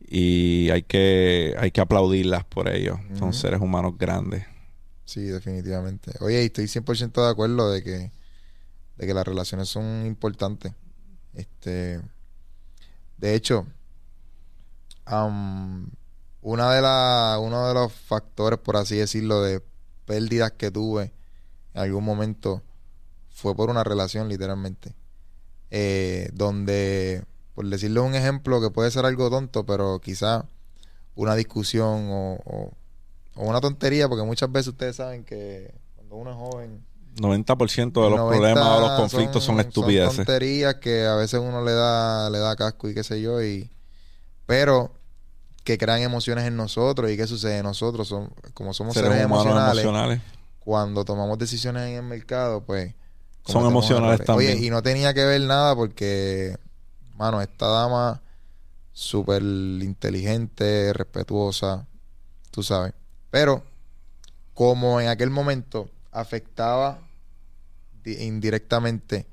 y 0.00 0.68
hay 0.70 0.82
que 0.82 1.54
hay 1.58 1.70
que 1.70 1.80
aplaudirlas 1.80 2.44
por 2.44 2.68
ello. 2.68 2.98
Son 3.18 3.32
seres 3.32 3.60
humanos 3.60 3.96
grandes. 3.96 4.44
Sí, 5.06 5.22
definitivamente. 5.22 6.12
Oye, 6.20 6.44
estoy 6.44 6.64
100% 6.64 7.24
de 7.24 7.30
acuerdo 7.30 7.70
de 7.70 7.82
que 7.82 8.10
de 8.96 9.06
que 9.06 9.14
las 9.14 9.26
relaciones 9.26 9.68
son 9.68 10.06
importantes. 10.06 10.72
Este, 11.34 12.00
de 13.18 13.34
hecho, 13.34 13.66
una 16.42 16.74
de 16.74 16.82
la, 16.82 17.38
uno 17.40 17.68
de 17.68 17.74
los 17.74 17.92
factores, 17.92 18.58
por 18.58 18.76
así 18.76 18.96
decirlo, 18.96 19.42
de 19.42 19.62
pérdidas 20.04 20.52
que 20.52 20.70
tuve 20.70 21.12
en 21.74 21.80
algún 21.80 22.04
momento 22.04 22.62
fue 23.30 23.54
por 23.54 23.70
una 23.70 23.84
relación, 23.84 24.28
literalmente. 24.28 24.94
Eh, 25.70 26.28
donde, 26.34 27.24
por 27.54 27.66
decirle 27.66 28.00
un 28.00 28.14
ejemplo 28.14 28.60
que 28.60 28.70
puede 28.70 28.90
ser 28.90 29.06
algo 29.06 29.30
tonto, 29.30 29.64
pero 29.64 30.00
quizá 30.00 30.44
una 31.14 31.34
discusión 31.34 32.08
o, 32.10 32.34
o, 32.44 32.72
una 33.36 33.60
tontería, 33.60 34.08
porque 34.08 34.24
muchas 34.24 34.52
veces 34.52 34.68
ustedes 34.68 34.96
saben 34.96 35.24
que 35.24 35.72
cuando 35.96 36.16
uno 36.16 36.30
es 36.30 36.36
joven... 36.36 36.91
90% 37.16 37.92
de 37.92 38.10
los 38.10 38.28
problemas 38.28 38.66
o 38.66 38.80
los 38.80 38.90
conflictos 38.92 39.44
son, 39.44 39.60
estupideces. 39.60 40.16
Son 40.16 40.24
tonterías 40.24 40.76
que 40.76 41.06
a 41.06 41.14
veces 41.14 41.40
uno 41.40 41.64
le 41.64 41.72
da, 41.72 42.30
le 42.30 42.38
da 42.38 42.56
casco 42.56 42.88
y 42.88 42.94
qué 42.94 43.04
sé 43.04 43.20
yo, 43.20 43.42
y 43.42 43.70
pero 44.46 44.92
que 45.64 45.78
crean 45.78 46.00
emociones 46.00 46.46
en 46.46 46.56
nosotros 46.56 47.10
y 47.10 47.16
qué 47.16 47.26
sucede 47.26 47.58
en 47.58 47.64
nosotros 47.64 48.08
son 48.08 48.32
como 48.54 48.74
somos 48.74 48.94
seres, 48.94 49.20
emocionales, 49.20 50.20
cuando 50.58 51.04
tomamos 51.04 51.38
decisiones 51.38 51.88
en 51.88 51.94
el 51.96 52.02
mercado 52.02 52.62
pues 52.62 52.94
son 53.46 53.64
emocionales 53.66 54.24
también 54.24 54.56
oye 54.56 54.66
y 54.66 54.70
no 54.70 54.82
tenía 54.82 55.14
que 55.14 55.24
ver 55.24 55.40
nada 55.42 55.74
porque 55.76 56.56
mano 57.16 57.40
esta 57.40 57.68
dama 57.68 58.22
súper 58.92 59.42
inteligente 59.42 60.92
respetuosa 60.92 61.86
tú 62.52 62.62
sabes. 62.62 62.92
Pero 63.30 63.64
como 64.54 65.00
en 65.00 65.08
aquel 65.08 65.30
momento 65.30 65.88
afectaba 66.12 67.00
indirectamente 68.04 69.26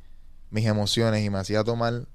mis 0.50 0.66
emociones 0.66 1.24
y 1.24 1.30
me 1.30 1.40
hacía 1.40 1.64
tomar 1.64 2.08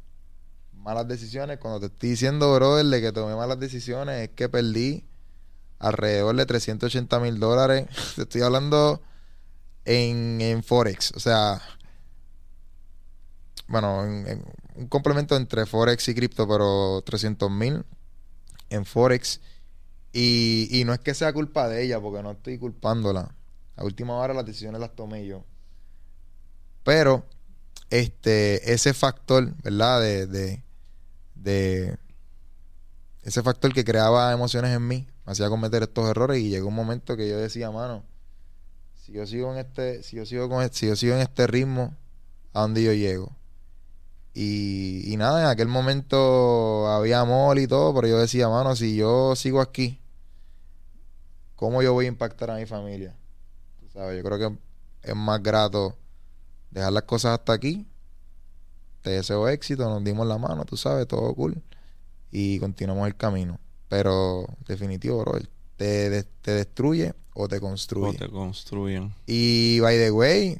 malas 0.72 1.08
decisiones, 1.08 1.58
cuando 1.58 1.80
te 1.80 1.86
estoy 1.86 2.10
diciendo, 2.10 2.54
brother, 2.54 2.84
de 2.84 3.00
que 3.00 3.12
tomé 3.12 3.34
malas 3.34 3.58
decisiones, 3.58 4.28
es 4.28 4.30
que 4.30 4.48
perdí 4.48 5.04
alrededor 5.78 6.36
de 6.36 6.46
380 6.46 7.20
mil 7.20 7.40
dólares. 7.40 7.86
te 8.16 8.22
estoy 8.22 8.42
hablando 8.42 9.02
en, 9.84 10.40
en 10.40 10.62
Forex. 10.62 11.12
O 11.16 11.20
sea, 11.20 11.60
bueno, 13.66 14.04
en, 14.04 14.44
un 14.76 14.88
complemento 14.88 15.36
entre 15.36 15.66
Forex 15.66 16.08
y 16.08 16.14
cripto, 16.14 16.46
pero 16.46 17.02
300 17.02 17.50
mil 17.50 17.84
en 18.68 18.84
Forex. 18.84 19.40
Y, 20.12 20.68
y 20.70 20.84
no 20.84 20.92
es 20.92 21.00
que 21.00 21.14
sea 21.14 21.32
culpa 21.32 21.68
de 21.68 21.82
ella, 21.82 22.00
porque 22.00 22.22
no 22.22 22.32
estoy 22.32 22.58
culpándola. 22.58 23.34
A 23.76 23.84
última 23.84 24.14
hora 24.14 24.34
las 24.34 24.44
decisiones 24.44 24.80
las 24.80 24.94
tomé 24.94 25.26
yo. 25.26 25.44
Pero 26.84 27.24
este 27.90 28.72
ese 28.72 28.94
factor, 28.94 29.54
¿verdad? 29.62 30.00
de, 30.00 30.62
de 31.34 31.98
ese 33.24 33.42
factor 33.42 33.72
que 33.72 33.84
creaba 33.84 34.32
emociones 34.32 34.74
en 34.74 34.86
mí, 34.86 35.08
me 35.24 35.32
hacía 35.32 35.48
cometer 35.48 35.82
estos 35.82 36.08
errores 36.08 36.38
y 36.40 36.50
llegó 36.50 36.68
un 36.68 36.74
momento 36.74 37.16
que 37.16 37.28
yo 37.28 37.38
decía, 37.38 37.70
mano, 37.70 38.04
si 38.94 39.12
yo 39.12 39.26
sigo 39.26 39.52
en 39.52 39.58
este, 39.58 40.02
si 40.02 40.16
yo 40.16 40.26
sigo 40.26 40.48
con 40.48 40.62
este, 40.62 40.76
si 40.76 40.86
yo 40.88 40.96
sigo 40.96 41.14
en 41.14 41.20
este 41.20 41.46
ritmo, 41.46 41.96
¿a 42.52 42.60
dónde 42.60 42.82
yo 42.82 42.92
llego? 42.92 43.34
Y, 44.34 45.10
y 45.10 45.16
nada, 45.16 45.42
en 45.42 45.46
aquel 45.46 45.68
momento 45.68 46.88
había 46.88 47.20
amor 47.20 47.58
y 47.58 47.66
todo, 47.66 47.94
pero 47.94 48.08
yo 48.08 48.18
decía, 48.18 48.48
mano, 48.48 48.76
si 48.76 48.96
yo 48.96 49.34
sigo 49.36 49.60
aquí, 49.60 50.00
¿cómo 51.56 51.82
yo 51.82 51.94
voy 51.94 52.04
a 52.06 52.08
impactar 52.08 52.50
a 52.50 52.56
mi 52.56 52.66
familia? 52.66 53.14
¿Tú 53.80 53.88
sabes? 53.88 54.16
Yo 54.18 54.24
creo 54.28 54.38
que 54.38 54.58
es 55.02 55.16
más 55.16 55.42
grato 55.42 55.96
dejar 56.74 56.92
las 56.92 57.04
cosas 57.04 57.38
hasta 57.38 57.54
aquí 57.54 57.86
te 59.04 59.10
deseo 59.10 59.46
éxito, 59.48 59.84
nos 59.84 60.02
dimos 60.02 60.26
la 60.26 60.38
mano, 60.38 60.64
tú 60.64 60.78
sabes, 60.78 61.06
todo 61.06 61.34
cool. 61.34 61.62
Y 62.32 62.58
continuamos 62.58 63.06
el 63.06 63.14
camino. 63.14 63.60
Pero 63.88 64.46
definitivo, 64.66 65.20
bro, 65.20 65.38
te, 65.76 66.24
te 66.40 66.50
destruye 66.52 67.12
o 67.34 67.46
te 67.46 67.60
construye. 67.60 68.16
O 68.16 68.18
te 68.18 68.30
construyen. 68.30 69.14
Y 69.26 69.78
by 69.80 69.98
the 69.98 70.10
way, 70.10 70.58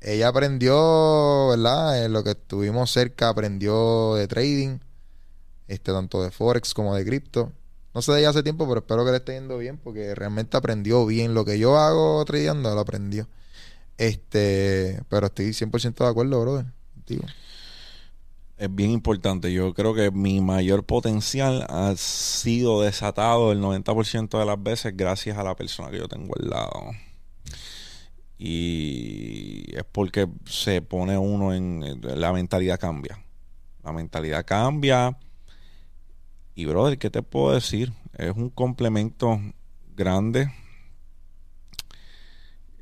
ella 0.00 0.28
aprendió, 0.28 1.48
¿verdad? 1.48 2.04
En 2.04 2.12
lo 2.12 2.22
que 2.22 2.30
estuvimos 2.30 2.92
cerca, 2.92 3.28
aprendió 3.28 4.14
de 4.14 4.28
trading, 4.28 4.78
este, 5.66 5.92
tanto 5.92 6.22
de 6.22 6.30
Forex 6.30 6.74
como 6.74 6.94
de 6.94 7.04
cripto. 7.04 7.50
No 7.94 8.00
sé 8.00 8.12
de 8.12 8.20
ella 8.20 8.30
hace 8.30 8.44
tiempo, 8.44 8.68
pero 8.68 8.78
espero 8.78 9.04
que 9.04 9.10
le 9.10 9.16
esté 9.16 9.32
yendo 9.32 9.58
bien, 9.58 9.76
porque 9.76 10.14
realmente 10.14 10.56
aprendió 10.56 11.04
bien. 11.04 11.34
Lo 11.34 11.44
que 11.44 11.58
yo 11.58 11.76
hago 11.78 12.24
tradeando, 12.24 12.72
lo 12.72 12.80
aprendió. 12.80 13.26
Este, 14.02 15.00
pero 15.08 15.26
estoy 15.26 15.50
100% 15.50 16.02
de 16.02 16.10
acuerdo, 16.10 16.40
brother. 16.40 16.66
Es 18.56 18.74
bien 18.74 18.90
importante. 18.90 19.52
Yo 19.52 19.72
creo 19.74 19.94
que 19.94 20.10
mi 20.10 20.40
mayor 20.40 20.84
potencial 20.84 21.64
ha 21.68 21.94
sido 21.94 22.82
desatado 22.82 23.52
el 23.52 23.60
90% 23.60 24.40
de 24.40 24.44
las 24.44 24.60
veces 24.60 24.96
gracias 24.96 25.38
a 25.38 25.44
la 25.44 25.54
persona 25.54 25.88
que 25.92 25.98
yo 25.98 26.08
tengo 26.08 26.34
al 26.36 26.50
lado. 26.50 26.90
Y 28.38 29.72
es 29.72 29.84
porque 29.84 30.26
se 30.46 30.82
pone 30.82 31.16
uno 31.16 31.54
en... 31.54 32.00
La 32.02 32.32
mentalidad 32.32 32.80
cambia. 32.80 33.24
La 33.84 33.92
mentalidad 33.92 34.44
cambia. 34.44 35.16
Y, 36.56 36.64
brother, 36.64 36.98
¿qué 36.98 37.08
te 37.08 37.22
puedo 37.22 37.54
decir? 37.54 37.92
Es 38.18 38.32
un 38.32 38.50
complemento 38.50 39.40
grande. 39.94 40.52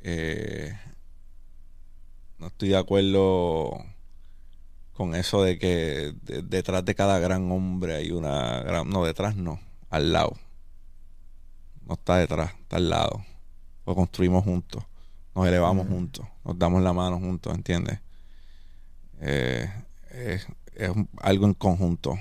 Eh, 0.01 0.73
no 2.41 2.47
estoy 2.47 2.69
de 2.69 2.77
acuerdo 2.77 3.85
con 4.93 5.13
eso 5.13 5.43
de 5.43 5.59
que 5.59 6.13
detrás 6.23 6.83
de 6.83 6.95
cada 6.95 7.19
gran 7.19 7.51
hombre 7.51 7.95
hay 7.95 8.11
una 8.11 8.61
gran... 8.63 8.89
No, 8.89 9.05
detrás 9.05 9.35
no, 9.35 9.59
al 9.91 10.11
lado. 10.11 10.33
No 11.85 11.93
está 11.93 12.17
detrás, 12.17 12.53
está 12.59 12.77
al 12.77 12.89
lado. 12.89 13.23
Lo 13.85 13.93
construimos 13.93 14.43
juntos, 14.43 14.83
nos 15.35 15.47
elevamos 15.47 15.87
juntos, 15.87 16.25
nos 16.43 16.57
damos 16.57 16.81
la 16.81 16.93
mano 16.93 17.19
juntos, 17.19 17.53
¿entiendes? 17.53 17.99
Eh, 19.19 19.71
es, 20.09 20.47
algo 21.19 21.45
en 21.45 21.53
conjunto. 21.53 22.15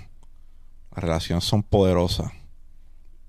Las 0.94 1.04
relaciones 1.04 1.44
son 1.44 1.62
poderosas 1.62 2.30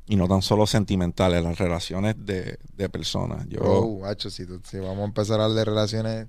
y 0.08 0.18
no 0.18 0.28
tan 0.28 0.42
solo 0.42 0.68
sentimentales, 0.68 1.42
las 1.42 1.58
relaciones 1.58 2.16
de, 2.18 2.60
de 2.76 2.90
personas. 2.90 3.48
Yo, 3.48 3.62
oh, 3.64 4.14
si, 4.18 4.30
si, 4.30 4.78
vamos 4.80 5.00
a 5.00 5.06
empezar 5.06 5.40
a 5.40 5.46
hablar 5.46 5.58
de 5.60 5.66
relaciones 5.66 6.28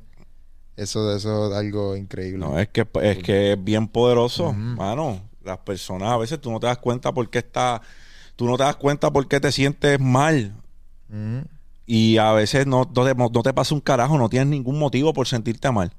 eso, 0.77 1.15
eso 1.15 1.51
es 1.51 1.57
algo 1.57 1.97
increíble. 1.97 2.39
No, 2.39 2.59
es 2.59 2.69
que 2.69 2.87
es 3.03 3.19
que 3.19 3.53
es 3.53 3.65
bien 3.65 3.89
poderoso, 3.89 4.53
mano. 4.53 5.21
Las 5.45 5.59
personas 5.59 6.11
a 6.11 6.17
veces 6.17 6.41
tú 6.41 6.51
no 6.51 6.61
te 6.61 6.67
das 6.67 6.79
cuenta 6.79 7.13
por 7.13 7.29
qué 7.29 7.39
está, 7.39 7.83
tú 8.37 8.47
no 8.47 8.57
te 8.57 8.63
das 8.63 8.77
cuenta 8.77 9.11
por 9.11 9.27
qué 9.27 9.41
te 9.41 9.53
sientes 9.53 10.01
mal. 10.01 10.55
Y 11.85 12.17
a 12.17 12.33
veces 12.33 12.67
no, 12.67 12.91
no, 12.95 13.43
te, 13.43 13.53
pasa 13.53 13.75
un 13.75 13.81
carajo, 13.81 14.17
no 14.17 14.29
tienes 14.29 14.49
ningún 14.49 14.79
motivo 14.79 15.13
por 15.13 15.27
sentirte 15.27 15.71
mal. 15.71 15.93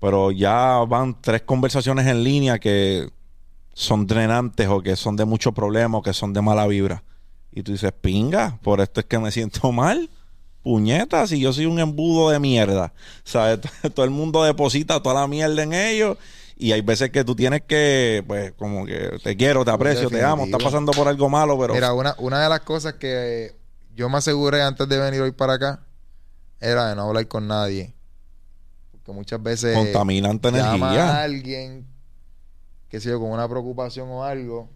Pero 0.00 0.30
ya 0.30 0.78
van 0.88 1.20
tres 1.20 1.42
conversaciones 1.42 2.06
en 2.06 2.24
línea 2.24 2.58
que 2.58 3.10
son 3.74 4.06
drenantes 4.06 4.68
o 4.68 4.80
que 4.80 4.96
son 4.96 5.16
de 5.16 5.24
mucho 5.24 5.52
problema 5.52 5.98
o 5.98 6.02
que 6.02 6.14
son 6.14 6.32
de 6.32 6.40
mala 6.40 6.66
vibra. 6.66 7.02
Y 7.52 7.62
tú 7.62 7.72
dices, 7.72 7.92
pinga, 7.92 8.58
por 8.62 8.80
esto 8.80 9.00
es 9.00 9.06
que 9.06 9.18
me 9.18 9.30
siento 9.30 9.72
mal 9.72 10.08
puñetas, 10.64 11.30
y 11.30 11.38
yo 11.38 11.52
soy 11.52 11.66
un 11.66 11.78
embudo 11.78 12.30
de 12.30 12.40
mierda. 12.40 12.92
¿Sabes? 13.22 13.60
Todo 13.94 14.04
el 14.04 14.10
mundo 14.10 14.42
deposita 14.42 15.00
toda 15.00 15.20
la 15.20 15.28
mierda 15.28 15.62
en 15.62 15.74
ellos. 15.74 16.18
Y 16.56 16.72
hay 16.72 16.80
veces 16.80 17.10
que 17.10 17.24
tú 17.24 17.36
tienes 17.36 17.62
que, 17.62 18.24
pues, 18.26 18.52
como 18.52 18.86
que 18.86 19.18
te 19.22 19.36
quiero, 19.36 19.64
te 19.64 19.72
aprecio, 19.72 20.08
te 20.08 20.22
amo, 20.22 20.44
estás 20.44 20.62
pasando 20.62 20.92
por 20.92 21.06
algo 21.06 21.28
malo, 21.28 21.58
pero. 21.58 21.74
Mira, 21.74 21.92
una, 21.92 22.14
una 22.18 22.42
de 22.42 22.48
las 22.48 22.60
cosas 22.60 22.94
que 22.94 23.54
yo 23.94 24.08
me 24.08 24.18
aseguré 24.18 24.62
antes 24.62 24.88
de 24.88 24.98
venir 24.98 25.20
hoy 25.20 25.32
para 25.32 25.54
acá 25.54 25.84
era 26.60 26.88
de 26.88 26.96
no 26.96 27.02
hablar 27.02 27.26
con 27.28 27.46
nadie. 27.48 27.94
Porque 28.92 29.12
muchas 29.12 29.42
veces. 29.42 29.76
Contaminante 29.76 30.48
energía. 30.48 31.10
a 31.10 31.22
alguien, 31.24 31.86
que 32.88 33.00
sé 33.00 33.10
yo, 33.10 33.20
con 33.20 33.30
una 33.30 33.48
preocupación 33.48 34.08
o 34.10 34.24
algo. 34.24 34.70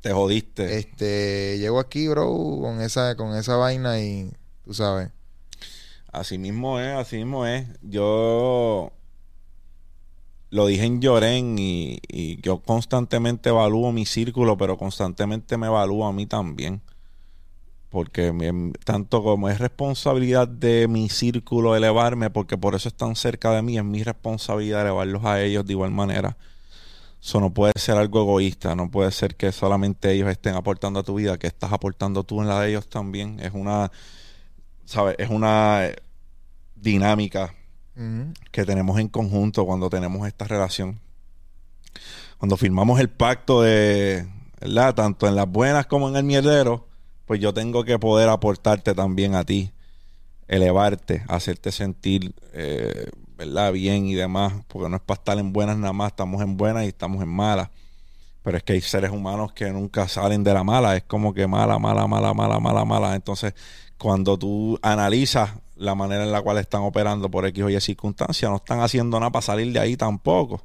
Te 0.00 0.12
jodiste. 0.12 0.78
Este, 0.78 1.58
llego 1.58 1.78
aquí, 1.78 2.08
bro, 2.08 2.58
con 2.60 2.80
esa, 2.80 3.14
con 3.16 3.36
esa 3.36 3.56
vaina 3.56 4.00
y 4.00 4.32
tú 4.64 4.74
sabes. 4.74 5.10
Así 6.12 6.38
mismo 6.38 6.80
es, 6.80 6.88
así 6.96 7.16
mismo 7.16 7.46
es. 7.46 7.66
Yo 7.82 8.92
lo 10.50 10.66
dije 10.66 10.84
en 10.84 11.00
Lloren 11.00 11.56
y, 11.58 12.00
yo 12.42 12.58
constantemente 12.60 13.50
evalúo 13.50 13.92
mi 13.92 14.06
círculo, 14.06 14.56
pero 14.56 14.76
constantemente 14.76 15.56
me 15.56 15.68
evalúo 15.68 16.06
a 16.06 16.12
mí 16.12 16.26
también. 16.26 16.82
Porque 17.90 18.32
tanto 18.84 19.22
como 19.22 19.48
es 19.48 19.58
responsabilidad 19.58 20.48
de 20.48 20.86
mi 20.88 21.08
círculo 21.08 21.74
elevarme, 21.76 22.30
porque 22.30 22.56
por 22.56 22.74
eso 22.74 22.88
están 22.88 23.16
cerca 23.16 23.52
de 23.52 23.62
mí, 23.62 23.78
es 23.78 23.84
mi 23.84 24.02
responsabilidad 24.02 24.82
elevarlos 24.82 25.24
a 25.24 25.42
ellos 25.42 25.66
de 25.66 25.72
igual 25.72 25.90
manera. 25.90 26.36
Eso 27.20 27.40
no 27.40 27.52
puede 27.52 27.72
ser 27.76 27.96
algo 27.96 28.22
egoísta, 28.22 28.74
no 28.74 28.90
puede 28.90 29.10
ser 29.12 29.36
que 29.36 29.52
solamente 29.52 30.12
ellos 30.12 30.28
estén 30.30 30.54
aportando 30.54 31.00
a 31.00 31.02
tu 31.02 31.14
vida, 31.16 31.38
que 31.38 31.48
estás 31.48 31.72
aportando 31.72 32.24
tú 32.24 32.40
en 32.40 32.48
la 32.48 32.60
de 32.60 32.70
ellos 32.70 32.88
también. 32.88 33.40
Es 33.40 33.52
una 33.54 33.90
¿sabes? 34.90 35.14
Es 35.18 35.30
una 35.30 35.88
dinámica 36.74 37.54
Ujú. 37.96 38.32
que 38.50 38.64
tenemos 38.64 38.98
en 38.98 39.08
conjunto 39.08 39.64
cuando 39.64 39.88
tenemos 39.88 40.26
esta 40.26 40.46
relación. 40.46 40.98
Cuando 42.38 42.56
firmamos 42.56 42.98
el 42.98 43.08
pacto 43.08 43.62
de, 43.62 44.26
¿verdad? 44.60 44.94
Tanto 44.94 45.28
en 45.28 45.36
las 45.36 45.48
buenas 45.48 45.86
como 45.86 46.08
en 46.08 46.16
el 46.16 46.24
mierdero, 46.24 46.88
pues 47.24 47.38
yo 47.38 47.54
tengo 47.54 47.84
que 47.84 48.00
poder 48.00 48.28
aportarte 48.28 48.92
también 48.94 49.36
a 49.36 49.44
ti, 49.44 49.72
elevarte, 50.48 51.22
hacerte 51.28 51.70
sentir, 51.70 52.34
eh, 52.52 53.10
¿verdad? 53.36 53.72
Bien 53.72 54.06
y 54.06 54.14
demás, 54.14 54.54
porque 54.66 54.88
no 54.88 54.96
es 54.96 55.02
para 55.02 55.18
estar 55.20 55.38
en 55.38 55.52
buenas 55.52 55.76
nada 55.76 55.92
más, 55.92 56.08
estamos 56.08 56.42
en 56.42 56.56
buenas 56.56 56.84
y 56.84 56.88
estamos 56.88 57.22
en 57.22 57.28
malas. 57.28 57.68
Pero 58.42 58.56
es 58.56 58.64
que 58.64 58.72
hay 58.72 58.80
seres 58.80 59.12
humanos 59.12 59.52
que 59.52 59.70
nunca 59.70 60.08
salen 60.08 60.42
de 60.42 60.52
la 60.52 60.64
mala, 60.64 60.96
es 60.96 61.04
como 61.04 61.32
que 61.32 61.46
mala, 61.46 61.78
mala, 61.78 62.08
mala, 62.08 62.34
mala, 62.34 62.58
mala, 62.58 62.84
mala. 62.84 63.14
Entonces, 63.14 63.54
cuando 64.00 64.38
tú 64.38 64.78
analizas 64.82 65.50
la 65.76 65.94
manera 65.94 66.24
en 66.24 66.32
la 66.32 66.42
cual 66.42 66.58
están 66.58 66.82
operando 66.82 67.30
por 67.30 67.46
X 67.46 67.62
o 67.64 67.70
Y 67.70 67.80
circunstancias, 67.80 68.50
no 68.50 68.56
están 68.56 68.80
haciendo 68.80 69.18
nada 69.20 69.30
para 69.30 69.42
salir 69.42 69.72
de 69.72 69.78
ahí 69.78 69.96
tampoco. 69.96 70.62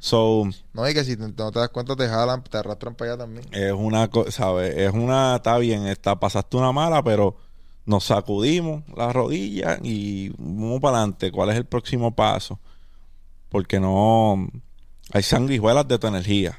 So, 0.00 0.44
No, 0.74 0.86
y 0.88 0.92
que 0.92 1.04
si 1.04 1.16
te- 1.16 1.26
no 1.28 1.50
te 1.50 1.58
das 1.58 1.70
cuenta 1.70 1.96
te 1.96 2.06
jalan, 2.06 2.42
te 2.44 2.58
arrastran 2.58 2.94
para 2.94 3.12
allá 3.12 3.18
también. 3.24 3.46
es 3.50 3.72
una 3.72 4.08
cosa, 4.08 4.30
¿sabes? 4.30 4.76
Es 4.76 4.92
una, 4.92 5.36
está 5.36 5.56
bien, 5.58 5.86
está, 5.86 6.18
pasaste 6.20 6.56
una 6.58 6.70
mala, 6.70 7.02
pero 7.02 7.36
nos 7.86 8.04
sacudimos 8.04 8.82
las 8.94 9.14
rodillas 9.14 9.78
y 9.82 10.30
vamos 10.36 10.80
para 10.80 10.98
adelante. 10.98 11.32
¿Cuál 11.32 11.50
es 11.50 11.56
el 11.56 11.64
próximo 11.64 12.14
paso? 12.14 12.58
Porque 13.48 13.80
no, 13.80 14.48
hay 15.12 15.22
sanguijuelas 15.22 15.88
de 15.88 15.98
tu 15.98 16.08
energía. 16.08 16.58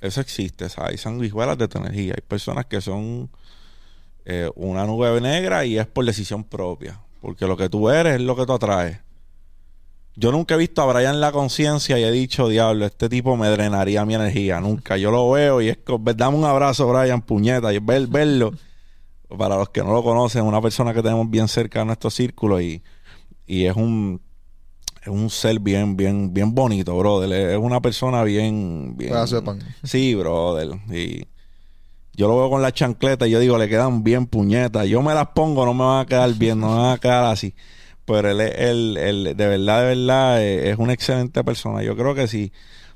Eso 0.00 0.20
existe, 0.20 0.68
¿sabes? 0.68 0.90
Hay 0.92 0.98
sanguijuelas 0.98 1.58
de 1.58 1.66
tu 1.66 1.78
energía. 1.78 2.14
Hay 2.16 2.22
personas 2.22 2.66
que 2.66 2.80
son 2.80 3.28
eh, 4.28 4.50
una 4.56 4.84
nube 4.84 5.20
negra 5.20 5.64
y 5.64 5.78
es 5.78 5.86
por 5.86 6.04
decisión 6.04 6.42
propia. 6.42 7.00
Porque 7.20 7.46
lo 7.46 7.56
que 7.56 7.68
tú 7.68 7.88
eres 7.88 8.16
es 8.16 8.20
lo 8.20 8.34
que 8.34 8.44
tú 8.44 8.52
atraes. 8.52 8.98
Yo 10.16 10.32
nunca 10.32 10.54
he 10.54 10.58
visto 10.58 10.82
a 10.82 10.92
Brian 10.92 11.20
la 11.20 11.30
conciencia 11.30 11.96
y 11.98 12.02
he 12.02 12.10
dicho, 12.10 12.48
diablo, 12.48 12.86
este 12.86 13.08
tipo 13.08 13.36
me 13.36 13.48
drenaría 13.48 14.04
mi 14.04 14.14
energía. 14.14 14.60
Nunca. 14.60 14.96
Yo 14.96 15.12
lo 15.12 15.30
veo 15.30 15.60
y 15.60 15.68
es 15.68 15.76
como, 15.78 16.12
dame 16.12 16.36
un 16.36 16.44
abrazo, 16.44 16.88
Brian, 16.88 17.22
puñeta. 17.22 17.72
Y 17.72 17.78
ver, 17.78 18.08
verlo, 18.08 18.52
para 19.38 19.56
los 19.56 19.68
que 19.68 19.82
no 19.82 19.92
lo 19.92 20.02
conocen, 20.02 20.42
una 20.42 20.60
persona 20.60 20.92
que 20.92 21.02
tenemos 21.02 21.30
bien 21.30 21.46
cerca 21.46 21.80
de 21.80 21.84
nuestro 21.84 22.10
círculo 22.10 22.60
y, 22.60 22.82
y 23.46 23.66
es 23.66 23.76
un 23.76 24.20
es 25.02 25.08
un 25.08 25.30
ser 25.30 25.60
bien, 25.60 25.96
bien, 25.96 26.34
bien 26.34 26.52
bonito, 26.52 26.98
brother. 26.98 27.52
Es 27.52 27.58
una 27.58 27.80
persona 27.80 28.24
bien, 28.24 28.96
bien. 28.96 29.10
Pedazo 29.10 29.36
de 29.36 29.42
pan. 29.42 29.60
Sí, 29.84 30.16
brother. 30.16 30.80
Y 30.90 31.28
yo 32.16 32.28
lo 32.28 32.36
veo 32.38 32.48
con 32.48 32.62
la 32.62 32.72
chancleta 32.72 33.26
y 33.26 33.30
yo 33.30 33.40
digo, 33.40 33.58
le 33.58 33.68
quedan 33.68 34.02
bien 34.02 34.26
puñetas. 34.26 34.86
Yo 34.88 35.02
me 35.02 35.12
las 35.12 35.28
pongo, 35.28 35.66
no 35.66 35.74
me 35.74 35.84
van 35.84 36.00
a 36.00 36.06
quedar 36.06 36.32
bien, 36.32 36.58
no 36.58 36.74
me 36.74 36.80
van 36.80 36.92
a 36.94 36.98
quedar 36.98 37.24
así. 37.24 37.54
Pero 38.06 38.30
él, 38.30 38.40
él, 38.40 38.96
él, 38.96 39.34
de 39.36 39.46
verdad, 39.46 39.80
de 39.80 39.86
verdad, 39.94 40.42
eh, 40.42 40.70
es 40.70 40.78
una 40.78 40.94
excelente 40.94 41.44
persona. 41.44 41.82
Yo 41.82 41.94
creo 41.94 42.14
que 42.14 42.26
si 42.26 42.52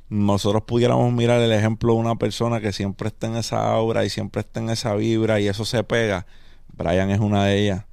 nosotros 0.09 0.63
pudiéramos 0.63 1.13
mirar 1.13 1.39
el 1.43 1.53
ejemplo 1.53 1.93
de 1.93 1.99
una 1.99 2.17
persona 2.17 2.63
que 2.63 2.73
siempre 2.73 3.09
está 3.09 3.27
en 3.27 3.37
esa 3.37 3.71
aura 3.71 4.07
y 4.07 4.11
siempre 4.11 4.41
está 4.41 4.61
en 4.61 4.71
esa 4.71 4.95
vibra 4.95 5.39
y 5.39 5.49
eso 5.49 5.67
se 5.67 5.85
pega, 5.85 6.27
Brian 6.73 7.11
es 7.11 7.21
una 7.21 7.45
de 7.45 7.63
ellas. 7.63 7.85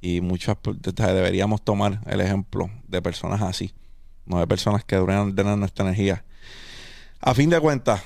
Y 0.00 0.20
muchas 0.20 0.56
deberíamos 0.62 1.62
tomar 1.62 2.02
el 2.06 2.20
ejemplo 2.20 2.70
de 2.86 3.02
personas 3.02 3.42
así, 3.42 3.74
no 4.26 4.38
de 4.38 4.46
personas 4.46 4.84
que 4.84 4.94
drenan 4.94 5.58
nuestra 5.58 5.84
energía. 5.84 6.24
A 7.20 7.34
fin 7.34 7.50
de 7.50 7.58
cuentas, 7.58 8.00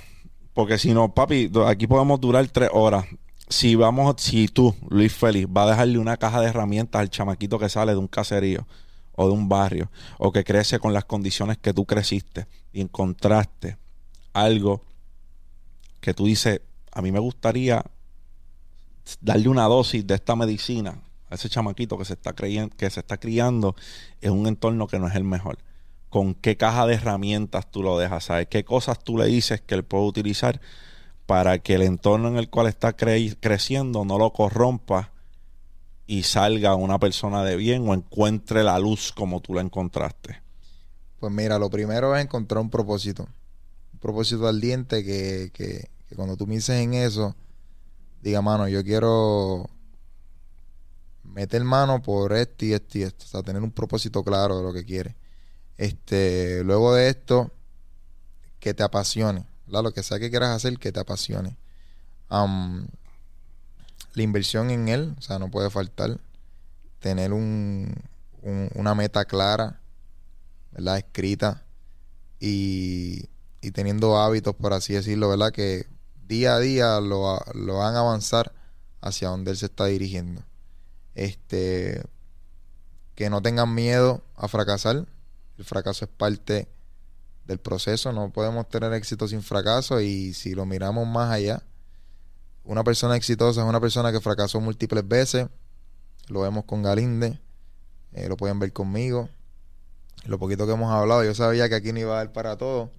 porque 0.54 0.78
si 0.78 0.92
no, 0.92 1.14
papi, 1.14 1.50
aquí 1.66 1.86
podemos 1.86 2.20
durar 2.20 2.46
tres 2.48 2.70
horas. 2.72 3.06
Si 3.48 3.74
vamos, 3.74 4.16
si 4.18 4.48
tú, 4.48 4.74
Luis 4.88 5.12
Félix, 5.12 5.46
va 5.46 5.64
a 5.64 5.70
dejarle 5.70 5.98
una 5.98 6.16
caja 6.16 6.40
de 6.40 6.48
herramientas 6.48 7.00
al 7.00 7.10
chamaquito 7.10 7.58
que 7.58 7.68
sale 7.68 7.92
de 7.92 7.98
un 7.98 8.08
caserío 8.08 8.66
o 9.14 9.26
de 9.26 9.32
un 9.32 9.48
barrio 9.48 9.90
o 10.18 10.32
que 10.32 10.44
crece 10.44 10.78
con 10.78 10.92
las 10.92 11.04
condiciones 11.04 11.58
que 11.58 11.74
tú 11.74 11.84
creciste 11.84 12.46
y 12.72 12.80
encontraste 12.80 13.76
algo 14.32 14.82
que 16.00 16.14
tú 16.14 16.26
dices, 16.26 16.60
a 16.90 17.02
mí 17.02 17.12
me 17.12 17.18
gustaría 17.18 17.84
darle 19.20 19.48
una 19.48 19.64
dosis 19.64 20.06
de 20.06 20.14
esta 20.14 20.34
medicina 20.36 21.02
a 21.28 21.34
ese 21.34 21.48
chamaquito 21.48 21.98
que 21.98 22.04
se 22.04 22.14
está 22.14 22.32
creyendo, 22.32 22.74
que 22.76 22.88
se 22.90 23.00
está 23.00 23.18
criando 23.18 23.74
en 24.20 24.32
un 24.32 24.46
entorno 24.46 24.86
que 24.86 24.98
no 24.98 25.08
es 25.08 25.14
el 25.14 25.24
mejor. 25.24 25.58
Con 26.12 26.34
qué 26.34 26.56
caja 26.56 26.86
de 26.86 26.94
herramientas 26.94 27.70
tú 27.72 27.82
lo 27.82 27.98
dejas, 27.98 28.26
¿sabes? 28.26 28.48
¿Qué 28.48 28.64
cosas 28.64 29.02
tú 29.02 29.18
le 29.18 29.26
dices 29.26 29.60
que 29.62 29.74
él 29.74 29.84
puede 29.84 30.04
utilizar 30.06 30.60
para 31.26 31.58
que 31.60 31.74
el 31.74 31.82
entorno 31.82 32.28
en 32.28 32.36
el 32.38 32.50
cual 32.50 32.68
está 32.68 32.96
cre- 32.96 33.36
creciendo 33.40 34.04
no 34.04 34.18
lo 34.18 34.32
corrompa 34.32 35.12
y 36.06 36.24
salga 36.24 36.74
una 36.76 36.98
persona 37.00 37.44
de 37.44 37.56
bien 37.56 37.88
o 37.88 37.94
encuentre 37.94 38.64
la 38.64 38.78
luz 38.78 39.12
como 39.12 39.40
tú 39.40 39.54
la 39.54 39.62
encontraste? 39.62 40.42
Pues 41.18 41.32
mira, 41.32 41.58
lo 41.58 41.70
primero 41.70 42.14
es 42.16 42.22
encontrar 42.24 42.60
un 42.62 42.70
propósito. 42.70 43.28
Un 43.92 44.00
propósito 44.00 44.48
ardiente 44.48 45.04
que, 45.04 45.50
que, 45.54 45.90
que 46.08 46.16
cuando 46.16 46.36
tú 46.36 46.46
pienses 46.46 46.76
en 46.82 46.94
eso, 46.94 47.36
diga, 48.22 48.42
mano, 48.42 48.68
yo 48.68 48.84
quiero 48.84 49.70
meter 51.24 51.64
mano 51.64 52.02
por 52.02 52.32
esto 52.32 52.64
y 52.64 52.72
esto 52.74 52.98
y 52.98 53.02
esto. 53.02 53.24
O 53.24 53.28
sea, 53.28 53.42
tener 53.42 53.62
un 53.62 53.72
propósito 53.72 54.22
claro 54.24 54.58
de 54.58 54.62
lo 54.64 54.72
que 54.72 54.84
quieres. 54.84 55.14
Este, 55.82 56.62
luego 56.62 56.94
de 56.94 57.08
esto, 57.08 57.50
que 58.60 58.72
te 58.72 58.84
apasione. 58.84 59.44
Lo 59.66 59.92
que 59.92 60.04
sea 60.04 60.20
que 60.20 60.30
quieras 60.30 60.50
hacer, 60.50 60.78
que 60.78 60.92
te 60.92 61.00
apasione. 61.00 61.56
Am, 62.28 62.86
la 64.14 64.22
inversión 64.22 64.70
en 64.70 64.86
él, 64.88 65.16
o 65.18 65.22
sea, 65.22 65.40
no 65.40 65.50
puede 65.50 65.70
faltar. 65.70 66.20
Tener 67.00 67.32
un, 67.32 67.96
un- 68.42 68.70
una 68.76 68.94
meta 68.94 69.24
clara. 69.24 69.80
Escrita 70.96 71.64
y, 72.38 73.26
teniendo 73.74 74.18
hábitos, 74.18 74.54
por 74.54 74.74
así 74.74 74.94
decirlo, 74.94 75.30
¿verdad? 75.30 75.50
Que 75.50 75.86
día 76.28 76.54
a 76.54 76.60
día 76.60 77.00
lo, 77.00 77.40
lo 77.54 77.82
hagan 77.82 77.96
avanzar 77.96 78.52
hacia 79.00 79.28
donde 79.30 79.50
él 79.50 79.56
se 79.56 79.66
está 79.66 79.86
dirigiendo. 79.86 80.44
Este, 81.16 82.04
que 83.16 83.30
no 83.30 83.42
tengan 83.42 83.74
miedo 83.74 84.22
a 84.36 84.46
fracasar. 84.46 85.06
El 85.62 85.66
fracaso 85.66 86.04
es 86.04 86.10
parte 86.10 86.66
del 87.44 87.60
proceso. 87.60 88.12
No 88.12 88.32
podemos 88.32 88.68
tener 88.68 88.92
éxito 88.94 89.28
sin 89.28 89.44
fracaso. 89.44 90.00
Y 90.00 90.34
si 90.34 90.56
lo 90.56 90.66
miramos 90.66 91.06
más 91.06 91.30
allá, 91.30 91.62
una 92.64 92.82
persona 92.82 93.14
exitosa 93.14 93.60
es 93.62 93.68
una 93.68 93.80
persona 93.80 94.10
que 94.10 94.20
fracasó 94.20 94.60
múltiples 94.60 95.06
veces. 95.06 95.46
Lo 96.26 96.40
vemos 96.40 96.64
con 96.64 96.82
Galinde. 96.82 97.38
eh, 98.12 98.28
lo 98.28 98.36
pueden 98.36 98.58
ver 98.58 98.72
conmigo. 98.72 99.28
Lo 100.24 100.36
poquito 100.40 100.66
que 100.66 100.72
hemos 100.72 100.90
hablado, 100.90 101.22
yo 101.22 101.32
sabía 101.32 101.68
que 101.68 101.76
aquí 101.76 101.92
no 101.92 102.00
iba 102.00 102.14
a 102.14 102.16
dar 102.24 102.32
para 102.32 102.56
todo. 102.56 102.90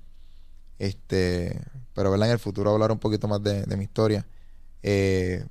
Este, 0.80 1.60
pero 1.94 2.12
¿verdad? 2.12 2.30
en 2.30 2.34
el 2.34 2.40
futuro 2.40 2.72
hablar 2.72 2.94
un 2.94 3.00
poquito 3.00 3.28
más 3.28 3.44
de, 3.44 3.66
mi 3.76 3.84
historia. 3.84 4.26
Eh, 4.84 5.46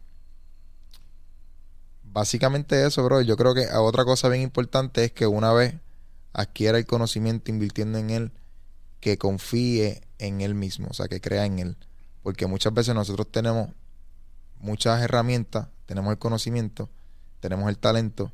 básicamente 2.04 2.86
eso, 2.86 3.04
bro. 3.04 3.20
Yo 3.20 3.36
creo 3.36 3.54
que 3.54 3.66
otra 3.70 4.06
cosa 4.06 4.30
bien 4.30 4.42
importante 4.42 5.04
es 5.04 5.12
que 5.12 5.26
una 5.26 5.52
vez 5.52 5.74
adquiera 6.32 6.78
el 6.78 6.86
conocimiento 6.86 7.50
invirtiendo 7.50 7.98
en 7.98 8.10
él, 8.10 8.32
que 9.00 9.18
confíe 9.18 10.02
en 10.18 10.40
él 10.40 10.54
mismo, 10.54 10.88
o 10.90 10.94
sea, 10.94 11.08
que 11.08 11.20
crea 11.20 11.44
en 11.44 11.58
él. 11.58 11.76
Porque 12.22 12.46
muchas 12.46 12.72
veces 12.72 12.94
nosotros 12.94 13.30
tenemos 13.30 13.70
muchas 14.60 15.02
herramientas, 15.02 15.68
tenemos 15.86 16.12
el 16.12 16.18
conocimiento, 16.18 16.88
tenemos 17.40 17.68
el 17.68 17.78
talento, 17.78 18.32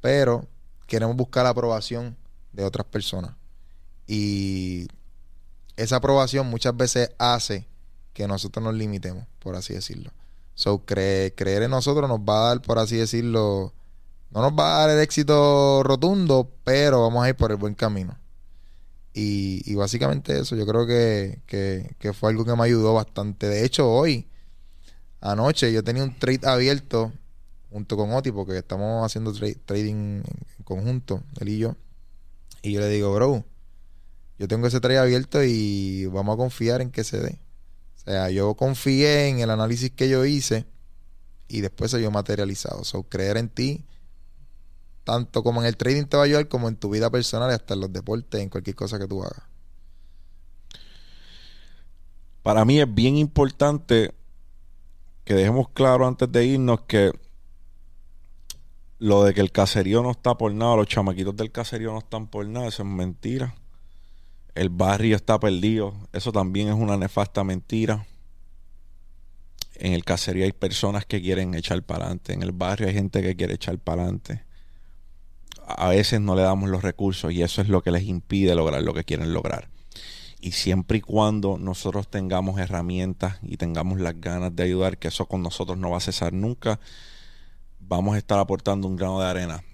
pero 0.00 0.48
queremos 0.86 1.16
buscar 1.16 1.44
la 1.44 1.50
aprobación 1.50 2.16
de 2.52 2.64
otras 2.64 2.86
personas. 2.86 3.32
Y 4.06 4.88
esa 5.76 5.96
aprobación 5.96 6.48
muchas 6.48 6.76
veces 6.76 7.10
hace 7.18 7.68
que 8.12 8.26
nosotros 8.26 8.64
nos 8.64 8.74
limitemos, 8.74 9.24
por 9.38 9.54
así 9.54 9.74
decirlo. 9.74 10.10
So, 10.56 10.84
cre- 10.84 11.32
creer 11.36 11.62
en 11.62 11.70
nosotros 11.70 12.08
nos 12.08 12.18
va 12.18 12.40
a 12.40 12.48
dar, 12.48 12.62
por 12.62 12.78
así 12.80 12.96
decirlo, 12.96 13.72
no 14.30 14.42
nos 14.42 14.52
va 14.52 14.76
a 14.76 14.86
dar 14.86 14.90
el 14.96 15.02
éxito 15.02 15.82
rotundo, 15.82 16.50
pero 16.64 17.02
vamos 17.02 17.24
a 17.24 17.28
ir 17.28 17.36
por 17.36 17.50
el 17.50 17.56
buen 17.56 17.74
camino. 17.74 18.16
Y, 19.12 19.62
y 19.64 19.74
básicamente 19.74 20.38
eso, 20.38 20.54
yo 20.54 20.66
creo 20.66 20.86
que, 20.86 21.40
fue 22.14 22.30
algo 22.30 22.44
que 22.44 22.54
me 22.54 22.62
ayudó 22.62 22.94
bastante. 22.94 23.48
De 23.48 23.64
hecho, 23.64 23.90
hoy, 23.90 24.28
anoche, 25.20 25.72
yo 25.72 25.82
tenía 25.82 26.04
un 26.04 26.16
trade 26.16 26.46
abierto 26.46 27.12
junto 27.70 27.96
con 27.96 28.12
Oti, 28.12 28.30
porque 28.30 28.58
estamos 28.58 29.04
haciendo 29.04 29.32
tra- 29.32 29.58
trading 29.64 29.94
en, 29.94 30.24
conjunto, 30.64 31.22
él 31.40 31.48
y 31.48 31.58
yo. 31.58 31.76
Y 32.62 32.72
yo 32.72 32.80
le 32.80 32.88
digo, 32.88 33.12
bro, 33.14 33.44
yo 34.38 34.46
tengo 34.46 34.66
ese 34.68 34.80
trade 34.80 34.98
abierto 34.98 35.42
y 35.42 36.06
vamos 36.06 36.34
a 36.34 36.36
confiar 36.36 36.80
en 36.80 36.90
que 36.90 37.02
se 37.02 37.18
dé. 37.18 37.40
O 37.96 38.00
sea, 38.04 38.30
yo 38.30 38.54
confié 38.54 39.28
en 39.28 39.40
el 39.40 39.50
análisis 39.50 39.90
que 39.90 40.08
yo 40.08 40.24
hice 40.24 40.66
y 41.48 41.60
después 41.60 41.90
se 41.90 41.98
vio 41.98 42.10
materializado. 42.10 42.84
So, 42.84 43.02
creer 43.02 43.36
en 43.36 43.48
ti, 43.48 43.84
tanto 45.10 45.42
como 45.42 45.60
en 45.60 45.66
el 45.66 45.76
trading 45.76 46.04
te 46.04 46.16
va 46.16 46.22
a 46.22 46.26
ayudar, 46.26 46.46
como 46.46 46.68
en 46.68 46.76
tu 46.76 46.88
vida 46.88 47.10
personal 47.10 47.50
hasta 47.50 47.74
en 47.74 47.80
los 47.80 47.92
deportes, 47.92 48.40
en 48.40 48.48
cualquier 48.48 48.76
cosa 48.76 48.96
que 48.96 49.08
tú 49.08 49.24
hagas. 49.24 49.42
Para 52.44 52.64
mí 52.64 52.80
es 52.80 52.94
bien 52.94 53.16
importante 53.16 54.14
que 55.24 55.34
dejemos 55.34 55.68
claro 55.70 56.06
antes 56.06 56.30
de 56.30 56.46
irnos 56.46 56.82
que 56.82 57.10
lo 59.00 59.24
de 59.24 59.34
que 59.34 59.40
el 59.40 59.50
caserío 59.50 60.00
no 60.00 60.12
está 60.12 60.38
por 60.38 60.54
nada, 60.54 60.76
los 60.76 60.86
chamaquitos 60.86 61.34
del 61.34 61.50
caserío 61.50 61.90
no 61.90 61.98
están 61.98 62.28
por 62.28 62.46
nada, 62.46 62.68
eso 62.68 62.84
es 62.84 62.88
mentira. 62.88 63.56
El 64.54 64.68
barrio 64.68 65.16
está 65.16 65.40
perdido, 65.40 65.92
eso 66.12 66.30
también 66.30 66.68
es 66.68 66.74
una 66.74 66.96
nefasta 66.96 67.42
mentira. 67.42 68.06
En 69.74 69.92
el 69.92 70.04
caserío 70.04 70.44
hay 70.44 70.52
personas 70.52 71.04
que 71.04 71.20
quieren 71.20 71.54
echar 71.54 71.82
para 71.82 72.04
adelante, 72.04 72.32
en 72.32 72.42
el 72.42 72.52
barrio 72.52 72.86
hay 72.86 72.94
gente 72.94 73.22
que 73.22 73.34
quiere 73.34 73.54
echar 73.54 73.76
para 73.78 74.02
adelante. 74.02 74.49
A 75.72 75.88
veces 75.88 76.20
no 76.20 76.34
le 76.34 76.42
damos 76.42 76.70
los 76.70 76.82
recursos 76.82 77.32
y 77.32 77.42
eso 77.42 77.62
es 77.62 77.68
lo 77.68 77.82
que 77.82 77.90
les 77.90 78.04
impide 78.04 78.54
lograr 78.54 78.82
lo 78.82 78.94
que 78.94 79.04
quieren 79.04 79.32
lograr. 79.32 79.68
Y 80.40 80.52
siempre 80.52 80.98
y 80.98 81.00
cuando 81.00 81.58
nosotros 81.58 82.08
tengamos 82.08 82.58
herramientas 82.58 83.38
y 83.42 83.56
tengamos 83.56 84.00
las 84.00 84.18
ganas 84.20 84.56
de 84.56 84.62
ayudar, 84.62 84.98
que 84.98 85.08
eso 85.08 85.26
con 85.26 85.42
nosotros 85.42 85.76
no 85.76 85.90
va 85.90 85.98
a 85.98 86.00
cesar 86.00 86.32
nunca, 86.32 86.80
vamos 87.78 88.14
a 88.14 88.18
estar 88.18 88.38
aportando 88.38 88.88
un 88.88 88.96
grano 88.96 89.20
de 89.20 89.26
arena 89.26 89.64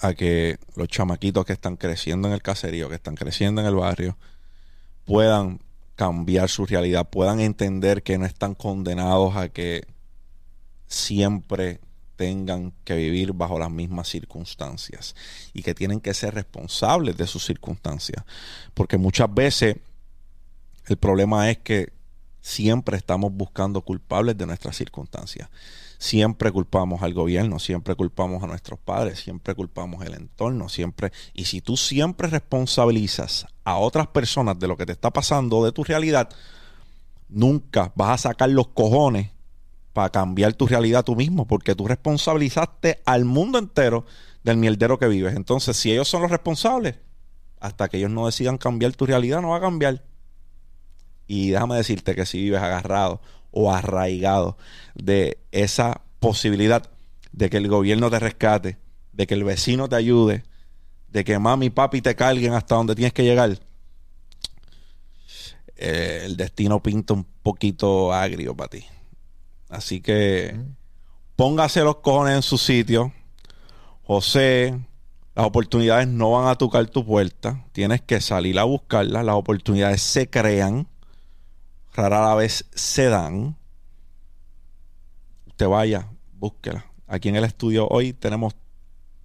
a 0.00 0.14
que 0.14 0.58
los 0.74 0.88
chamaquitos 0.88 1.44
que 1.44 1.52
están 1.52 1.76
creciendo 1.76 2.26
en 2.28 2.34
el 2.34 2.42
caserío, 2.42 2.88
que 2.88 2.94
están 2.96 3.14
creciendo 3.14 3.60
en 3.60 3.66
el 3.66 3.74
barrio, 3.74 4.16
puedan 5.04 5.60
cambiar 5.94 6.48
su 6.48 6.64
realidad, 6.66 7.10
puedan 7.10 7.40
entender 7.40 8.02
que 8.02 8.16
no 8.16 8.24
están 8.24 8.54
condenados 8.54 9.36
a 9.36 9.50
que 9.50 9.86
siempre 10.86 11.80
tengan 12.20 12.74
que 12.84 12.96
vivir 12.96 13.32
bajo 13.32 13.58
las 13.58 13.70
mismas 13.70 14.06
circunstancias 14.06 15.16
y 15.54 15.62
que 15.62 15.74
tienen 15.74 16.00
que 16.00 16.12
ser 16.12 16.34
responsables 16.34 17.16
de 17.16 17.26
sus 17.26 17.46
circunstancias. 17.46 18.22
Porque 18.74 18.98
muchas 18.98 19.32
veces 19.32 19.76
el 20.86 20.98
problema 20.98 21.50
es 21.50 21.56
que 21.60 21.94
siempre 22.42 22.98
estamos 22.98 23.32
buscando 23.32 23.80
culpables 23.80 24.36
de 24.36 24.44
nuestras 24.44 24.76
circunstancias 24.76 25.48
siempre 25.96 26.50
culpamos 26.50 27.02
al 27.02 27.12
gobierno, 27.12 27.58
siempre 27.58 27.94
culpamos 27.94 28.42
a 28.42 28.46
nuestros 28.46 28.78
padres, 28.78 29.20
siempre 29.20 29.54
culpamos 29.54 30.04
el 30.04 30.14
entorno, 30.14 30.70
siempre. 30.70 31.12
Y 31.34 31.44
si 31.44 31.60
tú 31.60 31.76
siempre 31.76 32.28
responsabilizas 32.28 33.46
a 33.64 33.76
otras 33.76 34.06
personas 34.08 34.58
de 34.58 34.66
lo 34.66 34.78
que 34.78 34.86
te 34.86 34.92
está 34.92 35.10
pasando, 35.10 35.62
de 35.62 35.72
tu 35.72 35.84
realidad, 35.84 36.30
nunca 37.28 37.92
vas 37.94 38.12
a 38.12 38.30
sacar 38.30 38.48
los 38.48 38.68
cojones 38.68 39.30
para 39.92 40.10
cambiar 40.10 40.52
tu 40.54 40.66
realidad 40.66 41.04
tú 41.04 41.16
mismo, 41.16 41.46
porque 41.46 41.74
tú 41.74 41.86
responsabilizaste 41.86 43.00
al 43.04 43.24
mundo 43.24 43.58
entero 43.58 44.06
del 44.44 44.56
mierdero 44.56 44.98
que 44.98 45.08
vives. 45.08 45.34
Entonces, 45.34 45.76
si 45.76 45.92
ellos 45.92 46.08
son 46.08 46.22
los 46.22 46.30
responsables, 46.30 46.96
hasta 47.58 47.88
que 47.88 47.98
ellos 47.98 48.10
no 48.10 48.26
decidan 48.26 48.58
cambiar 48.58 48.92
tu 48.94 49.06
realidad, 49.06 49.42
no 49.42 49.50
va 49.50 49.56
a 49.56 49.60
cambiar. 49.60 50.02
Y 51.26 51.50
déjame 51.50 51.76
decirte 51.76 52.14
que 52.14 52.26
si 52.26 52.38
vives 52.38 52.60
agarrado 52.60 53.20
o 53.50 53.72
arraigado 53.72 54.56
de 54.94 55.38
esa 55.52 56.00
posibilidad 56.18 56.90
de 57.32 57.50
que 57.50 57.58
el 57.58 57.68
gobierno 57.68 58.10
te 58.10 58.18
rescate, 58.18 58.78
de 59.12 59.26
que 59.26 59.34
el 59.34 59.44
vecino 59.44 59.88
te 59.88 59.96
ayude, 59.96 60.44
de 61.08 61.24
que 61.24 61.38
mami 61.38 61.66
y 61.66 61.70
papi 61.70 62.00
te 62.00 62.14
carguen 62.14 62.54
hasta 62.54 62.76
donde 62.76 62.94
tienes 62.94 63.12
que 63.12 63.24
llegar, 63.24 63.58
eh, 65.76 66.22
el 66.24 66.36
destino 66.36 66.82
pinta 66.82 67.14
un 67.14 67.24
poquito 67.24 68.12
agrio 68.12 68.56
para 68.56 68.70
ti. 68.70 68.84
Así 69.70 70.00
que 70.00 70.60
póngase 71.36 71.82
los 71.82 71.96
cojones 71.96 72.36
en 72.36 72.42
su 72.42 72.58
sitio. 72.58 73.12
José, 74.02 74.78
las 75.34 75.46
oportunidades 75.46 76.08
no 76.08 76.32
van 76.32 76.48
a 76.48 76.56
tocar 76.56 76.86
tu 76.88 77.06
puerta. 77.06 77.64
Tienes 77.72 78.02
que 78.02 78.20
salir 78.20 78.58
a 78.58 78.64
buscarlas. 78.64 79.24
Las 79.24 79.36
oportunidades 79.36 80.02
se 80.02 80.28
crean 80.28 80.88
rara 81.92 82.34
vez 82.34 82.66
se 82.74 83.06
dan. 83.06 83.56
Usted 85.46 85.68
vaya, 85.68 86.10
búsquela. 86.32 86.86
Aquí 87.06 87.28
en 87.28 87.36
el 87.36 87.44
estudio 87.44 87.88
hoy 87.88 88.12
tenemos 88.12 88.54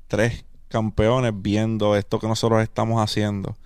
tres 0.08 0.46
campeones 0.68 1.32
viendo 1.36 1.96
esto 1.96 2.20
que 2.20 2.28
nosotros 2.28 2.62
estamos 2.62 3.02
haciendo. 3.02 3.58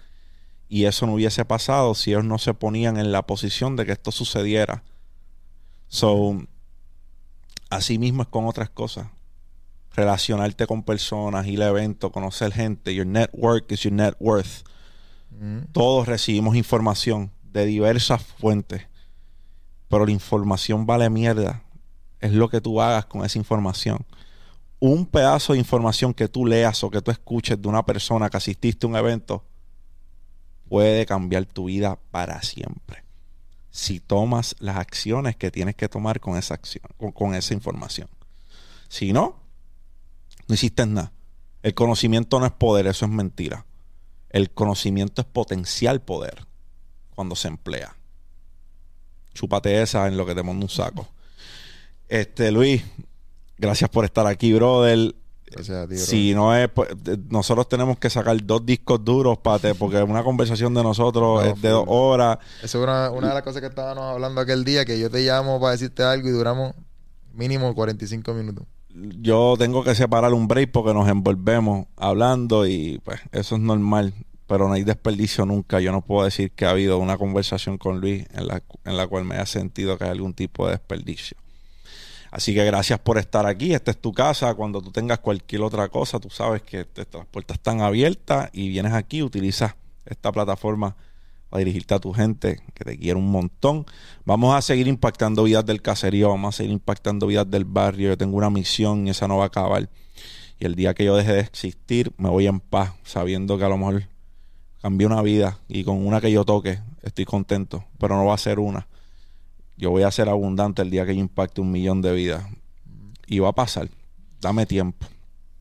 Y 0.67 0.85
eso 0.85 1.07
no 1.07 1.13
hubiese 1.15 1.45
pasado 1.45 1.95
si 1.95 2.11
ellos 2.11 2.25
no 2.25 2.37
se 2.37 2.53
ponían 2.53 2.97
en 2.97 3.11
la 3.11 3.23
posición 3.25 3.75
de 3.75 3.85
que 3.85 3.93
esto 3.93 4.11
sucediera. 4.11 4.83
So, 5.87 6.43
así 7.69 7.97
mismo 7.97 8.23
es 8.23 8.27
con 8.27 8.45
otras 8.45 8.69
cosas. 8.69 9.07
Relacionarte 9.95 10.67
con 10.67 10.83
personas, 10.83 11.47
ir 11.47 11.61
a 11.63 11.67
eventos, 11.67 12.11
conocer 12.11 12.53
gente. 12.53 12.93
Your 12.93 13.05
network 13.05 13.71
is 13.71 13.81
your 13.81 13.93
net 13.93 14.15
worth. 14.19 14.63
Mm. 15.31 15.71
Todos 15.71 16.07
recibimos 16.07 16.55
información 16.55 17.31
de 17.43 17.65
diversas 17.65 18.23
fuentes. 18.23 18.87
Pero 19.87 20.05
la 20.05 20.11
información 20.11 20.85
vale 20.85 21.09
mierda. 21.09 21.63
Es 22.19 22.33
lo 22.33 22.49
que 22.49 22.61
tú 22.61 22.81
hagas 22.81 23.05
con 23.05 23.25
esa 23.25 23.37
información. 23.37 24.05
Un 24.79 25.05
pedazo 25.05 25.53
de 25.53 25.59
información 25.59 26.13
que 26.13 26.27
tú 26.27 26.45
leas 26.45 26.83
o 26.83 26.89
que 26.89 27.01
tú 27.01 27.11
escuches 27.11 27.61
de 27.61 27.67
una 27.67 27.85
persona 27.85 28.29
que 28.29 28.37
asististe 28.37 28.85
a 28.85 28.89
un 28.89 28.95
evento 28.95 29.43
puede 30.69 31.05
cambiar 31.05 31.45
tu 31.45 31.65
vida 31.65 31.99
para 32.11 32.41
siempre. 32.41 33.08
Si 33.79 34.01
tomas 34.01 34.57
las 34.59 34.75
acciones 34.75 35.37
que 35.37 35.51
tienes 35.51 35.73
que 35.73 35.87
tomar 35.87 36.19
con 36.19 36.37
esa 36.37 36.55
acción, 36.55 36.83
con, 37.13 37.33
esa 37.33 37.53
información. 37.53 38.09
Si 38.89 39.13
no, 39.13 39.37
no 40.49 40.53
hiciste 40.53 40.85
nada. 40.85 41.13
El 41.63 41.73
conocimiento 41.73 42.41
no 42.41 42.45
es 42.45 42.51
poder, 42.51 42.87
eso 42.87 43.05
es 43.05 43.11
mentira. 43.11 43.65
El 44.31 44.51
conocimiento 44.51 45.21
es 45.21 45.27
potencial 45.29 46.01
poder 46.01 46.45
cuando 47.15 47.37
se 47.37 47.47
emplea. 47.47 47.95
Chúpate 49.33 49.81
esa 49.81 50.07
en 50.07 50.17
lo 50.17 50.25
que 50.25 50.35
te 50.35 50.43
mando 50.43 50.65
un 50.65 50.69
saco. 50.69 51.07
Este, 52.09 52.51
Luis, 52.51 52.83
gracias 53.57 53.89
por 53.89 54.03
estar 54.03 54.27
aquí, 54.27 54.51
brother. 54.51 55.15
Si 55.97 56.33
no 56.33 56.55
es, 56.55 56.69
pues, 56.69 56.89
nosotros 57.29 57.67
tenemos 57.67 57.97
que 57.97 58.09
sacar 58.09 58.37
dos 58.43 58.65
discos 58.65 59.03
duros 59.03 59.37
para 59.39 59.73
porque 59.73 60.01
una 60.03 60.23
conversación 60.23 60.73
de 60.73 60.83
nosotros 60.83 61.45
es 61.45 61.61
de 61.61 61.69
dos 61.69 61.85
horas. 61.87 62.37
Esa 62.63 62.77
es 62.77 62.83
una, 62.83 63.11
una 63.11 63.29
de 63.29 63.33
las 63.33 63.43
cosas 63.43 63.61
que 63.61 63.67
estábamos 63.67 64.03
hablando 64.03 64.41
aquel 64.41 64.63
día, 64.63 64.85
que 64.85 64.99
yo 64.99 65.09
te 65.09 65.21
llamo 65.21 65.59
para 65.59 65.71
decirte 65.71 66.03
algo 66.03 66.27
y 66.29 66.31
duramos 66.31 66.73
mínimo 67.33 67.73
45 67.73 68.33
minutos. 68.33 68.65
Yo 69.21 69.55
tengo 69.57 69.83
que 69.83 69.95
separar 69.95 70.33
un 70.33 70.47
break 70.47 70.71
porque 70.71 70.93
nos 70.93 71.07
envolvemos 71.07 71.87
hablando 71.95 72.65
y 72.65 72.99
pues 73.03 73.19
eso 73.31 73.55
es 73.55 73.61
normal 73.61 74.13
pero 74.49 74.67
no 74.67 74.73
hay 74.73 74.83
desperdicio 74.83 75.45
nunca. 75.45 75.79
Yo 75.79 75.91
no 75.91 76.01
puedo 76.01 76.25
decir 76.25 76.51
que 76.51 76.65
ha 76.65 76.71
habido 76.71 76.97
una 76.97 77.19
conversación 77.19 77.77
con 77.77 78.01
Luis 78.01 78.25
en 78.33 78.47
la, 78.47 78.63
en 78.83 78.97
la 78.97 79.05
cual 79.05 79.23
me 79.23 79.35
haya 79.35 79.45
sentido 79.45 79.95
que 79.95 80.05
hay 80.05 80.09
algún 80.09 80.33
tipo 80.33 80.65
de 80.65 80.71
desperdicio. 80.71 81.37
Así 82.31 82.53
que 82.53 82.63
gracias 82.65 82.99
por 82.99 83.17
estar 83.17 83.45
aquí. 83.45 83.73
Esta 83.73 83.91
es 83.91 83.97
tu 83.97 84.13
casa. 84.13 84.53
Cuando 84.53 84.81
tú 84.81 84.91
tengas 84.91 85.19
cualquier 85.19 85.61
otra 85.61 85.89
cosa, 85.89 86.19
tú 86.19 86.29
sabes 86.29 86.61
que 86.61 86.85
las 86.95 87.25
puertas 87.27 87.57
están 87.57 87.81
abiertas 87.81 88.49
y 88.53 88.69
vienes 88.69 88.93
aquí, 88.93 89.23
utilizas 89.23 89.75
esta 90.05 90.31
plataforma 90.31 90.95
para 91.49 91.59
dirigirte 91.59 91.95
a 91.95 91.99
tu 91.99 92.13
gente 92.13 92.61
que 92.75 92.83
te 92.85 92.97
quiere 92.97 93.17
un 93.17 93.31
montón. 93.31 93.85
Vamos 94.25 94.55
a 94.55 94.61
seguir 94.61 94.87
impactando 94.87 95.43
vidas 95.43 95.65
del 95.65 95.81
caserío, 95.81 96.29
vamos 96.29 96.55
a 96.55 96.57
seguir 96.57 96.71
impactando 96.71 97.27
vidas 97.27 97.49
del 97.49 97.65
barrio. 97.65 98.09
Yo 98.09 98.17
tengo 98.17 98.37
una 98.37 98.49
misión 98.49 99.07
y 99.07 99.09
esa 99.09 99.27
no 99.27 99.37
va 99.37 99.45
a 99.45 99.47
acabar. 99.47 99.89
Y 100.59 100.65
el 100.65 100.75
día 100.75 100.93
que 100.93 101.05
yo 101.05 101.15
deje 101.15 101.33
de 101.33 101.39
existir, 101.39 102.11
me 102.17 102.29
voy 102.29 102.45
en 102.45 102.59
paz, 102.59 102.93
sabiendo 103.03 103.57
que 103.57 103.63
a 103.63 103.69
lo 103.69 103.77
mejor 103.77 104.03
cambié 104.81 105.07
una 105.07 105.21
vida 105.21 105.59
y 105.67 105.83
con 105.83 106.05
una 106.05 106.21
que 106.21 106.31
yo 106.31 106.45
toque 106.45 106.79
estoy 107.01 107.25
contento, 107.25 107.85
pero 107.97 108.15
no 108.15 108.25
va 108.25 108.35
a 108.35 108.37
ser 108.37 108.59
una. 108.59 108.87
Yo 109.79 109.91
voy 109.91 110.03
a 110.03 110.11
ser 110.11 110.27
abundante 110.27 110.81
el 110.81 110.91
día 110.91 111.05
que 111.05 111.15
yo 111.15 111.21
impacte 111.21 111.61
un 111.61 111.71
millón 111.71 112.01
de 112.01 112.11
vidas. 112.11 112.43
Y 113.27 113.39
va 113.39 113.49
a 113.49 113.53
pasar. 113.53 113.89
Dame 114.41 114.65
tiempo. 114.65 115.07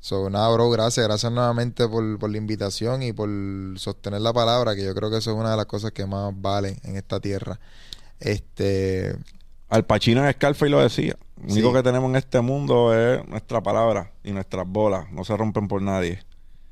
So, 0.00 0.28
nada, 0.28 0.52
bro, 0.52 0.68
gracias. 0.70 1.06
Gracias 1.06 1.30
nuevamente 1.30 1.86
por, 1.86 2.18
por, 2.18 2.28
la 2.28 2.36
invitación 2.36 3.04
y 3.04 3.12
por 3.12 3.30
sostener 3.76 4.20
la 4.20 4.32
palabra, 4.32 4.74
que 4.74 4.84
yo 4.84 4.92
creo 4.92 5.08
que 5.08 5.18
eso 5.18 5.30
es 5.30 5.36
una 5.36 5.52
de 5.52 5.56
las 5.56 5.66
cosas 5.66 5.92
que 5.92 6.04
más 6.04 6.32
vale 6.34 6.78
en 6.82 6.96
esta 6.96 7.20
tierra. 7.20 7.60
Este. 8.18 9.16
Al 9.68 9.84
Pachino 9.84 10.26
en 10.26 10.32
Scarface 10.32 10.68
lo 10.68 10.80
decía. 10.80 11.16
Lo 11.40 11.52
único 11.52 11.72
que 11.72 11.84
tenemos 11.84 12.10
en 12.10 12.16
este 12.16 12.40
mundo 12.40 12.92
es 12.92 13.24
nuestra 13.28 13.62
palabra 13.62 14.12
y 14.24 14.32
nuestras 14.32 14.66
bolas. 14.66 15.10
No 15.12 15.24
se 15.24 15.36
rompen 15.36 15.68
por 15.68 15.80
nadie. 15.80 16.24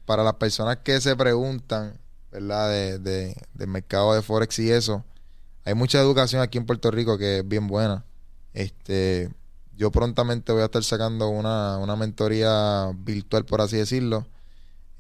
Para 0.04 0.24
las 0.24 0.34
personas 0.34 0.78
que 0.78 1.00
se 1.00 1.14
preguntan 1.14 1.96
¿verdad? 2.32 2.70
De, 2.70 2.98
de, 2.98 3.36
del 3.54 3.68
mercado 3.68 4.14
de 4.14 4.22
Forex 4.22 4.58
y 4.58 4.70
eso. 4.70 5.04
Hay 5.66 5.74
mucha 5.74 6.00
educación 6.00 6.42
aquí 6.42 6.58
en 6.58 6.64
Puerto 6.64 6.92
Rico 6.92 7.18
que 7.18 7.38
es 7.38 7.48
bien 7.48 7.66
buena. 7.66 8.04
Este, 8.54 9.30
yo 9.76 9.90
prontamente 9.90 10.52
voy 10.52 10.62
a 10.62 10.66
estar 10.66 10.84
sacando 10.84 11.28
una, 11.28 11.78
una 11.78 11.96
mentoría 11.96 12.92
virtual, 12.96 13.44
por 13.44 13.60
así 13.60 13.76
decirlo, 13.76 14.28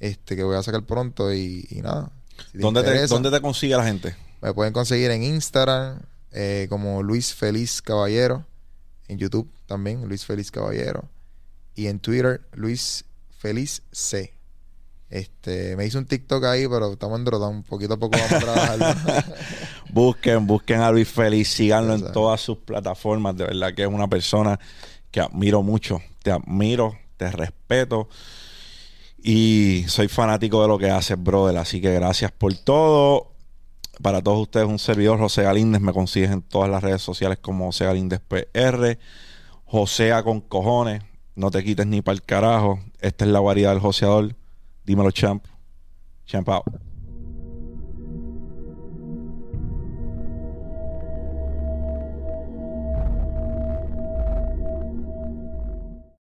este, 0.00 0.34
que 0.34 0.42
voy 0.42 0.56
a 0.56 0.64
sacar 0.64 0.82
pronto 0.82 1.32
y, 1.32 1.68
nada. 1.84 2.10
¿Dónde, 2.52 2.82
te, 2.82 3.06
¿Dónde 3.06 3.30
te 3.30 3.40
consigue 3.40 3.76
la 3.76 3.84
gente? 3.84 4.16
Me 4.42 4.52
pueden 4.52 4.72
conseguir 4.72 5.08
en 5.12 5.22
Instagram 5.22 6.00
eh, 6.32 6.66
como 6.68 7.00
Luis 7.04 7.32
Feliz 7.32 7.80
Caballero, 7.80 8.44
en 9.06 9.18
YouTube 9.18 9.48
también, 9.66 10.08
Luis 10.08 10.24
Feliz 10.24 10.50
Caballero, 10.50 11.08
y 11.76 11.86
en 11.86 12.00
Twitter, 12.00 12.40
Luis 12.52 13.04
Feliz 13.38 13.82
C. 13.92 14.35
Este, 15.08 15.76
me 15.76 15.86
hice 15.86 15.98
un 15.98 16.06
TikTok 16.06 16.44
ahí, 16.44 16.66
pero 16.68 16.92
estamos 16.92 17.20
en 17.20 17.34
un 17.34 17.62
Poquito 17.62 17.94
a 17.94 17.96
poco 17.96 18.18
vamos 18.18 18.32
a 18.32 18.38
trabajar. 18.38 19.24
busquen, 19.90 20.46
busquen 20.46 20.80
a 20.80 20.90
Luis 20.90 21.08
Feliz, 21.08 21.48
síganlo 21.48 21.94
en 21.94 22.12
todas 22.12 22.40
sus 22.40 22.58
plataformas. 22.58 23.36
De 23.36 23.44
verdad 23.44 23.74
que 23.74 23.82
es 23.82 23.88
una 23.88 24.08
persona 24.08 24.58
que 25.10 25.20
admiro 25.20 25.62
mucho. 25.62 26.00
Te 26.22 26.30
admiro 26.30 26.96
te 27.16 27.30
respeto. 27.30 28.08
Y 29.22 29.84
soy 29.88 30.08
fanático 30.08 30.62
de 30.62 30.68
lo 30.68 30.78
que 30.78 30.90
haces, 30.90 31.22
brother. 31.22 31.56
Así 31.56 31.80
que 31.80 31.92
gracias 31.92 32.32
por 32.32 32.54
todo. 32.54 33.32
Para 34.02 34.22
todos 34.22 34.40
ustedes, 34.40 34.66
un 34.66 34.78
servidor, 34.78 35.18
José 35.18 35.42
Galíndez. 35.42 35.80
Me 35.80 35.92
consigues 35.92 36.30
en 36.30 36.42
todas 36.42 36.70
las 36.70 36.82
redes 36.82 37.02
sociales 37.02 37.38
como 37.40 37.66
José 37.66 37.86
Galíndez 37.86 38.20
PR. 38.20 38.98
Josea 39.64 40.22
con 40.22 40.40
cojones. 40.40 41.02
No 41.34 41.50
te 41.50 41.64
quites 41.64 41.86
ni 41.86 42.02
para 42.02 42.14
el 42.14 42.22
carajo. 42.22 42.78
Esta 43.00 43.24
es 43.24 43.30
la 43.30 43.40
variedad 43.40 43.70
del 43.70 43.80
joseador. 43.80 44.34
Dímelo, 44.86 45.10
champ. 45.10 45.44
Champ 46.24 46.48
out. 46.48 46.64